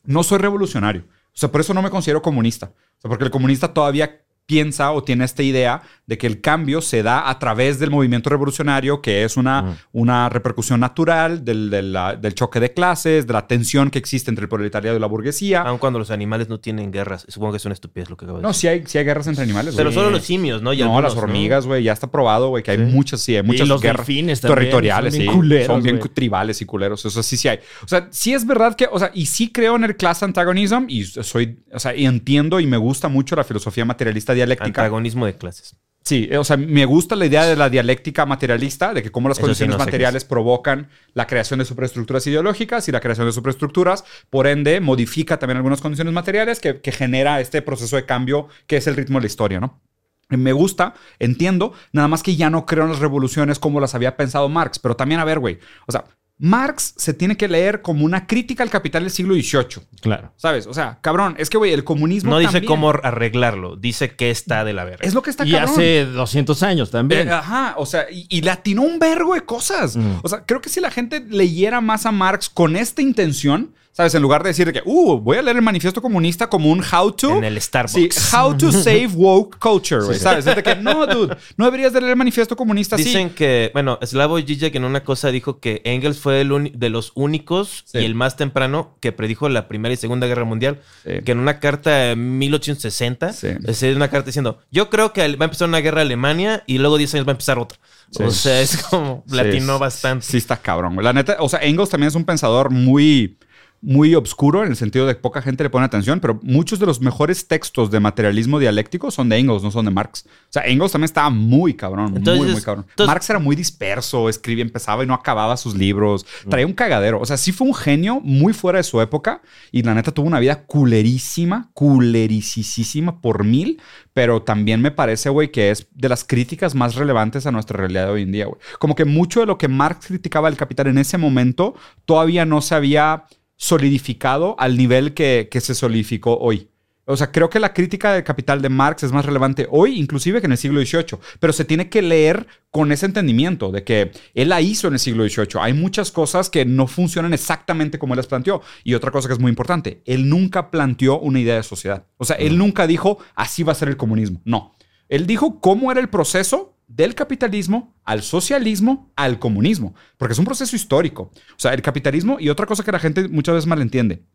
No 0.03 0.24
soy 0.24 0.39
revolucionario. 0.39 1.03
O 1.28 1.38
sea, 1.38 1.51
por 1.51 1.61
eso 1.61 1.76
no 1.76 1.84
me 1.84 1.91
considero 1.91 2.24
comunista. 2.24 2.74
O 2.97 3.01
sea, 3.01 3.09
porque 3.09 3.26
el 3.26 3.30
comunista 3.30 3.72
todavía 3.72 4.24
piensa 4.50 4.91
o 4.93 5.04
tiene 5.04 5.26
esta 5.26 5.43
idea 5.43 5.84
de 6.08 6.18
que 6.18 6.26
el 6.26 6.41
cambio 6.41 6.82
se 6.82 7.04
da 7.04 7.30
a 7.30 7.38
través 7.38 7.78
del 7.78 7.91
movimiento 7.91 8.32
revolucionario, 8.32 9.00
que 9.00 9.24
es 9.24 9.38
una, 9.38 9.78
una 9.91 10.28
repercusión 10.28 10.80
natural 10.80 11.45
del, 11.45 11.70
del, 11.70 11.95
del 12.20 12.34
choque 12.34 12.60
de 12.60 12.74
clases, 12.74 13.28
de 13.28 13.34
la 13.34 13.45
tensión 13.45 13.91
que 13.91 14.00
existe 14.00 14.32
entre 14.32 14.45
el 14.45 14.50
proletariado 14.50 14.97
y 14.97 15.00
la 15.00 15.06
burguesía. 15.06 15.62
Aun 15.62 15.78
cuando 15.78 16.00
los 16.00 16.10
animales 16.10 16.50
no 16.50 16.60
tienen 16.60 16.91
guerras. 16.91 17.28
Supongo 17.30 17.52
que 17.54 17.58
es 17.58 17.66
una 17.66 17.74
estupidez 17.74 18.10
lo 18.10 18.18
que 18.18 18.26
acabo 18.26 18.39
de 18.39 18.41
No, 18.41 18.47
decir. 18.47 18.62
sí 18.62 18.68
hay, 18.70 18.84
sí 18.88 18.97
hay 18.97 19.06
guerras 19.06 19.28
entre 19.28 19.43
animales. 19.43 19.76
Pero 19.76 19.89
güey. 19.91 19.95
solo 19.95 20.10
los 20.10 20.24
simios, 20.24 20.64
¿no? 20.64 20.74
Y 20.74 20.80
no, 20.80 20.86
algunos, 20.86 21.14
las 21.14 21.22
hormigas, 21.24 21.68
güey, 21.68 21.84
ya 21.84 21.93
está 21.93 22.08
probado, 22.08 22.50
güey, 22.50 22.64
que 22.64 22.72
hay 22.72 22.80
muchas, 22.80 23.22
sí, 23.22 23.36
hay 23.36 23.43
muchas 23.43 23.68
los 23.68 23.80
guerras 23.80 24.08
delfines 24.08 24.41
también, 24.41 24.62
territoriales, 24.62 25.14
son 25.14 25.20
bien 25.20 25.32
sí. 25.32 25.38
culeros, 25.38 25.68
son 25.68 25.84
bien 25.84 26.00
tribales 26.12 26.60
y 26.60 26.66
culeros, 26.66 27.06
eso 27.06 27.22
sí, 27.22 27.38
sí 27.38 27.47
hay. 27.50 27.60
O 27.84 27.88
sea, 27.88 28.08
sí 28.10 28.34
es 28.34 28.47
verdad 28.47 28.76
que, 28.76 28.88
o 28.91 28.97
sea, 28.97 29.12
y 29.14 29.28
sí 29.28 29.52
creo 29.52 29.76
en 29.76 29.84
el 29.84 29.95
class 29.95 30.24
antagonism 30.24 30.86
y 30.88 31.04
soy, 31.04 31.60
o 31.72 31.78
sea, 31.80 31.95
y 31.95 32.08
entiendo 32.08 32.60
y 32.60 32.66
me 32.66 32.78
gusta 32.78 33.10
mucho 33.10 33.36
la 33.36 33.43
filosofía 33.43 33.86
materialista 33.86 34.34
dialéctica. 34.40 34.82
Antagonismo 34.82 35.26
de 35.26 35.38
clases. 35.38 35.76
Sí, 36.02 36.28
eh, 36.32 36.38
o 36.38 36.44
sea, 36.44 36.58
me 36.58 36.86
gusta 36.86 37.16
la 37.16 37.26
idea 37.26 37.46
de 37.46 37.56
la 37.56 37.70
dialéctica 37.70 38.26
materialista, 38.26 38.94
de 38.94 39.04
que 39.04 39.12
cómo 39.12 39.28
las 39.30 39.38
Eso 39.38 39.46
sí, 39.46 39.48
condiciones 39.48 39.74
no 39.76 39.80
sé 39.80 39.86
qué 39.86 39.92
materiales 39.92 40.26
provocan 40.26 40.90
la 41.14 41.28
creación 41.28 41.60
de 41.60 41.66
superestructuras 41.66 42.26
ideológicas 42.26 42.88
y 42.88 42.92
la 42.92 43.00
creación 43.00 43.28
de 43.28 43.34
superestructuras, 43.34 44.06
por 44.30 44.48
ende, 44.48 44.80
modifica 44.80 45.38
también 45.38 45.58
algunas 45.58 45.82
condiciones 45.82 46.14
materiales 46.14 46.60
que, 46.60 46.82
que 46.82 46.92
genera 46.92 47.42
este 47.42 47.62
proceso 47.62 47.96
de 47.96 48.06
cambio 48.06 48.48
que 48.66 48.78
es 48.78 48.88
el 48.88 48.96
ritmo 48.96 49.20
de 49.20 49.24
la 49.24 49.28
historia, 49.28 49.60
¿no? 49.60 49.82
Me 50.30 50.54
gusta, 50.54 50.94
entiendo, 51.18 51.74
nada 51.92 52.08
más 52.08 52.22
que 52.22 52.36
ya 52.36 52.50
no 52.50 52.66
creo 52.66 52.84
en 52.84 52.92
las 52.92 53.00
revoluciones 53.00 53.58
como 53.58 53.80
las 53.80 53.96
había 53.96 54.16
pensado 54.16 54.48
Marx, 54.48 54.78
pero 54.80 54.96
también, 54.96 55.20
a 55.20 55.26
ver, 55.26 55.40
güey, 55.40 55.60
o 55.88 55.92
sea, 55.92 56.06
Marx 56.42 56.94
se 56.96 57.14
tiene 57.14 57.36
que 57.36 57.50
leer 57.50 57.82
como 57.82 58.06
una 58.06 58.26
crítica 58.26 58.64
al 58.64 58.70
capital 58.70 59.04
del 59.04 59.12
siglo 59.12 59.36
XVIII, 59.36 59.84
Claro. 60.02 60.32
¿sabes? 60.38 60.68
O 60.68 60.74
sea, 60.74 60.98
cabrón, 61.02 61.36
es 61.38 61.50
que, 61.50 61.58
güey, 61.58 61.74
el 61.74 61.84
comunismo 61.84 62.32
No 62.32 62.40
dice 62.40 62.54
también- 62.54 62.70
cómo 62.70 62.90
arreglarlo, 62.92 63.76
dice 63.76 64.16
que 64.16 64.32
está 64.32 64.64
de 64.64 64.72
la 64.72 64.86
verga. 64.86 65.06
Es 65.06 65.14
lo 65.14 65.22
que 65.22 65.32
está 65.32 65.46
Y 65.46 65.52
cabrón. 65.52 65.70
hace 65.72 66.06
200 66.06 66.64
años 66.64 66.92
también. 66.92 67.28
Eh, 67.28 67.32
ajá, 67.32 67.74
o 67.78 67.86
sea, 67.86 68.10
y, 68.10 68.26
y 68.30 68.40
le 68.42 68.52
atinó 68.52 68.84
un 68.84 69.00
vergo 69.00 69.34
de 69.34 69.42
cosas. 69.42 69.98
Mm. 69.98 70.20
O 70.24 70.30
sea, 70.30 70.46
creo 70.46 70.62
que 70.62 70.70
si 70.70 70.80
la 70.80 70.92
gente 70.92 71.20
leyera 71.28 71.82
más 71.82 72.06
a 72.06 72.12
Marx 72.14 72.48
con 72.50 72.78
esta 72.78 73.02
intención, 73.02 73.74
¿sabes? 73.92 74.14
En 74.16 74.22
lugar 74.22 74.44
de 74.44 74.50
decir 74.50 74.72
que, 74.72 74.82
uh, 74.86 75.20
voy 75.20 75.38
a 75.38 75.42
leer 75.42 75.56
el 75.58 75.62
manifiesto 75.62 76.02
comunista 76.02 76.48
como 76.48 76.72
un 76.72 76.82
how 76.84 77.12
to. 77.12 77.38
En 77.38 77.44
el 77.44 77.60
Starbucks. 77.62 78.16
Sí, 78.16 78.36
how 78.36 78.56
to 78.58 78.72
save 78.72 79.08
woke 79.16 79.58
culture, 79.60 80.04
güey, 80.04 80.18
¿sabes? 80.20 80.46
Es 80.48 80.56
de 80.56 80.64
que, 80.64 80.76
no, 80.76 81.06
dude, 81.08 81.36
no 81.58 81.66
deberías 81.66 81.94
de 81.94 82.00
leer 82.02 82.12
el 82.12 82.18
manifiesto 82.18 82.56
comunista 82.56 82.96
así. 82.96 83.06
Dicen 83.06 83.30
que, 83.32 83.72
bueno, 83.74 84.00
Slavoj 84.02 84.42
Žižek 84.44 84.76
en 84.76 84.86
una 84.86 85.04
cosa 85.04 85.32
dijo 85.32 85.60
que 85.60 85.82
Engels 85.86 86.20
fue 86.20 86.42
el 86.42 86.72
de 86.74 86.90
los 86.90 87.12
únicos 87.16 87.86
y 87.94 88.00
el 88.06 88.16
más 88.16 88.36
temprano 88.36 88.96
que 89.00 89.12
predijo 89.12 89.50
la 89.50 89.68
Primera 89.68 89.94
y 89.94 89.98
Segunda 89.98 90.28
Guerra 90.28 90.46
Mundial. 90.46 90.80
Que 91.04 91.32
en 91.32 91.40
una 91.40 91.60
carta 91.60 91.92
de 91.92 92.16
1860, 92.16 93.34
Sí. 93.34 93.48
es 93.66 93.84
una 93.84 94.10
carta 94.10 94.28
diciendo, 94.28 94.60
yo 94.72 94.90
creo 94.90 95.14
que 95.14 95.22
va 95.36 95.46
a 95.46 95.48
empezar 95.48 95.68
una 95.68 95.80
guerra 95.80 96.02
Alemania 96.02 96.64
y 96.68 96.78
luego 96.78 96.98
10 96.98 97.16
años 97.16 97.28
va 97.28 97.32
a 97.32 97.34
empezar 97.34 97.60
otra. 97.60 97.78
O 98.20 98.32
sea, 98.32 98.62
es 98.62 98.78
como, 98.78 99.24
latinó 99.28 99.78
bastante. 99.80 100.26
Sí, 100.26 100.38
está 100.38 100.58
cabrón, 100.58 100.96
güey. 100.96 101.06
La 101.06 101.14
neta, 101.14 101.38
o 101.40 101.50
sea, 101.50 101.60
Engels 101.60 101.90
también 101.90 102.08
es 102.08 102.16
un 102.16 102.26
pensador 102.26 102.70
muy, 102.72 103.38
muy 103.82 104.13
obscuro 104.15 104.63
en 104.63 104.69
el 104.71 104.75
sentido 104.75 105.07
de 105.07 105.15
que 105.15 105.21
poca 105.21 105.41
gente 105.41 105.63
le 105.63 105.69
pone 105.69 105.86
atención, 105.86 106.19
pero 106.19 106.39
muchos 106.43 106.80
de 106.80 106.86
los 106.86 106.99
mejores 107.01 107.47
textos 107.47 107.89
de 107.91 107.99
materialismo 107.99 108.59
dialéctico 108.59 109.09
son 109.09 109.30
de 109.30 109.38
Engels, 109.38 109.63
no 109.63 109.71
son 109.71 109.86
de 109.86 109.91
Marx. 109.91 110.25
O 110.27 110.51
sea, 110.51 110.63
Engels 110.65 110.91
también 110.91 111.05
estaba 111.05 111.30
muy 111.30 111.73
cabrón, 111.73 112.13
Entonces, 112.17 112.43
muy, 112.43 112.51
muy 112.53 112.61
cabrón. 112.61 112.86
entonces- 112.89 113.07
Marx 113.07 113.30
era 113.30 113.39
muy 113.39 113.55
disperso, 113.55 114.27
escribía, 114.27 114.63
empezaba 114.63 115.03
y 115.03 115.07
no 115.07 115.13
acababa 115.13 115.55
sus 115.57 115.75
libros. 115.75 116.25
Traía 116.49 116.65
un 116.65 116.73
cagadero. 116.73 117.19
O 117.21 117.25
sea, 117.25 117.38
sí 117.38 117.51
fue 117.51 117.67
un 117.67 117.73
genio 117.73 118.19
muy 118.21 118.53
fuera 118.53 118.77
de 118.77 118.84
su 118.84 118.99
época 119.01 119.41
y 119.71 119.82
la 119.84 119.93
neta 119.93 120.11
tuvo 120.11 120.27
una 120.27 120.39
vida 120.39 120.63
culerísima, 120.65 121.69
culerisísima 121.73 123.21
por 123.21 123.43
mil, 123.43 123.82
pero 124.13 124.41
también 124.41 124.82
me 124.82 124.91
parece, 124.91 125.30
güey, 125.30 125.51
que 125.51 125.71
es 125.71 125.88
de 125.93 126.09
las 126.09 126.23
críticas 126.23 126.75
más 126.75 126.95
relevantes 126.95 127.45
a 127.45 127.51
nuestra 127.51 127.77
realidad 127.77 128.07
de 128.07 128.11
hoy 128.11 128.21
en 128.23 128.32
día, 128.32 128.45
güey. 128.45 128.59
Como 128.80 128.95
que 128.95 129.05
mucho 129.05 129.39
de 129.39 129.45
lo 129.45 129.57
que 129.57 129.67
Marx 129.67 130.07
criticaba 130.07 130.49
del 130.49 130.57
capital 130.57 130.88
en 130.88 130.97
ese 130.97 131.17
momento 131.17 131.75
todavía 132.05 132.45
no 132.45 132.61
se 132.61 132.75
había 132.75 133.23
solidificado 133.60 134.55
al 134.57 134.78
nivel 134.78 135.14
que, 135.14 135.49
que 135.51 135.60
se 135.60 135.76
solidificó 135.76 136.38
hoy. 136.38 136.70
O 137.03 137.18
sea, 137.18 137.32
creo 137.32 137.49
que 137.49 137.60
la 137.60 137.74
crítica 137.74 138.14
del 138.14 138.24
capital 138.24 138.62
de 138.62 138.70
Marx 138.70 139.03
es 139.03 139.12
más 139.12 139.26
relevante 139.26 139.68
hoy, 139.70 139.99
inclusive 139.99 140.39
que 140.39 140.45
en 140.45 140.53
el 140.53 140.57
siglo 140.57 140.80
XVIII, 140.80 141.20
pero 141.39 141.51
se 141.51 141.66
tiene 141.66 141.89
que 141.89 142.01
leer 142.01 142.45
con 142.70 142.91
ese 142.91 143.07
entendimiento 143.07 143.72
de 143.72 143.84
que 143.84 144.12
él 144.36 144.49
la 144.49 144.62
hizo 144.62 144.88
en 144.88 144.93
el 144.93 144.99
siglo 144.99 145.28
XVIII. 145.28 145.60
Hay 145.60 145.74
muchas 145.74 146.12
cosas 146.12 146.49
que 146.49 146.66
no 146.66 146.88
funcionan 146.88 147.34
exactamente 147.34 147.99
como 147.99 148.14
él 148.14 148.18
las 148.18 148.28
planteó. 148.28 148.62
Y 148.84 148.93
otra 148.93 149.12
cosa 149.12 149.28
que 149.28 149.34
es 149.34 149.39
muy 149.39 149.49
importante, 149.49 150.03
él 150.05 150.30
nunca 150.30 150.72
planteó 150.72 151.20
una 151.20 151.39
idea 151.39 151.55
de 151.55 151.64
sociedad. 151.64 152.05
O 152.18 152.26
sea, 152.26 152.38
él 152.38 152.60
nunca 152.60 152.86
dijo, 152.88 153.18
así 153.34 153.64
va 153.64 153.72
a 153.72 153.76
ser 153.76 153.89
el 153.89 153.97
comunismo. 153.97 154.41
No. 154.45 154.76
Él 155.10 155.26
dijo 155.26 155.60
cómo 155.60 155.91
era 155.91 155.99
el 155.99 156.10
proceso 156.10 156.78
del 156.90 157.16
capitalismo 157.16 157.96
al 158.04 158.24
socialismo 158.24 159.14
al 159.16 159.40
comunismo, 159.40 159.94
porque 160.18 160.34
es 160.34 160.40
un 160.40 160.46
proceso 160.46 160.76
histórico. 160.76 161.32
O 161.52 161.60
sea, 161.60 161.74
el 161.74 161.82
capitalismo 161.82 162.38
y 162.40 162.50
otra 162.50 162.66
cosa 162.66 162.84
que 162.84 162.92
la 162.92 163.00
gente 163.00 163.30
muchas 163.30 163.56
veces 163.56 163.68
malentiende. 163.68 164.26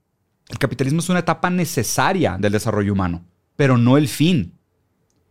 El 0.48 0.58
capitalismo 0.58 1.00
es 1.00 1.08
una 1.08 1.18
etapa 1.18 1.50
necesaria 1.50 2.36
del 2.38 2.52
desarrollo 2.52 2.92
humano, 2.92 3.26
pero 3.56 3.76
no 3.76 3.98
el 3.98 4.08
fin. 4.08 4.58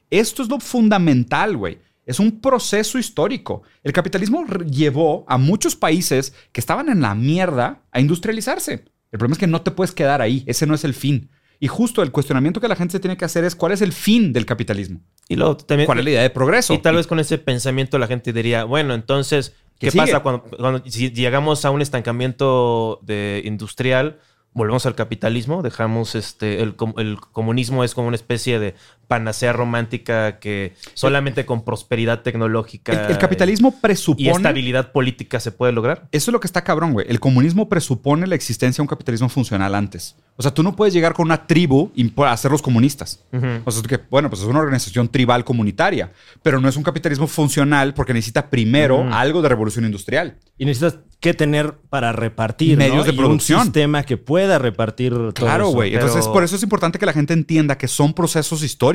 Esto 0.10 0.44
es 0.44 0.50
lo 0.50 0.60
fundamental, 0.60 1.56
güey. 1.56 1.80
Es 2.06 2.20
un 2.20 2.42
proceso 2.42 3.00
histórico. 3.00 3.64
El 3.84 3.94
capitalismo 3.94 4.46
llevó 4.70 5.24
a 5.28 5.38
muchos 5.38 5.76
países 5.76 6.34
que 6.52 6.60
estaban 6.60 6.90
en 6.90 7.02
la 7.02 7.16
mierda 7.16 7.84
a 7.92 8.02
industrializarse. 8.02 8.86
El 9.12 9.20
problema 9.20 9.34
es 9.34 9.40
que 9.40 9.48
no 9.48 9.62
te 9.62 9.72
puedes 9.72 9.94
quedar 9.94 10.22
ahí. 10.22 10.44
Ese 10.46 10.68
no 10.68 10.76
es 10.76 10.84
el 10.84 10.94
fin. 10.94 11.30
Y 11.60 11.68
justo 11.68 12.04
el 12.04 12.12
cuestionamiento 12.12 12.60
que 12.60 12.68
la 12.68 12.76
gente 12.76 12.92
se 12.92 13.00
tiene 13.00 13.16
que 13.16 13.24
hacer 13.24 13.46
es 13.46 13.56
cuál 13.56 13.72
es 13.72 13.82
el 13.82 13.94
fin 13.94 14.34
del 14.34 14.46
capitalismo. 14.46 15.02
Y 15.34 15.36
luego 15.36 15.58
también... 15.58 15.88
¿Cuál 15.88 15.98
es 16.00 16.06
la 16.06 16.12
idea 16.12 16.22
de 16.22 16.30
progreso? 16.30 16.74
Y 16.74 16.78
tal 16.78 16.96
vez 16.96 17.08
con 17.08 17.20
ese 17.20 17.40
pensamiento 17.40 17.98
la 17.98 18.06
gente 18.08 18.32
diría, 18.32 18.66
bueno, 18.66 18.94
entonces, 18.94 19.56
¿Qué 19.80 19.92
pasa 19.92 20.20
cuando, 20.22 20.44
cuando- 20.44 20.84
si 20.90 21.10
llegamos 21.12 21.66
a 21.66 21.72
un 21.72 21.82
estancamiento 21.82 23.00
de 23.02 23.42
industrial? 23.44 24.20
Volvemos 24.54 24.86
al 24.86 24.94
capitalismo, 24.94 25.64
dejamos 25.64 26.14
este 26.14 26.62
el, 26.62 26.76
el 26.98 27.20
comunismo 27.20 27.84
es 27.84 27.96
como 27.96 28.08
una 28.08 28.16
especie 28.16 28.60
de 28.60 28.76
panacea 29.08 29.54
romántica 29.54 30.39
que 30.39 30.74
solamente 30.93 31.45
con 31.45 31.64
prosperidad 31.66 32.22
tecnológica 32.22 32.91
El, 33.06 33.12
el 33.12 33.18
capitalismo 33.18 33.74
y 33.78 33.82
presupone... 33.82 34.32
estabilidad 34.32 34.91
política 34.91 35.39
se 35.39 35.51
puede 35.51 35.72
lograr. 35.72 36.08
Eso 36.12 36.32
es 36.32 36.34
lo 36.34 36.39
que 36.39 36.47
está 36.47 36.64
cabrón, 36.64 36.93
güey. 36.93 37.06
El 37.10 37.20
comunismo 37.20 37.70
presupone 37.70 38.28
la 38.28 38.36
existencia 38.36 38.82
de 38.82 38.84
un 38.84 38.88
capitalismo 38.88 39.30
funcional 39.30 39.76
antes. 39.76 40.16
O 40.36 40.41
sea, 40.41 40.51
tú 40.54 40.64
no 40.64 40.76
puedes 40.76 40.93
llegar 40.93 41.14
con 41.14 41.26
una 41.28 41.45
tribu 41.45 41.91
y 41.95 42.12
hacerlos 42.26 42.62
comunistas. 42.62 43.24
O 43.66 43.72
sea, 43.72 43.82
es 43.82 43.88
que, 43.88 43.99
bueno, 44.10 44.30
pues 44.30 44.41
es 44.41 44.47
una 44.47 44.60
organización 44.60 45.08
tribal 45.10 45.43
comunitaria, 45.43 46.12
pero 46.41 46.60
no 46.60 46.68
es 46.68 46.76
un 46.76 46.84
capitalismo 46.84 47.28
funcional 47.28 47.93
porque 47.93 48.14
necesita 48.14 48.49
primero 48.49 49.06
algo 49.12 49.41
de 49.41 49.49
revolución 49.49 49.86
industrial. 49.86 50.38
Y 50.58 50.66
necesitas 50.66 50.99
que 51.20 51.34
tener 51.34 51.74
para 51.89 52.12
repartir 52.12 52.78
Medios 52.78 52.97
¿no? 52.97 53.04
de 53.04 53.12
Y 53.12 53.18
producción. 53.18 53.60
un 53.60 53.66
sistema 53.66 54.04
que 54.04 54.18
pueda 54.18 54.60
repartir 54.60 55.14
todo 55.14 55.32
Claro, 55.34 55.70
güey. 55.70 55.91
pero- 55.91 56.06
Entonces, 56.08 56.28
por 56.28 56.43
eso 56.43 56.56
es 56.56 56.64
importante 56.64 56.99
que 56.99 57.06
la 57.06 57.14
gente 57.14 57.34
entienda 57.34 57.78
que 57.78 57.88
son 57.88 58.14
procesos 58.14 58.62
históricos. 58.64 58.93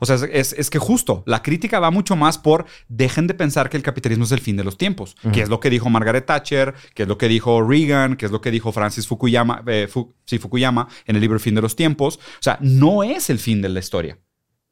O 0.00 0.06
sea, 0.06 0.16
es, 0.30 0.52
es- 0.52 0.70
que 0.70 0.78
justo 0.78 1.22
la 1.26 1.42
crítica 1.42 1.80
va 1.80 1.90
mucho 1.90 2.16
más 2.16 2.38
por 2.38 2.66
dejen 2.88 3.26
de 3.26 3.34
pensar 3.34 3.68
que 3.68 3.76
el 3.76 3.82
capitalismo 3.82 4.24
es 4.24 4.32
el 4.32 4.40
fin 4.40 4.56
de 4.56 4.64
los 4.64 4.78
tiempos, 4.78 5.16
que 5.32 5.42
es 5.42 5.48
lo 5.48 5.60
que 5.60 5.70
dijo 5.70 5.90
Margaret 5.90 6.24
Thatcher, 6.26 6.74
que 6.94 7.02
es 7.02 7.08
lo 7.08 7.18
que 7.18 7.28
dijo 7.28 7.62
Reagan, 7.62 8.16
que 8.16 8.26
es 8.26 8.32
lo 8.32 8.40
que 8.40 8.50
dijo 8.50 8.72
Francis 8.72 9.06
Fukuyama, 9.06 9.62
eh, 9.66 9.88
Fu- 9.90 10.14
sí, 10.24 10.38
Fukuyama 10.38 10.88
en 11.06 11.16
el 11.16 11.22
libro 11.22 11.38
fin 11.40 11.54
de 11.54 11.62
los 11.62 11.76
tiempos. 11.76 12.16
O 12.16 12.42
sea, 12.42 12.58
no 12.60 13.02
es 13.02 13.28
el 13.30 13.38
fin 13.38 13.60
de 13.62 13.68
la 13.68 13.80
historia. 13.80 14.18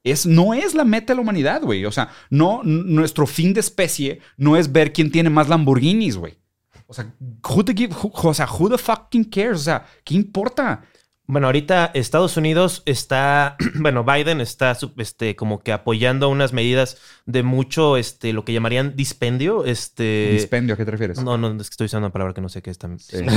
Es, 0.02 0.24
no 0.24 0.54
es 0.54 0.74
la 0.74 0.84
meta 0.84 1.12
de 1.12 1.16
la 1.16 1.20
humanidad, 1.20 1.60
güey. 1.62 1.84
O 1.84 1.92
sea, 1.92 2.08
no, 2.30 2.62
nuestro 2.64 3.26
fin 3.26 3.52
de 3.52 3.60
especie 3.60 4.20
no 4.38 4.56
es 4.56 4.72
ver 4.72 4.92
quién 4.94 5.10
tiene 5.10 5.28
más 5.28 5.48
Lamborghinis, 5.48 6.16
güey. 6.16 6.38
O 6.86 6.94
sea, 6.94 7.12
who 7.48 7.64
the 7.64 7.74
give- 7.74 7.90
who- 7.94 8.10
o 8.28 8.32
sea, 8.34 8.46
who 8.50 8.68
the 8.70 8.78
fucking 8.78 9.24
cares? 9.24 9.60
O 9.60 9.64
sea, 9.64 9.84
¿qué 10.02 10.14
importa? 10.14 10.82
Bueno, 11.30 11.46
ahorita 11.46 11.92
Estados 11.94 12.36
Unidos 12.36 12.82
está, 12.86 13.56
bueno, 13.76 14.02
Biden 14.02 14.40
está 14.40 14.76
este, 14.96 15.36
como 15.36 15.62
que 15.62 15.70
apoyando 15.70 16.28
unas 16.28 16.52
medidas 16.52 16.98
de 17.24 17.44
mucho, 17.44 17.96
este, 17.96 18.32
lo 18.32 18.44
que 18.44 18.52
llamarían 18.52 18.96
dispendio, 18.96 19.64
este... 19.64 20.30
Dispendio, 20.32 20.74
¿a 20.74 20.76
qué 20.76 20.84
te 20.84 20.90
refieres? 20.90 21.22
No, 21.22 21.38
no, 21.38 21.52
es 21.60 21.68
que 21.68 21.74
estoy 21.74 21.84
usando 21.84 22.06
una 22.06 22.12
palabra 22.12 22.34
que 22.34 22.40
no 22.40 22.48
sé 22.48 22.62
qué 22.62 22.70
es 22.70 22.78
también. 22.78 23.00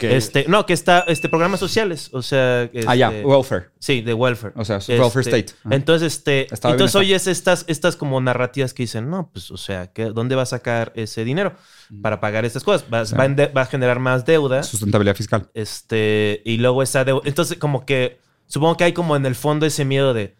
Este, 0.00 0.46
no, 0.48 0.64
que 0.64 0.72
está, 0.72 1.00
este, 1.00 1.28
programas 1.28 1.60
sociales, 1.60 2.08
o 2.14 2.22
sea... 2.22 2.70
Ah, 2.86 2.96
ya, 2.96 3.08
este, 3.08 3.26
welfare. 3.26 3.66
Sí, 3.84 4.00
de 4.00 4.14
welfare. 4.14 4.54
O 4.56 4.64
sea, 4.64 4.78
welfare 4.88 5.20
Este, 5.20 5.38
state. 5.40 5.58
Ajá. 5.62 5.74
Entonces, 5.74 6.14
este, 6.14 6.46
entonces 6.50 6.94
oyes 6.94 7.26
estas, 7.26 7.66
estas 7.68 7.96
como 7.96 8.18
narrativas 8.18 8.72
que 8.72 8.84
dicen, 8.84 9.10
no, 9.10 9.28
pues, 9.30 9.50
o 9.50 9.58
sea, 9.58 9.88
¿qué- 9.92 10.06
¿dónde 10.06 10.34
va 10.36 10.42
a 10.44 10.46
sacar 10.46 10.90
ese 10.96 11.22
dinero 11.22 11.52
para 12.00 12.18
pagar 12.18 12.46
estas 12.46 12.64
cosas? 12.64 12.86
Va, 12.90 13.02
va 13.02 13.24
a 13.24 13.26
ende- 13.26 13.52
va 13.54 13.60
a 13.60 13.66
generar 13.66 13.98
más 14.00 14.24
deuda. 14.24 14.62
Sustentabilidad 14.62 15.14
fiscal. 15.14 15.50
Este, 15.52 16.40
y 16.46 16.56
luego 16.56 16.82
esa 16.82 17.04
deuda. 17.04 17.20
Entonces, 17.26 17.58
como 17.58 17.84
que 17.84 18.20
supongo 18.46 18.78
que 18.78 18.84
hay 18.84 18.92
como 18.94 19.16
en 19.16 19.26
el 19.26 19.34
fondo 19.34 19.66
ese 19.66 19.84
miedo 19.84 20.14
de 20.14 20.34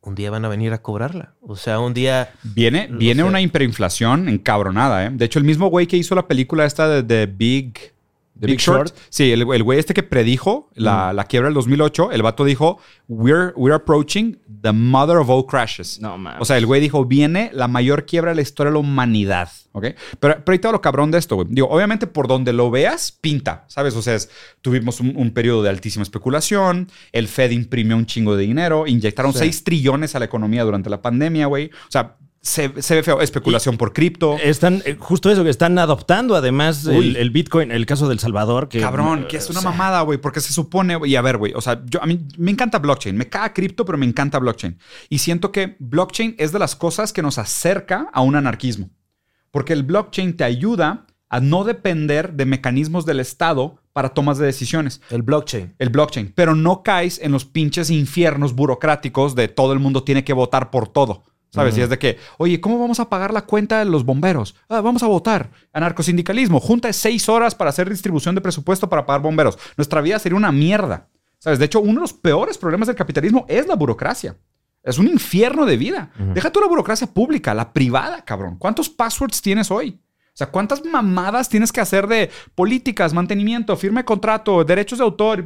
un 0.00 0.14
día 0.14 0.30
van 0.30 0.46
a 0.46 0.48
venir 0.48 0.72
a 0.72 0.80
cobrarla. 0.80 1.34
O 1.42 1.56
sea, 1.56 1.80
un 1.80 1.92
día. 1.92 2.32
Viene, 2.42 2.88
viene 2.90 3.22
una 3.22 3.42
hiperinflación 3.42 4.30
encabronada, 4.30 5.04
¿eh? 5.04 5.10
De 5.12 5.26
hecho, 5.26 5.38
el 5.38 5.44
mismo 5.44 5.66
güey 5.68 5.86
que 5.86 5.98
hizo 5.98 6.14
la 6.14 6.26
película 6.26 6.64
esta 6.64 6.88
de, 6.88 7.02
de 7.02 7.26
Big... 7.26 7.92
The 8.40 8.46
Big 8.46 8.56
Big 8.56 8.60
Short. 8.60 8.88
Short. 8.88 8.98
Sí, 9.10 9.32
el, 9.32 9.42
el 9.52 9.62
güey 9.62 9.78
este 9.78 9.94
que 9.94 10.02
predijo 10.02 10.70
la, 10.74 11.12
la 11.12 11.24
quiebra 11.24 11.48
del 11.48 11.54
2008, 11.54 12.12
el 12.12 12.22
vato 12.22 12.44
dijo, 12.44 12.78
we're, 13.08 13.52
we're 13.56 13.74
approaching 13.74 14.38
the 14.62 14.72
mother 14.72 15.16
of 15.16 15.28
all 15.30 15.44
crashes. 15.46 16.00
No 16.00 16.16
mames. 16.18 16.40
O 16.40 16.44
sea, 16.44 16.56
el 16.56 16.66
güey 16.66 16.80
dijo, 16.80 17.04
viene 17.04 17.50
la 17.52 17.68
mayor 17.68 18.06
quiebra 18.06 18.30
de 18.30 18.36
la 18.36 18.42
historia 18.42 18.70
de 18.70 18.74
la 18.74 18.80
humanidad. 18.80 19.48
¿Ok? 19.72 19.84
Pero, 20.18 20.42
pero 20.44 20.52
ahí 20.52 20.58
te 20.58 20.66
va 20.68 20.72
lo 20.72 20.80
cabrón 20.80 21.10
de 21.10 21.18
esto, 21.18 21.36
güey. 21.36 21.46
Digo, 21.50 21.68
obviamente 21.68 22.06
por 22.06 22.26
donde 22.26 22.52
lo 22.52 22.70
veas, 22.70 23.12
pinta, 23.12 23.64
¿sabes? 23.68 23.94
O 23.94 24.02
sea, 24.02 24.14
es- 24.14 24.28
tuvimos 24.62 24.98
un, 25.00 25.14
un 25.16 25.30
periodo 25.32 25.62
de 25.62 25.68
altísima 25.68 26.02
especulación, 26.02 26.88
el 27.12 27.28
Fed 27.28 27.50
imprimió 27.52 27.96
un 27.96 28.06
chingo 28.06 28.34
de 28.36 28.42
dinero, 28.44 28.86
inyectaron 28.86 29.32
Sí. 29.32 29.40
6 29.40 29.64
trillones 29.64 30.14
a 30.14 30.18
la 30.18 30.24
economía 30.24 30.64
durante 30.64 30.90
la 30.90 31.00
pandemia, 31.02 31.46
güey. 31.46 31.66
O 31.66 31.90
sea, 31.90 32.16
se, 32.40 32.82
se 32.82 32.94
ve 32.94 33.02
feo. 33.02 33.20
Especulación 33.20 33.76
por 33.76 33.92
cripto. 33.92 34.36
Están, 34.38 34.82
eh, 34.84 34.96
justo 34.98 35.30
eso, 35.30 35.44
que 35.44 35.50
están 35.50 35.78
adoptando 35.78 36.36
además 36.36 36.86
el, 36.86 37.16
el 37.16 37.30
Bitcoin, 37.30 37.70
el 37.72 37.86
caso 37.86 38.08
del 38.08 38.18
Salvador. 38.18 38.68
Que, 38.68 38.80
Cabrón, 38.80 39.24
eh, 39.24 39.26
que 39.28 39.36
es 39.38 39.48
o 39.48 39.52
una 39.52 39.60
sea, 39.60 39.70
mamada, 39.70 40.00
güey, 40.02 40.18
porque 40.18 40.40
se 40.40 40.52
supone, 40.52 40.98
y 41.04 41.16
a 41.16 41.22
ver, 41.22 41.36
güey, 41.36 41.52
o 41.54 41.60
sea, 41.60 41.82
yo, 41.86 42.02
a 42.02 42.06
mí 42.06 42.20
me 42.36 42.50
encanta 42.50 42.78
blockchain, 42.78 43.16
me 43.16 43.28
caga 43.28 43.52
cripto, 43.52 43.84
pero 43.84 43.98
me 43.98 44.06
encanta 44.06 44.38
blockchain. 44.38 44.78
Y 45.08 45.18
siento 45.18 45.52
que 45.52 45.76
blockchain 45.78 46.36
es 46.38 46.52
de 46.52 46.58
las 46.58 46.76
cosas 46.76 47.12
que 47.12 47.22
nos 47.22 47.38
acerca 47.38 48.08
a 48.12 48.20
un 48.20 48.36
anarquismo, 48.36 48.90
porque 49.50 49.72
el 49.72 49.82
blockchain 49.82 50.36
te 50.36 50.44
ayuda 50.44 51.06
a 51.28 51.40
no 51.40 51.64
depender 51.64 52.32
de 52.32 52.46
mecanismos 52.46 53.04
del 53.04 53.20
Estado 53.20 53.82
para 53.92 54.10
tomas 54.10 54.38
de 54.38 54.46
decisiones. 54.46 55.02
El 55.10 55.22
blockchain. 55.22 55.74
El 55.78 55.90
blockchain, 55.90 56.32
pero 56.34 56.54
no 56.54 56.82
caes 56.82 57.20
en 57.22 57.32
los 57.32 57.44
pinches 57.44 57.90
infiernos 57.90 58.54
burocráticos 58.54 59.34
de 59.34 59.48
todo 59.48 59.72
el 59.72 59.78
mundo 59.78 60.04
tiene 60.04 60.24
que 60.24 60.32
votar 60.32 60.70
por 60.70 60.88
todo. 60.88 61.24
¿Sabes? 61.50 61.78
Y 61.78 61.80
es 61.80 61.88
de 61.88 61.98
que, 61.98 62.18
oye, 62.36 62.60
¿cómo 62.60 62.78
vamos 62.78 63.00
a 63.00 63.08
pagar 63.08 63.32
la 63.32 63.42
cuenta 63.42 63.78
de 63.78 63.86
los 63.86 64.04
bomberos? 64.04 64.54
Ah, 64.68 64.80
vamos 64.80 65.02
a 65.02 65.06
votar. 65.06 65.50
Anarcosindicalismo. 65.72 66.60
Junta 66.60 66.92
seis 66.92 67.28
horas 67.28 67.54
para 67.54 67.70
hacer 67.70 67.88
distribución 67.88 68.34
de 68.34 68.40
presupuesto 68.40 68.88
para 68.88 69.06
pagar 69.06 69.22
bomberos. 69.22 69.58
Nuestra 69.76 70.00
vida 70.00 70.18
sería 70.18 70.36
una 70.36 70.52
mierda. 70.52 71.08
¿Sabes? 71.38 71.58
De 71.58 71.64
hecho, 71.64 71.80
uno 71.80 71.94
de 71.94 72.00
los 72.00 72.12
peores 72.12 72.58
problemas 72.58 72.88
del 72.88 72.96
capitalismo 72.96 73.46
es 73.48 73.66
la 73.66 73.76
burocracia. 73.76 74.36
Es 74.82 74.98
un 74.98 75.06
infierno 75.06 75.66
de 75.66 75.76
vida. 75.76 76.10
Deja 76.34 76.50
tú 76.50 76.60
la 76.60 76.66
burocracia 76.66 77.06
pública, 77.06 77.54
la 77.54 77.72
privada, 77.72 78.24
cabrón. 78.24 78.56
¿Cuántos 78.58 78.88
passwords 78.88 79.42
tienes 79.42 79.70
hoy? 79.70 79.98
O 80.38 80.44
sea, 80.44 80.46
¿cuántas 80.52 80.84
mamadas 80.84 81.48
tienes 81.48 81.72
que 81.72 81.80
hacer 81.80 82.06
de 82.06 82.30
políticas, 82.54 83.12
mantenimiento, 83.12 83.76
firma 83.76 84.02
de 84.02 84.04
contrato, 84.04 84.62
derechos 84.62 84.98
de 85.00 85.04
autor? 85.04 85.44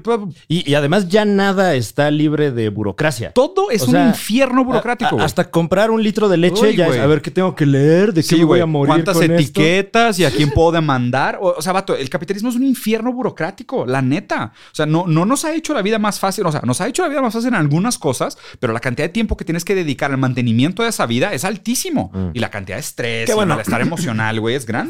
Y, 0.49 0.71
y 0.71 0.75
además 0.75 1.09
ya 1.09 1.25
nada 1.25 1.75
está 1.75 2.11
libre 2.11 2.51
de 2.51 2.69
burocracia. 2.69 3.33
Todo 3.33 3.71
es 3.71 3.85
O 3.85 3.87
un 3.87 3.93
sea, 3.93 4.09
infierno 4.09 4.67
burocrático, 4.67 5.07
A- 5.07 5.09
a- 5.09 5.13
güey. 5.15 5.25
hasta 5.25 5.51
comprar 5.51 5.91
un 5.91 6.03
litro 6.03 6.29
de 6.29 6.37
leche 6.37 6.63
Uy, 6.69 6.77
ya 6.77 6.85
es, 6.85 6.91
güey. 6.91 7.01
a 7.01 7.07
ver 7.07 7.23
qué 7.23 7.31
tengo 7.31 7.55
que 7.55 7.65
leer, 7.65 8.13
de 8.13 8.21
qué 8.21 8.29
Sí, 8.29 8.37
me 8.37 8.45
voy 8.45 8.61
a 8.61 8.67
morir 8.67 8.89
¿Cuántas 8.89 9.15
con 9.15 9.23
esto? 9.25 9.35
etiquetas 9.37 10.19
y 10.19 10.27
a 10.27 10.31
quién 10.31 10.51
puedo 10.55 10.73
demandar? 10.73 11.39
O, 11.41 11.55
o 11.57 11.63
sea, 11.63 11.73
vato, 11.73 11.97
el 11.97 12.11
capitalismo 12.11 12.51
es 12.51 12.57
un 12.57 12.65
infierno 12.65 13.15
burocrático, 13.15 13.87
la 13.87 14.03
neta. 14.03 14.53
O 14.73 14.75
sea, 14.75 14.85
no, 14.85 15.07
no 15.07 15.25
nos 15.25 15.47
ha 15.47 15.55
hecho 15.55 15.73
la 15.73 15.81
vida 15.81 15.99
más 15.99 16.21
fácil. 16.21 16.45
O 16.45 16.53
sea, 16.53 16.61
nos 16.67 16.83
ha 16.83 16.87
hecho 16.87 17.01
la 17.03 17.09
vida 17.09 17.23
más 17.23 17.33
fácil 17.33 17.49
en 17.49 17.55
algunas 17.55 17.97
cosas, 17.97 18.37
pero 18.61 18.75
la 18.75 18.81
cantidad 18.81 19.07
de 19.09 19.13
tiempo 19.15 19.39
que 19.39 19.47
tienes 19.47 19.65
que 19.65 19.75
dedicar 19.75 20.11
al 20.11 20.19
mantenimiento 20.19 20.83
de 20.83 20.91
esa 20.91 21.07
vida 21.07 21.33
es 21.33 21.47
altísimo. 21.47 22.11
Mm. 22.13 22.27
Y 22.35 22.41
la 22.41 22.51
cantidad 22.51 22.77
de 22.77 22.81
estrés, 22.81 23.25
Qué 23.25 23.33
y 23.33 23.35
bueno. 23.35 23.55
malestar 23.55 23.81
emocional, 23.81 24.39
güey, 24.39 24.55
es 24.55 24.67
grande. 24.67 24.82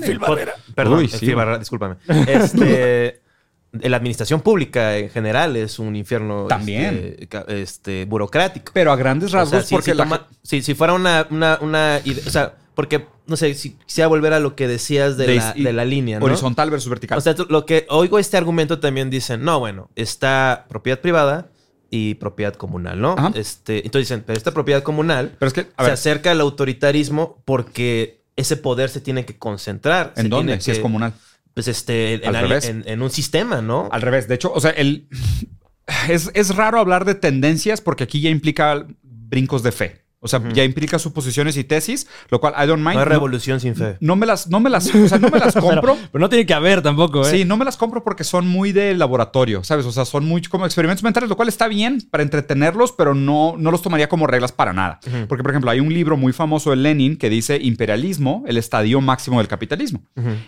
Perdón, 0.74 0.99
Uy, 0.99 1.05
eh, 1.07 1.09
sí, 1.09 1.26
Phil. 1.26 1.34
Barrera, 1.34 1.59
discúlpame. 1.59 1.97
Este, 2.26 3.20
la 3.72 3.97
administración 3.97 4.40
pública 4.40 4.97
en 4.99 5.11
general 5.11 5.57
es 5.57 5.78
un 5.78 5.97
infierno 5.97 6.47
También. 6.49 7.16
este, 7.18 7.62
este, 7.62 8.05
burocrático. 8.07 8.72
Pero 8.74 8.93
a 8.93 8.97
grandes 8.97 9.28
O 9.28 9.30
sea, 9.32 9.40
rasgos, 9.40 9.64
si, 9.66 9.74
porque 9.74 9.90
si 9.93 9.97
la 9.97 10.05
toma- 10.05 10.26
si- 10.43 10.62
si 10.62 10.74
fuera 10.74 10.93
una, 10.93 11.26
una, 11.30 11.59
o 11.62 12.30
sea, 12.30 12.55
porque, 12.74 13.07
no 13.26 13.36
sé, 13.36 13.55
si 13.55 13.70
quisiera 13.72 14.09
volver 14.09 14.32
a 14.32 14.40
lo 14.40 14.57
que 14.57 14.66
decías 14.68 15.16
de, 15.16 15.26
de- 15.26 15.36
la, 15.36 15.53
de 15.53 15.72
la 15.72 15.84
línea, 15.84 16.18
¿no? 16.18 16.24
horizontal 16.26 16.70
versus 16.70 16.88
vertical. 16.88 17.18
O 17.18 17.20
sea, 17.20 17.34
lo 17.49 17.66
que 17.66 17.86
oigo 17.90 18.18
este 18.18 18.36
argumento 18.36 18.78
también 18.80 19.11
dicen, 19.11 19.45
no, 19.45 19.59
bueno, 19.59 19.90
está 19.97 20.66
propiedad 20.68 21.01
privada 21.01 21.49
y 21.90 22.14
propiedad 22.14 22.55
comunal, 22.55 22.99
¿no? 23.03 23.12
Ajá. 23.18 23.32
Este, 23.34 23.84
entonces 23.84 24.09
dicen, 24.09 24.24
pero 24.26 24.38
esta 24.38 24.53
propiedad 24.53 24.82
comunal 24.82 25.36
pero 25.38 25.49
es 25.49 25.53
que, 25.53 25.61
a 25.76 25.82
se 25.82 25.84
ver, 25.84 25.93
acerca 25.93 26.30
al 26.30 26.40
autoritarismo 26.40 27.43
porque 27.45 28.21
ese 28.37 28.57
poder 28.57 28.89
se 28.91 29.01
tiene 29.01 29.24
que 29.24 29.39
concentrar. 29.39 30.12
¿en 30.16 30.28
dónde? 30.30 30.61
Si 30.61 30.70
es 30.70 30.78
comunal. 30.78 31.12
Pues 31.55 31.68
este, 31.68 32.14
en, 32.14 32.26
Al 32.28 32.37
al- 32.37 32.49
revés. 32.49 32.64
en- 32.66 32.85
en 32.87 33.03
un 33.03 33.11
sistema, 33.11 33.61
¿no? 33.61 33.89
Al 33.93 34.01
revés. 34.03 34.26
De 34.28 34.35
hecho, 34.37 34.53
o 34.53 34.61
sea, 34.61 34.70
el, 34.70 35.07
es, 36.09 36.30
es 36.35 36.55
raro 36.57 36.78
hablar 36.80 37.05
de 37.05 37.14
tendencias 37.14 37.80
porque 37.80 38.05
aquí 38.05 38.20
ya 38.20 38.30
implica 38.30 38.87
brincos 39.03 39.62
de 39.62 39.72
fe. 39.72 40.01
O 40.24 40.28
sea, 40.28 40.40
ya 40.52 40.62
implica 40.62 41.00
suposiciones 41.00 41.56
y 41.56 41.64
tesis, 41.64 42.06
lo 42.30 42.40
cual 42.40 42.54
I 42.56 42.66
don't 42.68 42.78
mind. 42.78 42.94
no 42.94 43.00
hay 43.00 43.04
No- 43.04 43.04
revolución 43.06 43.58
sin 43.58 43.74
fe. 43.74 43.96
No 44.00 44.14
me 44.14 44.24
las, 44.24 44.46
no 44.48 44.60
me 44.60 44.70
las, 44.70 44.86
o 44.94 45.08
sea, 45.08 45.18
no 45.18 45.28
me 45.28 45.38
las 45.40 45.54
compro. 45.60 45.96
Pero 46.12 46.20
no 46.22 46.28
tiene 46.28 46.46
que 46.46 46.54
haber 46.54 46.80
tampoco, 46.80 47.22
¿eh? 47.26 47.30
Sí, 47.30 47.44
no 47.44 47.56
me 47.56 47.64
las 47.64 47.76
compro 47.76 48.04
porque 48.04 48.22
son 48.22 48.46
muy 48.46 48.70
de 48.70 48.94
laboratorio, 48.94 49.64
¿sabes? 49.64 49.84
O 49.84 49.90
sea, 49.90 50.04
son 50.04 50.24
muy 50.24 50.40
como 50.42 50.64
experimentos 50.64 51.02
mentales, 51.02 51.28
lo 51.28 51.34
cual 51.36 51.48
está 51.48 51.66
bien 51.66 52.00
para 52.10 52.22
entretenerlos, 52.22 52.92
pero 52.92 53.14
no, 53.14 53.56
no 53.58 53.70
los 53.72 53.82
tomaría 53.82 54.08
como 54.08 54.26
reglas 54.28 54.52
para 54.52 54.72
nada. 54.72 55.00
Porque, 55.28 55.42
por 55.42 55.50
ejemplo, 55.50 55.70
hay 55.70 55.80
un 55.80 55.92
libro 55.92 56.16
muy 56.16 56.32
famoso 56.32 56.70
de 56.70 56.76
Lenin 56.76 57.16
que 57.16 57.28
dice 57.28 57.58
imperialismo, 57.60 58.44
el 58.46 58.56
estadio 58.58 59.00
máximo 59.00 59.38
del 59.38 59.48
capitalismo. 59.48 60.02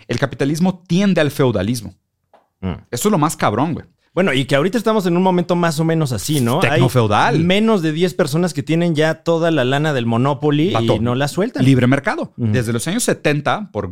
El 0.07 0.19
capitalismo 0.19 0.83
tiende 0.87 1.19
al 1.19 1.31
feudalismo. 1.31 1.95
Mm. 2.61 2.73
Eso 2.91 3.09
es 3.09 3.11
lo 3.11 3.17
más 3.17 3.35
cabrón, 3.35 3.73
güey. 3.73 3.85
Bueno, 4.15 4.31
y 4.31 4.45
que 4.45 4.55
ahorita 4.55 4.77
estamos 4.77 5.05
en 5.07 5.17
un 5.17 5.23
momento 5.23 5.57
más 5.57 5.77
o 5.81 5.83
menos 5.83 6.13
así, 6.13 6.39
¿no? 6.39 6.61
Tecnofeudal. 6.61 7.35
Hay 7.35 7.43
menos 7.43 7.81
de 7.81 7.91
10 7.91 8.13
personas 8.13 8.53
que 8.53 8.63
tienen 8.63 8.95
ya 8.95 9.15
toda 9.23 9.51
la 9.51 9.65
lana 9.65 9.91
del 9.91 10.05
Monopoly 10.05 10.73
y 10.73 10.99
no 10.99 11.15
la 11.15 11.27
sueltan. 11.27 11.65
Libre 11.65 11.85
mercado. 11.85 12.31
Desde 12.37 12.71
los 12.71 12.87
años 12.87 13.03
70, 13.03 13.71
por 13.73 13.91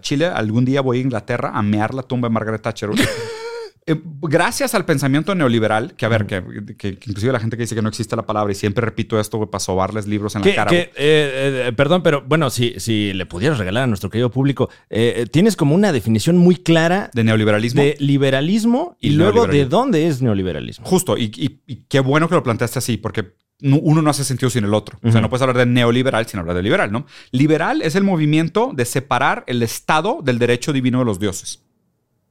Chile, 0.00 0.26
algún 0.26 0.64
día 0.64 0.82
voy 0.82 0.98
a 0.98 1.00
Inglaterra 1.00 1.50
a 1.52 1.62
mear 1.62 1.94
la 1.94 2.04
tumba 2.04 2.28
de 2.28 2.34
Margaret 2.34 2.62
Thatcher. 2.62 2.90
Eh, 3.88 4.00
gracias 4.20 4.74
al 4.74 4.84
pensamiento 4.84 5.34
neoliberal, 5.36 5.94
que 5.94 6.06
a 6.06 6.08
ver, 6.08 6.26
que, 6.26 6.42
que- 6.76 6.98
que 6.98 7.08
inclusive 7.08 7.32
la 7.32 7.38
gente 7.38 7.56
que 7.56 7.62
dice 7.62 7.76
que 7.76 7.82
no 7.82 7.88
existe 7.88 8.16
la 8.16 8.26
palabra, 8.26 8.50
y 8.50 8.56
siempre 8.56 8.84
repito 8.84 9.20
esto 9.20 9.36
güey, 9.38 9.48
para 9.48 9.60
sobarles 9.60 10.08
libros 10.08 10.34
en 10.34 10.42
la 10.42 10.54
cara. 10.56 10.70
eh, 10.72 10.90
eh, 10.96 11.72
perdón, 11.76 12.02
pero 12.02 12.22
bueno, 12.26 12.50
si, 12.50 12.74
si 12.80 13.12
le 13.12 13.26
pudieras 13.26 13.58
regalar 13.58 13.84
a 13.84 13.86
nuestro 13.86 14.10
querido 14.10 14.30
público, 14.30 14.68
eh, 14.90 15.14
eh, 15.18 15.26
tienes 15.26 15.54
como 15.54 15.74
una 15.76 15.92
definición 15.92 16.36
muy 16.36 16.56
clara 16.56 17.10
de 17.14 17.22
neoliberalismo. 17.22 17.80
de 17.80 17.96
liberalismo 18.00 18.96
y, 19.00 19.08
Y 19.08 19.10
luego 19.12 19.46
de 19.46 19.66
dónde 19.66 20.08
es 20.08 20.20
neoliberalismo. 20.20 20.84
Justo, 20.84 21.16
y, 21.16 21.30
y- 21.36 21.60
y 21.66 21.76
qué 21.88 22.00
bueno 22.00 22.28
que 22.28 22.34
lo 22.34 22.42
planteaste 22.42 22.80
así, 22.80 22.96
porque 22.96 23.34
no- 23.60 23.78
uno 23.78 24.02
no 24.02 24.10
hace 24.10 24.24
sentido 24.24 24.50
sin 24.50 24.64
el 24.64 24.74
otro. 24.74 24.98
O 25.04 25.12
sea, 25.12 25.20
no 25.20 25.30
puedes 25.30 25.42
hablar 25.42 25.58
de 25.58 25.66
neoliberal 25.66 26.26
sin 26.26 26.40
hablar 26.40 26.56
de 26.56 26.62
liberal, 26.64 26.90
¿no? 26.90 27.06
Liberal 27.30 27.82
es 27.82 27.94
el 27.94 28.02
movimiento 28.02 28.72
de 28.74 28.84
separar 28.84 29.44
el 29.46 29.62
Estado 29.62 30.22
del 30.24 30.40
derecho 30.40 30.72
divino 30.72 30.98
de 30.98 31.04
los 31.04 31.20
dioses. 31.20 31.62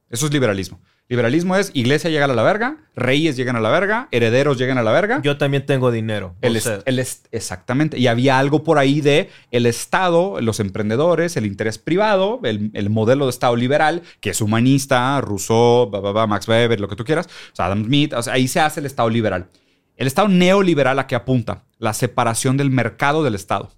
Eso 0.10 0.26
es 0.28 0.34
liberalismo. 0.34 0.82
Liberalismo 1.08 1.56
es 1.56 1.70
iglesia 1.76 2.10
llega 2.10 2.26
a 2.26 2.28
la 2.28 2.42
verga, 2.42 2.78
reyes 2.96 3.38
llegan 3.38 3.56
a 3.56 3.60
la 3.60 3.70
verga, 3.70 4.08
herederos 4.10 4.58
llegan 4.58 4.80
a 4.80 4.84
la 4.84 4.92
verga. 4.92 5.22
Yo 5.22 5.38
también 5.38 5.64
tengo 5.64 5.92
dinero. 5.92 6.36
El 6.42 6.56
est- 6.56 6.66
sea, 6.66 6.80
el 6.86 6.98
est- 6.98 7.28
exactamente. 7.32 8.00
Y 8.00 8.08
había 8.08 8.40
algo 8.40 8.64
por 8.64 8.80
ahí 8.80 9.02
de 9.02 9.30
el 9.52 9.68
Estado, 9.68 10.42
los 10.42 10.60
emprendedores, 10.60 11.38
el 11.38 11.46
interés 11.46 11.78
privado, 11.78 12.40
el, 12.44 12.72
el 12.74 12.90
modelo 12.90 13.26
de 13.26 13.30
Estado 13.30 13.56
liberal, 13.56 14.02
que 14.20 14.32
es 14.32 14.42
humanista, 14.42 15.22
Rousseau, 15.22 15.92
ba, 15.92 16.26
Max 16.26 16.48
Weber, 16.48 16.80
lo 16.80 16.88
que 16.88 16.96
tú 16.96 17.04
quieras, 17.06 17.28
o 17.28 17.56
sea, 17.56 17.68
Adam 17.68 17.86
Smith, 17.86 18.14
o 18.14 18.24
sea, 18.24 18.34
ahí 18.34 18.48
se 18.48 18.60
hace 18.60 18.80
el 18.80 18.88
Estado 18.88 19.10
liberal. 19.12 19.50
El 19.98 20.08
Estado 20.08 20.28
neoliberal 20.28 20.98
a 20.98 21.06
qué 21.06 21.14
apunta? 21.14 21.66
La 21.78 21.94
separación 21.94 22.58
del 22.58 22.72
mercado 22.72 23.24
del 23.24 23.36
Estado. 23.36 23.72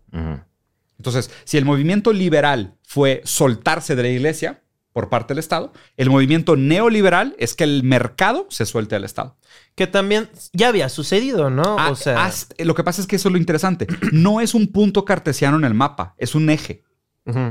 Entonces, 0.97 1.29
si 1.43 1.57
el 1.57 1.65
movimiento 1.65 2.13
liberal 2.13 2.75
fue 2.83 3.21
soltarse 3.25 3.95
de 3.97 4.03
la 4.03 4.09
iglesia 4.09 4.61
por 4.97 5.09
parte 5.09 5.35
del 5.35 5.39
Estado, 5.39 5.71
el 5.95 6.09
movimiento 6.09 6.55
neoliberal 6.55 7.35
es 7.37 7.53
que 7.53 7.63
el 7.65 7.83
mercado 7.83 8.47
se 8.49 8.65
suelte 8.65 8.95
al 8.95 9.03
Estado. 9.03 9.37
que 9.75 9.85
también 9.85 10.27
ya 10.53 10.69
había 10.69 10.89
sucedido, 10.89 11.51
¿no? 11.51 11.75
Ah, 11.77 11.91
o 11.91 11.95
sea, 11.95 12.25
hasta- 12.25 12.63
lo 12.63 12.73
que 12.73 12.83
pasa 12.83 12.99
es 12.99 13.05
que 13.05 13.15
eso 13.17 13.29
es 13.29 13.31
lo 13.33 13.37
interesante. 13.37 13.85
No 14.11 14.41
es 14.41 14.55
un 14.55 14.65
punto 14.71 15.05
cartesiano 15.05 15.55
en 15.57 15.65
el 15.65 15.75
mapa, 15.75 16.15
es 16.17 16.33
un 16.33 16.49
eje. 16.49 16.83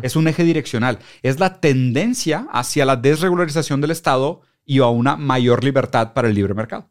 Es 0.02 0.16
un 0.16 0.26
eje 0.26 0.42
direccional. 0.42 0.98
Es 1.22 1.38
la 1.38 1.60
tendencia 1.60 2.48
hacia 2.50 2.84
la 2.84 2.96
desregularización 2.96 3.80
del 3.80 3.92
Estado 3.92 4.40
y 4.64 4.80
a 4.80 4.86
una 4.86 5.16
mayor 5.16 5.62
libertad 5.62 6.14
para 6.14 6.26
el 6.28 6.34
libre 6.34 6.52
mercado. 6.54 6.88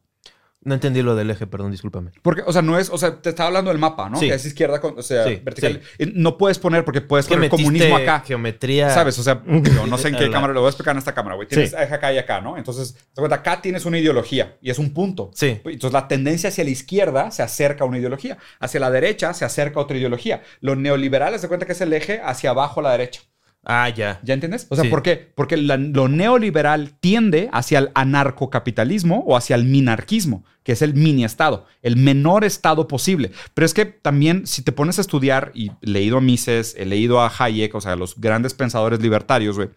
No 0.65 0.73
entendí 0.73 1.01
lo 1.03 1.15
del 1.15 1.29
eje, 1.29 1.45
perdón, 1.45 1.71
discúlpame. 1.71 2.09
Porque, 2.23 2.41
o 2.45 2.51
sea, 2.51 2.63
no 2.63 2.77
es, 2.79 2.89
o 2.89 2.97
sea, 2.97 3.21
te 3.21 3.29
estaba 3.29 3.47
hablando 3.47 3.69
del 3.69 3.77
mapa, 3.77 4.09
¿no? 4.09 4.17
Sí. 4.19 4.27
Que 4.27 4.33
es 4.33 4.45
izquierda, 4.45 4.81
con- 4.81 4.97
o 4.97 5.01
sea, 5.03 5.23
Sí, 5.23 5.39
vertical. 5.43 5.79
No 6.15 6.37
puedes 6.39 6.57
poner, 6.57 6.83
porque 6.83 7.01
puedes 7.01 7.27
poner 7.27 7.49
comunismo 7.51 7.95
acá. 7.95 8.21
geometría. 8.25 8.89
¿Sabes? 8.89 9.17
O 9.19 9.23
sea, 9.23 9.43
digo, 9.45 9.85
no 9.85 9.97
sé 9.99 10.07
en 10.07 10.15
qué 10.17 10.29
cámara, 10.31 10.53
lo 10.53 10.61
voy 10.61 10.67
a 10.67 10.71
explicar 10.71 10.93
en 10.95 10.97
esta 10.99 11.13
cámara, 11.13 11.35
güey. 11.35 11.47
Tienes 11.47 11.73
acá 11.75 12.11
y 12.11 12.17
acá, 12.17 12.41
¿no? 12.41 12.57
Entonces, 12.57 12.93
te 13.13 13.21
cuenta, 13.21 13.35
acá 13.35 13.61
tienes 13.61 13.85
una 13.85 13.99
ideología 13.99 14.57
y 14.59 14.71
es 14.71 14.79
un 14.79 14.91
punto. 14.91 15.29
Sí. 15.35 15.61
Entonces, 15.63 15.93
la 15.93 16.07
tendencia 16.07 16.49
hacia 16.49 16.63
la 16.63 16.71
izquierda 16.71 17.29
se 17.29 17.43
acerca 17.43 17.83
a 17.83 17.87
una 17.87 17.99
ideología. 17.99 18.39
Hacia 18.59 18.79
la 18.79 18.89
derecha 18.89 19.35
se 19.35 19.45
acerca 19.45 19.79
a 19.79 19.83
otra 19.83 19.97
ideología. 19.97 20.41
Los 20.61 20.77
neoliberales 20.77 21.41
se 21.41 21.47
cuenta 21.47 21.67
que 21.67 21.73
es 21.73 21.81
el 21.81 21.93
eje 21.93 22.21
hacia 22.23 22.49
abajo 22.49 22.79
a 22.79 22.83
la 22.83 22.91
derecha. 22.93 23.21
Ah, 23.65 23.89
ya. 23.89 24.19
¿Ya 24.23 24.35
entiendes? 24.35 24.67
O 24.69 24.75
sea, 24.75 24.83
Sí. 24.85 24.89
¿por 24.91 25.01
qué? 25.01 25.31
Porque 25.35 25.57
la- 25.57 25.77
lo 25.77 26.07
neoliberal 26.07 26.93
tiende 26.99 27.49
hacia 27.51 27.79
el 27.79 27.89
anarcocapitalismo 27.95 29.23
o 29.25 29.35
hacia 29.35 29.55
el 29.55 29.65
minarquismo, 29.65 30.43
que 30.63 30.73
es 30.73 30.81
el 30.81 30.93
mini 30.93 31.25
estado, 31.25 31.65
el 31.81 31.97
menor 31.97 32.43
estado 32.43 32.87
posible. 32.87 33.31
Pero 33.53 33.65
es 33.65 33.73
que 33.73 33.85
también, 33.85 34.45
si 34.47 34.61
te 34.61 34.71
pones 34.71 34.97
a 34.97 35.01
estudiar, 35.01 35.51
y 35.55 35.71
he 35.81 35.89
leído 35.89 36.17
a 36.17 36.21
Mises, 36.21 36.75
he 36.77 36.85
leído 36.85 37.19
a 37.21 37.31
Hayek, 37.37 37.73
o 37.75 37.81
sea, 37.81 37.95
los 37.95 38.19
grandes 38.19 38.53
pensadores 38.53 39.01
libertarios, 39.01 39.55
güey, 39.57 39.69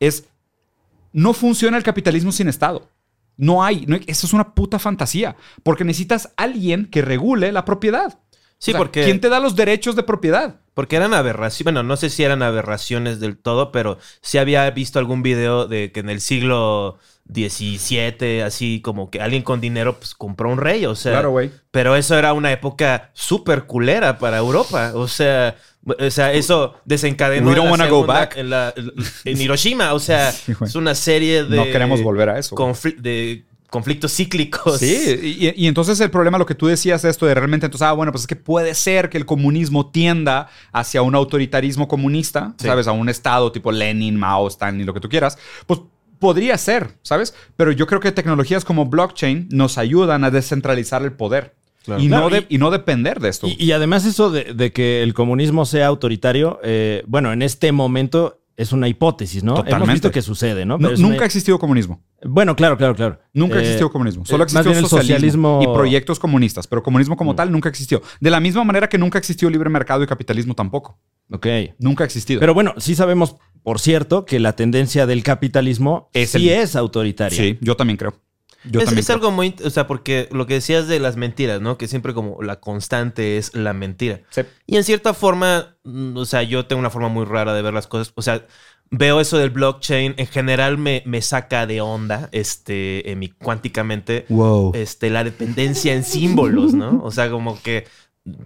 es. 0.00 0.24
No 1.12 1.34
funciona 1.34 1.76
el 1.76 1.82
capitalismo 1.82 2.32
sin 2.32 2.48
estado. 2.48 2.88
No 3.36 3.62
hay, 3.64 3.84
no 3.86 3.96
hay- 3.96 4.04
eso 4.06 4.26
es 4.26 4.32
una 4.32 4.54
puta 4.54 4.78
fantasía, 4.78 5.36
porque 5.62 5.84
necesitas 5.84 6.32
alguien 6.36 6.86
que 6.86 7.02
regule 7.02 7.50
la 7.52 7.64
propiedad. 7.64 8.18
Sí, 8.58 8.70
O 8.70 8.72
sea, 8.72 8.78
porque, 8.78 9.04
¿Quién 9.04 9.20
te 9.20 9.28
da 9.28 9.40
los 9.40 9.56
derechos 9.56 9.96
de 9.96 10.04
propiedad? 10.04 10.60
Porque 10.74 10.96
eran 10.96 11.14
aberraciones. 11.14 11.64
Bueno, 11.64 11.82
no 11.82 11.96
sé 11.96 12.10
si 12.10 12.22
eran 12.24 12.42
aberraciones 12.42 13.20
del 13.20 13.36
todo, 13.36 13.72
pero 13.72 13.98
sí 14.20 14.38
había 14.38 14.68
visto 14.70 14.98
algún 14.98 15.22
video 15.22 15.66
de 15.66 15.92
que 15.92 16.00
en 16.00 16.08
el 16.10 16.20
siglo 16.20 16.98
XVII, 17.32 18.40
así 18.42 18.80
como 18.82 19.10
que 19.10 19.20
alguien 19.20 19.42
con 19.42 19.60
dinero 19.60 19.98
pues, 19.98 20.14
compró 20.14 20.50
un 20.50 20.58
rey. 20.58 20.86
O 20.86 20.94
sea, 20.94 21.12
Claro, 21.12 21.30
güey. 21.30 21.50
Pero 21.70 21.96
eso 21.96 22.16
era 22.18 22.32
una 22.32 22.52
época 22.52 23.10
súper 23.14 23.64
culera 23.64 24.18
para 24.18 24.38
Europa. 24.38 24.92
O 24.94 25.08
sea, 25.08 25.56
o 25.84 26.10
sea 26.10 26.32
eso 26.32 26.74
desencadenó 26.84 27.46
We 27.48 27.52
en 27.52 27.56
don't 27.56 27.66
la 27.66 27.70
wanna 27.72 27.84
go 27.86 27.96
segunda- 28.00 28.14
back. 28.14 28.36
En, 28.36 28.50
la- 28.50 28.74
en 29.24 29.40
Hiroshima. 29.40 29.92
O 29.94 29.98
sea, 29.98 30.32
Sí, 30.32 30.52
es 30.60 30.74
una 30.74 30.94
serie 30.94 31.44
de... 31.44 31.56
no 31.56 31.64
queremos 31.64 32.02
volver 32.02 32.28
a 32.30 32.38
eso. 32.38 32.56
de 32.98 33.44
conflictos 33.72 34.12
cíclicos. 34.14 34.78
Sí, 34.78 35.38
y, 35.40 35.64
y 35.64 35.66
entonces 35.66 35.98
el 36.00 36.10
problema, 36.10 36.36
lo 36.38 36.46
que 36.46 36.54
tú 36.54 36.66
decías, 36.66 37.04
esto 37.04 37.26
de 37.26 37.34
realmente, 37.34 37.66
entonces, 37.66 37.86
ah, 37.88 37.92
bueno, 37.92 38.12
pues 38.12 38.22
es 38.24 38.26
que 38.28 38.36
puede 38.36 38.74
ser 38.74 39.08
que 39.08 39.16
el 39.18 39.24
comunismo 39.26 39.90
tienda 39.90 40.48
hacia 40.72 41.02
un 41.02 41.14
autoritarismo 41.14 41.88
comunista, 41.88 42.54
Sí. 42.58 42.66
¿sabes? 42.66 42.86
A 42.86 42.92
un 42.92 43.08
estado 43.08 43.50
tipo 43.50 43.72
Lenin, 43.72 44.14
Mao, 44.16 44.46
Stalin, 44.48 44.84
lo 44.86 44.92
que 44.94 45.00
tú 45.00 45.08
quieras. 45.08 45.38
Pues 45.66 45.80
podría 46.18 46.56
ser, 46.58 46.98
¿sabes? 47.02 47.34
Pero 47.56 47.72
yo 47.72 47.86
creo 47.86 47.98
que 48.00 48.12
tecnologías 48.12 48.64
como 48.64 48.86
blockchain 48.86 49.48
nos 49.50 49.78
ayudan 49.78 50.22
a 50.22 50.30
descentralizar 50.30 51.02
el 51.02 51.12
poder. 51.14 51.54
Y, 51.98 52.06
Claro, 52.08 52.24
no 52.24 52.30
de- 52.30 52.46
y- 52.48 52.54
y 52.56 52.58
no 52.58 52.70
depender 52.70 53.18
de 53.18 53.28
esto. 53.30 53.48
Y, 53.48 53.56
y 53.58 53.72
además 53.72 54.04
eso 54.04 54.30
de, 54.30 54.54
de 54.54 54.70
que 54.70 55.02
el 55.02 55.14
comunismo 55.14 55.64
sea 55.64 55.88
autoritario, 55.88 56.60
eh, 56.62 57.02
bueno, 57.08 57.32
en 57.32 57.42
este 57.42 57.72
momento 57.72 58.38
es 58.56 58.72
una 58.72 58.88
hipótesis, 58.88 59.42
¿no? 59.42 59.52
Hemos 59.52 59.64
Totalmente. 59.64 59.92
visto 59.94 60.10
que 60.10 60.22
sucede, 60.22 60.64
¿no? 60.66 60.78
Pero 60.78 60.96
nunca 60.98 61.14
una- 61.16 61.22
ha 61.22 61.26
existido 61.26 61.58
comunismo. 61.58 62.02
Bueno, 62.24 62.54
claro, 62.54 62.76
claro, 62.76 62.94
claro. 62.94 63.18
Nunca 63.32 63.56
Eh, 63.58 63.62
existió 63.62 63.90
comunismo. 63.90 64.24
Solo 64.24 64.44
eh, 64.44 64.46
existió 64.46 64.74
socialismo, 64.74 65.58
socialismo- 65.58 65.60
y 65.62 65.66
proyectos 65.74 66.18
comunistas. 66.18 66.66
Pero 66.66 66.82
comunismo 66.82 67.16
como 67.16 67.32
Mm. 67.32 67.36
tal 67.36 67.50
nunca 67.52 67.68
existió. 67.68 68.02
De 68.20 68.30
la 68.30 68.40
misma 68.40 68.62
manera 68.64 68.88
que 68.88 68.98
nunca 68.98 69.18
existió 69.18 69.48
libre 69.50 69.68
mercado 69.70 70.02
y 70.02 70.06
capitalismo 70.06 70.54
tampoco. 70.54 70.98
Ok. 71.30 71.46
Nunca 71.78 72.04
ha 72.04 72.06
existido. 72.06 72.40
Pero 72.40 72.52
bueno, 72.54 72.74
sí 72.78 72.94
sabemos, 72.94 73.36
por 73.62 73.80
cierto, 73.80 74.24
que 74.26 74.38
la 74.38 74.54
tendencia 74.54 75.06
del 75.06 75.22
capitalismo 75.22 76.10
Es 76.12 76.30
sí 76.30 76.50
el- 76.50 76.60
es 76.60 76.76
autoritaria. 76.76 77.36
Sí, 77.36 77.58
yo 77.60 77.76
también 77.76 77.96
creo. 77.96 78.14
Yo 78.64 78.80
es, 78.80 79.10
algo 79.10 79.30
muy... 79.30 79.54
O 79.64 79.70
sea, 79.70 79.86
porque 79.86 80.28
lo 80.32 80.46
que 80.46 80.54
decías 80.54 80.88
de 80.88 81.00
las 81.00 81.16
mentiras, 81.16 81.60
¿no? 81.60 81.78
Que 81.78 81.88
siempre 81.88 82.14
como 82.14 82.42
la 82.42 82.60
constante 82.60 83.38
es 83.38 83.54
la 83.54 83.72
mentira. 83.72 84.20
Sí. 84.30 84.42
Y 84.66 84.76
en 84.76 84.84
cierta 84.84 85.14
forma, 85.14 85.76
mm, 85.84 86.16
o 86.16 86.24
sea, 86.24 86.42
yo 86.42 86.66
tengo 86.66 86.80
una 86.80 86.90
forma 86.90 87.08
muy 87.08 87.24
rara 87.24 87.54
de 87.54 87.62
ver 87.62 87.74
las 87.74 87.86
cosas. 87.86 88.12
O 88.14 88.22
sea, 88.22 88.46
veo 88.90 89.20
eso 89.20 89.38
del 89.38 89.50
blockchain, 89.50 90.14
en 90.16 90.26
general 90.26 90.78
me, 90.78 91.02
me 91.06 91.22
saca 91.22 91.66
de 91.66 91.80
onda, 91.80 92.28
este, 92.30 93.10
en 93.10 93.18
mi, 93.18 93.30
cuánticamente, 93.30 94.26
Wow. 94.28 94.72
este, 94.74 95.10
la 95.10 95.24
dependencia 95.24 95.94
en 95.94 96.04
símbolos, 96.04 96.74
¿no? 96.74 97.00
O 97.02 97.10
sea, 97.10 97.30
como 97.30 97.60
que 97.62 97.86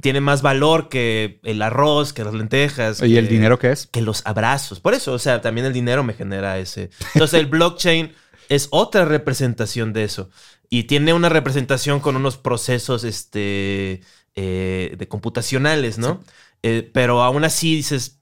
tiene 0.01 0.21
más 0.21 0.41
valor 0.41 0.89
que 0.89 1.41
el 1.43 1.61
arroz, 1.61 2.13
que 2.13 2.25
las 2.25 2.33
lentejas. 2.33 3.03
¿Y 3.03 3.17
el 3.19 3.29
dinero 3.29 3.59
qué 3.59 3.73
es? 3.73 3.87
que 3.87 4.01
los 4.01 4.23
abrazos. 4.25 4.81
Por 4.81 4.95
eso, 4.95 5.13
o 5.13 5.19
sea, 5.19 5.41
también 5.43 5.67
el 5.67 5.73
dinero 5.73 6.03
me 6.03 6.15
genera 6.15 6.59
ese. 6.59 6.91
Entonces, 7.15 7.41
el 7.41 7.47
blockchain 7.47 8.13
es 8.49 8.69
otra 8.71 9.05
representación 9.05 9.93
de 9.93 10.05
eso. 10.05 10.31
Y 10.69 10.85
tiene 10.85 11.13
una 11.13 11.29
representación 11.29 12.01
con 12.01 12.17
unos 12.17 12.37
procesos 12.37 13.05
este, 13.05 14.01
eh, 14.35 14.95
de 14.99 15.09
computacionales, 15.09 15.99
¿no? 15.99 16.23
Eh, 16.63 16.91
pero 16.93 17.23
aún 17.23 17.45
así 17.45 17.77
dices, 17.77 18.19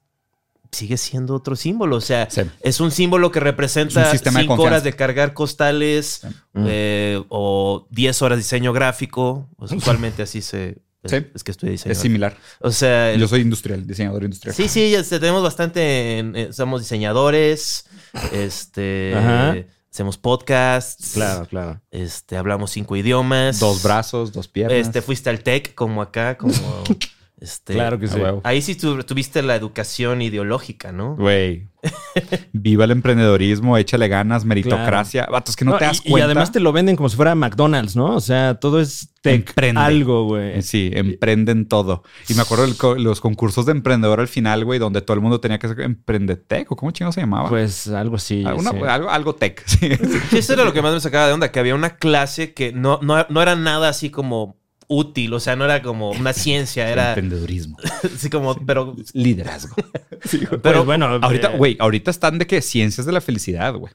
sigue 0.71 0.97
siendo 0.97 1.33
otro 1.35 1.55
símbolo. 1.55 1.95
O 1.95 2.01
sea, 2.01 2.29
Sí. 2.29 2.41
es 2.61 2.79
un 2.81 2.91
símbolo 2.91 3.31
que 3.31 3.39
Es 3.39 3.43
representa 3.43 4.05
un 4.05 4.11
sistema 4.11 4.39
de 4.39 4.43
cinco 4.43 4.55
confianza. 4.57 4.73
horas 4.75 4.83
de 4.83 4.93
cargar 4.93 5.33
costales 5.33 6.21
Mm. 6.53 6.65
eh, 6.67 7.23
o 7.29 7.87
10 7.89 8.21
horas 8.21 8.37
de 8.37 8.43
diseño 8.43 8.73
gráfico. 8.73 9.49
O 9.57 9.67
sea, 9.67 9.77
usualmente 9.77 10.21
así 10.23 10.41
se... 10.41 10.77
Sí. 11.05 11.17
Es 11.35 11.43
que 11.43 11.51
estoy 11.51 11.69
diseñando. 11.69 11.91
Es 11.93 11.99
similar. 12.01 12.35
O 12.59 12.71
sea, 12.71 13.15
Yo 13.15 13.27
soy 13.27 13.41
industrial, 13.41 13.85
diseñador 13.85 14.23
industrial. 14.23 14.55
Sí, 14.55 14.67
sí, 14.67 14.89
ya 14.89 15.03
tenemos 15.03 15.43
bastante. 15.43 16.17
en- 16.17 16.35
eh, 16.35 16.49
somos 16.51 16.81
diseñadores. 16.81 17.85
Este. 18.33 19.67
Hacemos 19.95 20.17
podcasts. 20.17 21.13
Claro, 21.13 21.47
claro. 21.47 21.79
Este, 21.89 22.35
hablamos 22.35 22.71
cinco 22.71 22.97
idiomas. 22.97 23.61
Dos 23.61 23.81
brazos, 23.81 24.33
dos 24.33 24.49
piernas. 24.49 24.77
Este, 24.77 25.01
fuiste 25.01 25.29
al 25.29 25.39
TEC, 25.41 25.73
como 25.73 26.01
acá, 26.01 26.37
como. 26.37 26.53
este, 27.39 27.73
Claro 27.73 27.99
que 27.99 28.07
sí. 28.07 28.19
Ahí 28.43 28.61
sí 28.61 28.75
tu- 28.75 29.03
tuviste 29.03 29.41
la 29.43 29.55
educación 29.55 30.21
ideológica, 30.21 30.91
¿no? 30.91 31.15
Güey. 31.15 31.67
Viva 32.53 32.85
el 32.85 32.91
emprendedorismo, 32.91 33.77
échale 33.77 34.07
ganas, 34.07 34.43
meritocracia. 34.45 35.27
Vatos, 35.29 35.55
que 35.55 35.65
no, 35.65 35.71
No, 35.71 35.77
te 35.77 35.83
y- 35.83 35.87
das 35.87 36.01
y, 36.03 36.09
cuenta. 36.09 36.25
además 36.25 36.51
te 36.51 36.59
lo 36.59 36.71
venden 36.71 36.95
como 36.95 37.09
si 37.09 37.15
fuera 37.15 37.35
McDonald's, 37.35 37.95
¿no? 37.95 38.15
O 38.15 38.19
sea, 38.21 38.55
todo 38.55 38.79
es 38.79 39.09
tech 39.21 39.49
Emprende. 39.49 39.81
algo, 39.81 40.23
güey. 40.25 40.61
Sí, 40.61 40.89
emprenden 40.93 41.67
todo. 41.67 42.03
Y 42.29 42.33
me 42.33 42.41
acuerdo 42.41 42.95
los 42.97 43.21
concursos 43.21 43.65
de 43.65 43.73
emprendedor 43.73 44.19
al 44.19 44.27
final, 44.27 44.65
güey, 44.65 44.79
donde 44.79 45.01
todo 45.01 45.13
el 45.15 45.21
mundo 45.21 45.39
tenía 45.39 45.59
que 45.59 45.67
ser 45.67 45.81
emprendetec 45.81 46.71
o 46.71 46.75
cómo 46.75 46.91
chingo 46.91 47.11
se 47.11 47.21
llamaba. 47.21 47.49
Pues 47.49 47.87
algo 47.89 48.15
así. 48.15 48.43
Alguna- 48.45 48.71
sí. 48.71 48.77
algo, 48.87 49.09
algo 49.09 49.35
tech. 49.35 49.63
Sí. 49.67 49.89
Sí, 50.31 50.37
eso 50.37 50.53
era 50.53 50.63
lo 50.63 50.73
que 50.73 50.81
más 50.81 50.93
me 50.93 50.99
sacaba 51.01 51.27
de 51.27 51.33
onda, 51.33 51.51
que 51.51 51.59
había 51.59 51.75
una 51.75 51.97
clase 51.97 52.53
que 52.53 52.71
no, 52.71 52.99
no, 53.03 53.25
no 53.29 53.41
era 53.41 53.55
nada 53.55 53.89
así 53.89 54.09
como 54.09 54.57
útil, 54.87 55.33
o 55.33 55.39
sea, 55.39 55.55
no 55.55 55.65
era 55.65 55.81
como 55.81 56.11
una 56.11 56.33
ciencia, 56.33 56.89
era 56.89 57.09
Emprendedurismo. 57.09 57.77
así 58.15 58.29
como, 58.29 58.55
pero, 58.65 58.95
Liderazgo. 59.13 59.75
Pero 60.31 60.59
pero 60.59 60.85
bueno, 60.85 61.05
Ahorita, 61.05 61.53
eh, 61.53 61.57
güey, 61.57 61.77
ahorita 61.79 62.09
están 62.09 62.39
de 62.39 62.47
que 62.47 62.59
ciencias 62.63 63.05
de 63.05 63.11
la 63.11 63.21
felicidad, 63.21 63.75
güey. 63.75 63.93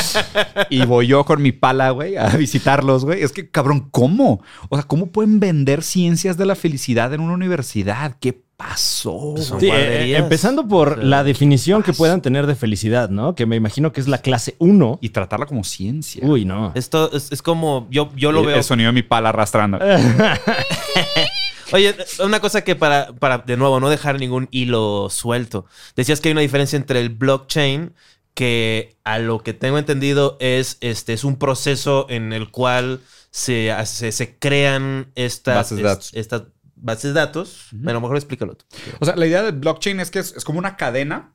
y 0.70 0.84
voy 0.84 1.06
yo 1.06 1.24
con 1.24 1.40
mi 1.40 1.52
pala, 1.52 1.88
güey, 1.90 2.18
a 2.18 2.28
visitarlos, 2.36 3.06
güey. 3.06 3.22
Es 3.22 3.32
que, 3.32 3.48
cabrón, 3.48 3.88
¿cómo? 3.90 4.42
O 4.68 4.76
sea, 4.76 4.86
¿cómo 4.86 5.06
pueden 5.06 5.40
vender 5.40 5.82
ciencias 5.82 6.36
de 6.36 6.44
la 6.44 6.54
felicidad 6.54 7.14
en 7.14 7.22
una 7.22 7.32
universidad? 7.32 8.16
¿Qué 8.20 8.43
pasó? 8.56 9.34
Sí, 9.38 9.66
eh, 9.66 9.68
guarderías. 9.68 10.22
empezando 10.22 10.66
por 10.68 10.88
O 10.92 10.94
sea, 10.96 11.04
la 11.04 11.24
definición 11.24 11.82
que 11.82 11.92
puedan 11.92 12.22
tener 12.22 12.46
de 12.46 12.54
felicidad, 12.54 13.10
¿no? 13.10 13.34
Que 13.34 13.46
me 13.46 13.56
imagino 13.56 13.92
que 13.92 14.00
es 14.00 14.08
la 14.08 14.18
clase 14.18 14.56
1. 14.58 14.98
Y 15.02 15.08
tratarla 15.10 15.46
como 15.46 15.64
ciencia. 15.64 16.22
Uy, 16.24 16.44
no. 16.44 16.72
esto 16.74 17.12
es, 17.12 17.32
es 17.32 17.42
como, 17.42 17.86
yo, 17.90 18.10
yo 18.16 18.32
lo 18.32 18.40
el, 18.40 18.46
veo 18.46 18.56
el 18.56 18.64
sonido 18.64 18.88
de 18.88 18.92
mi 18.94 19.02
pala 19.02 19.30
arrastrando. 19.30 19.78
Oye, 21.72 21.94
una 22.22 22.40
cosa 22.40 22.62
que 22.62 22.76
para, 22.76 23.12
para, 23.14 23.38
de 23.38 23.56
nuevo, 23.56 23.80
no 23.80 23.88
dejar 23.88 24.18
ningún 24.20 24.48
hilo 24.50 25.08
suelto. 25.10 25.66
Decías 25.96 26.20
que 26.20 26.28
hay 26.28 26.32
una 26.32 26.40
diferencia 26.42 26.76
entre 26.76 27.00
el 27.00 27.08
blockchain, 27.08 27.94
que 28.34 28.96
a 29.04 29.18
lo 29.18 29.42
que 29.42 29.54
tengo 29.54 29.78
entendido 29.78 30.36
es, 30.40 30.76
este, 30.80 31.12
es 31.14 31.24
un 31.24 31.36
proceso 31.36 32.06
en 32.10 32.32
el 32.32 32.50
cual 32.50 33.00
se, 33.30 33.72
se 33.86 34.38
crean 34.38 35.10
estas 35.14 35.56
Bases 35.56 35.78
de 35.78 35.82
datos. 35.84 36.06
es- 36.08 36.14
estas 36.20 36.42
bases 36.84 37.14
de 37.14 37.20
datos. 37.20 37.68
A 37.84 37.92
lo 37.92 38.00
mejor 38.00 38.16
explícalo 38.16 38.56
tú. 38.56 38.64
O 39.00 39.04
sea, 39.04 39.16
la 39.16 39.26
idea 39.26 39.42
del 39.42 39.58
blockchain 39.58 39.98
es 40.00 40.10
que 40.10 40.18
es, 40.18 40.34
es 40.36 40.44
como 40.44 40.58
una 40.58 40.76
cadena 40.76 41.34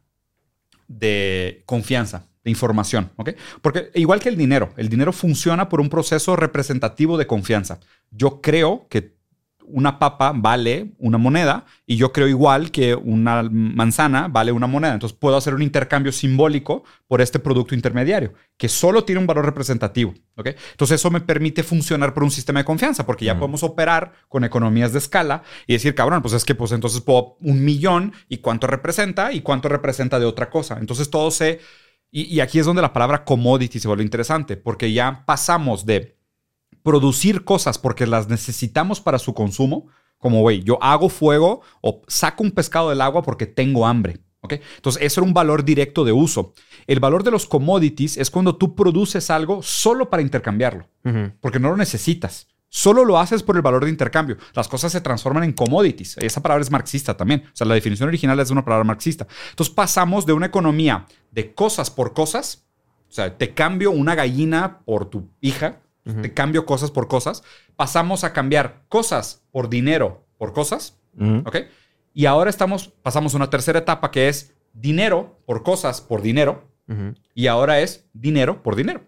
de 0.88 1.64
confianza, 1.66 2.28
de 2.44 2.52
información, 2.52 3.12
¿ok? 3.16 3.32
Porque 3.62 3.92
igual 3.96 4.20
que 4.20 4.30
el 4.30 4.38
dinero, 4.38 4.74
el 4.78 4.90
dinero 4.90 5.12
funciona 5.12 5.68
por 5.68 5.82
un 5.82 5.90
proceso 5.90 6.36
representativo 6.36 7.18
de 7.18 7.28
confianza. 7.28 7.80
Yo 8.12 8.42
creo 8.42 8.88
que 8.90 9.19
una 9.72 10.00
papa 10.00 10.34
vale 10.36 10.92
una 10.98 11.18
moneda 11.18 11.66
y 11.86 11.96
yo 11.96 12.12
creo 12.12 12.28
igual 12.28 12.72
que 12.72 12.96
una 12.96 13.44
manzana 13.44 14.28
vale 14.28 14.52
una 14.52 14.68
moneda. 14.68 14.94
Entonces 14.94 15.18
puedo 15.18 15.38
hacer 15.38 15.54
un 15.54 15.62
intercambio 15.62 16.12
simbólico 16.12 16.84
por 17.08 17.22
este 17.22 17.40
producto 17.40 17.76
intermediario 17.76 18.34
que 18.58 18.70
solo 18.70 19.04
tiene 19.04 19.22
un 19.22 19.28
valor 19.28 19.46
representativo. 19.46 20.14
¿ok? 20.36 20.48
Entonces 20.72 21.00
eso 21.00 21.10
me 21.12 21.22
permite 21.22 21.64
funcionar 21.64 22.14
por 22.14 22.24
un 22.24 22.32
sistema 22.32 22.60
de 22.60 22.66
confianza 22.66 23.06
porque 23.06 23.26
ya 23.26 23.38
podemos 23.38 23.64
operar 23.64 24.14
con 24.28 24.44
economías 24.44 24.94
de 24.94 25.00
escala 25.00 25.44
y 25.68 25.74
decir, 25.74 25.96
cabrón, 25.96 26.22
pues 26.22 26.34
es 26.34 26.46
que 26.46 26.56
pues 26.56 26.72
entonces 26.72 27.02
puedo 27.02 27.38
un 27.42 27.64
millón 27.64 28.14
y 28.28 28.38
cuánto 28.38 28.68
representa 28.68 29.32
y 29.32 29.42
cuánto 29.42 29.70
representa 29.70 30.20
de 30.20 30.26
otra 30.26 30.50
cosa. 30.50 30.78
Entonces 30.80 31.10
todo 31.10 31.32
se... 31.32 31.60
Y, 32.12 32.24
y 32.24 32.40
aquí 32.40 32.58
es 32.58 32.66
donde 32.66 32.82
la 32.82 32.92
palabra 32.92 33.24
commodity 33.24 33.80
se 33.80 33.88
vuelve 33.88 34.04
interesante 34.04 34.58
porque 34.58 34.92
ya 34.92 35.24
pasamos 35.28 35.86
de 35.86 36.19
producir 36.84 37.44
cosas 37.44 37.78
porque 37.78 38.08
las 38.08 38.30
necesitamos 38.30 39.02
para 39.02 39.20
su 39.20 39.34
consumo, 39.34 39.88
como, 40.18 40.42
güey, 40.42 40.64
yo 40.64 40.78
hago 40.82 41.10
fuego 41.10 41.62
o 41.82 42.02
saco 42.08 42.44
un 42.44 42.52
pescado 42.52 42.90
del 42.90 43.02
agua 43.02 43.24
porque 43.24 43.46
tengo 43.46 43.88
hambre. 43.88 44.20
¿ok? 44.42 44.54
Entonces, 44.76 45.02
eso 45.02 45.22
era 45.22 45.28
un 45.28 45.34
valor 45.34 45.64
directo 45.64 46.04
de 46.04 46.12
uso. 46.12 46.54
El 46.88 47.00
valor 47.00 47.24
de 47.24 47.32
los 47.32 47.46
commodities 47.46 48.18
es 48.18 48.30
cuando 48.30 48.56
tú 48.56 48.76
produces 48.76 49.30
algo 49.30 49.62
solo 49.64 50.10
para 50.10 50.22
intercambiarlo, 50.22 50.88
porque 51.42 51.60
no 51.60 51.70
lo 51.70 51.78
necesitas. 51.78 52.48
Solo 52.72 53.04
lo 53.04 53.18
haces 53.18 53.42
por 53.42 53.56
el 53.56 53.64
valor 53.64 53.84
de 53.84 53.90
intercambio. 53.90 54.38
Las 54.54 54.68
cosas 54.68 54.92
se 54.92 55.02
transforman 55.02 55.44
en 55.44 55.54
commodities. 55.54 56.18
Esa 56.20 56.42
palabra 56.42 56.62
es 56.62 56.70
marxista 56.70 57.18
también. 57.18 57.46
O 57.48 57.56
sea, 57.56 57.66
la 57.66 57.74
definición 57.74 58.08
original 58.08 58.40
es 58.40 58.50
de 58.50 58.54
una 58.54 58.64
palabra 58.64 58.84
marxista. 58.84 59.26
Entonces 59.50 59.74
pasamos 59.74 60.28
de 60.28 60.34
una 60.34 60.46
economía 60.46 61.08
de 61.32 61.54
cosas 61.56 61.90
por 61.90 62.14
cosas. 62.14 62.68
O 63.10 63.12
sea, 63.12 63.36
te 63.36 63.56
cambio 63.56 63.90
una 63.90 64.14
gallina 64.14 64.82
por 64.86 65.10
tu 65.10 65.30
hija. 65.42 65.82
Te 66.04 66.34
cambio 66.34 66.66
cosas 66.66 66.90
por 66.90 67.08
cosas. 67.08 67.44
Pasamos 67.76 68.24
a 68.24 68.34
cambiar 68.34 68.84
cosas 68.90 69.44
por 69.52 69.70
dinero 69.70 70.26
por 70.40 70.54
cosas. 70.54 70.98
¿Ok? 71.46 71.58
Y 72.14 72.26
ahora 72.26 72.50
estamos, 72.50 72.88
pasamos 72.88 73.34
a 73.34 73.38
una 73.38 73.50
tercera 73.50 73.80
etapa 73.80 74.10
que 74.10 74.30
es 74.30 74.56
dinero 74.74 75.40
por 75.46 75.64
cosas 75.64 76.02
por 76.02 76.22
dinero. 76.22 76.68
Y 77.36 77.46
ahora 77.46 77.82
es 77.82 78.10
dinero 78.14 78.64
por 78.64 78.76
dinero, 78.76 79.04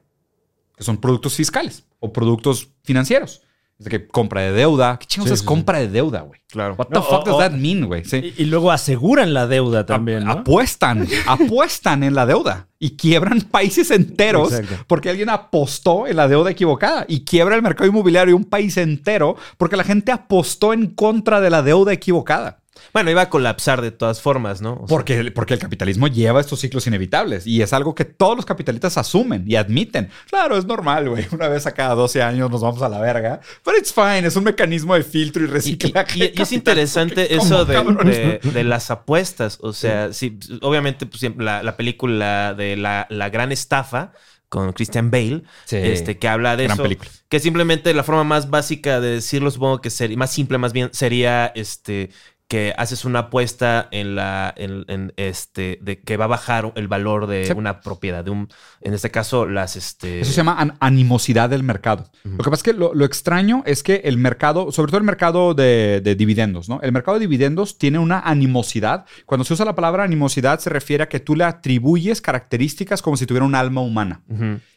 que 0.77 0.83
son 0.83 0.97
productos 0.97 1.33
fiscales 1.33 1.87
o 1.99 2.13
productos 2.13 2.69
financieros. 2.83 3.41
Es 3.81 3.85
de 3.85 3.89
que 3.89 4.07
compra 4.07 4.41
de 4.41 4.51
deuda. 4.51 4.99
¿Qué 4.99 5.07
chingos 5.07 5.29
Sí, 5.29 5.33
es 5.33 5.39
sí, 5.39 5.45
compra 5.45 5.79
de 5.79 5.87
deuda, 5.87 6.21
güey? 6.21 6.39
Claro. 6.47 6.75
What 6.77 6.87
the 6.89 6.93
No, 6.93 7.01
fuck 7.03 7.21
o- 7.21 7.23
does 7.25 7.35
o- 7.35 7.39
that 7.39 7.51
mean, 7.53 7.85
güey? 7.87 8.05
Sí. 8.05 8.33
Y, 8.37 8.43
y 8.43 8.45
luego 8.45 8.71
aseguran 8.71 9.33
la 9.33 9.47
deuda 9.47 9.85
también, 9.87 10.21
A- 10.23 10.25
¿no? 10.25 10.31
Apuestan, 10.41 11.07
apuestan 11.25 12.03
en 12.03 12.13
la 12.13 12.25
deuda 12.25 12.67
y 12.77 12.91
quiebran 12.97 13.41
países 13.51 13.89
enteros 13.91 14.53
Exacto. 14.53 14.83
porque 14.87 15.09
alguien 15.09 15.29
apostó 15.29 16.07
en 16.07 16.15
la 16.17 16.27
deuda 16.27 16.51
equivocada 16.51 17.05
y 17.07 17.23
quiebra 17.25 17.55
el 17.55 17.61
mercado 17.61 17.89
inmobiliario 17.89 18.35
un 18.35 18.45
país 18.45 18.77
entero 18.77 19.35
porque 19.57 19.77
la 19.77 19.83
gente 19.83 20.11
apostó 20.11 20.73
en 20.73 20.87
contra 20.87 21.41
de 21.41 21.49
la 21.49 21.61
deuda 21.63 21.91
equivocada. 21.93 22.60
Bueno, 22.93 23.11
iba 23.11 23.21
a 23.23 23.29
colapsar 23.29 23.81
de 23.81 23.91
todas 23.91 24.21
formas, 24.21 24.61
¿no? 24.61 24.73
O 24.73 24.77
sea, 24.79 24.87
Porque, 24.87 25.31
porque 25.31 25.53
el 25.53 25.59
capitalismo 25.59 26.07
lleva 26.07 26.39
estos 26.41 26.59
ciclos 26.61 26.87
inevitables 26.87 27.45
y 27.45 27.61
es 27.61 27.73
algo 27.73 27.93
que 27.95 28.05
todos 28.05 28.35
los 28.35 28.45
capitalistas 28.45 28.97
asumen 28.97 29.43
y 29.45 29.55
admiten. 29.55 30.09
Claro, 30.29 30.57
es 30.57 30.65
normal, 30.65 31.09
güey. 31.09 31.27
Una 31.31 31.47
vez 31.49 31.65
a 31.67 31.73
cada 31.73 31.95
12 31.95 32.21
años 32.23 32.49
nos 32.49 32.61
vamos 32.61 32.81
a 32.81 32.89
la 32.89 32.99
verga. 32.99 33.41
But 33.65 33.75
it's 33.77 33.93
fine. 33.93 34.25
Es 34.25 34.35
un 34.35 34.45
mecanismo 34.45 34.95
de 34.95 35.03
filtro 35.03 35.43
y 35.43 35.47
reciclaje. 35.47 36.17
y- 36.19 36.33
y 36.37 36.41
es 36.41 36.51
interesante 36.53 37.27
¿Cómo, 37.29 37.41
eso 37.43 37.65
de, 37.65 38.39
de- 38.41 38.51
de 38.51 38.63
las 38.63 38.89
apuestas. 38.89 39.57
O 39.61 39.73
sea, 39.73 40.13
sí, 40.13 40.39
obviamente, 40.61 41.05
pues, 41.05 41.21
la, 41.37 41.61
la 41.63 41.75
película 41.77 42.53
de 42.53 42.77
la, 42.77 43.05
la 43.09 43.29
gran 43.29 43.51
estafa 43.51 44.13
con 44.49 44.73
Christian 44.73 45.11
Bale, 45.11 45.43
Sí. 45.65 45.77
este, 45.77 46.17
que 46.17 46.27
habla 46.27 46.57
de 46.57 46.63
Gran 46.65 46.75
eso. 46.75 46.83
película. 46.83 47.09
Que 47.29 47.39
simplemente 47.39 47.93
la 47.93 48.03
forma 48.03 48.23
más 48.25 48.49
básica 48.49 48.99
de 48.99 49.11
decirlo, 49.11 49.49
supongo 49.51 49.79
que 49.81 49.89
sería, 49.89 50.17
más 50.17 50.31
simple 50.31 50.57
más 50.57 50.73
bien, 50.73 50.89
sería 50.93 51.47
este 51.55 52.09
que 52.51 52.73
haces 52.77 53.05
una 53.05 53.19
apuesta 53.19 53.87
en 53.91 54.15
la 54.15 54.53
en, 54.57 54.83
en, 54.89 55.13
este 55.15 55.79
de 55.81 56.01
que 56.01 56.17
va 56.17 56.25
a 56.25 56.27
bajar 56.27 56.73
el 56.75 56.89
valor 56.89 57.25
de 57.27 57.45
Sí. 57.45 57.53
una 57.55 57.79
propiedad 57.79 58.25
de 58.25 58.31
un 58.31 58.49
en 58.81 58.93
este 58.93 59.09
caso 59.09 59.45
las 59.45 59.77
este 59.77 60.19
Eso 60.19 60.31
se 60.31 60.37
llama 60.37 60.55
an- 60.59 60.73
animosidad 60.81 61.49
del 61.49 61.63
mercado. 61.63 62.11
Lo 62.25 62.37
que 62.43 62.49
pasa 62.49 62.55
es 62.59 62.63
que 62.63 62.73
lo, 62.73 62.93
lo 62.93 63.05
extraño 63.05 63.63
es 63.65 63.83
que 63.83 64.01
el 64.03 64.17
mercado, 64.17 64.71
sobre 64.73 64.89
todo 64.91 64.97
el 64.97 65.05
mercado 65.05 65.53
de, 65.53 66.01
de 66.03 66.15
dividendos, 66.15 66.67
¿no? 66.67 66.79
El 66.81 66.91
mercado 66.91 67.15
de 67.17 67.21
dividendos 67.27 67.77
tiene 67.77 67.99
una 67.99 68.19
animosidad. 68.19 69.05
Cuando 69.25 69.45
se 69.45 69.53
usa 69.53 69.63
la 69.65 69.75
palabra 69.75 70.03
animosidad 70.03 70.59
se 70.59 70.69
refiere 70.69 71.03
a 71.05 71.07
que 71.09 71.21
tú 71.21 71.35
le 71.37 71.45
atribuyes 71.45 72.19
características 72.21 73.01
como 73.01 73.15
si 73.15 73.25
tuviera 73.25 73.45
un 73.45 73.55
alma 73.55 73.79
humana. 73.79 74.23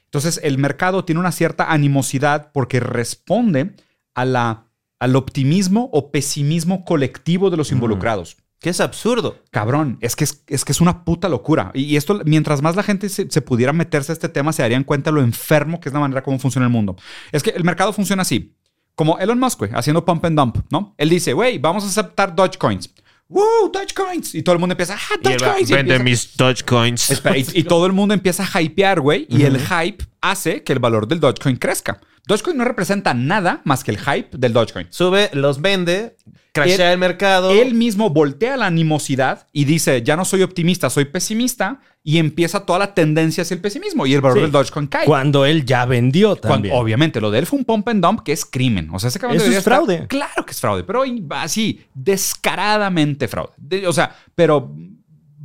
Entonces, 0.05 0.39
el 0.45 0.59
mercado 0.59 1.05
tiene 1.05 1.19
una 1.19 1.33
cierta 1.33 1.73
animosidad 1.73 2.53
porque 2.53 2.79
responde 2.79 3.73
a 4.15 4.25
la, 4.25 4.67
al 5.05 5.17
optimismo 5.17 5.91
o 5.93 6.11
pesimismo 6.11 6.85
colectivo 6.87 7.51
de 7.51 7.59
los 7.59 7.73
involucrados. 7.73 8.39
que 8.59 8.71
es 8.71 8.81
absurdo. 8.81 9.37
Cabrón, 9.51 9.99
es 10.01 10.17
que 10.17 10.25
es, 10.25 10.43
es 10.47 10.65
que 10.65 10.73
es 10.73 10.81
una 10.81 11.05
puta 11.05 11.29
locura. 11.29 11.71
Y, 11.75 11.97
esto, 11.97 12.23
mientras 12.25 12.63
más 12.63 12.75
la 12.77 12.83
gente 12.83 13.11
se, 13.11 13.31
se 13.31 13.43
pudiera 13.43 13.75
meterse 13.75 14.13
a 14.13 14.15
este 14.15 14.31
tema, 14.31 14.55
se 14.55 14.63
darían 14.63 14.85
cuenta 14.85 15.11
lo 15.11 15.21
enfermo 15.21 15.79
que 15.81 15.91
es 15.91 15.93
la 15.93 16.01
manera 16.01 16.23
como 16.23 16.39
funciona 16.39 16.67
el 16.67 16.73
mundo. 16.73 16.97
Es 17.33 17.43
que 17.43 17.51
el 17.51 17.63
mercado 17.65 17.93
funciona 17.93 18.23
así. 18.23 18.55
Como 18.95 19.19
Elon 19.19 19.39
Musk, 19.39 19.65
haciendo 19.75 20.03
pump 20.07 20.25
and 20.25 20.39
dump, 20.39 20.57
¿no? 20.71 20.95
Él 20.97 21.11
dice, 21.11 21.35
güey, 21.35 21.59
vamos 21.59 21.85
a 21.85 21.89
aceptar 21.89 22.35
Dogecoins. 22.35 22.89
¡Woo! 23.29 23.71
Dogecoins. 23.71 24.35
Y 24.35 24.43
todo 24.43 24.55
el 24.55 24.61
mundo 24.61 24.73
empieza, 24.73 24.95
¡ah, 24.97 25.19
Dogecoins! 25.21 25.71
Empieza- 25.71 26.03
mis 26.03 26.35
Dogecoins. 26.35 27.11
Y 27.55 27.65
todo 27.65 27.85
el 27.85 27.93
mundo 27.93 28.15
empieza 28.15 28.49
a 28.51 28.63
hypear, 28.63 29.01
güey. 29.03 29.27
Y 29.29 29.43
el 29.43 29.59
hype 29.59 30.03
hace 30.23 30.63
que 30.63 30.73
el 30.73 30.79
valor 30.79 31.07
del 31.07 31.21
Dogecoin 31.21 31.57
crezca. 31.57 32.01
Dogecoin 32.27 32.57
no 32.57 32.65
representa 32.65 33.13
nada 33.15 33.61
más 33.65 33.85
que 33.85 33.91
el 33.91 33.99
hype 33.99 34.37
del 34.39 34.53
Dogecoin. 34.53 34.87
Sube, 34.91 35.29
los 35.35 35.61
vende, 35.61 36.17
crashea 36.53 36.93
el, 36.93 36.99
mercado. 36.99 37.51
Él 37.51 37.75
mismo 37.75 38.11
voltea 38.11 38.57
la 38.57 38.67
animosidad 38.67 39.47
y 39.53 39.65
dice, 39.67 40.03
ya 40.03 40.17
no 40.17 40.25
soy 40.25 40.43
optimista, 40.43 40.89
soy 40.91 41.05
pesimista. 41.05 41.81
Y 42.07 42.19
empieza 42.19 42.67
toda 42.67 42.79
la 42.79 42.93
tendencia 42.95 43.43
hacia 43.43 43.55
el 43.55 43.63
pesimismo. 43.63 44.05
Y 44.07 44.13
el 44.13 44.21
valor 44.21 44.37
Sí. 44.39 44.43
del 44.43 44.53
Dogecoin 44.53 44.87
cae. 44.89 45.07
Cuando 45.07 45.47
él 45.47 45.65
ya 45.65 45.87
vendió 45.87 46.37
Cuando- 46.37 46.49
también. 46.49 46.75
obviamente, 46.77 47.19
lo 47.21 47.31
de 47.31 47.39
él 47.39 47.47
fue 47.47 47.59
un 47.59 47.65
pump 47.65 47.89
and 47.89 48.05
dump 48.05 48.21
que 48.21 48.33
es 48.33 48.45
crimen. 48.45 48.91
O 48.93 48.99
sea, 48.99 49.09
ese 49.09 49.19
cabrón 49.19 49.39
Eso 49.39 49.47
es 49.51 49.57
estar- 49.57 49.63
fraude. 49.77 50.07
Claro 50.07 50.45
que 50.45 50.53
es 50.53 50.61
fraude, 50.61 50.85
pero 50.85 51.03
así, 51.31 51.81
descaradamente 51.95 53.29
fraude. 53.29 53.53
De- 53.57 53.87
o 53.87 53.93
sea, 53.93 54.15
pero 54.35 54.75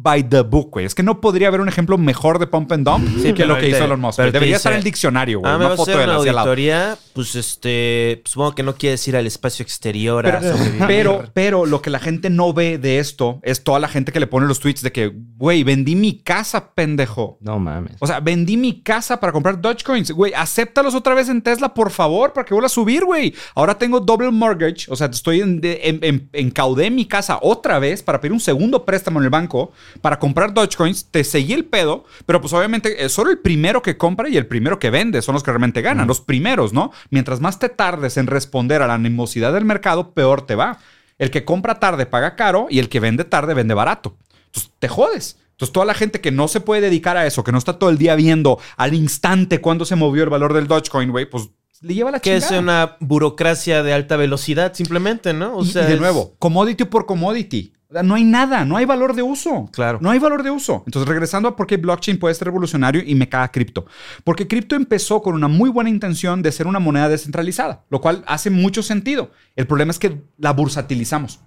by 0.01 0.23
the 0.29 0.41
book, 0.41 0.69
güey. 0.71 0.85
Es 0.85 0.95
que 0.95 1.03
no 1.03 1.19
podría 1.19 1.49
haber 1.49 1.59
un 1.59 1.67
ejemplo 1.67 1.97
mejor 1.97 2.39
de 2.39 2.47
pump 2.47 2.71
and 2.71 2.87
dump 2.87 3.05
Sí, 3.21 3.33
que 3.33 3.45
lo 3.45 3.55
que 3.55 3.61
te- 3.63 3.69
hizo 3.71 3.83
Elon 3.83 3.99
Musk. 3.99 4.15
pero 4.17 4.31
Debería 4.31 4.53
dice, 4.55 4.57
estar 4.57 4.71
en 4.71 4.77
el 4.77 4.83
diccionario, 4.85 5.39
güey. 5.39 5.51
Ah, 5.51 5.57
me 5.57 5.65
va 5.65 5.71
una 5.71 5.73
a 5.73 5.77
foto 5.77 5.91
hacer 5.91 6.01
de 6.01 6.07
lado. 6.07 6.19
auditoría. 6.21 6.97
Pues 7.13 7.35
este, 7.35 8.21
supongo 8.25 8.55
que 8.55 8.63
no 8.63 8.75
quieres 8.75 9.05
ir 9.09 9.17
al 9.17 9.27
espacio 9.27 9.61
exterior 9.63 10.25
a 10.25 10.39
Pero, 10.39 10.51
sobrevivir. 10.57 10.87
pero, 10.87 11.23
pero 11.33 11.65
lo 11.65 11.81
que 11.81 11.89
la 11.89 11.99
gente 11.99 12.29
no 12.29 12.53
ve 12.53 12.77
de 12.77 12.99
esto 12.99 13.39
es 13.43 13.63
toda 13.63 13.79
la 13.79 13.89
gente 13.89 14.13
que 14.13 14.21
le 14.21 14.27
pone 14.27 14.47
los 14.47 14.59
tweets 14.61 14.81
de 14.81 14.91
que, 14.93 15.11
güey, 15.35 15.63
vendí 15.63 15.95
mi 15.95 16.17
casa, 16.21 16.73
pendejo. 16.73 17.37
No 17.41 17.59
mames. 17.59 17.97
O 17.99 18.07
sea, 18.07 18.21
vendí 18.21 18.55
mi 18.55 18.81
casa 18.81 19.19
para 19.19 19.33
comprar 19.33 19.59
Dogecoins. 19.59 20.11
Güey, 20.11 20.33
acéptalos 20.33 20.95
otra 20.95 21.13
vez 21.13 21.27
en 21.27 21.41
Tesla, 21.41 21.73
por 21.73 21.91
favor, 21.91 22.31
para 22.31 22.45
que 22.45 22.53
vuelva 22.53 22.67
a 22.67 22.69
subir, 22.69 23.03
güey. 23.03 23.33
Ahora 23.53 23.77
tengo 23.77 23.99
double 23.99 24.31
mortgage. 24.31 24.85
O 24.89 24.95
sea, 24.95 25.07
estoy 25.07 25.41
en, 25.41 25.59
en- 25.63 25.99
en- 26.03 26.29
encaudé 26.31 26.89
mi 26.89 27.05
casa 27.05 27.37
otra 27.41 27.79
vez 27.79 28.01
para 28.01 28.21
pedir 28.21 28.31
un 28.31 28.39
segundo 28.39 28.85
préstamo 28.85 29.19
en 29.19 29.25
el 29.25 29.29
banco 29.29 29.71
para 30.01 30.19
comprar 30.19 30.53
Dogecoins. 30.53 31.05
Te 31.11 31.23
seguí 31.23 31.53
el 31.53 31.65
pedo, 31.65 32.05
pero 32.25 32.41
pues 32.41 32.53
obviamente 32.53 33.03
es 33.03 33.11
solo 33.11 33.31
el 33.31 33.39
primero 33.39 33.81
que 33.81 33.97
compra 33.97 34.29
y 34.29 34.37
el 34.37 34.47
primero 34.47 34.79
que 34.79 34.89
vende 34.89 35.21
son 35.21 35.33
los 35.33 35.43
que 35.43 35.51
realmente 35.51 35.81
ganan. 35.81 36.07
Los 36.07 36.21
primeros, 36.21 36.73
¿no? 36.73 36.91
Mientras 37.09 37.39
más 37.39 37.59
te 37.59 37.69
tardes 37.69 38.17
en 38.17 38.27
responder 38.27 38.81
a 38.81 38.87
la 38.87 38.95
animosidad 38.95 39.53
del 39.53 39.65
mercado, 39.65 40.11
peor 40.13 40.45
te 40.45 40.55
va. 40.55 40.79
El 41.17 41.31
que 41.31 41.45
compra 41.45 41.79
tarde 41.79 42.05
paga 42.05 42.35
caro 42.35 42.67
y 42.69 42.79
el 42.79 42.89
que 42.89 42.99
vende 42.99 43.25
tarde 43.25 43.53
vende 43.53 43.73
barato. 43.73 44.17
Entonces 44.45 44.71
te 44.79 44.87
jodes. 44.87 45.37
Entonces, 45.59 45.73
toda 45.73 45.85
la 45.85 45.93
gente 45.93 46.21
que 46.21 46.31
no 46.31 46.47
se 46.47 46.61
puede 46.61 46.79
dedicar 46.79 47.17
a 47.17 47.27
eso, 47.27 47.43
que 47.43 47.51
no 47.51 47.57
está 47.57 47.77
todo 47.77 47.89
el 47.89 47.97
día 47.97 48.15
viendo 48.15 48.59
al 48.77 48.93
instante 48.93 49.59
cuándo 49.59 49.83
se 49.83 49.97
movió 49.97 50.23
el 50.23 50.29
valor 50.29 50.53
del 50.53 50.67
Dogecoin, 50.67 51.11
güey, 51.11 51.29
pues 51.29 51.49
le 51.81 51.93
lleva 51.93 52.11
la 52.11 52.19
que 52.19 52.35
es 52.35 52.43
chingada. 52.47 52.61
una 52.61 52.97
burocracia 52.99 53.83
de 53.83 53.93
alta 53.93 54.15
velocidad, 54.17 54.73
simplemente, 54.73 55.33
¿no? 55.33 55.55
O 55.57 55.63
y, 55.63 55.67
sea, 55.67 55.83
y 55.83 55.87
de 55.87 55.93
es- 55.95 55.99
nuevo, 55.99 56.35
commodity 56.39 56.85
por 56.85 57.05
commodity. 57.05 57.73
No 58.03 58.13
hay 58.13 58.23
nada, 58.23 58.65
no 58.65 58.77
hay 58.77 58.85
valor 58.85 59.15
de 59.15 59.23
uso. 59.23 59.67
Claro. 59.73 59.97
No 59.99 60.11
hay 60.11 60.19
valor 60.19 60.43
de 60.43 60.51
uso. 60.51 60.83
Entonces, 60.85 61.09
regresando 61.09 61.49
a 61.49 61.55
por 61.55 61.65
qué 61.65 61.77
blockchain 61.77 62.19
puede 62.19 62.35
ser 62.35 62.45
revolucionario 62.45 63.01
y 63.03 63.15
me 63.15 63.27
caga 63.27 63.47
cripto. 63.51 63.87
Porque 64.23 64.47
cripto 64.47 64.75
empezó 64.75 65.23
con 65.23 65.33
una 65.33 65.47
muy 65.47 65.71
buena 65.71 65.89
intención 65.89 66.43
de 66.43 66.51
ser 66.51 66.67
una 66.67 66.77
moneda 66.77 67.09
descentralizada, 67.09 67.85
lo 67.89 67.99
cual 67.99 68.23
hace 68.27 68.51
mucho 68.51 68.83
sentido. 68.83 69.31
El 69.55 69.65
problema 69.65 69.89
es 69.89 69.97
que 69.97 70.21
la 70.37 70.53
bursatilizamos. 70.53 71.39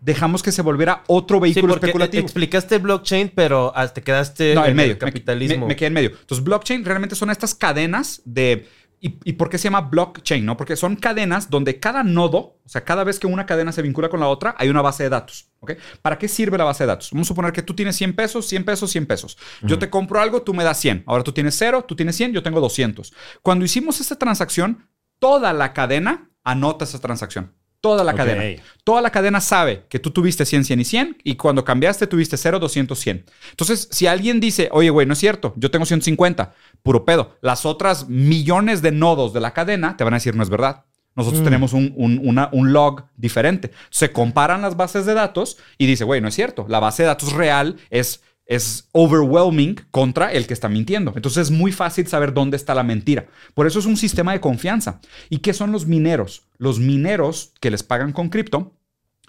Dejamos 0.00 0.44
que 0.44 0.52
se 0.52 0.62
volviera 0.62 1.02
otro 1.08 1.38
Sí, 1.38 1.42
vehículo 1.42 1.72
porque 1.72 1.86
especulativo. 1.86 2.22
explicaste 2.22 2.78
blockchain, 2.78 3.32
pero 3.34 3.72
te 3.92 4.00
quedaste 4.00 4.54
No, 4.54 4.64
en 4.64 4.76
medio. 4.76 4.92
el 4.92 4.98
me- 4.98 4.98
capitalismo. 5.00 5.62
Me, 5.66 5.72
me 5.72 5.76
quedé 5.76 5.88
en 5.88 5.94
medio. 5.94 6.10
Entonces, 6.10 6.44
blockchain 6.44 6.84
realmente 6.84 7.16
son 7.16 7.30
estas 7.30 7.56
cadenas 7.56 8.22
de. 8.24 8.68
¿Y, 9.00 9.18
y 9.24 9.34
por 9.34 9.48
qué 9.48 9.58
se 9.58 9.64
llama 9.64 9.82
blockchain? 9.82 10.44
¿no? 10.44 10.56
Porque 10.56 10.76
son 10.76 10.96
cadenas 10.96 11.50
donde 11.50 11.78
cada 11.78 12.02
nodo, 12.02 12.58
o 12.64 12.68
sea, 12.68 12.84
cada 12.84 13.04
vez 13.04 13.18
que 13.18 13.26
una 13.26 13.46
cadena 13.46 13.72
se 13.72 13.82
vincula 13.82 14.08
con 14.08 14.20
la 14.20 14.28
otra, 14.28 14.54
hay 14.58 14.68
una 14.68 14.82
base 14.82 15.04
de 15.04 15.08
datos. 15.08 15.50
¿ok? 15.60 15.72
¿Para 16.02 16.18
qué 16.18 16.28
sirve 16.28 16.58
la 16.58 16.64
base 16.64 16.84
de 16.84 16.88
datos? 16.88 17.10
Vamos 17.12 17.26
a 17.26 17.28
suponer 17.28 17.52
que 17.52 17.62
tú 17.62 17.74
tienes 17.74 17.96
100 17.96 18.14
pesos, 18.14 18.46
100 18.46 18.64
pesos, 18.64 18.90
100 18.90 19.06
pesos. 19.06 19.38
Yo 19.62 19.78
te 19.78 19.90
compro 19.90 20.20
algo, 20.20 20.42
tú 20.42 20.54
me 20.54 20.64
das 20.64 20.78
100. 20.80 21.04
Ahora 21.06 21.24
tú 21.24 21.32
tienes 21.32 21.56
0, 21.56 21.84
tú 21.86 21.96
tienes 21.96 22.16
100, 22.16 22.32
yo 22.32 22.42
tengo 22.42 22.60
200. 22.60 23.12
Cuando 23.42 23.64
hicimos 23.64 24.00
esta 24.00 24.16
transacción, 24.16 24.88
toda 25.18 25.52
la 25.52 25.72
cadena 25.72 26.30
anota 26.44 26.84
esa 26.84 27.00
transacción. 27.00 27.52
Toda 27.80 28.02
la 28.02 28.12
cadena. 28.14 28.42
Toda 28.82 29.00
la 29.02 29.10
cadena 29.10 29.40
sabe 29.40 29.84
que 29.88 29.98
tú 30.00 30.10
tuviste 30.10 30.44
100, 30.44 30.64
100 30.64 30.80
y 30.80 30.84
100 30.84 31.16
y 31.22 31.36
cuando 31.36 31.64
cambiaste 31.64 32.06
tuviste 32.08 32.36
0, 32.36 32.58
200, 32.58 32.98
100. 32.98 33.24
Entonces, 33.50 33.88
si 33.92 34.06
alguien 34.08 34.40
dice, 34.40 34.68
oye, 34.72 34.90
güey, 34.90 35.06
no 35.06 35.12
es 35.12 35.18
cierto, 35.20 35.54
yo 35.56 35.70
tengo 35.70 35.86
150, 35.86 36.54
puro 36.82 37.04
pedo. 37.04 37.36
Las 37.40 37.64
otras 37.66 38.08
millones 38.08 38.82
de 38.82 38.90
nodos 38.92 39.32
de 39.32 39.40
la 39.40 39.52
cadena 39.54 39.96
te 39.96 40.04
van 40.04 40.14
a 40.14 40.16
decir, 40.16 40.34
no 40.34 40.42
es 40.42 40.50
verdad. 40.50 40.84
Nosotros 41.14 41.42
tenemos 41.44 41.72
un, 41.72 41.92
un- 41.96 42.20
una- 42.22 42.48
un 42.52 42.72
log 42.72 43.04
diferente. 43.16 43.72
Se 43.90 44.12
comparan 44.12 44.62
las 44.62 44.76
bases 44.76 45.04
de 45.04 45.14
datos 45.14 45.56
y 45.76 45.86
dice, 45.86 46.04
güey, 46.04 46.20
no 46.20 46.28
es 46.28 46.34
cierto. 46.34 46.64
La 46.68 46.78
base 46.78 47.02
de 47.02 47.08
datos 47.08 47.32
real 47.32 47.76
es 47.90 48.22
es 48.48 48.88
overwhelming 48.92 49.76
contra 49.90 50.32
el 50.32 50.46
que 50.46 50.54
está 50.54 50.68
mintiendo. 50.68 51.12
Entonces 51.14 51.42
es 51.44 51.50
muy 51.50 51.70
fácil 51.70 52.06
saber 52.08 52.32
dónde 52.32 52.56
está 52.56 52.74
la 52.74 52.82
mentira. 52.82 53.26
Por 53.54 53.66
eso 53.66 53.78
es 53.78 53.86
un 53.86 53.98
sistema 53.98 54.32
de 54.32 54.40
confianza. 54.40 55.00
¿Y 55.28 55.38
qué 55.38 55.52
son 55.52 55.70
los 55.70 55.86
mineros? 55.86 56.42
Los 56.56 56.80
mineros 56.80 57.52
que 57.60 57.70
les 57.70 57.82
pagan 57.82 58.12
con 58.12 58.30
cripto 58.30 58.72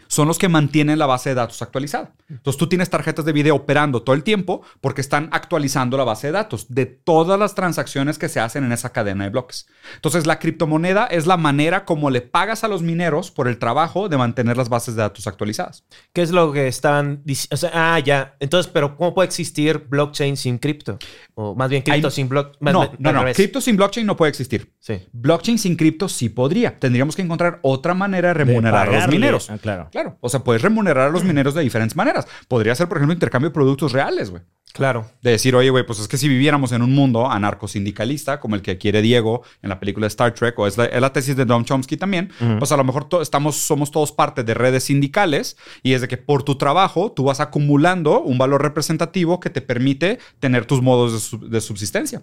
son 0.10 0.28
los 0.28 0.40
que 0.40 0.50
mantienen 0.50 0.98
la 0.98 1.06
base 1.06 1.30
de 1.30 1.36
datos 1.36 1.62
actualizada. 1.62 2.14
Entonces 2.30 2.58
tú 2.58 2.68
tienes 2.68 2.90
tarjetas 2.90 3.26
de 3.26 3.32
video 3.32 3.56
operando 3.56 4.02
todo 4.02 4.16
el 4.16 4.24
tiempo 4.24 4.64
porque 4.82 5.02
están 5.02 5.30
actualizando 5.32 5.98
la 5.98 6.04
base 6.04 6.28
de 6.28 6.34
datos 6.34 6.66
de 6.70 6.88
todas 6.88 7.40
las 7.40 7.54
transacciones 7.54 8.18
que 8.18 8.28
se 8.28 8.40
hacen 8.40 8.64
en 8.64 8.72
esa 8.72 8.92
cadena 8.92 9.26
de 9.26 9.30
bloques. 9.30 9.68
Entonces 9.96 10.26
la 10.26 10.40
criptomoneda 10.40 11.06
es 11.06 11.28
la 11.28 11.38
manera 11.38 11.86
como 11.86 12.10
le 12.10 12.22
pagas 12.22 12.64
a 12.64 12.68
los 12.68 12.82
mineros 12.82 13.30
por 13.30 13.48
el 13.48 13.60
trabajo 13.60 14.10
de 14.10 14.18
mantener 14.18 14.58
las 14.58 14.68
bases 14.68 14.96
de 14.96 15.04
datos 15.04 15.28
actualizadas. 15.28 15.86
¿Qué 16.12 16.24
es 16.24 16.32
lo 16.32 16.52
que 16.52 16.68
estaban 16.68 17.22
diciendo? 17.24 17.54
O 17.54 17.58
sea, 17.58 17.72
ah, 17.74 18.00
ya. 18.00 18.36
Entonces, 18.40 18.72
pero 18.74 18.98
¿cómo 18.98 19.14
puede 19.14 19.28
existir 19.28 19.78
blockchain 19.78 20.38
sin 20.38 20.58
cripto? 20.58 20.98
O 21.36 21.54
más 21.54 21.70
bien 21.70 21.84
cripto 21.84 22.08
Hay- 22.08 22.14
sin 22.14 22.28
blockchain. 22.28 22.58
No, 22.62 22.92
no, 22.98 23.14
no. 23.14 23.32
Cripto 23.34 23.62
sin 23.62 23.78
blockchain 23.78 24.08
no 24.08 24.18
puede 24.18 24.32
existir. 24.32 24.74
Sí. 24.80 25.08
Blockchain 25.14 25.60
sin 25.60 25.76
cripto 25.76 26.10
sí 26.10 26.30
podría. 26.30 26.80
Tendríamos 26.80 27.16
que 27.16 27.22
encontrar 27.22 27.60
otra 27.62 27.94
manera 27.94 28.30
de 28.30 28.34
remunerar 28.34 28.90
a 28.90 29.02
los 29.02 29.08
mineros. 29.08 29.52
Ah, 29.52 29.60
claro. 29.60 29.88
Claro. 29.92 29.99
O 30.22 30.30
sea, 30.30 30.42
puedes 30.42 30.62
remunerar 30.62 31.08
a 31.08 31.12
los 31.12 31.24
mineros 31.24 31.54
de 31.54 31.62
diferentes 31.62 31.96
maneras. 31.96 32.28
Podría 32.48 32.76
ser, 32.76 32.88
por 32.88 32.98
ejemplo, 32.98 33.14
intercambio 33.14 33.50
de 33.50 33.54
productos 33.54 33.92
reales, 33.92 34.30
güey. 34.30 34.44
Claro. 34.74 35.10
De 35.24 35.32
decir, 35.32 35.56
oye, 35.56 35.72
güey, 35.72 35.84
pues 35.86 36.00
es 36.00 36.08
que 36.08 36.18
si 36.18 36.28
viviéramos 36.28 36.72
en 36.72 36.84
un 36.84 36.94
mundo 36.94 37.30
anarcosindicalista, 37.30 38.40
como 38.40 38.56
el 38.56 38.62
que 38.62 38.78
quiere 38.78 39.02
Diego 39.02 39.42
en 39.62 39.70
la 39.70 39.80
película 39.80 40.04
de 40.06 40.10
Star 40.10 40.34
Trek, 40.34 40.58
o 40.60 40.68
es 40.68 40.78
la, 40.78 40.86
es 40.86 41.02
la 41.02 41.12
tesis 41.12 41.36
de 41.36 41.46
Don 41.46 41.66
Chomsky 41.66 41.98
también, 41.98 42.32
pues 42.60 42.72
a 42.72 42.78
lo 42.78 42.84
mejor 42.84 43.08
estamos, 43.22 43.56
somos 43.58 43.92
todos 43.92 44.12
parte 44.12 44.44
de 44.44 44.54
redes 44.54 44.84
sindicales 44.84 45.58
y 45.84 45.94
es 45.94 46.02
de 46.02 46.08
que 46.08 46.18
por 46.18 46.44
tu 46.44 46.56
trabajo 46.58 47.12
tú 47.12 47.24
vas 47.24 47.40
acumulando 47.40 48.22
un 48.22 48.38
valor 48.38 48.62
representativo 48.62 49.40
que 49.40 49.50
te 49.50 49.62
permite 49.62 50.20
tener 50.40 50.66
tus 50.66 50.82
modos 50.82 51.14
de, 51.14 51.20
sub- 51.20 51.50
de 51.50 51.62
subsistencia. 51.62 52.22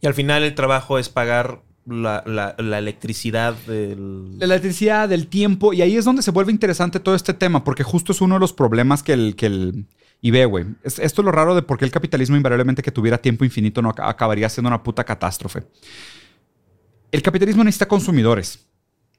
Y 0.00 0.06
al 0.06 0.14
final 0.14 0.44
el 0.44 0.54
trabajo 0.54 0.98
es 0.98 1.08
pagar 1.08 1.62
la, 1.88 2.22
la- 2.26 2.54
la 2.58 2.78
electricidad 2.78 3.54
del... 3.66 4.38
La 4.38 4.44
electricidad, 4.44 5.08
del 5.08 5.26
tiempo, 5.28 5.72
y 5.72 5.82
ahí 5.82 5.96
es 5.96 6.04
donde 6.04 6.22
se 6.22 6.30
vuelve 6.30 6.52
interesante 6.52 7.00
todo 7.00 7.14
este 7.14 7.34
tema, 7.34 7.64
porque 7.64 7.82
justo 7.82 8.12
es 8.12 8.20
uno 8.20 8.34
de 8.34 8.40
los 8.40 8.52
problemas 8.52 9.02
que 9.02 9.12
el... 9.14 9.34
Que 9.36 9.46
el 9.46 9.86
y 10.20 10.32
ve, 10.32 10.44
güey, 10.46 10.64
es- 10.82 10.98
esto 10.98 11.22
es 11.22 11.24
lo 11.24 11.30
raro 11.32 11.54
de 11.54 11.62
por 11.62 11.78
qué 11.78 11.84
el 11.84 11.90
capitalismo 11.92 12.36
invariablemente 12.36 12.82
que 12.82 12.90
tuviera 12.90 13.18
tiempo 13.18 13.44
infinito 13.44 13.80
no 13.82 13.92
ac- 13.94 14.02
acabaría 14.08 14.48
siendo 14.48 14.68
una 14.68 14.82
puta 14.82 15.04
catástrofe. 15.04 15.62
El 17.12 17.22
capitalismo 17.22 17.64
necesita 17.64 17.86
consumidores. 17.88 18.66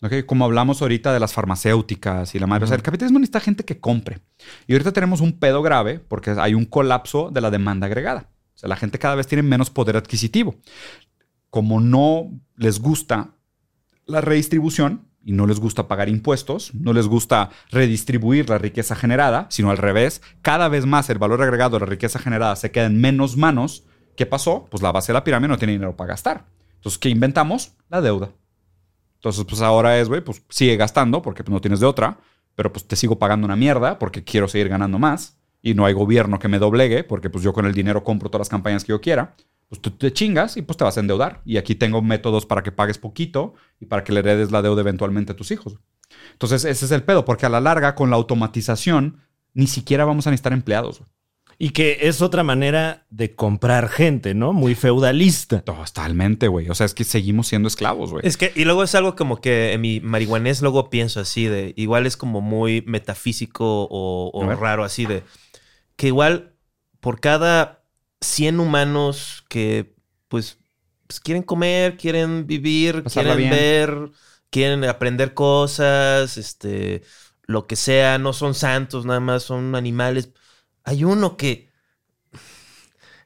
¿ok? 0.01 0.26
Como 0.26 0.45
hablamos 0.45 0.82
ahorita 0.82 1.11
de 1.13 1.20
las 1.20 1.34
farmacéuticas 1.34 2.36
y 2.36 2.39
la 2.39 2.47
madre. 2.47 2.65
O 2.65 2.67
sea, 2.67 2.76
el 2.78 2.84
capitalismo 2.84 3.20
necesita 3.20 3.39
gente 3.39 3.63
que 3.65 3.80
compre. 3.80 4.20
Y 4.67 4.74
ahorita 4.74 4.91
tenemos 4.91 5.22
un 5.22 5.39
pedo 5.39 5.61
grave 5.61 5.99
porque 5.99 6.32
hay 6.38 6.53
un 6.53 6.65
colapso 6.65 7.30
de 7.32 7.41
la 7.41 7.49
demanda 7.51 7.88
agregada. 7.88 8.30
O 8.55 8.57
sea, 8.59 8.70
la 8.70 8.76
gente 8.76 8.99
cada 8.99 9.15
vez 9.15 9.26
tiene 9.28 9.41
menos 9.41 9.70
poder 9.70 9.95
adquisitivo. 9.97 10.55
Como 11.49 11.79
no 11.79 12.31
les 12.55 12.79
gusta 12.79 13.35
la 14.05 14.21
redistribución 14.21 15.07
y 15.23 15.33
no 15.33 15.47
les 15.47 15.59
gusta 15.59 15.87
pagar 15.87 16.09
impuestos, 16.09 16.73
no 16.73 16.93
les 16.93 17.07
gusta 17.07 17.49
redistribuir 17.71 18.49
la 18.49 18.57
riqueza 18.57 18.95
generada, 18.95 19.47
sino 19.49 19.69
al 19.69 19.77
revés, 19.77 20.21
cada 20.41 20.69
vez 20.69 20.85
más 20.85 21.09
el 21.09 21.17
valor 21.17 21.41
agregado 21.41 21.77
de 21.77 21.81
la 21.81 21.89
riqueza 21.89 22.19
generada 22.19 22.55
se 22.55 22.71
queda 22.71 22.85
en 22.85 22.99
menos 22.99 23.37
manos. 23.37 23.83
¿Qué 24.15 24.25
pasó? 24.25 24.67
Pues 24.69 24.81
la 24.83 24.91
base 24.91 25.11
de 25.11 25.15
la 25.15 25.23
pirámide 25.23 25.49
no 25.49 25.57
tiene 25.57 25.73
dinero 25.73 25.95
para 25.95 26.09
gastar. 26.09 26.45
Entonces, 26.75 26.97
¿qué 26.97 27.09
inventamos? 27.09 27.73
La 27.89 28.01
deuda. 28.01 28.31
Entonces, 29.15 29.43
pues 29.45 29.61
ahora 29.61 29.99
es, 29.99 30.07
güey, 30.07 30.21
pues 30.21 30.41
sigue 30.49 30.77
gastando 30.77 31.21
porque 31.21 31.43
pues, 31.43 31.53
no 31.53 31.59
tienes 31.61 31.81
de 31.81 31.85
otra, 31.85 32.19
pero 32.55 32.71
pues 32.71 32.87
te 32.87 32.95
sigo 32.95 33.19
pagando 33.19 33.45
una 33.45 33.55
mierda 33.55 33.99
porque 33.99 34.23
quiero 34.23 34.47
seguir 34.47 34.69
ganando 34.69 34.97
más 34.97 35.37
y 35.61 35.73
no 35.73 35.85
hay 35.85 35.93
gobierno 35.93 36.39
que 36.39 36.47
me 36.47 36.57
doblegue 36.57 37.03
porque 37.03 37.29
pues 37.29 37.43
yo 37.43 37.53
con 37.53 37.65
el 37.65 37.73
dinero 37.73 38.03
compro 38.03 38.29
todas 38.29 38.47
las 38.47 38.49
campañas 38.49 38.83
que 38.83 38.89
yo 38.89 39.01
quiera. 39.01 39.35
Pues 39.70 39.82
tú 39.82 39.91
te 39.91 40.11
chingas 40.11 40.57
y 40.57 40.63
pues 40.63 40.78
te 40.78 40.84
vas 40.84 40.97
a 40.97 40.99
endeudar. 40.99 41.41
Y 41.45 41.57
aquí 41.57 41.76
tengo 41.76 42.01
métodos 42.01 42.45
para 42.45 42.63
que 42.63 42.72
pagues 42.72 42.97
poquito 42.97 43.53
y 43.80 43.86
para 43.86 44.03
que 44.03 44.11
le 44.11 44.20
heredes 44.20 44.51
la 44.51 44.63
deuda 44.63 44.82
eventualmente 44.82 45.32
a 45.32 45.36
tus 45.36 45.51
hijos. 45.51 45.78
Entonces, 46.34 46.65
ese 46.65 46.86
es 46.86 46.91
el 46.91 47.03
pedo, 47.03 47.24
porque 47.24 47.45
a 47.45 47.49
la 47.49 47.61
larga, 47.61 47.93
con 47.93 48.09
la 48.09 48.15
automatización, 48.15 49.22
ni 49.53 49.67
siquiera 49.67 50.05
vamos 50.05 50.26
a 50.26 50.32
necesitar 50.32 50.53
empleados. 50.53 51.03
Y 51.61 51.72
que 51.72 51.99
es 52.03 52.22
otra 52.22 52.41
manera 52.41 53.05
de 53.09 53.36
comprar 53.36 53.89
gente, 53.89 54.34
¿no? 54.34 54.53
Muy 54.53 54.76
feudalista. 54.76 55.61
Totalmente, 55.61 56.47
güey. 56.47 56.70
O 56.70 56.74
sea, 56.74 56.86
es 56.86 56.93
que 56.93 57.03
seguimos 57.03 57.47
siendo 57.47 57.67
esclavos, 57.67 58.11
güey. 58.11 58.26
Es 58.26 58.38
que, 58.38 58.53
y 58.55 58.63
luego 58.63 58.82
es 58.82 58.95
algo 58.95 59.15
como 59.15 59.41
que 59.41 59.74
en 59.74 59.82
mi 59.82 59.99
marihuanés 59.99 60.61
luego 60.61 60.89
pienso 60.89 61.20
así 61.20 61.45
de, 61.45 61.74
igual 61.76 62.07
es 62.07 62.15
como 62.15 62.39
muy 62.39 62.82
metafísico 62.88 63.88
o, 63.89 64.32
o 64.34 64.55
raro 64.55 64.86
así 64.86 65.05
de, 65.05 65.24
que 65.97 66.07
igual 66.07 66.53
por 67.01 67.20
cada 67.20 67.78
100 68.22 68.59
humanos 68.59 69.43
que 69.49 69.95
pues, 70.28 70.59
pues, 71.07 71.20
quieren 71.20 71.43
comer, 71.43 71.97
quieren 71.97 72.45
vivir, 72.47 73.03
Pasarla 73.03 73.36
quieren 73.36 73.38
bien. 73.38 73.49
ver, 73.49 74.11
quieren 74.49 74.84
aprender 74.86 75.34
cosas, 75.34 76.38
este, 76.38 77.03
lo 77.43 77.67
que 77.67 77.76
sea, 77.76 78.17
no 78.17 78.34
son 78.34 78.53
santos 78.53 79.05
nada 79.05 79.20
más, 79.20 79.43
son 79.43 79.76
animales. 79.76 80.32
Hay 80.84 81.03
uno 81.03 81.38
que, 81.38 81.70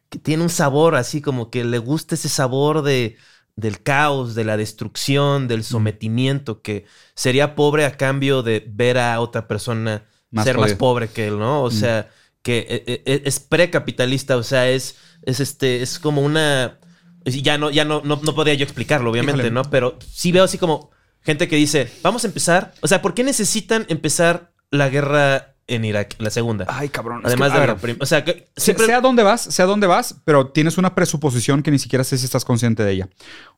que 0.10 0.20
tiene 0.20 0.44
un 0.44 0.50
sabor 0.50 0.96
así 0.96 1.22
como 1.22 1.50
que 1.50 1.64
le 1.64 1.78
gusta 1.78 2.16
ese 2.16 2.30
sabor 2.30 2.84
de, 2.84 3.18
del 3.56 3.82
caos, 3.84 4.36
de 4.36 4.46
la 4.46 4.58
destrucción, 4.58 5.48
del 5.48 5.64
sometimiento, 5.64 6.62
que 6.62 6.86
sería 7.16 7.56
pobre 7.56 7.86
a 7.86 7.98
cambio 7.98 8.44
de 8.44 8.64
ver 8.68 8.98
a 8.98 9.20
otra 9.20 9.48
persona 9.48 10.06
Más 10.32 10.46
ser 10.46 10.58
más 10.58 10.74
pobre 10.74 11.10
que 11.10 11.28
él, 11.28 11.38
¿no? 11.39 11.64
O 11.64 11.72
sea, 11.72 12.10
que 12.44 12.60
eh, 12.70 13.04
eh, 13.06 13.22
es 13.26 13.39
precapitalista, 13.39 14.38
o 14.38 14.44
sea, 14.44 14.70
es, 14.70 14.98
es 15.24 15.39
este, 15.39 15.82
es 15.82 15.98
como 15.98 16.22
una. 16.22 16.78
Ya 17.26 17.58
no, 17.58 17.72
ya 17.72 17.86
no, 17.86 18.02
no, 18.04 18.20
no 18.22 18.36
podría 18.36 18.54
yo 18.54 18.64
explicarlo, 18.66 19.10
obviamente, 19.10 19.39
Híjole. 19.44 19.52
¿no? 19.52 19.64
Pero 19.64 19.98
sí 20.12 20.32
veo 20.32 20.44
así 20.44 20.58
como 20.58 20.91
gente 21.22 21.48
que 21.48 21.56
dice, 21.56 21.89
vamos 22.04 22.26
a 22.26 22.28
empezar. 22.28 22.74
O 22.82 22.88
sea, 22.88 23.02
¿por 23.02 23.14
qué 23.14 23.24
necesitan 23.24 23.86
empezar 23.88 24.52
la 24.72 24.89
guerra 24.89 25.56
en 25.68 25.86
Irak, 25.86 26.16
la 26.20 26.30
segunda? 26.30 26.66
Ay, 26.68 26.89
cabrón. 26.89 27.20
es 27.22 27.28
Además 27.28 27.54
que, 27.54 27.60
de 27.62 27.68
la 27.68 27.76
prim- 27.78 27.98
O 28.02 28.06
sea, 28.06 28.26
que 28.26 28.50
sé, 28.58 28.64
siempre. 28.66 28.88
sé 28.88 28.94
a 28.94 29.00
dónde 29.00 29.24
vas, 29.24 29.39
sé 29.41 29.62
a 29.62 29.66
dónde 29.66 29.88
vas, 29.88 30.18
pero 30.26 30.48
tienes 30.50 30.78
una 30.78 30.94
presuposición 30.96 31.64
que 31.64 31.72
ni 31.72 31.80
siquiera 31.80 32.04
sé 32.04 32.18
si 32.18 32.26
estás 32.26 32.44
consciente 32.44 32.84
de 32.84 32.91
ella. 32.91 33.10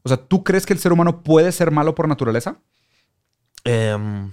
O 0.04 0.10
sea, 0.10 0.18
¿tú 0.18 0.44
crees 0.44 0.68
que 0.68 0.74
el 0.74 0.80
ser 0.80 0.94
humano 0.94 1.24
puede 1.24 1.52
ser 1.52 1.72
malo 1.72 1.96
por 1.96 2.08
naturaleza? 2.08 2.60
em, 3.64 4.32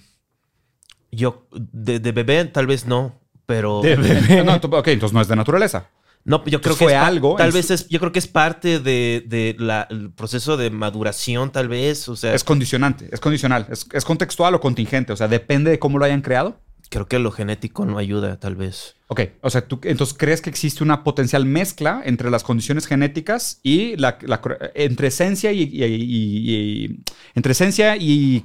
yo, 1.10 1.46
de, 1.52 2.00
de 2.00 2.12
bebé, 2.12 2.44
tal 2.46 2.66
vez 2.66 2.86
no, 2.86 3.18
pero. 3.52 3.80
De 3.82 3.96
bebé. 3.96 4.42
No, 4.44 4.60
tú- 4.60 4.74
ok, 4.74 4.88
entonces 4.88 5.12
no 5.14 5.20
es 5.20 5.28
de 5.28 5.36
naturaleza. 5.36 5.88
No, 6.24 6.36
yo 6.46 6.60
creo 6.60 6.74
Entonces 6.74 6.78
que 6.78 6.84
fue 6.84 6.92
es 6.94 6.98
algo 7.00 7.34
Tal 7.36 7.50
vez 7.50 7.70
es, 7.72 7.88
yo 7.88 7.98
creo 7.98 8.12
que 8.12 8.20
es 8.20 8.28
parte 8.28 8.78
de, 8.78 9.24
de 9.26 9.56
la- 9.58 9.88
el 9.90 10.10
proceso 10.12 10.56
de 10.56 10.70
maduración, 10.70 11.50
tal 11.50 11.68
vez. 11.68 12.08
O 12.08 12.14
sea, 12.16 12.32
Es 12.32 12.44
condicionante, 12.44 13.08
es 13.12 13.18
condicional, 13.20 13.66
es, 13.70 13.86
es 13.92 14.04
contextual 14.04 14.54
o 14.54 14.60
contingente, 14.60 15.12
o 15.12 15.16
sea, 15.16 15.26
depende 15.28 15.70
de 15.72 15.78
cómo 15.80 15.98
lo 15.98 16.04
hayan 16.04 16.22
creado. 16.22 16.60
creo 16.90 17.08
que 17.08 17.18
lo 17.18 17.30
genético 17.32 17.86
no 17.86 17.98
ayuda, 17.98 18.38
tal 18.38 18.54
vez. 18.54 18.94
Ok, 19.08 19.20
o 19.40 19.48
sea, 19.50 19.66
¿tú 19.66 19.80
entonces 19.84 20.14
crees 20.16 20.40
que 20.42 20.50
existe 20.50 20.84
una 20.84 21.02
potencial 21.02 21.44
mezcla 21.46 22.02
entre 22.04 22.30
las 22.30 22.44
condiciones 22.44 22.86
genéticas 22.86 23.58
y 23.62 23.96
la, 23.96 24.18
la- 24.22 24.40
entre 24.74 25.08
esencia 25.08 25.50
y, 25.52 25.62
y- 25.62 25.84
y- 25.84 26.54
y- 26.84 27.00
entre 27.34 27.52
esencia 27.52 27.96
y 27.96 28.44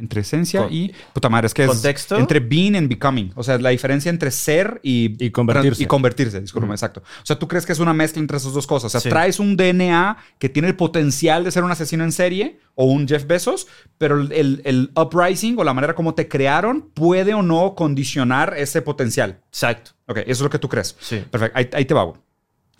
entre 0.00 0.22
esencia 0.22 0.62
Con- 0.64 0.72
y 0.72 0.92
puta 1.12 1.28
madre, 1.28 1.46
es 1.46 1.54
que 1.54 1.62
es 1.62 1.68
¿Contexto? 1.68 2.16
entre 2.18 2.40
being 2.40 2.74
and 2.76 2.88
becoming, 2.88 3.30
o 3.36 3.42
sea, 3.42 3.58
la 3.58 3.70
diferencia 3.70 4.10
entre 4.10 4.30
ser 4.30 4.80
y 4.82 5.22
Y 5.24 5.30
convertirse. 5.30 5.82
y 5.82 5.86
convertirse, 5.86 6.40
disculpa, 6.40 6.72
exacto. 6.72 7.00
O 7.22 7.26
sea, 7.26 7.38
tú 7.38 7.46
crees 7.46 7.66
que 7.66 7.72
es 7.72 7.78
una 7.78 7.92
mezcla 7.92 8.20
entre 8.20 8.36
esas 8.38 8.52
dos 8.52 8.66
cosas, 8.66 8.86
o 8.86 8.90
sea, 8.90 9.00
Sí. 9.00 9.08
traes 9.08 9.38
un 9.38 9.56
DNA 9.56 10.16
que 10.38 10.48
tiene 10.48 10.68
el 10.68 10.76
potencial 10.76 11.44
de 11.44 11.50
ser 11.50 11.62
un 11.64 11.70
asesino 11.70 12.02
en 12.04 12.12
serie 12.12 12.58
o 12.74 12.84
un 12.86 13.06
Jeff 13.06 13.26
Bezos, 13.26 13.66
pero 13.98 14.20
el, 14.20 14.32
el- 14.32 14.62
el 14.64 14.90
uprising 14.96 15.58
o 15.58 15.64
la 15.64 15.74
manera 15.74 15.94
como 15.94 16.14
te 16.14 16.26
crearon 16.28 16.90
puede 16.94 17.34
o 17.34 17.42
no 17.42 17.74
condicionar 17.74 18.54
ese 18.56 18.82
potencial. 18.82 19.40
Exacto. 19.48 19.92
Ok, 20.06 20.18
eso 20.18 20.30
es 20.30 20.40
lo 20.40 20.50
que 20.50 20.58
tú 20.58 20.68
crees. 20.68 20.96
Sí. 21.00 21.22
Perfecto, 21.30 21.56
ahí, 21.58 21.68
ahí 21.72 21.84
te 21.84 21.94
va. 21.94 22.04
güey. 22.04 22.18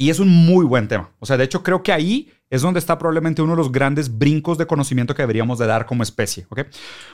Y 0.00 0.08
es 0.08 0.18
un 0.18 0.28
muy 0.30 0.64
buen 0.64 0.88
tema. 0.88 1.10
O 1.18 1.26
sea, 1.26 1.36
de 1.36 1.44
hecho, 1.44 1.62
creo 1.62 1.82
que 1.82 1.92
ahí 1.92 2.30
es 2.48 2.62
donde 2.62 2.78
está 2.80 2.96
probablemente 2.98 3.42
uno 3.42 3.52
de 3.52 3.58
los 3.58 3.70
grandes 3.70 4.16
brincos 4.16 4.56
de 4.56 4.66
conocimiento 4.66 5.14
que 5.14 5.20
deberíamos 5.22 5.58
de 5.58 5.66
dar 5.66 5.84
como 5.84 6.02
especie. 6.02 6.46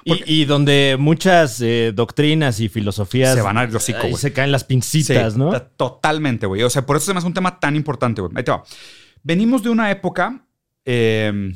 Y, 0.05 0.23
y 0.25 0.45
donde 0.45 0.97
muchas 0.99 1.61
eh, 1.61 1.91
doctrinas 1.93 2.61
y 2.61 2.69
filosofías 2.69 3.35
Se 3.35 3.43
van 3.43 3.59
al 3.59 3.75
hocico, 3.75 4.17
se 4.17 4.33
caen 4.33 4.53
las 4.53 4.63
pincitas, 4.63 5.33
Sí, 5.33 5.39
¿no? 5.39 5.51
ta- 5.51 5.69
Totalmente, 5.69 6.47
güey. 6.47 6.63
O 6.63 6.71
sea, 6.71 6.87
por 6.87 6.97
eso 6.97 7.07
se 7.07 7.13
me 7.13 7.19
hace 7.19 7.27
un 7.27 7.35
tema 7.35 7.59
tan 7.59 7.75
importante, 7.75 8.21
güey. 8.23 8.33
Ahí 8.37 8.45
te 8.45 8.53
va. 8.53 8.63
Venimos 9.25 9.65
de 9.65 9.71
una 9.71 9.91
época 9.91 10.47
eh, 10.85 11.53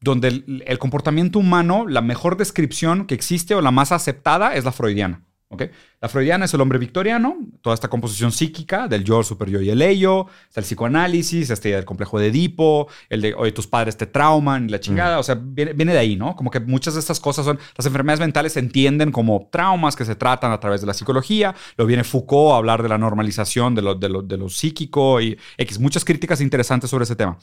donde 0.00 0.28
el, 0.28 0.64
el 0.66 0.78
comportamiento 0.78 1.38
humano, 1.38 1.84
la 1.86 2.00
mejor 2.00 2.38
descripción 2.38 3.06
que 3.06 3.14
existe 3.14 3.54
o 3.54 3.60
la 3.60 3.70
más 3.70 3.92
aceptada 3.92 4.54
es 4.54 4.64
la 4.64 4.72
freudiana. 4.72 5.22
¿Ok? 5.48 5.62
La 6.00 6.08
freudiana 6.08 6.44
es 6.44 6.54
el 6.54 6.60
hombre 6.60 6.78
victoriano, 6.78 7.38
toda 7.62 7.74
esta 7.74 7.88
composición 7.88 8.32
psíquica 8.32 8.88
del 8.88 9.04
yo, 9.04 9.18
el 9.20 9.24
super 9.24 9.48
yo 9.48 9.60
y 9.60 9.70
el 9.70 9.80
ello, 9.80 10.26
está 10.48 10.60
el 10.60 10.66
psicoanálisis, 10.66 11.50
idea 11.50 11.76
del 11.76 11.84
complejo 11.84 12.18
de 12.18 12.28
Edipo, 12.28 12.88
el 13.08 13.22
de, 13.22 13.34
oye, 13.34 13.52
tus 13.52 13.66
padres 13.66 13.96
te 13.96 14.06
trauman 14.06 14.66
y 14.66 14.68
la 14.68 14.80
chingada, 14.80 15.18
o 15.18 15.22
sea, 15.22 15.38
viene, 15.40 15.72
viene 15.72 15.92
de 15.92 15.98
ahí, 15.98 16.16
¿no? 16.16 16.36
Como 16.36 16.50
que 16.50 16.60
muchas 16.60 16.94
de 16.94 17.00
estas 17.00 17.20
cosas 17.20 17.44
son, 17.44 17.58
las 17.76 17.86
enfermedades 17.86 18.20
mentales 18.20 18.52
se 18.52 18.60
entienden 18.60 19.12
como 19.12 19.48
traumas 19.50 19.96
que 19.96 20.04
se 20.04 20.14
tratan 20.14 20.52
a 20.52 20.60
través 20.60 20.80
de 20.80 20.86
la 20.86 20.94
psicología, 20.94 21.54
lo 21.76 21.86
viene 21.86 22.04
Foucault 22.04 22.52
a 22.52 22.56
hablar 22.56 22.82
de 22.82 22.88
la 22.88 22.98
normalización 22.98 23.74
de 23.74 23.82
lo, 23.82 23.94
de 23.94 24.08
lo, 24.08 24.22
de 24.22 24.36
lo 24.36 24.48
psíquico 24.48 25.20
y 25.20 25.38
X, 25.58 25.78
muchas 25.78 26.04
críticas 26.04 26.40
interesantes 26.40 26.90
sobre 26.90 27.04
ese 27.04 27.16
tema. 27.16 27.38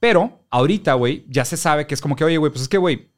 Pero 0.00 0.44
ahorita, 0.50 0.94
güey, 0.94 1.24
ya 1.28 1.44
se 1.44 1.56
sabe 1.56 1.86
que 1.86 1.94
es 1.94 2.00
como 2.00 2.16
que, 2.16 2.24
oye, 2.24 2.36
güey, 2.36 2.50
pues 2.50 2.62
es 2.62 2.68
que, 2.68 2.78
güey, 2.78 3.10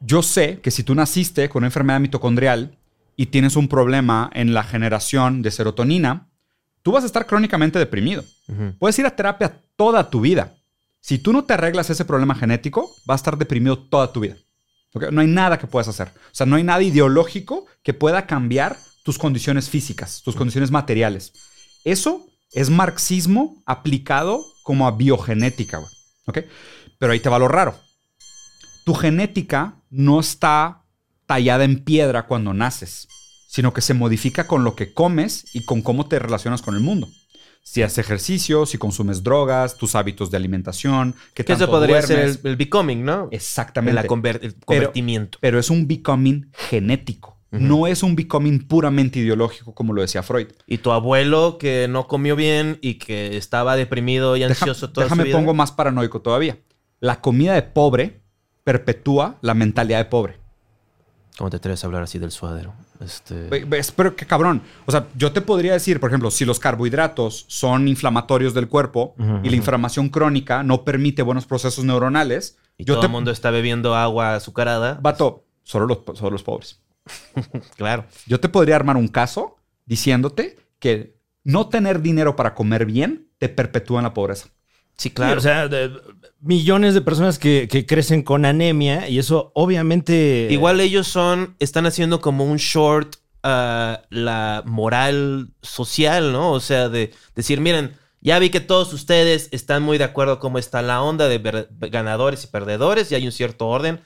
yo 0.00 0.22
sé 0.22 0.60
que 0.60 0.70
si 0.70 0.82
tú 0.82 0.94
naciste 0.94 1.48
con 1.48 1.60
una 1.60 1.66
enfermedad 1.66 2.00
mitocondrial 2.00 2.78
y 3.20 3.26
tienes 3.26 3.54
un 3.54 3.68
problema 3.68 4.30
en 4.32 4.54
la 4.54 4.64
generación 4.64 5.42
de 5.42 5.50
serotonina, 5.50 6.30
tú 6.80 6.92
vas 6.92 7.02
a 7.02 7.06
estar 7.06 7.26
crónicamente 7.26 7.78
deprimido. 7.78 8.24
Puedes 8.78 8.98
ir 8.98 9.04
a 9.04 9.14
terapia 9.14 9.60
toda 9.76 10.08
tu 10.08 10.22
vida. 10.22 10.54
Si 11.02 11.18
tú 11.18 11.30
no 11.34 11.44
te 11.44 11.52
arreglas 11.52 11.90
ese 11.90 12.06
problema 12.06 12.34
genético, 12.34 12.90
vas 13.04 13.16
a 13.16 13.20
estar 13.20 13.36
deprimido 13.36 13.76
toda 13.76 14.10
tu 14.10 14.20
vida. 14.20 14.36
¿Ok? 14.94 15.10
No 15.12 15.20
hay 15.20 15.26
nada 15.26 15.58
que 15.58 15.66
puedas 15.66 15.86
hacer. 15.88 16.08
O 16.08 16.32
sea, 16.34 16.46
no 16.46 16.56
hay 16.56 16.62
nada 16.62 16.82
ideológico 16.82 17.66
que 17.82 17.92
pueda 17.92 18.26
cambiar 18.26 18.78
tus 19.04 19.18
condiciones 19.18 19.68
físicas, 19.68 20.22
tus 20.22 20.34
condiciones 20.34 20.70
materiales. 20.70 21.34
Eso 21.84 22.26
es 22.52 22.70
marxismo 22.70 23.62
aplicado 23.66 24.42
como 24.62 24.86
a 24.86 24.92
biogenética. 24.92 25.76
güey. 25.76 25.90
¿Ok? 26.24 26.38
Pero 26.98 27.12
ahí 27.12 27.20
te 27.20 27.28
va 27.28 27.38
lo 27.38 27.48
raro. 27.48 27.78
Tu 28.86 28.94
genética 28.94 29.74
no 29.90 30.20
está 30.20 30.79
tallada 31.30 31.62
en 31.62 31.84
piedra 31.84 32.26
cuando 32.26 32.52
naces, 32.54 33.06
sino 33.46 33.72
que 33.72 33.82
se 33.82 33.94
modifica 33.94 34.48
con 34.48 34.64
lo 34.64 34.74
que 34.74 34.92
comes 34.92 35.44
y 35.54 35.64
con 35.64 35.80
cómo 35.80 36.06
te 36.08 36.18
relacionas 36.18 36.60
con 36.60 36.74
el 36.74 36.80
mundo. 36.80 37.08
Si 37.62 37.82
haces 37.84 37.98
ejercicio, 37.98 38.66
si 38.66 38.78
consumes 38.78 39.22
drogas, 39.22 39.76
tus 39.76 39.94
hábitos 39.94 40.32
de 40.32 40.38
alimentación, 40.38 41.14
que 41.34 41.44
Que 41.44 41.52
eso 41.52 41.70
podría 41.70 42.02
ser 42.02 42.18
el, 42.18 42.40
el 42.42 42.56
becoming, 42.56 43.04
¿no? 43.04 43.28
Exactamente. 43.30 43.94
La 43.94 44.08
conver- 44.08 44.40
el 44.42 44.56
convertimiento. 44.56 45.38
Pero 45.40 45.60
es 45.60 45.70
un 45.70 45.86
becoming 45.86 46.50
genético. 46.52 47.38
No 47.52 47.86
es 47.86 48.02
un 48.02 48.16
becoming 48.16 48.66
puramente 48.66 49.20
ideológico, 49.20 49.72
como 49.72 49.92
lo 49.92 50.02
decía 50.02 50.24
Freud. 50.24 50.48
Y 50.66 50.78
tu 50.78 50.90
abuelo 50.90 51.58
que 51.58 51.86
no 51.88 52.08
comió 52.08 52.34
bien 52.34 52.78
y 52.80 52.94
que 52.94 53.36
estaba 53.36 53.76
deprimido 53.76 54.36
y 54.36 54.40
Deja- 54.40 54.50
ansioso 54.52 54.90
toda 54.90 55.04
déjame 55.04 55.22
su 55.22 55.26
vida. 55.28 55.36
pongo 55.38 55.54
más 55.54 55.70
paranoico 55.70 56.20
todavía. 56.22 56.58
La 56.98 57.20
comida 57.20 57.54
de 57.54 57.62
pobre 57.62 58.20
perpetúa 58.64 59.38
la 59.42 59.54
mentalidad 59.54 59.98
de 59.98 60.04
pobre. 60.06 60.39
¿Cómo 61.40 61.48
te 61.48 61.56
atreves 61.56 61.82
a 61.82 61.86
hablar 61.86 62.02
así 62.02 62.18
del 62.18 62.32
suadero? 62.32 62.74
Este... 63.02 63.48
Pero 63.96 64.14
qué 64.14 64.26
cabrón. 64.26 64.60
O 64.84 64.92
sea, 64.92 65.08
yo 65.16 65.32
te 65.32 65.40
podría 65.40 65.72
decir, 65.72 65.98
por 65.98 66.10
ejemplo, 66.10 66.30
si 66.30 66.44
los 66.44 66.60
carbohidratos 66.60 67.46
son 67.48 67.88
inflamatorios 67.88 68.52
del 68.52 68.68
cuerpo 68.68 69.14
y 69.42 69.48
la 69.48 69.56
inflamación 69.56 70.10
crónica 70.10 70.62
no 70.62 70.84
permite 70.84 71.22
buenos 71.22 71.46
procesos 71.46 71.82
neuronales, 71.82 72.58
y 72.76 72.84
yo 72.84 72.92
todo 72.92 73.00
te... 73.00 73.06
el 73.06 73.12
mundo 73.12 73.30
está 73.30 73.50
bebiendo 73.50 73.94
agua 73.94 74.34
azucarada. 74.34 74.98
Vato, 75.00 75.46
solo 75.62 75.86
los, 75.86 76.00
solo 76.18 76.32
los 76.32 76.42
pobres. 76.42 76.82
Claro. 77.74 78.04
Yo 78.26 78.38
te 78.38 78.50
podría 78.50 78.76
armar 78.76 78.98
un 78.98 79.08
caso 79.08 79.56
diciéndote 79.86 80.58
que 80.78 81.16
no 81.42 81.70
tener 81.70 82.02
dinero 82.02 82.36
para 82.36 82.54
comer 82.54 82.84
bien 82.84 83.30
te 83.38 83.48
perpetúa 83.48 84.00
en 84.00 84.04
la 84.04 84.12
pobreza. 84.12 84.50
Sí, 84.96 85.10
Claro, 85.10 85.38
o 85.38 85.40
sea, 85.42 85.66
de- 85.68 85.90
millones 86.42 86.94
de 86.94 87.00
personas 87.00 87.38
que, 87.38 87.68
que 87.70 87.86
crecen 87.86 88.22
con 88.22 88.44
anemia 88.44 89.08
y 89.08 89.18
eso 89.18 89.50
obviamente... 89.54 90.48
Igual 90.50 90.80
ellos 90.80 91.06
son, 91.06 91.54
están 91.58 91.86
haciendo 91.86 92.20
como 92.20 92.44
un 92.44 92.56
short 92.58 93.16
a 93.42 94.02
la 94.10 94.62
moral 94.66 95.50
social, 95.62 96.32
¿no? 96.32 96.52
O 96.52 96.60
sea, 96.60 96.88
de 96.88 97.12
decir, 97.34 97.60
miren, 97.60 97.94
ya 98.20 98.38
vi 98.38 98.50
que 98.50 98.60
todos 98.60 98.92
ustedes 98.92 99.48
están 99.52 99.82
muy 99.82 99.96
de 99.98 100.04
acuerdo 100.04 100.38
cómo 100.38 100.58
está 100.58 100.82
la 100.82 101.02
onda 101.02 101.28
de 101.28 101.66
ganadores 101.90 102.44
y 102.44 102.48
perdedores 102.48 103.10
y 103.10 103.14
hay 103.14 103.24
un 103.26 103.32
cierto 103.32 103.66
orden, 103.68 104.00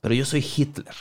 pero 0.00 0.14
yo 0.14 0.26
soy 0.26 0.44
Hitler 0.56 0.94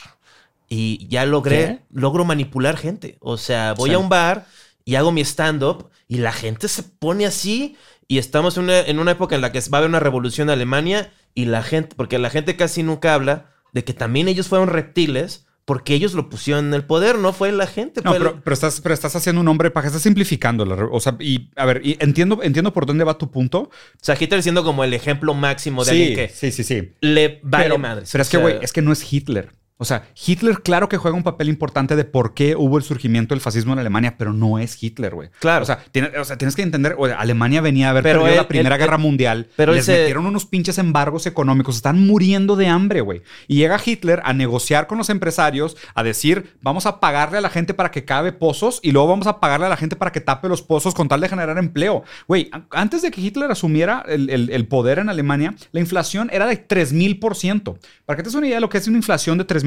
y 0.69 1.05
ya 1.09 1.25
logré, 1.25 1.65
¿Qué? 1.65 1.79
logro 1.91 2.23
manipular 2.25 2.77
gente. 2.77 3.17
O 3.19 3.37
sea, 3.37 3.73
voy 3.73 3.89
Sí. 3.89 3.95
a 3.95 3.99
un 3.99 4.07
bar 4.09 4.45
y 4.85 4.95
hago 4.95 5.11
mi 5.11 5.21
stand-up 5.21 5.89
y 6.07 6.17
la 6.19 6.31
gente 6.31 6.67
se 6.67 6.83
pone 6.83 7.25
así 7.25 7.75
y 8.07 8.19
estamos 8.19 8.55
en 8.57 8.65
una, 8.65 8.79
en 8.79 8.99
una 8.99 9.11
época 9.11 9.35
en 9.35 9.41
la 9.41 9.51
que 9.51 9.59
va 9.59 9.77
a 9.77 9.79
haber 9.79 9.89
una 9.89 9.99
revolución 9.99 10.47
en 10.49 10.53
Alemania 10.53 11.11
y 11.33 11.45
la 11.45 11.63
gente, 11.63 11.95
porque 11.95 12.19
la 12.19 12.29
gente 12.29 12.55
casi 12.55 12.83
nunca 12.83 13.13
habla 13.13 13.51
de 13.73 13.83
que 13.83 13.93
también 13.93 14.27
ellos 14.27 14.47
fueron 14.47 14.69
reptiles 14.69 15.45
porque 15.65 15.95
ellos 15.95 16.13
lo 16.13 16.29
pusieron 16.29 16.67
en 16.67 16.73
el 16.75 16.85
poder, 16.85 17.17
no 17.17 17.33
fue 17.33 17.51
la 17.51 17.65
gente. 17.65 18.01
No, 18.03 18.11
fue 18.11 18.19
pero, 18.19 18.31
el- 18.35 18.41
pero 18.43 18.53
estás, 18.53 18.79
pero 18.81 18.93
estás 18.93 19.15
haciendo 19.15 19.41
un 19.41 19.47
hombre 19.47 19.71
para 19.71 19.87
estás 19.87 20.03
simplificando. 20.03 20.63
la 20.63 20.75
o 20.75 20.99
sea, 20.99 21.17
y 21.19 21.49
a 21.55 21.65
ver, 21.65 21.81
y 21.83 21.97
entiendo, 21.99 22.43
entiendo 22.43 22.71
por 22.71 22.85
dónde 22.85 23.03
va 23.03 23.17
tu 23.17 23.31
punto. 23.31 23.61
o 23.61 23.71
sea, 23.99 24.15
Hitler 24.19 24.43
siendo 24.43 24.63
como 24.63 24.83
el 24.83 24.93
ejemplo 24.93 25.33
máximo 25.33 25.83
de 25.83 25.91
sí, 25.91 25.97
alguien 26.03 26.15
que 26.15 26.29
sí, 26.33 26.51
sí, 26.51 26.63
sí. 26.63 26.91
le 27.01 27.39
vale 27.41 27.63
pero, 27.65 27.79
madres. 27.79 28.11
Pero 28.11 28.21
O 28.21 28.23
es 28.23 28.29
que, 28.29 28.37
güey, 28.37 28.57
es 28.61 28.71
que 28.73 28.83
no 28.83 28.91
es 28.91 29.11
Hitler. 29.11 29.49
O 29.77 29.83
sea, 29.83 30.07
Hitler, 30.25 30.61
claro 30.61 30.87
que 30.87 30.95
juega 30.97 31.17
un 31.17 31.23
papel 31.23 31.49
importante 31.49 31.97
de 31.97 32.05
por 32.05 32.33
qué 32.33 32.55
hubo 32.55 32.77
el 32.77 32.83
surgimiento 32.85 33.33
del 33.35 33.41
fascismo 33.41 33.73
en 33.73 33.79
Alemania, 33.79 34.15
pero 34.17 34.31
no 34.31 34.57
es 34.57 34.81
Hitler, 34.81 35.13
güey. 35.13 35.29
Claro. 35.39 35.63
O 35.63 35.65
sea, 35.65 35.79
tiene- 35.91 36.17
o 36.17 36.23
sea, 36.23 36.37
tienes 36.37 36.55
que 36.55 36.61
entender, 36.61 36.95
o 36.97 37.07
sea, 37.07 37.17
Alemania 37.19 37.59
venía 37.59 37.87
a 37.87 37.89
haber 37.89 38.03
Pero 38.03 38.19
perdido 38.21 38.35
él- 38.35 38.41
la 38.41 38.47
Primera 38.47 38.75
él- 38.75 38.81
Guerra 38.81 38.95
él- 38.95 39.01
Mundial. 39.01 39.49
pero 39.57 39.73
les 39.73 39.85
metieron 39.87 40.25
unos 40.25 40.45
pinches 40.45 40.77
embargos 40.77 41.25
económicos. 41.25 41.75
Están 41.75 41.99
muriendo 42.07 42.55
de 42.55 42.67
hambre, 42.67 43.01
güey. 43.01 43.21
Y 43.49 43.57
llega 43.57 43.77
Hitler 43.85 44.21
a 44.23 44.31
negociar 44.31 44.87
con 44.87 44.97
los 44.97 45.09
empresarios, 45.09 45.75
a 45.93 46.03
decir, 46.03 46.55
vamos 46.61 46.85
a 46.85 47.01
pagarle 47.01 47.39
a 47.39 47.41
la 47.41 47.49
gente 47.49 47.73
para 47.73 47.91
que 47.91 48.05
cabe 48.05 48.31
pozos 48.31 48.79
y 48.81 48.91
luego 48.91 49.09
vamos 49.09 49.27
a 49.27 49.41
pagarle 49.41 49.65
a 49.65 49.69
la 49.69 49.77
gente 49.77 49.97
para 49.97 50.13
que 50.13 50.21
tape 50.21 50.47
los 50.47 50.61
pozos 50.61 50.93
con 50.93 51.09
tal 51.09 51.19
de 51.19 51.27
generar 51.27 51.57
empleo. 51.57 52.03
Güey, 52.29 52.49
antes 52.71 53.01
de 53.01 53.11
que 53.11 53.19
Hitler 53.19 53.51
asumiera 53.51 54.05
el, 54.07 54.29
el- 54.29 54.49
el 54.51 54.67
poder 54.67 54.99
en 54.99 55.09
Alemania, 55.09 55.53
la 55.73 55.81
inflación 55.81 56.29
era 56.31 56.47
de 56.47 56.55
3000%. 56.55 57.77
Para 58.05 58.15
que 58.17 58.23
te 58.23 58.29
des 58.29 58.35
una 58.35 58.47
idea 58.47 58.57
de 58.57 58.61
lo 58.61 58.69
que 58.69 58.77
es 58.77 58.87
una 58.87 58.97
inflación 58.97 59.37
de 59.37 59.43
3000%, 59.45 59.64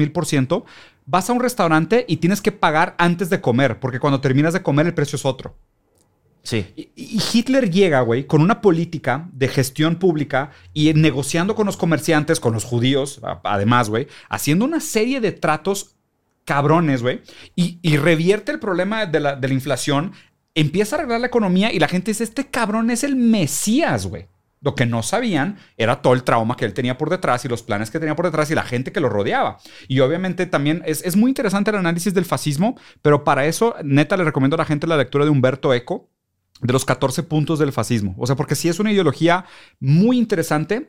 vas 1.05 1.29
a 1.29 1.33
un 1.33 1.39
restaurante 1.39 2.05
y 2.07 2.17
tienes 2.17 2.41
que 2.41 2.51
pagar 2.51 2.95
antes 2.97 3.29
de 3.29 3.41
comer, 3.41 3.79
porque 3.79 3.99
cuando 3.99 4.21
terminas 4.21 4.53
de 4.53 4.61
comer 4.61 4.87
el 4.87 4.93
precio 4.93 5.15
es 5.15 5.25
otro. 5.25 5.57
Sí. 6.43 6.65
Y, 6.75 6.89
y 6.95 7.21
Hitler 7.33 7.69
llega, 7.69 8.01
güey, 8.01 8.25
con 8.25 8.41
una 8.41 8.61
política 8.61 9.27
de 9.33 9.47
gestión 9.47 9.97
pública 9.97 10.51
y 10.73 10.93
negociando 10.93 11.55
con 11.55 11.65
los 11.65 11.77
comerciantes, 11.77 12.39
con 12.39 12.53
los 12.53 12.63
judíos, 12.63 13.21
además, 13.43 13.89
güey, 13.89 14.07
haciendo 14.29 14.65
una 14.65 14.79
serie 14.79 15.19
de 15.19 15.31
tratos 15.31 15.95
cabrones, 16.45 17.01
güey, 17.01 17.21
y, 17.55 17.79
y 17.81 17.97
revierte 17.97 18.51
el 18.51 18.59
problema 18.59 19.05
de 19.05 19.19
la, 19.19 19.35
de 19.35 19.47
la 19.47 19.53
inflación, 19.53 20.13
empieza 20.55 20.95
a 20.95 20.99
arreglar 20.99 21.21
la 21.21 21.27
economía 21.27 21.71
y 21.71 21.79
la 21.79 21.87
gente 21.87 22.11
dice, 22.11 22.23
este 22.23 22.47
cabrón 22.47 22.89
es 22.89 23.03
el 23.03 23.15
Mesías, 23.15 24.07
güey. 24.07 24.27
Lo 24.61 24.75
que 24.75 24.85
no 24.85 25.03
sabían 25.03 25.57
era 25.77 26.01
todo 26.01 26.13
el 26.13 26.23
trauma 26.23 26.57
que 26.57 26.65
él 26.65 26.73
tenía 26.73 26.97
por 26.97 27.09
detrás 27.09 27.45
y 27.45 27.47
los 27.47 27.63
planes 27.63 27.91
que 27.91 27.99
tenía 27.99 28.15
por 28.15 28.25
detrás 28.25 28.51
y 28.51 28.55
la 28.55 28.63
gente 28.63 28.91
que 28.91 28.99
lo 28.99 29.09
rodeaba. 29.09 29.57
Y 29.87 29.99
obviamente 30.01 30.45
también 30.45 30.83
es, 30.85 31.03
es 31.05 31.15
muy 31.15 31.31
interesante 31.31 31.71
el 31.71 31.77
análisis 31.77 32.13
del 32.13 32.25
fascismo, 32.25 32.77
pero 33.01 33.23
para 33.23 33.45
eso, 33.45 33.75
neta, 33.83 34.17
le 34.17 34.23
recomiendo 34.23 34.55
a 34.55 34.59
la 34.59 34.65
gente 34.65 34.87
la 34.87 34.97
lectura 34.97 35.25
de 35.25 35.31
Humberto 35.31 35.73
Eco, 35.73 36.09
de 36.61 36.73
los 36.73 36.85
14 36.85 37.23
puntos 37.23 37.59
del 37.59 37.71
fascismo. 37.71 38.15
O 38.17 38.27
sea, 38.27 38.35
porque 38.35 38.55
sí 38.55 38.67
es 38.67 38.79
una 38.79 38.91
ideología 38.91 39.45
muy 39.79 40.17
interesante. 40.17 40.85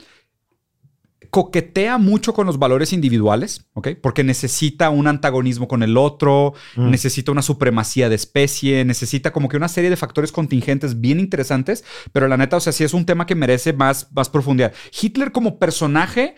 Coquetea 1.28 1.98
mucho 1.98 2.32
con 2.32 2.46
los 2.46 2.58
valores 2.58 2.92
individuales, 2.94 3.66
¿ok? 3.74 3.88
Porque 4.00 4.24
necesita 4.24 4.88
un 4.88 5.06
antagonismo 5.06 5.68
con 5.68 5.82
el 5.82 5.98
otro, 5.98 6.54
necesita 6.76 7.30
una 7.30 7.42
supremacía 7.42 8.08
de 8.08 8.14
especie, 8.14 8.84
necesita 8.86 9.30
como 9.32 9.48
que 9.48 9.58
una 9.58 9.68
serie 9.68 9.90
de 9.90 9.96
factores 9.96 10.32
contingentes 10.32 11.00
bien 11.00 11.20
interesantes, 11.20 11.84
pero 12.12 12.26
la 12.26 12.36
neta, 12.36 12.56
o 12.56 12.60
sea, 12.60 12.72
sí 12.72 12.84
es 12.84 12.94
un 12.94 13.06
tema 13.06 13.26
que 13.26 13.34
merece 13.34 13.72
más, 13.72 14.10
más 14.12 14.30
profundidad. 14.30 14.72
Hitler 14.98 15.30
como 15.30 15.58
personaje, 15.58 16.36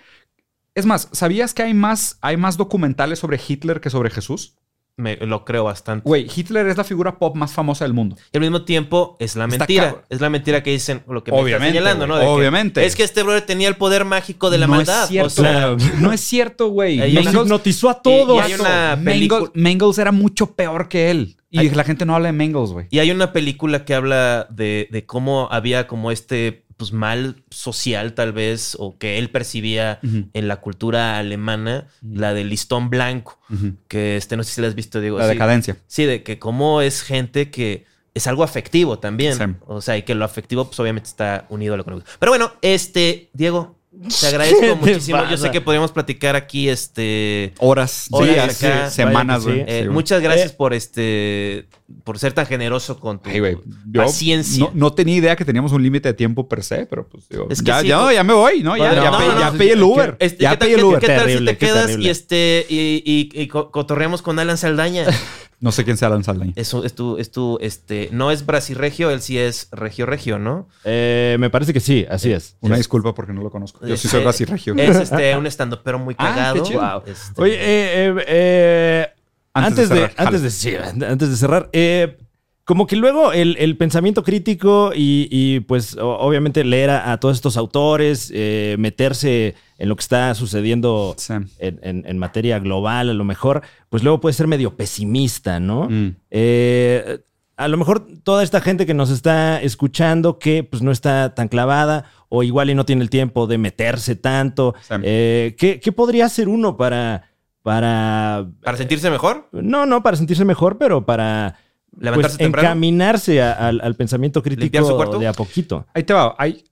es 0.75 0.85
más, 0.85 1.09
¿sabías 1.13 1.55
que 1.55 1.63
hay 1.63 1.75
más, 1.75 2.19
hay 2.21 2.37
más 2.37 2.57
documentales 2.57 3.21
sobre 3.21 3.41
Hitler 3.47 3.81
que 3.81 3.89
sobre 3.89 4.11
Jesús? 4.11 4.57
Me, 4.99 5.17
lo 5.17 5.45
creo 5.47 5.65
bastante. 5.65 6.07
Güey, 6.07 6.29
Hitler 6.35 6.67
es 6.67 6.77
la 6.77 6.85
figura 6.85 7.19
pop 7.19 7.35
más 7.35 7.53
famosa 7.53 7.85
del 7.87 7.95
mundo. 7.95 8.17
Y 8.31 8.37
al 8.37 8.43
mismo 8.43 8.63
tiempo 8.65 9.17
es 9.19 9.37
la 9.37 9.47
mentira. 9.47 10.03
Es 10.11 10.21
la 10.21 10.29
mentira 10.29 10.63
que 10.63 10.71
dicen 10.71 11.03
lo 11.09 11.25
que 11.25 11.33
me 11.33 11.39
Obviamente, 11.39 11.79
estás 11.79 11.93
señalando, 11.95 12.07
¿no? 12.07 12.21
que 12.21 12.27
obviamente. 12.27 12.85
es 12.85 12.95
que 12.95 13.03
este 13.03 13.23
brother 13.23 13.41
tenía 13.43 13.69
el 13.69 13.77
poder 13.77 14.05
mágico 14.05 14.51
de 14.51 14.59
la 14.59 14.67
no 14.67 14.75
maldad. 14.77 15.05
Es 15.05 15.09
cierto, 15.09 15.27
o 15.29 15.31
sea, 15.31 15.77
no 15.99 16.13
es 16.13 16.21
cierto, 16.21 16.69
güey. 16.69 16.99
Mengels, 17.15 17.35
hipnotizó 17.35 17.89
a 17.89 17.93
y- 18.01 18.03
todos. 18.03 18.37
y 18.37 18.41
hay 18.41 18.61
una 18.61 18.99
película- 19.03 19.41
Mengels- 19.41 19.51
Mengels 19.55 19.99
era 19.99 20.13
mucho 20.13 20.55
peor 20.55 20.89
que 20.89 21.11
él. 21.11 21.37
Y 21.51 21.59
Hay- 21.59 21.71
la 21.71 21.85
gente 21.85 22.05
no 22.05 22.15
habla 22.15 22.29
de 22.29 22.33
Mengels, 22.33 22.73
güey. 22.73 22.87
Y 22.91 22.99
hay 22.99 23.11
una 23.11 23.33
película 23.33 23.85
que 23.87 23.95
habla 23.95 24.47
de, 24.51 24.89
de 24.91 25.07
cómo 25.07 25.49
había 25.51 25.87
como 25.87 26.11
este 26.11 26.65
pues, 26.83 26.93
mal 26.93 27.37
social, 27.51 28.15
tal 28.15 28.33
vez, 28.33 28.77
o 28.77 28.99
que 28.99 29.19
él 29.19 29.31
percibía 29.31 30.01
en 30.03 30.49
la 30.49 30.57
cultura 30.57 31.19
alemana, 31.19 31.87
la 32.03 32.35
del 32.35 32.49
listón 32.49 32.91
blanco, 32.91 33.39
que 33.87 34.17
este, 34.17 34.37
no 34.37 34.43
sé 34.43 34.55
si 34.55 34.61
la 34.61 34.67
has 34.67 34.75
visto, 34.75 35.01
Diego. 35.01 35.19
La 35.19 35.27
sí. 35.27 35.33
decadencia. 35.35 35.77
Sí, 35.87 36.05
de 36.07 36.25
que 36.25 36.41
cómo 36.41 36.81
es 36.81 37.03
gente 37.03 37.51
que 37.51 37.85
es 38.15 38.27
algo 38.27 38.43
afectivo 38.43 38.99
también. 38.99 39.39
Sí. 39.39 39.45
O 39.67 39.81
sea, 39.81 39.97
y 39.97 40.03
que 40.03 40.17
lo 40.17 40.25
afectivo, 40.25 40.67
pues 40.67 40.81
obviamente 40.81 41.09
está 41.09 41.47
unido 41.51 41.75
a 41.75 41.77
lo 41.77 41.83
económico. 41.83 42.11
Pero 42.19 42.33
bueno, 42.33 42.53
este, 42.63 43.31
Diego, 43.33 43.79
Te 44.21 44.27
agradezco 44.27 44.61
¿Qué 44.61 44.75
muchísimo. 44.81 45.19
Yo 45.31 45.37
sé 45.37 45.51
que 45.51 45.61
podríamos 45.61 45.93
platicar 45.93 46.35
aquí 46.35 46.69
este 46.69 47.53
Horas, 47.59 48.07
Horas 48.11 48.31
días, 48.35 48.63
acá. 48.65 48.91
semanas, 48.91 49.45
güey. 49.45 49.59
sí. 49.59 49.65
Eh, 49.67 49.89
muchas 49.91 50.23
gracias 50.23 50.53
Eh. 50.53 50.55
por 50.57 50.73
este 50.75 51.67
por 52.05 52.19
ser 52.19 52.33
tan 52.33 52.47
generoso 52.47 52.99
con 52.99 53.21
tu 53.21 53.29
Ay, 53.29 53.57
paciencia. 53.95 54.65
No, 54.65 54.71
no 54.75 54.93
tenía 54.95 55.17
idea 55.17 55.37
que 55.37 55.45
teníamos 55.45 55.73
un 55.73 55.83
límite 55.83 56.09
de 56.09 56.15
tiempo 56.15 56.49
per 56.49 56.65
se, 56.65 56.87
pero 56.87 57.07
pues 57.07 57.29
digo, 57.29 57.47
Es 57.51 57.61
que 57.61 57.67
ya, 57.67 57.81
sí, 57.83 57.89
ya, 57.89 58.03
pues- 58.03 58.15
ya 58.17 58.25
me 58.25 58.33
voy, 58.33 58.63
¿no? 58.63 58.77
Ya, 58.79 58.95
ya, 58.95 59.11
no, 59.11 59.19
pe- 59.19 59.25
ya 59.39 59.51
no, 59.53 59.59
pedí 59.59 59.69
el 59.71 59.83
Uber. 59.83 60.17
Este, 60.19 60.43
ya 60.43 60.51
¿qué 60.53 60.57
tal, 60.57 60.69
el 60.71 60.77
qué- 60.77 60.85
Uber. 60.85 60.99
qué 61.01 61.07
tal 61.09 61.19
Terrible, 61.19 61.39
si 61.39 61.45
te 61.55 61.59
qué 61.59 61.67
quedas 61.67 61.87
terrible. 61.87 62.07
y 62.07 62.11
este 62.11 62.67
y, 62.71 63.03
y- 63.05 63.43
y 63.43 63.47
co- 63.49 63.71
cotorreamos 63.71 64.23
con 64.23 64.39
Alan 64.39 64.57
Saldaña? 64.57 65.05
No 65.63 65.73
sé 65.73 65.85
quién 65.85 65.97
sea 65.97 66.09
Alan 66.09 66.25
Saldaña. 66.25 66.53
Eso 66.57 66.85
es 66.85 66.95
tu, 66.95 67.17
es 67.17 67.31
tu, 67.31 67.57
este, 67.63 68.09
no 68.13 68.31
es 68.31 68.45
Brasirregio, 68.45 69.11
él 69.11 69.23
sí 69.23 69.39
es 69.39 69.69
regio 69.73 70.05
regio, 70.05 70.39
¿no? 70.39 70.69
Eh, 70.85 71.37
me 71.41 71.49
parece 71.51 71.73
que 71.73 71.81
sí, 71.81 72.05
así 72.11 72.33
es. 72.33 72.57
Una 72.61 72.77
disculpa 72.77 73.15
porque 73.15 73.33
no 73.33 73.43
lo 73.43 73.51
conozco. 73.51 73.79
Yo 73.87 73.97
sí 73.97 74.07
Este, 74.07 74.09
soy 74.09 74.23
brasirregio. 74.25 74.75
Es 74.77 74.97
este 74.97 75.37
un 75.37 75.47
estando 75.47 75.83
pero 75.83 75.99
muy 75.99 76.15
Ah, 76.19 76.35
cagado. 76.35 76.55
qué 76.57 76.63
chido. 76.63 76.81
Wow. 76.81 77.03
Este, 77.07 77.41
Oye, 77.43 77.55
eh, 77.55 78.09
eh, 78.09 78.25
eh, 78.27 79.07
Antes 79.55 79.79
antes, 79.85 79.89
de 79.89 79.95
de, 79.95 80.01
cerrar, 80.09 80.27
antes, 80.27 80.43
de, 80.43 80.51
sí, 80.51 80.75
antes 81.07 81.31
de 81.31 81.37
cerrar, 81.37 81.71
eh, 81.73 82.19
como 82.65 82.87
que 82.87 82.97
luego 82.97 83.33
el, 83.33 83.57
el 83.59 83.77
pensamiento 83.77 84.23
crítico 84.23 84.93
y, 84.95 85.29
y, 85.31 85.61
pues 85.61 85.97
obviamente 86.01 86.65
leer 86.65 86.91
a, 86.91 87.13
a 87.13 87.21
todos 87.21 87.37
estos 87.37 87.57
autores, 87.57 88.31
eh, 88.35 88.77
meterse 88.79 89.55
en 89.83 89.89
lo 89.89 89.97
que 89.97 90.03
está 90.03 90.33
sucediendo 90.37 91.15
Sí. 91.19 91.35
en, 91.59 91.81
en- 91.83 92.05
en 92.07 92.19
materia 92.19 92.59
global, 92.61 93.11
a 93.11 93.15
lo 93.15 93.25
mejor, 93.25 93.63
pues 93.89 94.03
luego 94.05 94.21
puede 94.21 94.33
ser 94.33 94.47
medio 94.47 94.77
pesimista, 94.77 95.59
¿no? 95.59 95.89
Mm. 95.91 96.15
Eh, 96.31 97.19
a 97.57 97.67
lo 97.69 97.77
mejor 97.77 98.07
toda 98.23 98.43
esta 98.45 98.61
gente 98.61 98.87
que 98.87 98.95
nos 98.95 99.11
está 99.11 99.61
escuchando 99.61 100.39
que 100.39 100.63
pues 100.65 100.83
no 100.83 100.91
está 100.93 101.35
tan 101.35 101.49
clavada 101.49 102.05
o 102.29 102.43
igual 102.43 102.71
y 102.71 102.75
no 102.75 102.85
tiene 102.85 103.03
el 103.03 103.11
tiempo 103.11 103.47
de 103.47 103.59
meterse 103.59 104.15
tanto, 104.17 104.75
Sí. 104.83 104.95
eh, 105.03 105.57
¿qué, 105.59 105.81
qué 105.81 105.91
podría 105.93 106.27
hacer 106.27 106.49
uno 106.49 106.77
para... 106.77 107.29
Para, 107.63 108.47
para 108.65 108.77
sentirse 108.77 109.09
mejor, 109.11 109.49
no, 109.53 109.87
no 109.87 110.03
para 110.03 110.17
sentirse 110.17 110.45
mejor, 110.45 110.79
pero 110.79 111.07
para 111.07 111.57
levantarse 111.97 112.37
pues, 112.37 112.39
temprano. 112.39 112.69
encaminarse 112.69 113.41
a- 113.41 113.53
al, 113.53 113.81
al 113.81 113.95
pensamiento 113.95 114.43
¿Limpiar 114.45 114.83
su 114.83 114.97
crítico 114.97 115.19
de 115.21 115.29
a 115.29 115.33
poquito. 115.33 115.87
Ahí 115.95 116.03
te 116.03 116.13
va. 116.13 116.35
Hay. 116.39 116.65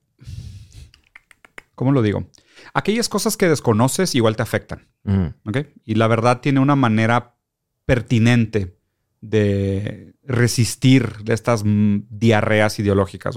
¿Cómo 1.76 1.92
lo 1.92 2.02
digo? 2.02 2.24
Aquellas 2.74 3.08
cosas 3.08 3.36
que 3.36 3.48
desconoces 3.48 4.14
igual 4.14 4.36
te 4.36 4.42
afectan. 4.42 4.88
Y 5.84 5.94
la 5.94 6.06
verdad 6.06 6.40
tiene 6.40 6.60
una 6.60 6.76
manera 6.76 7.36
pertinente 7.86 8.76
de 9.20 10.14
resistir 10.22 11.18
de 11.24 11.34
estas 11.34 11.64
mm, 11.64 12.02
diarreas 12.08 12.78
ideológicas. 12.78 13.36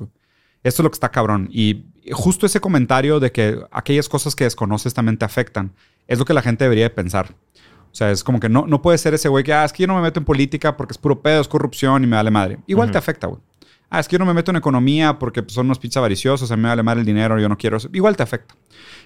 Esto 0.64 0.82
es 0.82 0.84
lo 0.84 0.90
que 0.92 0.96
está 0.96 1.10
cabrón. 1.10 1.50
Y 1.52 1.88
justo 2.12 2.46
ese 2.46 2.60
comentario 2.60 3.20
de 3.20 3.32
que 3.32 3.60
aquellas 3.72 4.10
cosas 4.10 4.36
que 4.36 4.44
desconoces 4.44 4.94
también 4.94 5.18
te 5.18 5.26
afectan, 5.26 5.74
es 6.08 6.20
lo 6.20 6.26
que 6.26 6.34
la 6.34 6.42
gente 6.42 6.66
debería 6.66 6.86
de 6.86 6.90
pensar. 6.90 7.36
O 7.92 7.96
sea, 7.96 8.12
es 8.12 8.24
como 8.24 8.40
que 8.40 8.50
no, 8.50 8.66
no 8.66 8.82
puede 8.82 8.98
ser 8.98 9.14
ese 9.14 9.30
güey 9.30 9.44
que, 9.44 9.54
ah, 9.54 9.66
es 9.66 9.72
que 9.72 9.84
yo 9.84 9.88
no 9.88 9.96
me 9.96 10.02
meto 10.02 10.20
en 10.20 10.26
política 10.26 10.76
porque 10.76 10.94
es 10.94 10.98
puro 10.98 11.22
pedo, 11.22 11.42
es 11.42 11.48
corrupción 11.48 12.04
y 12.04 12.08
me 12.08 12.16
vale 12.16 12.32
madre. 12.32 12.58
Igual 12.66 12.90
te 12.92 12.98
afecta, 12.98 13.28
güey. 13.28 13.40
Ah, 13.96 14.00
es 14.00 14.08
que 14.08 14.14
yo 14.16 14.20
no 14.20 14.26
me 14.26 14.34
meto 14.34 14.50
en 14.50 14.58
economía 14.58 15.20
porque 15.20 15.44
pues, 15.44 15.54
son 15.54 15.68
unos 15.68 15.78
pinches 15.78 15.98
avariciosos, 15.98 16.50
a 16.50 16.56
mí 16.56 16.64
me 16.64 16.70
vale 16.70 16.82
madre 16.82 17.02
el 17.02 17.06
dinero, 17.06 17.40
yo 17.40 17.48
no 17.48 17.56
quiero 17.60 17.78
eso. 17.78 17.90
Igual 17.94 18.18
te 18.18 18.24
afecta. 18.24 18.56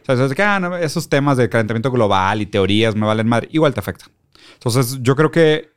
O 0.07 0.15
sea, 0.15 0.25
es 0.25 0.33
que, 0.33 0.41
ah, 0.41 0.61
no, 0.61 0.77
esos 0.77 1.09
temas 1.09 1.35
de 1.35 1.49
calentamiento 1.49 1.91
global 1.91 2.41
y 2.41 2.45
teorías 2.45 2.95
me 2.95 3.05
valen 3.05 3.27
madre. 3.27 3.49
Igual 3.51 3.73
te 3.73 3.81
afecta. 3.81 4.05
Entonces, 4.53 4.99
yo 5.01 5.17
creo 5.17 5.29
que 5.29 5.71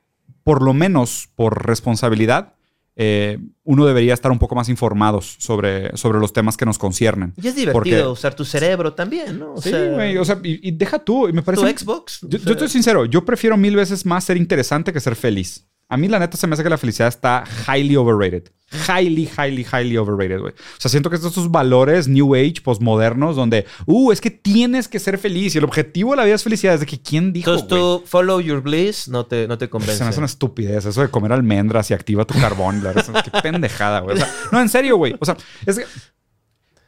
por 0.44 0.62
lo 0.62 0.74
menos 0.74 1.28
por 1.34 1.66
responsabilidad, 1.66 2.54
eh, 2.94 3.38
uno 3.64 3.84
debería 3.84 4.14
estar 4.14 4.30
un 4.30 4.38
poco 4.38 4.54
más 4.54 4.68
informados 4.68 5.36
sobre, 5.40 5.96
sobre 5.96 6.20
los 6.20 6.32
temas 6.32 6.56
que 6.56 6.64
nos 6.64 6.78
conciernen. 6.78 7.32
Y 7.36 7.48
es 7.48 7.56
divertido 7.56 7.72
Porque- 7.72 8.06
usar 8.06 8.34
tu 8.34 8.44
cerebro 8.44 8.92
también, 8.92 9.40
¿no? 9.40 9.54
O 9.54 9.60
Sí, 9.60 9.72
güey. 9.72 10.18
O 10.18 10.24
sea, 10.24 10.38
y, 10.44 10.68
y 10.68 10.70
deja 10.70 11.00
tú. 11.00 11.28
Y 11.28 11.32
me 11.32 11.40
tu 11.42 11.46
parece. 11.46 11.78
Xbox. 11.78 12.20
Yo, 12.22 12.28
o 12.28 12.30
yo 12.30 12.38
sea, 12.38 12.52
estoy 12.52 12.68
sincero, 12.68 13.06
yo 13.06 13.24
prefiero 13.24 13.56
mil 13.56 13.74
veces 13.74 14.06
más 14.06 14.22
ser 14.22 14.36
interesante 14.36 14.92
que 14.92 15.00
ser 15.00 15.16
feliz. 15.16 15.66
A 15.90 15.96
mí, 15.96 16.06
la 16.08 16.20
neta, 16.20 16.36
se 16.36 16.46
me 16.46 16.54
hace 16.54 16.62
que 16.62 16.70
la 16.70 16.78
felicidad 16.78 17.08
está 17.08 17.44
highly 17.66 17.96
overrated. 17.96 18.44
Highly, 18.88 19.28
highly, 19.36 19.66
highly 19.66 19.96
overrated, 19.96 20.38
güey. 20.38 20.52
O 20.52 20.80
sea, 20.80 20.88
siento 20.88 21.10
que 21.10 21.16
estos 21.16 21.32
estos 21.32 21.50
valores 21.50 22.06
New 22.06 22.36
Age, 22.36 22.60
postmodernos, 22.62 23.34
donde, 23.34 23.66
uh, 23.86 24.12
es 24.12 24.20
que 24.20 24.30
tienes 24.30 24.86
que 24.86 25.00
ser 25.00 25.18
feliz 25.18 25.56
y 25.56 25.58
el 25.58 25.64
objetivo 25.64 26.12
de 26.12 26.18
la 26.18 26.24
vida 26.24 26.36
es 26.36 26.44
felicidad. 26.44 26.74
Es 26.74 26.80
de 26.80 26.86
que, 26.86 27.02
¿quién 27.02 27.32
dijo, 27.32 27.50
Entonces 27.50 27.68
tú 27.68 28.04
follow 28.06 28.40
your 28.40 28.62
bliss 28.62 29.08
no 29.08 29.26
te, 29.26 29.48
no 29.48 29.58
te 29.58 29.68
convence. 29.68 29.96
Se 29.96 30.04
me 30.04 30.10
hace 30.10 30.20
una 30.20 30.26
estupidez 30.26 30.84
eso 30.84 31.00
de 31.02 31.08
comer 31.08 31.32
almendras 31.32 31.90
y 31.90 31.94
activa 31.94 32.24
tu 32.24 32.34
carbón. 32.34 32.84
La 32.84 32.92
verdad, 32.92 33.24
qué 33.24 33.40
pendejada, 33.42 33.98
güey. 34.00 34.14
O 34.16 34.18
sea, 34.18 34.32
no, 34.52 34.60
en 34.60 34.68
serio, 34.68 34.96
güey. 34.96 35.16
O 35.18 35.24
sea, 35.24 35.36
es 35.66 35.80
que 35.80 35.84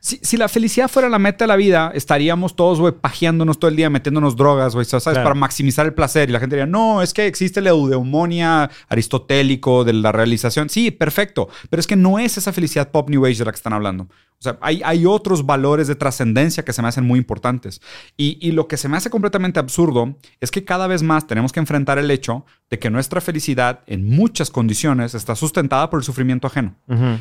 si, 0.02 0.18
si 0.20 0.36
la 0.36 0.48
felicidad 0.48 0.88
fuera 0.88 1.08
la 1.08 1.20
meta 1.20 1.44
de 1.44 1.46
la 1.46 1.54
vida, 1.54 1.92
estaríamos 1.94 2.56
todos, 2.56 2.80
güey, 2.80 2.92
pajeándonos 2.92 3.60
todo 3.60 3.70
el 3.70 3.76
día, 3.76 3.88
metiéndonos 3.88 4.34
drogas, 4.34 4.74
güey, 4.74 4.84
¿sabes? 4.84 5.04
Claro. 5.04 5.22
Para 5.22 5.34
maximizar 5.36 5.86
el 5.86 5.94
placer. 5.94 6.28
Y 6.28 6.32
la 6.32 6.40
gente 6.40 6.56
diría, 6.56 6.66
no, 6.66 7.02
es 7.02 7.14
que 7.14 7.28
existe 7.28 7.60
la 7.60 7.70
eudemonia 7.70 8.68
aristotélico 8.88 9.84
de 9.84 9.92
la 9.92 10.10
realización. 10.10 10.68
Sí, 10.70 10.90
perfecto. 10.90 11.48
Pero 11.70 11.78
es 11.78 11.86
que 11.86 11.94
no 11.94 12.18
es 12.18 12.36
esa 12.36 12.52
felicidad 12.52 12.90
pop 12.90 13.08
new 13.08 13.24
age 13.24 13.36
de 13.36 13.44
la 13.44 13.52
que 13.52 13.56
están 13.56 13.74
hablando. 13.74 14.08
O 14.42 14.44
sea, 14.44 14.58
hay, 14.60 14.82
hay 14.84 15.06
otros 15.06 15.46
valores 15.46 15.86
de 15.86 15.94
trascendencia 15.94 16.64
que 16.64 16.72
se 16.72 16.82
me 16.82 16.88
hacen 16.88 17.04
muy 17.06 17.18
importantes. 17.18 17.80
Y, 18.16 18.38
y 18.46 18.50
lo 18.50 18.66
que 18.66 18.76
se 18.76 18.88
me 18.88 18.96
hace 18.96 19.08
completamente 19.08 19.60
absurdo 19.60 20.16
es 20.40 20.50
que 20.50 20.64
cada 20.64 20.88
vez 20.88 21.04
más 21.04 21.28
tenemos 21.28 21.52
que 21.52 21.60
enfrentar 21.60 21.98
el 21.98 22.10
hecho 22.10 22.44
de 22.68 22.80
que 22.80 22.90
nuestra 22.90 23.20
felicidad 23.20 23.80
en 23.86 24.04
muchas 24.04 24.50
condiciones 24.50 25.14
está 25.14 25.36
sustentada 25.36 25.88
por 25.90 26.00
el 26.00 26.04
sufrimiento 26.04 26.48
ajeno. 26.48 26.74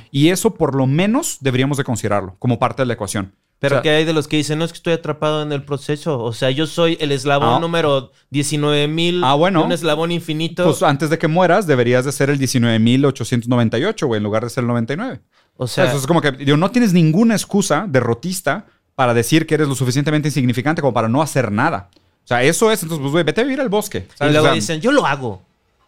Y 0.09 0.29
eso 0.29 0.55
por 0.55 0.73
lo 0.75 0.87
menos 0.87 1.37
deberíamos 1.41 1.77
de 1.77 1.83
considerarlo 1.83 2.35
como 2.39 2.57
parte 2.57 2.81
de 2.81 2.87
la 2.87 2.93
ecuación. 2.93 3.35
Pero 3.59 3.75
O 3.75 3.77
sea, 3.77 3.81
¿qué 3.83 3.89
hay 3.91 4.05
de 4.05 4.13
los 4.13 4.27
que 4.27 4.37
dicen, 4.37 4.57
no 4.57 4.65
es 4.65 4.71
que 4.71 4.77
estoy 4.77 4.93
atrapado 4.93 5.43
en 5.43 5.51
el 5.51 5.61
proceso? 5.63 6.19
O 6.23 6.33
sea, 6.33 6.49
yo 6.49 6.65
soy 6.65 6.97
el 6.99 7.11
eslabón 7.11 7.57
Ah. 7.57 7.59
número 7.59 8.11
19.000. 8.31 9.21
Ah, 9.23 9.35
bueno. 9.35 9.63
Un 9.63 9.71
eslabón 9.71 10.11
infinito. 10.11 10.63
Pues 10.63 10.81
antes 10.81 11.11
de 11.11 11.19
que 11.19 11.27
mueras 11.27 11.67
deberías 11.67 12.03
de 12.03 12.11
ser 12.11 12.31
el 12.31 12.39
19.898, 12.39 14.07
güey, 14.07 14.17
en 14.17 14.23
lugar 14.23 14.43
de 14.43 14.49
ser 14.49 14.63
el 14.63 14.67
99. 14.69 15.21
O 15.61 15.67
sea, 15.67 15.85
Eso 15.85 15.97
es 15.97 16.07
como 16.07 16.21
que 16.21 16.31
digo, 16.31 16.57
no 16.57 16.71
tienes 16.71 16.91
ninguna 16.91 17.35
excusa 17.35 17.85
derrotista 17.87 18.65
para 18.95 19.13
decir 19.13 19.45
que 19.45 19.53
eres 19.53 19.67
lo 19.67 19.75
suficientemente 19.75 20.27
insignificante 20.27 20.81
como 20.81 20.91
para 20.91 21.07
no 21.07 21.21
hacer 21.21 21.51
nada. 21.51 21.91
O 22.23 22.27
sea, 22.27 22.41
eso 22.41 22.71
es, 22.71 22.81
entonces, 22.81 22.99
pues, 22.99 23.11
güey, 23.11 23.23
vete 23.23 23.41
a 23.41 23.43
vivir 23.43 23.61
al 23.61 23.69
bosque. 23.69 24.07
y 24.19 24.23
luego 24.23 24.39
O 24.39 24.43
sea, 24.45 24.53
dicen, 24.53 24.81
yo 24.81 24.91
lo 24.91 25.05
hago. 25.05 25.43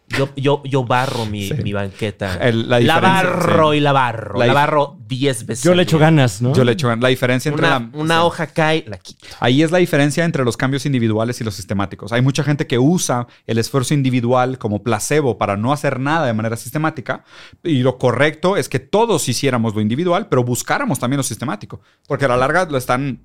Yo, 0.10 0.30
yo, 0.36 0.62
yo 0.66 0.84
barro 0.84 1.26
mi, 1.26 1.48
Sí. 1.48 1.56
mi 1.64 1.74
banqueta. 1.74 2.36
El- 2.36 2.70
la 2.70 3.00
barro 3.00 3.72
sí. 3.72 3.78
y 3.78 3.80
la 3.80 3.94
barro. 3.94 4.38
La 4.38 4.54
barro 4.54 4.98
10 5.08 5.46
veces. 5.48 5.64
Yo 5.64 5.74
le 5.74 5.84
echo 5.84 5.98
ganas, 5.98 6.40
¿no? 6.42 6.54
Yo 6.54 6.64
le 6.64 6.74
echo 6.74 6.94
la 6.96 7.08
diferencia 7.08 7.50
entre 7.50 7.66
Una, 7.66 7.80
la... 7.80 7.90
una 7.94 8.16
sí. 8.16 8.22
hoja 8.24 8.48
cae, 8.48 8.84
la 8.88 8.98
quito. 8.98 9.26
Ahí 9.40 9.64
es 9.64 9.72
la 9.72 9.80
diferencia 9.80 10.24
entre 10.24 10.44
los 10.44 10.56
cambios 10.56 10.86
individuales 10.86 11.42
y 11.42 11.44
los 11.44 11.56
sistemáticos. 11.56 12.12
Hay 12.12 12.22
mucha 12.22 12.44
gente 12.44 12.68
que 12.68 12.78
usa 12.78 13.26
el 13.48 13.58
esfuerzo 13.58 13.94
individual 13.96 14.60
como 14.60 14.84
placebo 14.84 15.38
para 15.40 15.58
no 15.58 15.74
hacer 15.74 16.00
nada 16.00 16.28
de 16.28 16.34
manera 16.34 16.58
sistemática. 16.58 17.24
Y 17.64 17.80
lo 17.82 17.98
correcto 17.98 18.56
es 18.56 18.70
que 18.70 18.80
todos 18.80 19.28
hiciéramos 19.30 19.74
lo 19.74 19.82
individual, 19.82 20.28
pero 20.30 20.44
buscáramos 20.44 21.00
también 21.00 21.18
lo 21.18 21.24
sistemático. 21.24 21.82
Porque 22.08 22.26
a 22.26 22.28
la 22.28 22.38
larga 22.38 22.66
lo 22.66 22.78
están, 22.78 23.22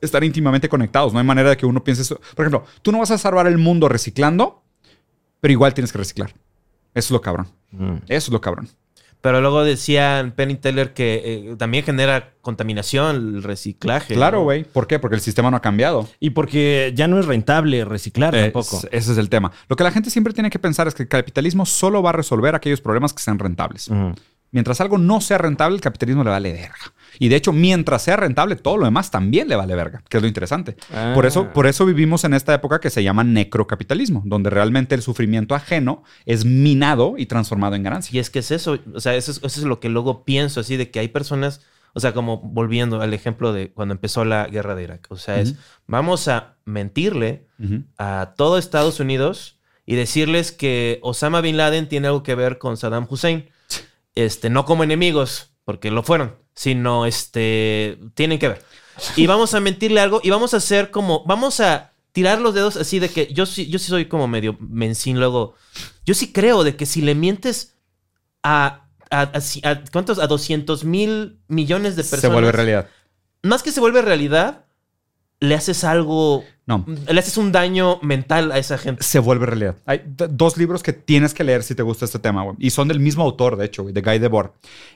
están 0.00 0.22
íntimamente 0.22 0.68
conectados. 0.68 1.12
No 1.12 1.18
hay 1.18 1.24
manera 1.24 1.50
de 1.50 1.56
que 1.56 1.66
uno 1.66 1.82
piense 1.82 2.02
eso. 2.02 2.20
Por 2.36 2.44
ejemplo, 2.46 2.64
tú 2.82 2.92
no 2.92 2.98
vas 3.00 3.10
a 3.10 3.18
salvar 3.18 3.48
el 3.48 3.58
mundo 3.58 3.88
reciclando, 3.88 4.62
pero 5.40 5.52
igual 5.52 5.74
tienes 5.74 5.92
que 5.92 5.98
reciclar. 5.98 6.30
Eso 6.94 7.06
es 7.06 7.10
lo 7.10 7.20
cabrón. 7.20 7.48
Mm. 7.72 7.96
Eso 8.08 8.28
es 8.28 8.28
lo 8.30 8.40
cabrón. 8.40 8.68
Pero 9.20 9.40
luego 9.40 9.64
decían 9.64 10.30
Penny 10.30 10.54
Teller 10.54 10.94
que 10.94 11.22
eh, 11.50 11.56
también 11.56 11.84
genera 11.84 12.34
contaminación 12.40 13.16
el 13.16 13.42
reciclaje. 13.42 14.14
Claro, 14.14 14.38
¿no? 14.38 14.44
güey. 14.44 14.62
¿Por 14.62 14.86
qué? 14.86 15.00
Porque 15.00 15.16
el 15.16 15.20
sistema 15.20 15.50
no 15.50 15.56
ha 15.56 15.60
cambiado. 15.60 16.08
Y 16.20 16.30
porque 16.30 16.92
ya 16.94 17.08
no 17.08 17.18
es 17.18 17.26
rentable 17.26 17.84
reciclar 17.84 18.32
Es- 18.36 18.44
tampoco. 18.52 18.80
ese 18.92 19.12
es 19.12 19.18
el 19.18 19.28
tema. 19.28 19.50
Lo 19.68 19.74
que 19.74 19.82
la 19.82 19.90
gente 19.90 20.10
siempre 20.10 20.32
tiene 20.32 20.50
que 20.50 20.60
pensar 20.60 20.86
es 20.86 20.94
que 20.94 21.02
el 21.02 21.08
capitalismo 21.08 21.66
solo 21.66 22.00
va 22.00 22.10
a 22.10 22.12
resolver 22.12 22.54
aquellos 22.54 22.80
problemas 22.80 23.12
que 23.12 23.20
sean 23.20 23.40
rentables. 23.40 23.90
Mientras 24.52 24.80
algo 24.80 24.98
no 24.98 25.20
sea 25.20 25.36
rentable, 25.38 25.74
el 25.74 25.82
capitalismo 25.82 26.22
le 26.22 26.30
vale 26.30 26.52
verga. 26.52 26.76
Y 27.18 27.28
de 27.28 27.36
hecho, 27.36 27.52
mientras 27.52 28.02
sea 28.02 28.16
rentable, 28.16 28.56
todo 28.56 28.76
lo 28.76 28.84
demás 28.84 29.10
también 29.10 29.48
le 29.48 29.56
vale 29.56 29.74
verga, 29.74 30.02
que 30.08 30.18
es 30.18 30.22
lo 30.22 30.28
interesante. 30.28 30.76
Ah. 30.92 31.12
Por, 31.14 31.26
eso, 31.26 31.52
por 31.52 31.66
eso 31.66 31.84
vivimos 31.84 32.24
en 32.24 32.34
esta 32.34 32.54
época 32.54 32.80
que 32.80 32.90
se 32.90 33.02
llama 33.02 33.24
necrocapitalismo, 33.24 34.22
donde 34.24 34.50
realmente 34.50 34.94
el 34.94 35.02
sufrimiento 35.02 35.54
ajeno 35.54 36.02
es 36.26 36.44
minado 36.44 37.14
y 37.18 37.26
transformado 37.26 37.74
en 37.74 37.82
ganancia. 37.82 38.16
Y 38.16 38.20
es 38.20 38.30
que 38.30 38.38
es 38.40 38.50
eso, 38.50 38.78
o 38.94 39.00
sea, 39.00 39.14
eso 39.14 39.32
es, 39.32 39.38
eso 39.38 39.60
es 39.60 39.64
lo 39.64 39.80
que 39.80 39.88
luego 39.88 40.24
pienso, 40.24 40.60
así 40.60 40.76
de 40.76 40.90
que 40.90 41.00
hay 41.00 41.08
personas, 41.08 41.62
o 41.94 42.00
sea, 42.00 42.12
como 42.12 42.38
volviendo 42.38 43.00
al 43.00 43.14
ejemplo 43.14 43.52
de 43.52 43.70
cuando 43.72 43.92
empezó 43.94 44.24
la 44.24 44.46
guerra 44.46 44.74
de 44.74 44.84
Irak, 44.84 45.06
o 45.10 45.16
sea, 45.16 45.40
es, 45.40 45.54
vamos 45.86 46.28
a 46.28 46.56
mentirle 46.64 47.46
Ujú. 47.58 47.84
a 47.98 48.34
todo 48.36 48.58
Estados 48.58 49.00
Unidos 49.00 49.58
y 49.86 49.96
decirles 49.96 50.52
que 50.52 50.98
Osama 51.02 51.40
Bin 51.40 51.56
Laden 51.56 51.88
tiene 51.88 52.08
algo 52.08 52.22
que 52.22 52.34
ver 52.34 52.58
con 52.58 52.76
Saddam 52.76 53.06
Hussein, 53.08 53.48
este, 54.14 54.50
no 54.50 54.64
como 54.64 54.84
enemigos, 54.84 55.54
porque 55.64 55.90
lo 55.90 56.02
fueron, 56.02 56.34
sino, 56.58 57.06
este, 57.06 58.00
tienen 58.14 58.40
que 58.40 58.48
ver. 58.48 58.64
Y 59.14 59.28
vamos 59.28 59.54
a 59.54 59.60
mentirle 59.60 60.00
algo 60.00 60.20
y 60.24 60.30
vamos 60.30 60.54
a 60.54 60.56
hacer 60.56 60.90
como, 60.90 61.24
vamos 61.24 61.60
a 61.60 61.92
tirar 62.10 62.40
los 62.40 62.52
dedos 62.52 62.76
así 62.76 62.98
de 62.98 63.10
que 63.10 63.32
yo 63.32 63.46
sí, 63.46 63.68
yo 63.68 63.78
sí 63.78 63.86
soy 63.86 64.06
como 64.06 64.26
medio 64.26 64.56
mensín 64.58 65.20
luego. 65.20 65.54
Yo 66.04 66.14
sí 66.14 66.32
creo 66.32 66.64
de 66.64 66.74
que 66.74 66.84
si 66.84 67.00
le 67.00 67.14
mientes 67.14 67.76
a, 68.42 68.88
a, 69.08 69.20
a 69.20 69.70
a- 69.70 69.84
¿cuántos? 69.92 70.18
A 70.18 70.26
200 70.26 70.82
mil 70.82 71.38
millones 71.46 71.94
de 71.94 72.02
personas. 72.02 72.22
Se 72.22 72.26
vuelve 72.28 72.50
realidad. 72.50 72.88
Más 73.44 73.62
que 73.62 73.70
se 73.70 73.78
vuelve 73.78 74.02
realidad, 74.02 74.64
le 75.40 75.54
haces 75.54 75.84
algo, 75.84 76.44
No. 76.66 76.84
le 76.86 77.18
haces 77.20 77.36
un 77.36 77.52
daño 77.52 77.98
mental 78.02 78.50
a 78.52 78.58
esa 78.58 78.76
gente. 78.76 79.02
se 79.04 79.18
vuelve 79.20 79.46
realidad. 79.46 79.76
Hay 79.86 80.02
dos 80.06 80.56
libros 80.56 80.82
que 80.82 80.92
tienes 80.92 81.32
que 81.34 81.44
leer 81.44 81.62
si 81.62 81.74
te 81.74 81.82
gusta 81.82 82.04
este 82.04 82.18
tema, 82.18 82.42
güey. 82.42 82.56
Y 82.58 82.70
son 82.70 82.88
del 82.88 82.98
mismo 83.00 83.22
autor, 83.22 83.56
de 83.56 83.66
hecho, 83.66 83.82
güey, 83.82 83.94
de 83.94 84.00
Guy 84.02 84.18
Debord. 84.18 84.50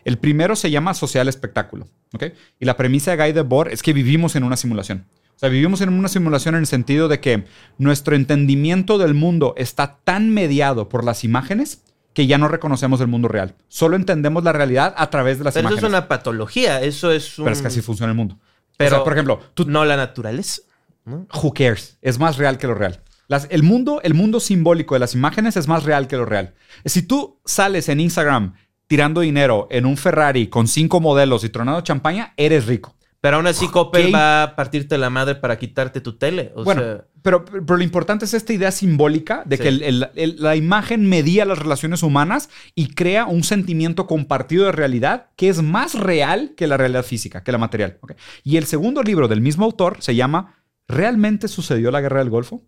El 0.05 0.19
primero 0.19 0.57
se 0.57 0.71
llama 0.71 0.95
Social 0.95 1.29
Espectáculo, 1.29 1.87
¿ok? 2.13 2.25
Y 2.59 2.65
la 2.65 2.77
premisa 2.77 3.13
de 3.15 3.23
Guy 3.23 3.33
Debord 3.33 3.69
es 3.73 3.83
que 3.83 3.93
vivimos 3.93 4.35
en 4.35 4.43
una 4.45 4.57
simulación. 4.57 5.07
O 5.37 5.39
sea, 5.39 5.49
vivimos 5.49 5.81
en 5.81 5.89
una 5.89 6.09
simulación 6.09 6.55
en 6.57 6.61
el 6.63 6.67
sentido 6.67 7.09
de 7.09 7.21
que 7.21 7.45
nuestro 7.79 8.15
entendimiento 8.17 8.99
del 8.99 9.15
mundo 9.15 9.55
está 9.57 9.99
tan 10.05 10.31
mediado 10.31 10.89
por 10.89 11.05
las 11.05 11.25
imágenes 11.25 11.83
que 12.15 12.27
ya 12.27 12.37
no 12.37 12.47
reconocemos 12.49 13.01
el 13.01 13.07
mundo 13.09 13.29
real. 13.29 13.55
Solo 13.69 13.97
entendemos 13.97 14.45
la 14.45 14.53
realidad 14.53 14.93
a 14.97 15.09
través 15.09 15.39
de 15.39 15.45
las 15.45 15.55
Pero 15.55 15.69
eso 15.69 15.75
imágenes. 15.75 15.85
es 15.85 15.99
una 15.99 16.09
patología, 16.09 16.83
eso 16.83 17.11
es 17.11 17.39
un... 17.39 17.45
Pero 17.47 17.55
es 17.57 17.63
que 17.63 17.69
así 17.69 17.81
funciona 17.81 18.11
el 18.13 18.17
mundo. 18.17 18.39
Pero- 18.77 18.97
o 18.97 18.99
sea, 18.99 19.05
por 19.05 19.13
ejemplo, 19.13 19.41
tú, 19.55 19.65
No 19.67 19.85
la 19.85 19.97
naturaleza. 19.97 20.63
¿no? 21.05 21.27
who 21.43 21.53
cares? 21.53 21.99
Es 22.01 22.19
más 22.21 22.37
real 22.37 22.59
que 22.59 22.67
lo 22.69 22.75
real. 22.75 23.01
Las- 23.29 23.49
el, 23.51 23.63
mundo, 23.63 24.01
el 24.05 24.15
mundo 24.15 24.39
simbólico 24.41 24.95
de 24.95 25.01
las 25.01 25.15
imágenes 25.15 25.57
es 25.57 25.67
más 25.67 25.83
real 25.85 26.07
que 26.07 26.17
lo 26.17 26.25
real. 26.27 26.55
Si 26.85 27.03
tú 27.03 27.41
sales 27.45 27.89
en 27.89 27.99
Instagram 28.01 28.55
tirando 28.87 29.21
dinero 29.23 29.67
en 29.71 29.87
un 29.87 29.97
Ferrari 29.97 30.49
con 30.49 30.69
cinco 30.69 31.01
modelos 31.01 31.43
y 31.45 31.49
tronando 31.49 31.81
champaña, 31.81 32.35
eres 32.37 32.67
rico. 32.67 32.95
Pero 33.21 33.37
aún 33.37 33.47
así. 33.47 33.69
Coppel 33.69 34.15
va 34.15 34.43
a 34.43 34.57
partirte 34.57 34.99
la 34.99 35.09
madre 35.09 35.37
para 35.37 35.57
quitarte 35.57 36.01
tu 36.01 36.19
tele. 36.19 36.53
O 36.57 36.65
bueno, 36.65 36.83
sea, 36.83 37.05
pero, 37.23 37.45
pero 37.45 37.77
lo 37.77 37.83
importante 37.85 38.25
es 38.25 38.35
esta 38.35 38.53
idea 38.53 38.71
simbólica 38.71 39.43
de 39.47 39.57
Sí. 39.57 39.63
que 39.63 39.69
el- 39.69 39.83
el- 39.83 40.09
el- 40.17 40.37
la 40.43 40.57
imagen 40.57 41.09
medía 41.09 41.45
las 41.45 41.59
relaciones 41.59 42.03
humanas 42.03 42.49
y 42.75 42.89
crea 42.95 43.27
un 43.27 43.45
sentimiento 43.45 44.07
compartido 44.07 44.65
de 44.67 44.73
realidad 44.73 45.31
que 45.37 45.49
es 45.49 45.63
más 45.63 45.95
real 45.95 46.55
que 46.57 46.67
la 46.67 46.77
realidad 46.77 47.05
física, 47.05 47.43
que 47.43 47.53
la 47.53 47.59
material. 47.59 47.99
Y 48.43 48.57
el 48.57 48.65
segundo 48.67 49.03
libro 49.03 49.29
del 49.29 49.41
mismo 49.41 49.65
autor 49.65 49.97
se 50.01 50.15
llama 50.15 50.57
¿Realmente 50.89 51.49
sucedió 51.49 51.91
la 51.91 52.01
guerra 52.01 52.19
del 52.19 52.31
Golfo? 52.31 52.63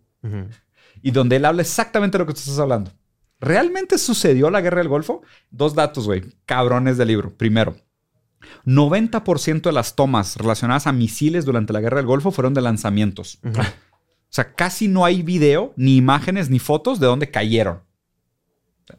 y 1.03 1.11
donde 1.11 1.35
él 1.35 1.45
habla 1.45 1.61
exactamente 1.61 2.17
lo 2.17 2.25
que 2.25 2.33
tú 2.33 2.39
estás 2.39 2.57
hablando. 2.57 2.91
¿Realmente 3.39 3.97
sucedió 3.97 4.49
la 4.49 4.61
guerra 4.61 4.77
del 4.79 4.87
Golfo? 4.87 5.21
Dos 5.51 5.75
datos, 5.75 6.05
güey, 6.07 6.23
cabrones 6.45 6.97
del 6.97 7.09
libro. 7.09 7.35
Primero, 7.35 7.75
90% 8.65 9.69
de 9.69 9.73
las 9.73 9.95
tomas 9.95 10.37
relacionadas 10.37 10.87
a 10.87 10.91
misiles 10.93 11.45
durante 11.45 11.73
la 11.73 11.81
guerra 11.81 11.97
del 11.97 12.05
Golfo 12.05 12.31
fueron 12.31 12.53
de 12.53 12.61
lanzamientos. 12.61 13.39
Sea, 14.35 14.53
casi 14.53 14.87
no 14.87 15.05
hay 15.05 15.21
video, 15.21 15.73
ni 15.77 15.95
imágenes, 15.95 16.49
ni 16.49 16.59
fotos 16.59 16.99
de 16.99 17.07
dónde 17.07 17.31
cayeron. 17.31 17.81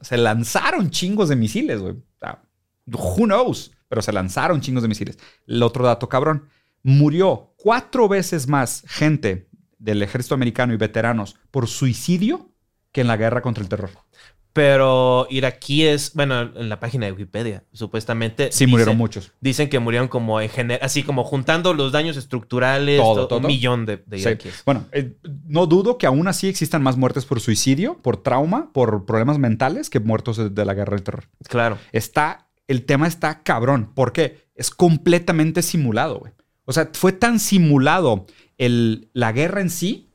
Se 0.01 0.17
lanzaron 0.17 0.91
chingos 0.91 1.29
de 1.29 1.37
misiles, 1.37 1.81
güey. 1.81 1.95
O 2.23 2.97
Who 2.99 3.27
knows? 3.27 3.73
Pero 3.89 4.03
se 4.03 4.13
lanzaron 4.13 4.61
chingos 4.61 4.83
de 4.83 4.89
misiles. 4.89 5.19
El 5.47 5.63
otro 5.63 5.85
dato, 5.85 6.09
cabrón. 6.09 6.49
Murió 6.83 7.53
cuatro 7.57 8.09
veces 8.09 8.49
más 8.49 8.85
gente 8.87 9.49
del 9.79 10.03
ejército 10.03 10.35
americano 10.35 10.73
y 10.73 10.77
veteranos 10.77 11.37
por 11.51 11.67
suicidio 11.67 12.51
que 12.93 13.03
en 13.03 13.09
la 13.09 13.17
guerra 13.17 13.43
contra 13.43 13.63
el 13.63 13.69
terror. 13.69 13.91
Pero 14.57 15.27
iraquíes, 15.29 16.13
bueno, 16.15 16.41
en 16.41 16.71
la 16.71 16.81
página 16.81 17.05
de 17.05 17.13
Wikipedia, 17.13 17.65
supuestamente. 17.75 18.45
Sí, 18.53 18.65
dice- 18.65 18.67
murieron 18.71 18.97
muchos. 18.97 19.33
Dicen 19.39 19.69
que 19.69 19.79
murieron 19.81 20.09
como 20.09 20.41
en 20.41 20.49
general, 20.49 20.81
así 20.83 21.03
como 21.03 21.25
juntando 21.25 21.75
los 21.75 21.93
daños 21.93 22.17
estructurales, 22.17 22.99
Todo, 22.99 23.15
todo, 23.15 23.27
todo. 23.29 23.39
un 23.41 23.47
millón 23.49 23.85
de, 23.85 23.99
de 24.07 24.17
Sí. 24.17 24.23
iraquíes. 24.23 24.63
Bueno, 24.65 24.87
eh, 24.93 25.15
no 25.47 25.67
dudo 25.67 25.99
que 25.99 26.07
aún 26.07 26.27
así 26.27 26.49
existan 26.49 26.83
más 26.83 26.97
muertes 26.97 27.27
por 27.27 27.39
suicidio, 27.41 27.99
por 28.01 28.17
trauma, 28.23 28.73
por 28.73 29.05
problemas 29.05 29.39
mentales 29.39 29.91
que 29.91 30.01
muertos 30.01 30.39
de- 30.39 30.49
de 30.49 30.65
la 30.65 30.73
guerra 30.73 30.97
del 30.97 31.05
terror. 31.05 31.25
Claro. 31.49 31.77
está, 31.93 32.49
el 32.67 32.87
tema 32.87 33.07
está 33.09 33.43
cabrón. 33.43 33.93
¿Por 33.95 34.13
qué? 34.15 34.49
Es 34.55 34.71
completamente 34.71 35.61
simulado, 35.61 36.19
güey. 36.19 36.33
O 36.65 36.73
sea, 36.73 36.89
fue 36.95 37.13
tan 37.13 37.39
simulado 37.41 38.25
el, 38.57 39.11
la 39.13 39.33
guerra 39.33 39.61
en 39.61 39.69
sí 39.69 40.09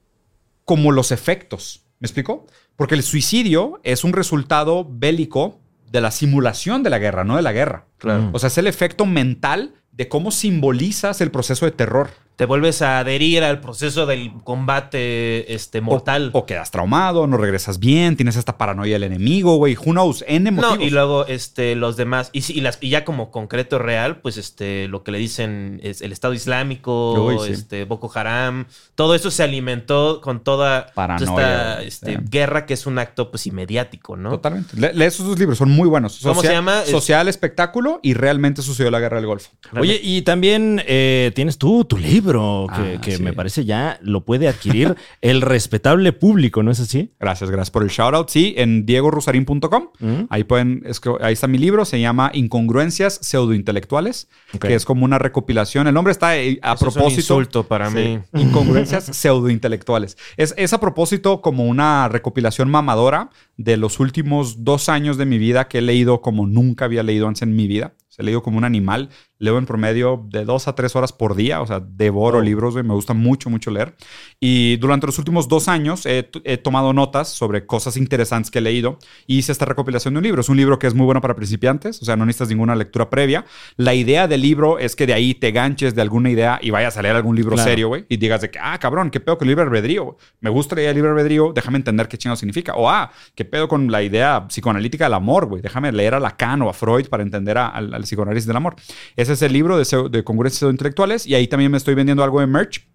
como 0.65 0.91
los 0.91 1.11
efectos. 1.11 1.85
¿Me 1.99 2.07
explico? 2.07 2.47
Porque 2.81 2.95
el 2.95 3.03
suicidio 3.03 3.79
es 3.83 4.03
un 4.03 4.11
resultado 4.11 4.87
bélico 4.89 5.59
de 5.91 6.01
la 6.01 6.09
simulación 6.09 6.81
de 6.81 6.89
la 6.89 6.97
guerra, 6.97 7.23
no 7.23 7.35
de 7.35 7.43
la 7.43 7.51
guerra. 7.51 7.85
Claro. 7.99 8.31
O 8.33 8.39
sea, 8.39 8.47
es 8.47 8.57
el 8.57 8.65
efecto 8.65 9.05
mental 9.05 9.75
de 9.91 10.09
cómo 10.09 10.31
simbolizas 10.31 11.21
el 11.21 11.29
proceso 11.29 11.65
de 11.65 11.73
terror. 11.73 12.09
Te 12.41 12.47
vuelves 12.47 12.81
a 12.81 12.97
adherir 12.97 13.43
al 13.43 13.61
proceso 13.61 14.07
del 14.07 14.31
combate 14.43 15.53
este, 15.53 15.79
mortal. 15.79 16.31
O, 16.33 16.47
quedas 16.47 16.71
traumado, 16.71 17.27
no 17.27 17.37
regresas 17.37 17.77
bien, 17.77 18.15
tienes 18.15 18.35
esta 18.35 18.57
paranoia 18.57 18.93
del 18.93 19.03
enemigo, 19.03 19.57
güey. 19.57 19.75
Who 19.75 19.91
knows? 19.91 20.25
N 20.27 20.49
motivos. 20.49 20.79
No, 20.79 20.83
y 20.83 20.89
luego 20.89 21.27
este, 21.27 21.75
los 21.75 21.97
demás, 21.97 22.31
y, 22.33 22.41
sí, 22.41 22.53
y 22.57 22.61
las, 22.61 22.79
y 22.81 22.89
ya 22.89 23.05
como 23.05 23.29
concreto 23.29 23.77
real, 23.77 24.21
pues 24.21 24.37
este, 24.37 24.87
lo 24.87 25.03
que 25.03 25.11
le 25.11 25.19
dicen 25.19 25.79
es 25.83 26.01
el 26.01 26.11
Estado 26.11 26.33
Islámico, 26.33 27.13
Uy, 27.25 27.37
sí. 27.45 27.51
este, 27.53 27.85
Boko 27.85 28.11
Haram, 28.15 28.65
todo 28.95 29.13
eso 29.13 29.29
se 29.29 29.43
alimentó 29.43 30.19
con 30.21 30.43
toda 30.43 30.87
Paranoia, 30.95 31.83
esta 31.83 32.09
este, 32.11 32.19
guerra 32.27 32.65
que 32.65 32.73
es 32.73 32.87
un 32.87 32.97
acto 32.97 33.29
pues 33.29 33.45
inmediático, 33.45 34.17
¿no? 34.17 34.31
Totalmente. 34.31 34.75
Le- 34.79 34.95
lee 34.95 35.05
esos 35.05 35.27
dos 35.27 35.37
libros, 35.37 35.59
son 35.59 35.69
muy 35.69 35.87
buenos. 35.87 36.19
¿Cómo 36.23 36.41
se 36.41 36.51
llama? 36.51 36.81
Es- 36.81 36.89
Social 36.89 37.27
Espectáculo 37.27 37.99
y 38.01 38.15
Realmente 38.15 38.63
sucedió 38.63 38.89
la 38.89 38.99
guerra 38.99 39.17
del 39.17 39.27
Golfo. 39.27 39.51
Oye, 39.79 39.99
y 40.01 40.23
también 40.23 40.81
eh, 40.87 41.31
tienes 41.35 41.59
tú 41.59 41.85
tu 41.85 41.99
libro, 41.99 42.30
que, 42.33 42.95
Ah, 42.97 43.01
que 43.01 43.17
sí. 43.17 43.23
me 43.23 43.33
parece 43.33 43.65
ya 43.65 43.99
lo 44.01 44.23
puede 44.25 44.47
adquirir 44.47 44.95
el 45.21 45.41
respetable 45.41 46.13
público, 46.13 46.63
¿no 46.63 46.71
es 46.71 46.79
así? 46.79 47.11
Gracias, 47.19 47.49
gracias 47.51 47.71
por 47.71 47.83
el 47.83 47.89
shout 47.89 48.13
out. 48.13 48.29
Sí, 48.29 48.53
en 48.57 48.85
diegorusarín.com. 48.85 49.89
¿Mm? 49.99 50.23
Ahí 50.29 50.43
pueden, 50.43 50.83
ahí 51.21 51.33
está 51.33 51.47
mi 51.47 51.57
libro, 51.57 51.85
se 51.85 51.99
llama 51.99 52.31
Incongruencias 52.33 53.19
pseudointelectuales, 53.21 54.29
que 54.59 54.75
es 54.75 54.85
como 54.85 55.05
una 55.05 55.19
recopilación. 55.19 55.87
El 55.87 55.93
nombre 55.93 56.11
está 56.11 56.37
eh, 56.37 56.59
a 56.61 56.73
Eso 56.73 56.87
es 56.87 56.95
un 56.95 57.01
propósito. 57.01 57.21
insulto 57.21 57.63
para 57.67 57.89
Sí, 57.89 57.95
mí. 58.33 58.41
Incongruencias 58.41 59.05
pseudointelectuales. 59.15 60.17
Es, 60.37 60.53
es 60.57 60.73
a 60.73 60.79
propósito 60.79 61.41
como 61.41 61.65
una 61.65 62.07
recopilación 62.09 62.69
mamadora 62.69 63.29
de 63.57 63.77
los 63.77 63.99
últimos 63.99 64.63
dos 64.63 64.89
años 64.89 65.17
de 65.17 65.25
mi 65.25 65.37
vida 65.37 65.67
que 65.67 65.79
he 65.79 65.81
leído 65.81 66.21
como 66.21 66.47
nunca 66.47 66.85
había 66.85 67.03
leído 67.03 67.27
antes 67.27 67.41
en 67.43 67.55
mi 67.55 67.67
vida. 67.67 67.93
O 68.09 68.11
sea, 68.13 68.23
he 68.23 68.25
leído 68.25 68.43
como 68.43 68.57
un 68.57 68.63
animal. 68.65 69.09
Leo 69.41 69.57
en 69.57 69.65
promedio 69.65 70.23
de 70.29 70.45
dos 70.45 70.67
a 70.67 70.75
tres 70.75 70.95
horas 70.95 71.11
por 71.11 71.35
día. 71.35 71.61
O 71.61 71.67
sea, 71.67 71.79
devoro 71.81 72.39
libros, 72.41 72.73
güey. 72.75 72.85
Me 72.85 72.93
gusta 72.93 73.13
mucho, 73.13 73.49
mucho 73.49 73.71
leer. 73.71 73.95
Y 74.39 74.77
durante 74.77 75.07
los 75.07 75.17
últimos 75.17 75.47
dos 75.47 75.67
años 75.67 76.05
he, 76.05 76.29
he 76.43 76.57
tomado 76.57 76.93
notas 76.93 77.27
sobre 77.29 77.65
cosas 77.65 77.97
interesantes 77.97 78.51
que 78.51 78.59
he 78.59 78.61
leído 78.61 78.99
y 79.25 79.39
hice 79.39 79.51
esta 79.51 79.65
recopilación 79.65 80.13
de 80.13 80.19
un 80.19 80.23
libro. 80.23 80.41
Es 80.41 80.49
un 80.49 80.57
libro 80.57 80.77
que 80.79 80.85
es 80.87 80.93
muy 80.93 81.05
bueno 81.05 81.21
para 81.21 81.35
principiantes. 81.35 82.01
O 82.01 82.05
sea, 82.05 82.15
no 82.15 82.25
necesitas 82.25 82.49
ninguna 82.49 82.75
lectura 82.75 83.09
previa. 83.09 83.43
La 83.77 83.93
idea 83.95 84.27
del 84.27 84.41
libro 84.41 84.77
es 84.79 84.95
que 84.95 85.07
de 85.07 85.13
ahí 85.13 85.33
te 85.33 85.51
ganches 85.51 85.95
de 85.95 86.01
alguna 86.03 86.29
idea 86.29 86.59
y 86.61 86.69
vayas 86.69 86.95
a 86.97 87.01
leer 87.01 87.15
algún 87.15 87.35
libro 87.35 87.55
Claro. 87.55 87.69
serio, 87.69 87.87
güey. 87.87 88.05
Y 88.09 88.17
digas 88.17 88.41
de 88.41 88.51
que, 88.51 88.59
ah, 88.61 88.77
cabrón, 88.79 89.09
qué 89.09 89.19
pedo 89.19 89.37
con 89.37 89.47
el 89.47 89.51
libre 89.51 89.63
albedrío. 89.65 90.03
güey? 90.05 90.17
Me 90.39 90.49
gusta 90.51 90.75
leer 90.75 90.89
el 90.89 90.95
libre 90.95 91.09
albedrío, 91.11 91.51
déjame 91.53 91.77
entender 91.77 92.07
qué 92.07 92.17
chingado 92.17 92.35
significa. 92.37 92.73
O, 92.75 92.89
ah, 92.89 93.11
qué 93.35 93.43
pedo 93.43 93.67
con 93.67 93.91
la 93.91 94.03
idea 94.03 94.47
psicoanalítica 94.47 95.05
del 95.05 95.15
amor, 95.15 95.47
güey. 95.47 95.61
Déjame 95.61 95.91
leer 95.91 96.13
a 96.13 96.19
Lacan 96.19 96.61
o 96.61 96.69
a 96.69 96.73
Freud 96.73 97.07
para 97.07 97.23
entender 97.23 97.57
al 97.57 98.01
psicoanálisis 98.03 98.45
del 98.47 98.57
amor. 98.57 98.75
Ese 99.15 99.30
es 99.31 99.41
el 99.41 99.53
libro 99.53 99.77
de, 99.77 99.83
pseu- 99.83 100.09
de 100.09 100.23
congruencias 100.23 100.69
intelectuales 100.69 101.25
y 101.25 101.35
ahí 101.35 101.47
también 101.47 101.71
me 101.71 101.77
estoy 101.77 101.95
vendiendo 101.95 102.23
algo 102.23 102.39
de 102.39 102.47
merch. 102.47 102.85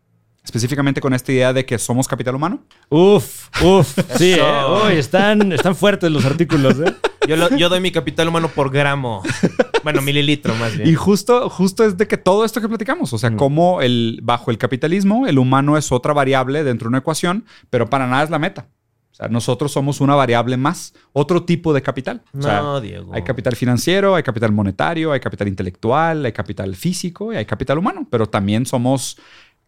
Específicamente 0.44 1.00
con 1.00 1.12
esta 1.12 1.32
idea 1.32 1.52
de 1.52 1.66
que 1.66 1.76
somos 1.76 2.06
capital 2.06 2.36
humano. 2.36 2.62
Uf, 2.88 3.48
uf. 3.64 3.98
Sí. 4.16 4.34
¿eh? 4.38 4.42
Uy, 4.86 4.92
están, 4.96 5.50
están 5.50 5.74
fuertes 5.74 6.08
los 6.12 6.24
artículos, 6.24 6.78
¿eh? 6.78 6.94
Yo, 7.26 7.34
lo- 7.36 7.56
yo 7.56 7.68
doy 7.68 7.80
mi 7.80 7.90
capital 7.90 8.28
humano 8.28 8.48
por 8.54 8.70
gramo. 8.70 9.22
Bueno, 9.82 10.02
mililitro 10.02 10.54
más 10.54 10.76
bien. 10.76 10.88
Y 10.88 10.94
justo, 10.94 11.50
justo 11.50 11.82
es 11.84 11.96
de 11.96 12.06
que 12.06 12.16
todo 12.16 12.44
esto 12.44 12.60
que 12.60 12.68
platicamos, 12.68 13.12
o 13.12 13.18
sea, 13.18 13.34
como 13.36 13.82
el, 13.82 14.20
bajo 14.22 14.52
el 14.52 14.58
capitalismo, 14.58 15.26
el 15.26 15.38
humano 15.40 15.76
es 15.76 15.90
otra 15.90 16.12
variable 16.12 16.62
dentro 16.62 16.84
de 16.86 16.90
una 16.90 16.98
ecuación, 16.98 17.44
pero 17.68 17.90
para 17.90 18.06
nada 18.06 18.22
es 18.22 18.30
la 18.30 18.38
meta. 18.38 18.68
O 19.16 19.18
sea, 19.18 19.28
nosotros 19.28 19.72
somos 19.72 20.02
una 20.02 20.14
variable 20.14 20.58
más, 20.58 20.92
otro 21.14 21.42
tipo 21.42 21.72
de 21.72 21.80
capital. 21.80 22.22
O 22.38 22.42
sea, 22.42 22.60
no, 22.60 22.82
Diego. 22.82 23.14
hay 23.14 23.22
capital 23.22 23.56
financiero, 23.56 24.14
hay 24.14 24.22
capital 24.22 24.52
monetario, 24.52 25.10
hay 25.10 25.20
capital 25.20 25.48
intelectual, 25.48 26.26
hay 26.26 26.32
capital 26.32 26.76
físico 26.76 27.32
y 27.32 27.36
hay 27.36 27.46
capital 27.46 27.78
humano, 27.78 28.06
pero 28.10 28.26
también 28.26 28.66
somos 28.66 29.16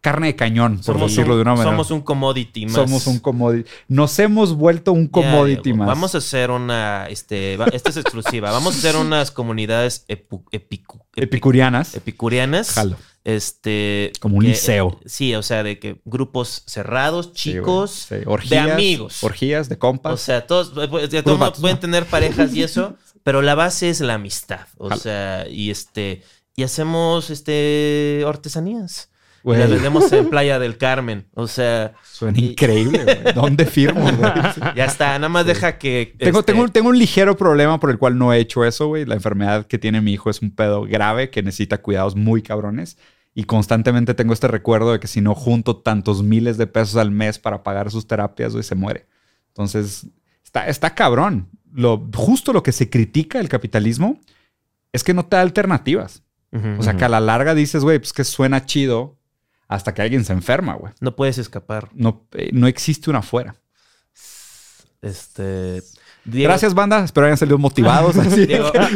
carne 0.01 0.27
de 0.27 0.35
cañón, 0.35 0.77
por 0.77 0.85
somos 0.85 1.11
decirlo 1.11 1.33
un, 1.33 1.39
de 1.39 1.41
una 1.41 1.51
manera. 1.55 1.71
Somos 1.71 1.91
un 1.91 2.01
commodity 2.01 2.65
más. 2.65 2.75
Somos 2.75 3.07
un 3.07 3.19
commodity. 3.19 3.69
Nos 3.87 4.17
hemos 4.19 4.55
vuelto 4.55 4.93
un 4.93 5.07
commodity 5.07 5.73
más. 5.73 5.87
Vamos 5.87 6.15
a 6.15 6.19
hacer 6.19 6.51
una, 6.51 7.07
este, 7.09 7.57
va- 7.57 7.65
esta 7.73 7.89
es 7.89 7.97
exclusiva. 7.97 8.51
Vamos 8.53 8.75
a 8.75 8.77
hacer 8.77 8.95
unas 8.95 9.31
comunidades 9.31 10.05
epu- 10.07 10.43
epicu- 10.51 11.01
epi- 11.15 11.23
Epicurianas. 11.23 11.95
epicurianas. 11.95 12.71
Jalo. 12.71 12.95
Este. 13.25 14.11
Como 14.21 14.37
un 14.37 14.43
que- 14.43 14.49
liceo. 14.49 14.99
sí, 15.05 15.35
o 15.35 15.43
sea, 15.43 15.63
de 15.63 15.77
que 15.79 16.01
grupos 16.05 16.63
cerrados, 16.65 17.31
Sí, 17.35 17.51
chicos, 17.53 18.07
Sí, 18.09 18.15
orgías, 18.25 18.65
de 18.65 18.71
amigos. 18.71 19.23
Orgías, 19.23 19.69
de 19.69 19.77
compas. 19.77 20.13
O 20.13 20.17
sea, 20.17 20.47
todos, 20.47 20.71
eh, 20.83 20.87
pues, 20.89 21.09
todos 21.23 21.59
pueden 21.59 21.75
¿no? 21.75 21.79
tener 21.79 22.05
parejas 22.05 22.53
y 22.55 22.63
eso, 22.63 22.95
pero 23.23 23.41
la 23.41 23.55
base 23.55 23.89
es 23.89 23.99
la 23.99 24.15
amistad. 24.15 24.67
O 24.77 24.89
Jalo. 24.89 25.01
sea, 25.01 25.45
y 25.49 25.69
este. 25.71 26.23
Y 26.55 26.63
hacemos 26.63 27.29
este 27.29 28.23
artesanías. 28.27 29.09
Y 29.41 29.47
Güey. 29.47 29.59
las 29.59 29.69
vendemos 29.69 30.11
en 30.11 30.29
Playa 30.29 30.59
del 30.59 30.77
Carmen. 30.77 31.25
O 31.33 31.47
sea, 31.47 31.93
Suena 32.03 32.37
y- 32.39 32.49
increíble, 32.51 33.03
güey. 33.03 33.33
¿Dónde 33.33 33.65
firmo, 33.65 34.01
güey? 34.01 34.31
ya 34.75 34.85
está. 34.85 35.17
Nada 35.17 35.29
más 35.29 35.45
deja 35.45 35.77
que. 35.77 36.13
Tengo, 36.19 36.39
este, 36.39 36.51
tengo, 36.51 36.63
un- 36.65 36.71
tengo 36.71 36.89
un 36.89 36.97
ligero 36.99 37.37
problema 37.37 37.79
por 37.79 37.89
el 37.89 37.97
cual 37.97 38.17
no 38.17 38.33
he 38.33 38.39
hecho 38.39 38.65
eso, 38.65 38.87
güey. 38.87 39.05
La 39.05 39.15
enfermedad 39.15 39.65
que 39.65 39.77
tiene 39.79 40.01
mi 40.01 40.13
hijo 40.13 40.29
es 40.29 40.41
un 40.41 40.51
pedo 40.51 40.83
grave 40.83 41.29
que 41.29 41.41
necesita 41.43 41.79
cuidados 41.81 42.15
muy 42.15 42.41
cabrones. 42.41 42.97
y 43.35 43.43
constantemente 43.45 44.13
tengo 44.15 44.33
este 44.33 44.47
recuerdo 44.49 44.91
de 44.91 44.99
que 44.99 45.07
si 45.07 45.21
no 45.21 45.33
junto 45.35 45.77
tantos 45.77 46.23
miles 46.23 46.57
de 46.57 46.67
pesos 46.67 46.97
al 46.97 47.11
mes 47.11 47.39
para 47.39 47.63
pagar 47.63 47.89
sus 47.91 48.05
terapias, 48.07 48.51
güey, 48.51 48.63
se 48.63 48.75
muere. 48.75 49.05
Entonces, 49.49 50.07
está, 50.43 50.67
está 50.67 50.93
cabrón. 50.95 51.47
Lo, 51.71 52.05
justo 52.15 52.51
lo 52.51 52.63
que 52.63 52.71
se 52.73 52.89
critica 52.89 53.37
del 53.37 53.47
capitalismo 53.47 54.19
es 54.91 55.03
que 55.03 55.13
no 55.13 55.25
te 55.25 55.35
da 55.37 55.43
alternativas. 55.43 56.23
O 56.79 56.81
sea, 56.83 56.97
que 56.97 57.05
a 57.05 57.09
la 57.09 57.19
larga 57.19 57.53
dices, 57.53 57.83
güey, 57.83 57.99
pues 57.99 58.11
que 58.11 58.23
suena 58.23 58.65
chido 58.65 59.18
hasta 59.69 59.93
que 59.93 60.01
alguien 60.01 60.25
se 60.25 60.33
enferma, 60.33 60.73
güey. 60.73 60.91
No 60.99 61.15
puedes 61.15 61.37
escapar. 61.37 61.87
No, 61.93 62.27
eh, 62.33 62.49
no 62.51 62.67
existe 62.67 63.09
una 63.09 63.19
afuera. 63.19 63.55
Este. 65.01 65.81
Diego- 66.25 66.49
Gracias, 66.49 66.73
banda. 66.73 67.03
Espero 67.05 67.25
hayan 67.27 67.37
salido 67.37 67.57
motivados, 67.57 68.15
así, 68.17 68.47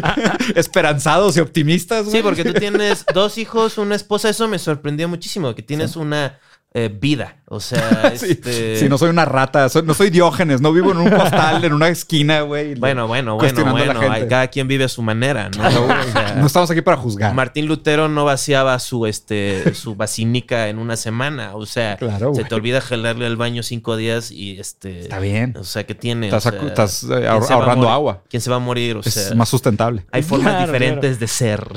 esperanzados 0.55 1.37
y 1.37 1.39
optimistas. 1.39 2.05
güey. 2.05 2.17
Sí, 2.17 2.21
porque 2.23 2.43
tú 2.43 2.53
tienes 2.53 3.05
dos 3.13 3.37
hijos, 3.37 3.77
una 3.77 3.95
esposa. 3.95 4.29
Eso 4.29 4.47
me 4.47 4.59
sorprendió 4.59 5.07
muchísimo. 5.07 5.55
Que 5.55 5.61
tienes 5.63 5.95
una 5.95 6.37
eh, 6.73 6.89
vida. 6.93 7.37
O 7.45 7.59
sea, 7.59 8.13
Sí, 8.15 8.31
este. 8.31 8.77
sí, 8.77 8.89
no 8.89 8.97
soy 8.97 9.09
una 9.11 9.25
rata, 9.25 9.69
soy- 9.69 9.83
no 9.83 9.93
soy 9.93 10.09
Diógenes, 10.09 10.59
no 10.59 10.71
vivo 10.73 10.91
en 10.91 10.97
un 10.97 11.09
costal, 11.11 11.63
en 11.63 11.71
una 11.73 11.87
esquina, 11.89 12.41
güey. 12.41 12.73
Bueno, 12.75 13.07
bueno, 13.07 13.35
bueno, 13.35 13.37
cuestionando 13.37 13.77
a 13.83 13.85
la 13.85 13.93
bueno. 13.93 14.11
gente. 14.13 14.27
Cada 14.27 14.47
quien 14.47 14.67
vive 14.67 14.85
a 14.85 14.89
su 14.89 15.03
manera, 15.03 15.49
¿no? 15.55 15.63
O 15.67 16.03
sea, 16.11 16.33
No 16.35 16.47
estamos 16.47 16.71
aquí 16.71 16.81
para 16.81 16.97
juzgar. 16.97 17.33
Martín 17.35 17.67
Lutero 17.67 18.07
no 18.09 18.25
vaciaba 18.25 18.79
su 18.79 19.05
este 19.05 19.75
su 19.75 19.93
basílica 19.95 20.67
en 20.69 20.79
una 20.79 20.95
semana. 20.97 21.51
O 21.55 21.65
sea, 21.67 21.97
Claro, 21.97 22.33
se 22.33 22.39
güey. 22.41 22.47
te 22.47 22.55
olvida 22.55 22.81
jalarle 22.81 23.27
al 23.27 23.35
baño 23.37 23.61
cinco 23.61 23.95
días 23.95 24.31
y 24.31 24.59
este. 24.59 25.01
Está 25.01 25.19
bien. 25.19 25.55
O 25.57 25.63
sea, 25.63 25.85
que 25.85 25.93
tiene. 25.93 26.27
Estás, 26.27 26.47
O 26.47 26.49
acu- 26.49 26.59
sea, 26.59 26.67
estás, 26.69 27.03
eh, 27.03 27.07
¿quién 27.07 27.23
ahor- 27.27 27.43
se 27.43 27.53
va 27.53 27.59
a 27.59 27.63
ahorrando 27.63 27.89
agua. 27.89 28.23
¿Quién 28.29 28.41
se 28.41 28.49
va 28.49 28.55
a 28.55 28.59
morir? 28.59 28.97
O 28.97 29.01
Es 29.01 29.13
sea, 29.13 29.35
más 29.35 29.49
sustentable. 29.49 30.05
hay 30.11 30.23
formas 30.23 30.53
Claro, 30.53 30.65
diferentes 30.71 31.19
de 31.19 31.27
ser. 31.27 31.67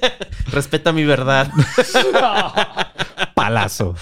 Respeta 0.50 0.92
mi 0.92 1.04
verdad. 1.04 1.50
Palazo. 3.34 3.94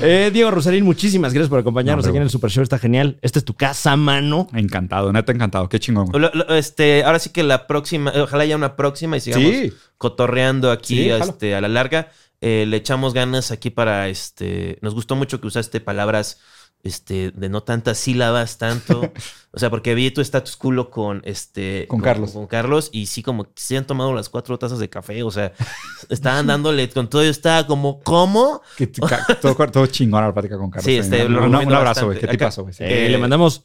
Eh, 0.00 0.30
Diego 0.32 0.50
Rosarín, 0.50 0.84
muchísimas 0.84 1.32
gracias 1.32 1.48
por 1.48 1.60
acompañarnos 1.60 2.04
No, 2.04 2.08
aquí 2.10 2.16
en 2.16 2.24
el 2.24 2.30
Super 2.30 2.50
Show. 2.50 2.62
Está 2.62 2.78
genial. 2.78 3.18
Esta 3.22 3.38
es 3.38 3.44
tu 3.44 3.54
casa, 3.54 3.94
mano. 3.96 4.48
Encantado, 4.52 5.12
neta 5.12 5.30
encantado. 5.32 5.68
Qué 5.68 5.78
chingón. 5.78 6.06
güey. 6.06 6.20
Lo- 6.22 6.30
lo- 6.34 6.54
este, 6.56 7.04
ahora 7.04 7.18
sí 7.20 7.30
que 7.30 7.42
la 7.44 7.66
próxima, 7.68 8.12
ojalá 8.16 8.42
haya 8.42 8.56
una 8.56 8.74
próxima 8.76 9.16
y 9.16 9.20
sigamos 9.20 9.50
Sí. 9.52 9.72
cotorreando 9.96 10.70
aquí 10.72 10.96
Sí, 11.04 11.10
este, 11.10 11.54
a 11.54 11.60
la 11.60 11.68
larga. 11.68 12.08
Eh, 12.40 12.66
le 12.66 12.76
echamos 12.76 13.14
ganas 13.14 13.52
aquí 13.52 13.70
para 13.70 14.08
este. 14.08 14.78
Nos 14.82 14.94
gustó 14.94 15.14
mucho 15.16 15.40
que 15.40 15.46
usaste 15.46 15.80
palabras 15.80 16.40
este, 16.84 17.30
de 17.32 17.48
no 17.48 17.62
tantas 17.62 17.98
sílabas, 17.98 18.58
tanto. 18.58 19.10
o 19.52 19.58
sea, 19.58 19.70
porque 19.70 19.94
vi 19.94 20.10
tu 20.10 20.20
status 20.20 20.56
culo 20.56 20.90
con 20.90 21.22
este. 21.24 21.86
Con 21.88 22.00
Carlos. 22.00 22.32
Con 22.32 22.46
Carlos, 22.46 22.90
y 22.92 23.06
sí, 23.06 23.22
como 23.22 23.44
que 23.44 23.50
se 23.56 23.76
han 23.76 23.86
tomado 23.86 24.14
las 24.14 24.28
cuatro 24.28 24.58
tazas 24.58 24.78
de 24.78 24.88
café. 24.88 25.22
O 25.22 25.30
sea, 25.30 25.52
estaban 26.10 26.46
dándole 26.46 26.88
con 26.90 27.08
todo. 27.10 27.24
Yo 27.24 27.30
estaba 27.30 27.66
como, 27.66 28.00
¿cómo? 28.02 28.60
Que- 28.76 28.86
todo, 28.86 29.54
todo 29.72 29.86
chingón 29.86 30.22
a 30.22 30.28
la 30.28 30.34
plática 30.34 30.56
con 30.58 30.70
Carlos. 30.70 30.84
Sí, 30.84 30.96
este, 30.98 31.26
Un- 31.26 31.32
lo 31.32 31.38
un, 31.38 31.44
recomiendo 31.46 31.74
un 31.74 31.78
abrazo, 31.78 32.06
güey. 32.06 32.18
¿Qué 32.18 32.26
Acá- 32.26 32.32
tipazo, 32.32 32.62
güey? 32.62 32.74
Sí. 32.74 32.84
Eh, 32.84 33.08
le 33.08 33.18
mandamos 33.18 33.64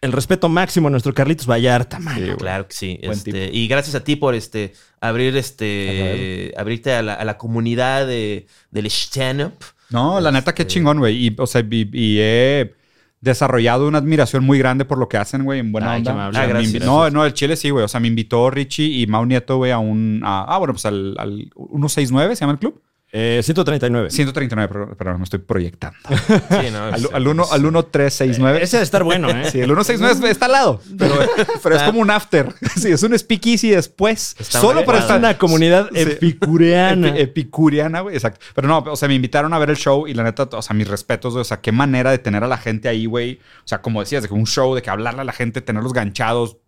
el 0.00 0.12
respeto 0.12 0.48
máximo 0.48 0.88
a 0.88 0.90
nuestro 0.90 1.12
Carlitos 1.12 1.46
Vallarta. 1.46 1.98
Sí. 2.14 2.30
Claro 2.38 2.68
que 2.68 2.74
sí. 2.74 2.98
Este, 3.02 3.50
y 3.52 3.66
gracias 3.66 3.96
a 3.96 4.04
ti 4.04 4.14
por 4.14 4.34
este 4.34 4.74
abrir 5.00 5.36
este 5.36 6.54
abrirte 6.56 6.94
a 6.94 7.02
la, 7.02 7.14
a 7.14 7.24
la 7.24 7.36
comunidad 7.38 8.06
de, 8.06 8.46
del 8.70 8.86
stand-up. 8.86 9.54
No, 9.90 10.20
la 10.20 10.30
neta, 10.30 10.54
qué 10.54 10.66
chingón, 10.66 10.98
güey. 10.98 11.26
Y, 11.26 11.36
o 11.38 11.46
sea, 11.46 11.62
y, 11.68 11.88
y 11.92 12.18
he 12.20 12.74
desarrollado 13.20 13.88
una 13.88 13.98
admiración 13.98 14.44
muy 14.44 14.58
grande 14.58 14.84
por 14.84 14.98
lo 14.98 15.08
que 15.08 15.16
hacen, 15.16 15.44
güey, 15.44 15.60
en 15.60 15.72
buena 15.72 15.92
Ay, 15.92 15.98
onda. 16.00 16.28
O 16.28 16.32
sea, 16.32 16.46
gracias. 16.46 16.84
no, 16.84 17.10
no, 17.10 17.24
el 17.24 17.32
Chile 17.34 17.56
sí, 17.56 17.70
güey. 17.70 17.84
O 17.84 17.88
sea, 17.88 17.98
me 18.00 18.08
invitó 18.08 18.50
Richie 18.50 18.84
y 19.00 19.06
Mau 19.06 19.24
Nieto, 19.26 19.56
güey, 19.56 19.72
a 19.72 19.78
un... 19.78 20.20
a- 20.24 20.44
ah, 20.48 20.58
bueno, 20.58 20.74
pues 20.74 20.86
al, 20.86 21.14
al 21.18 21.50
169, 21.56 22.36
¿se 22.36 22.40
llama 22.40 22.52
el 22.52 22.58
club? 22.58 22.80
Eh, 23.10 23.40
139. 23.42 24.10
139, 24.10 24.68
pero, 24.70 24.94
pero 24.96 25.16
me 25.18 25.24
estoy 25.24 25.38
proyectando. 25.40 25.98
Sí, 26.08 26.70
¿no? 26.70 26.84
Al, 26.84 27.08
al, 27.14 27.26
al 27.52 27.62
1369. 27.62 28.62
Ese 28.62 28.76
debe 28.76 28.84
estar 28.84 29.02
bueno, 29.02 29.30
¿eh? 29.30 29.44
Sí, 29.50 29.60
el 29.60 29.66
169 29.68 30.30
está 30.30 30.46
al 30.46 30.52
lado, 30.52 30.80
pero, 30.98 31.14
pero 31.62 31.76
es 31.76 31.82
como 31.84 32.00
un 32.00 32.10
after. 32.10 32.52
Sí, 32.76 32.88
es 32.92 33.02
un 33.02 33.18
speakeasy 33.18 33.70
después. 33.70 34.36
Está 34.38 34.60
solo 34.60 34.84
para 34.84 34.98
Es 34.98 35.04
estar 35.04 35.18
una 35.18 35.38
comunidad 35.38 35.88
Sí. 35.94 36.00
epicureana. 36.02 37.08
Epi- 37.16 37.20
epicuriana, 37.20 38.00
güey, 38.00 38.14
exacto. 38.14 38.44
Pero 38.54 38.68
no, 38.68 38.78
o 38.78 38.96
sea, 38.96 39.08
me 39.08 39.14
invitaron 39.14 39.52
a 39.54 39.58
ver 39.58 39.70
el 39.70 39.76
show 39.76 40.06
y 40.06 40.14
la 40.14 40.22
neta, 40.24 40.48
o 40.52 40.62
sea, 40.62 40.74
mis 40.76 40.86
respetos, 40.88 41.34
o 41.34 41.44
sea, 41.44 41.60
qué 41.60 41.72
manera 41.72 42.10
de 42.10 42.18
tener 42.18 42.44
a 42.44 42.48
la 42.48 42.58
gente 42.58 42.88
ahí, 42.88 43.06
güey. 43.06 43.40
O 43.64 43.68
sea, 43.68 43.80
como 43.80 44.00
decías, 44.00 44.22
de 44.22 44.28
que 44.28 44.34
un 44.34 44.46
show, 44.46 44.74
de 44.74 44.82
que 44.82 44.90
hablarle 44.90 45.22
a 45.22 45.24
la 45.24 45.32
gente, 45.32 45.60
tenerlos 45.62 45.92
ganchados, 45.92 46.58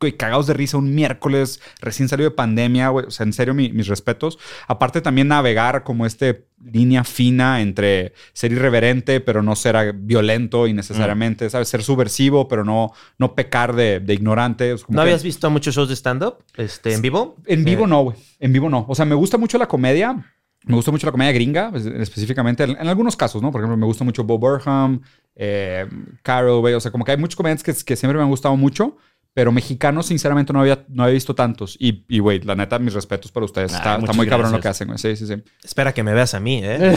güey, 0.00 0.16
cagados 0.16 0.46
de 0.46 0.54
risa 0.54 0.76
un 0.78 0.94
miércoles, 0.94 1.60
recién 1.80 2.08
salido 2.08 2.30
de 2.30 2.34
pandemia, 2.36 2.88
güey. 2.88 3.06
O 3.06 3.10
sea, 3.10 3.24
en 3.24 3.32
serio, 3.32 3.54
mi- 3.54 3.70
mis 3.72 3.86
respetos. 3.86 4.38
Aparte, 4.66 5.00
también 5.00 5.28
navegar 5.28 5.84
como 5.84 6.06
este 6.06 6.46
línea 6.64 7.04
fina 7.04 7.60
entre 7.62 8.12
ser 8.32 8.52
irreverente, 8.52 9.20
pero 9.20 9.42
no 9.42 9.54
ser 9.56 9.92
violento 9.94 10.66
innecesariamente, 10.66 11.48
¿sabes? 11.50 11.68
Ser 11.68 11.82
subversivo, 11.82 12.48
pero 12.48 12.64
no, 12.64 12.92
no 13.18 13.34
pecar 13.34 13.74
de, 13.74 14.00
de 14.00 14.14
ignorante. 14.14 14.74
¿No 14.88 14.96
que- 14.96 15.00
habías 15.02 15.22
visto 15.22 15.48
muchos 15.50 15.74
shows 15.74 15.88
de 15.88 15.94
stand-up 15.96 16.38
este, 16.56 16.92
en 16.94 17.02
vivo? 17.02 17.36
en 17.46 17.64
vivo 17.64 17.84
Eh, 17.84 17.88
no, 17.88 18.02
güey. 18.02 18.16
En 18.40 18.52
vivo 18.52 18.68
no. 18.68 18.84
O 18.88 18.94
sea, 18.94 19.04
me 19.04 19.14
gusta 19.14 19.38
mucho 19.38 19.56
la 19.58 19.66
comedia. 19.68 20.16
Me 20.64 20.74
gusta 20.74 20.90
mucho 20.90 21.06
la 21.06 21.12
comedia 21.12 21.32
gringa, 21.32 21.70
pues, 21.70 21.86
específicamente 21.86 22.64
en, 22.64 22.70
en 22.72 22.86
algunos 22.88 23.16
casos, 23.16 23.40
¿no? 23.40 23.50
Por 23.50 23.62
ejemplo, 23.62 23.78
me 23.78 23.86
gusta 23.86 24.04
mucho 24.04 24.24
Bob 24.24 24.40
Burnham, 24.40 25.00
eh, 25.34 25.86
Carol, 26.22 26.60
güey. 26.60 26.74
O 26.74 26.80
sea, 26.80 26.90
como 26.90 27.04
que 27.04 27.12
hay 27.12 27.16
muchos 27.16 27.36
comediantes 27.36 27.64
que, 27.64 27.84
que 27.84 27.96
siempre 27.96 28.18
me 28.18 28.24
han 28.24 28.28
gustado 28.28 28.54
mucho, 28.58 28.98
pero 29.32 29.52
mexicanos, 29.52 30.06
sinceramente, 30.06 30.52
no 30.52 30.60
había, 30.60 30.84
no 30.88 31.04
había 31.04 31.14
visto 31.14 31.34
tantos. 31.34 31.76
Y, 31.78 32.04
y, 32.08 32.18
güey, 32.18 32.40
la 32.40 32.56
neta, 32.56 32.78
mis 32.78 32.94
respetos 32.94 33.30
para 33.30 33.46
ustedes. 33.46 33.72
Está, 33.72 33.98
muy 33.98 34.26
cabrón 34.26 34.50
lo 34.50 34.60
que 34.60 34.68
hacen, 34.68 34.88
güey. 34.88 34.98
Sí, 34.98 35.14
sí, 35.14 35.26
sí. 35.26 35.34
Espera 35.62 35.94
que 35.94 36.02
me 36.02 36.12
veas 36.12 36.34
a 36.34 36.40
mí, 36.40 36.60
¿eh? 36.62 36.96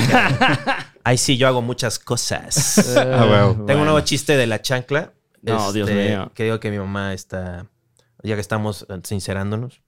Ahí 1.04 1.18
sí, 1.18 1.38
yo 1.38 1.48
hago 1.48 1.62
muchas 1.62 2.00
cosas. 2.00 2.96
Ah, 3.04 3.28
huevo. 3.30 3.66
Tengo 3.66 3.82
un 3.82 3.86
nuevo 3.86 4.00
chiste 4.02 4.38
de 4.38 4.48
la 4.48 4.62
chancla. 4.62 5.14
No, 5.42 5.68
este, 5.68 5.74
Dios 5.74 5.92
mío. 5.92 6.32
Que 6.34 6.46
digo 6.46 6.60
que 6.60 6.72
mi 6.72 6.78
mamá 6.78 7.14
está, 7.14 7.66
ya 8.24 8.36
que 8.36 8.42
estamos 8.42 8.86
eh, 8.90 9.00
sincerándonos, 9.04 9.82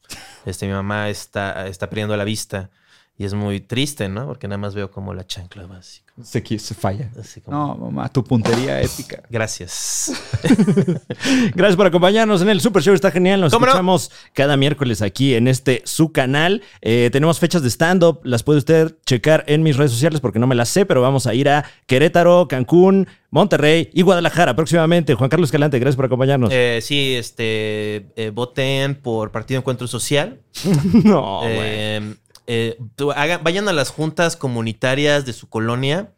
este, 0.46 0.68
mi 0.68 0.74
mamá 0.74 1.10
está, 1.10 1.68
está 1.68 1.90
perdiendo 1.90 2.16
la 2.18 2.24
vista 2.24 2.70
y 3.18 3.24
es 3.24 3.34
muy 3.34 3.62
triste, 3.62 4.10
¿no? 4.10 4.26
Porque 4.26 4.48
nada 4.48 4.58
más 4.58 4.76
veo 4.76 4.92
como 4.92 5.14
la 5.14 5.26
chancla 5.26 5.66
va 5.68 5.78
así, 5.78 6.02
como- 6.14 6.26
Se, 6.28 6.42
falla. 6.76 7.12
así 7.18 7.40
como- 7.40 7.56
No, 7.58 7.76
mamá, 7.76 8.10
tu 8.10 8.24
puntería 8.24 8.82
épica. 8.82 9.24
Gracias. 9.30 10.12
Gracias 11.56 11.76
por 11.78 11.88
acompañarnos 11.88 12.42
en 12.42 12.50
el 12.50 12.60
Super 12.60 12.84
Show. 12.84 12.94
Está 12.94 13.12
genial. 13.12 13.40
Nos 13.40 13.54
escuchamos 13.54 14.12
cada 14.34 14.58
miércoles 14.58 15.02
aquí 15.02 15.34
en 15.36 15.48
este 15.48 15.82
su 15.86 16.12
canal. 16.12 16.62
Eh, 16.82 17.10
tenemos 17.12 17.40
fechas 17.40 17.62
de 17.64 17.70
stand-up. 17.70 18.20
Las 18.24 18.44
puede 18.44 18.60
usted 18.60 18.96
checar 19.06 19.46
en 19.48 19.64
mis 19.64 19.78
redes 19.78 19.92
sociales 19.92 20.20
porque 20.20 20.40
no 20.40 20.48
me 20.48 20.56
las 20.56 20.68
sé, 20.70 20.86
pero 20.86 21.02
vamos 21.02 21.26
a 21.26 21.34
ir 21.34 21.48
a 21.48 21.64
Querétaro, 21.86 22.48
Cancún, 22.50 23.08
Monterrey 23.32 23.90
y 23.94 24.02
Guadalajara 24.02 24.56
próximamente. 24.58 25.14
Juan 25.16 25.30
Carlos 25.30 25.48
Escalante, 25.48 25.80
gracias 25.80 25.96
por 25.96 26.06
acompañarnos. 26.06 26.50
Eh, 26.52 26.80
sí, 26.82 27.16
este, 27.16 28.08
eh, 28.18 28.32
voten 28.34 28.96
por 28.96 29.32
Partido 29.32 29.60
Encuentro 29.60 29.88
Social. 29.88 30.42
no. 31.04 31.42
Eh, 31.46 32.16
eh, 32.48 32.78
hagan- 33.16 33.44
vayan 33.44 33.68
a 33.70 33.74
las 33.74 33.90
juntas 33.90 34.36
comunitarias 34.36 35.26
de 35.26 35.34
su 35.34 35.48
colonia 35.50 36.12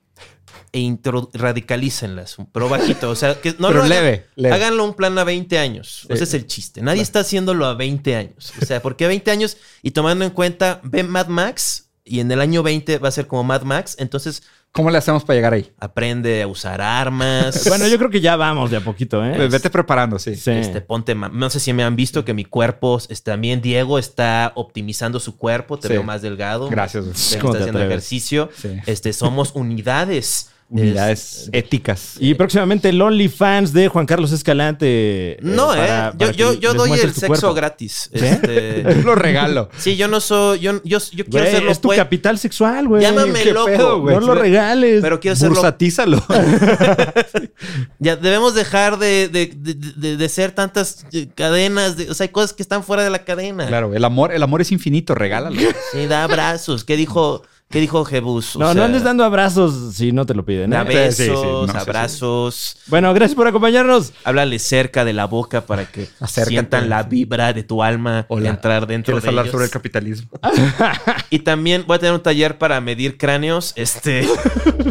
e 0.74 0.80
intro- 0.80 1.30
radicalícenlas, 1.34 2.38
pero 2.52 2.70
bajito. 2.70 3.10
O 3.10 3.16
sea, 3.16 3.40
que 3.40 3.52
no 3.60 3.70
Pero 3.70 3.80
lo 3.80 3.86
hagan- 3.86 3.90
leve. 4.36 4.52
Háganlo 4.52 4.84
un 4.84 4.94
plan 4.94 5.18
a 5.18 5.24
20 5.24 5.58
años. 5.58 6.06
Ese 6.10 6.24
es 6.26 6.34
el 6.34 6.46
chiste. 6.48 6.82
Nadie 6.82 7.02
está 7.02 7.20
haciéndolo 7.22 7.66
a 7.66 7.74
20 7.76 8.16
años. 8.16 8.54
O 8.62 8.66
sea, 8.66 8.82
¿por 8.82 8.96
qué 8.96 9.08
20 9.08 9.32
años? 9.32 9.58
Y 9.82 9.92
tomando 9.92 10.26
en 10.26 10.32
cuenta, 10.32 10.82
ve 10.84 11.04
Mad 11.04 11.28
Max 11.28 11.90
y 12.04 12.20
en 12.20 12.32
el 12.32 12.42
año 12.42 12.64
20 12.64 12.98
va 13.00 13.08
a 13.10 13.12
ser 13.12 13.28
como 13.28 13.44
Mad 13.44 13.64
Max. 13.64 13.96
Entonces 14.00 14.44
¿Cómo 14.78 14.92
le 14.92 14.98
hacemos 15.00 15.24
para 15.26 15.36
llegar 15.36 15.54
ahí? 15.54 15.70
aprende 15.80 16.44
a 16.44 16.48
usar 16.48 16.80
armas. 16.82 17.66
Bueno, 17.68 17.88
yo 17.88 17.98
creo 17.98 18.10
que 18.10 18.22
ya 18.22 18.36
vamos 18.38 18.72
de 18.72 18.78
a 18.78 18.82
poquito, 18.82 19.26
¿eh? 19.26 19.48
Vete 19.50 19.70
preparando, 19.70 20.20
sí. 20.20 20.36
Sí. 20.36 20.52
Este, 20.52 20.80
ponte, 20.82 21.16
no 21.16 21.50
sé 21.50 21.60
si 21.60 21.74
me 21.74 21.84
han 21.84 21.96
visto 21.96 22.24
que 22.24 22.34
mi 22.34 22.46
cuerpo, 22.46 22.98
este, 23.10 23.32
también 23.32 23.60
Diego 23.62 23.98
está 24.00 24.52
optimizando 24.56 25.20
su 25.20 25.36
cuerpo, 25.36 25.78
te 25.80 25.88
Sí. 25.88 25.94
veo 25.96 26.04
más 26.04 26.22
delgado. 26.22 26.70
Gracias, 26.70 27.04
güey. 27.06 27.16
Te 27.16 27.38
¿Cómo 27.40 27.54
está 27.54 27.64
haciendo 27.64 27.80
atreves? 27.80 27.92
ejercicio. 27.92 28.50
Sí. 28.56 28.70
Este, 28.86 29.12
somos 29.14 29.52
unidades. 29.56 30.52
Unidades 30.70 31.44
Es- 31.44 31.50
éticas. 31.54 32.16
Y 32.20 32.34
próximamente 32.34 32.90
el 32.90 33.02
OnlyFans 33.02 33.72
de 33.72 33.88
Juan 33.88 34.06
Carlos 34.06 34.34
Escalante. 34.34 34.86
eh, 35.34 35.38
no, 35.42 35.74
eh. 35.74 35.78
para- 35.78 36.12
yo 36.12 36.18
para 36.18 36.32
yo, 36.34 36.54
yo 36.54 36.74
doy 36.74 36.92
el 36.92 37.14
sexo 37.14 37.28
cuerpo. 37.28 37.54
gratis. 37.54 38.10
Este, 38.12 38.84
Lo 39.04 39.16
regalo. 39.16 39.70
sí, 39.78 39.96
yo 39.96 40.10
no 40.10 40.20
soy. 40.20 40.60
Yo, 40.60 40.74
yo, 40.84 41.00
yo 41.00 41.24
quiero 41.26 41.46
Güey, 41.46 41.52
serlo. 41.52 41.72
es 41.72 41.80
tu 41.80 41.88
pues, 41.88 41.98
capital 41.98 42.38
sexual, 42.38 42.88
güey. 42.90 43.02
Llámame 43.02 43.42
¿Qué 43.44 43.54
loco, 43.54 43.66
pedo, 43.68 44.02
güey? 44.02 44.16
No 44.16 44.22
lo 44.22 44.36
regales. 44.36 45.00
pero 45.02 45.20
quiero 45.22 45.36
serlo. 45.38 45.56
Bursatízalo. 45.56 46.22
Ya 48.00 48.16
debemos 48.16 48.54
dejar 48.56 48.98
de, 49.00 49.28
de, 49.30 49.52
de- 49.56 49.74
de- 49.74 50.18
de 50.18 50.30
ser 50.30 50.52
tantas 50.52 51.06
eh, 51.12 51.28
cadenas. 51.34 51.98
de- 51.98 52.10
o 52.10 52.14
sea, 52.14 52.26
hay 52.26 52.30
cosas 52.30 52.54
que 52.54 52.62
están 52.62 52.84
fuera 52.84 53.04
de 53.04 53.10
la 53.10 53.24
cadena. 53.24 53.68
claro, 53.68 53.94
el 53.94 54.04
amor, 54.04 54.32
el 54.34 54.44
amor 54.44 54.62
es 54.62 54.72
infinito, 54.72 55.16
regálalo. 55.16 55.60
Sí, 55.92 56.06
da 56.08 56.24
abrazos. 56.24 56.84
¿Qué 56.84 56.96
dijo 56.98 57.44
¿Qué 57.70 57.82
dijo 57.82 58.06
Jebus? 58.06 58.56
O 58.56 58.60
No, 58.60 58.74
no 58.74 58.84
andes 58.84 59.04
dando 59.04 59.26
abrazos 59.26 59.94
si 59.94 60.14
no 60.14 60.26
te 60.26 60.34
lo 60.34 60.46
piden. 60.46 60.72
¿eh? 60.72 60.84
besos, 60.86 61.16
Sí, 61.16 61.24
sí, 61.26 61.30
sí. 61.30 61.34
No, 61.36 61.66
sí, 61.68 61.72
sí. 61.74 61.78
abrazos. 61.78 62.78
Bueno, 62.88 63.14
gracias 63.14 63.36
por 63.36 63.46
acompañarnos. 63.46 64.14
Háblale 64.24 64.58
cerca 64.60 65.04
de 65.04 65.12
la 65.12 65.26
boca 65.26 65.60
para 65.66 65.84
que 65.86 66.08
Acércate. 66.22 66.50
sientan 66.50 66.88
la 66.90 67.04
vibra 67.04 67.52
de 67.52 67.64
tu 67.64 67.84
alma 67.84 68.26
Hola. 68.30 68.52
entrar 68.52 68.88
dentro 68.88 69.12
¿Quieres 69.16 69.24
de 69.24 69.30
hablar 69.30 69.46
ellos. 69.46 69.52
sobre 69.52 69.66
el 69.66 69.72
capitalismo? 69.72 70.30
Y 71.30 71.40
también 71.40 71.84
voy 71.86 71.98
a 71.98 72.00
tener 72.00 72.14
un 72.14 72.22
taller 72.24 72.58
para 72.58 72.80
medir 72.80 73.18
cráneos. 73.18 73.74
Este, 73.76 74.26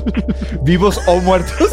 ¿Vivos 0.62 1.00
o 1.06 1.16
muertos? 1.20 1.70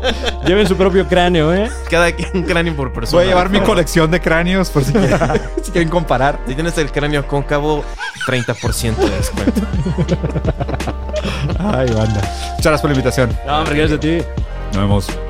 Lleven 0.46 0.66
su 0.66 0.74
propio 0.76 1.06
cráneo, 1.06 1.52
¿eh? 1.52 1.70
cada 1.90 2.12
quien 2.12 2.30
un 2.32 2.42
cráneo 2.44 2.74
por 2.74 2.94
persona. 2.94 3.18
Voy 3.18 3.24
a 3.26 3.28
llevar 3.28 3.50
mi 3.50 3.60
colección 3.60 4.10
de 4.10 4.20
cráneos 4.22 4.70
por 4.70 4.84
si 4.84 4.92
quieren, 4.92 5.18
si 5.62 5.70
quieren 5.70 5.90
comparar. 5.90 6.40
Si 6.48 6.54
tienes 6.54 6.78
el 6.78 6.90
cráneo 6.90 7.26
cóncavo, 7.26 7.84
30% 8.26 8.96
de 8.96 9.10
descuento. 9.10 9.60
Ay, 11.58 11.88
banda. 11.90 12.20
Muchas 12.20 12.62
gracias 12.62 12.80
por 12.80 12.90
la 12.90 12.94
invitación. 12.94 13.38
No, 13.46 13.58
hombre, 13.58 13.76
gracias 13.76 13.98
a 13.98 14.00
ti. 14.00 14.18
Nos 14.72 14.82
vemos. 14.82 15.25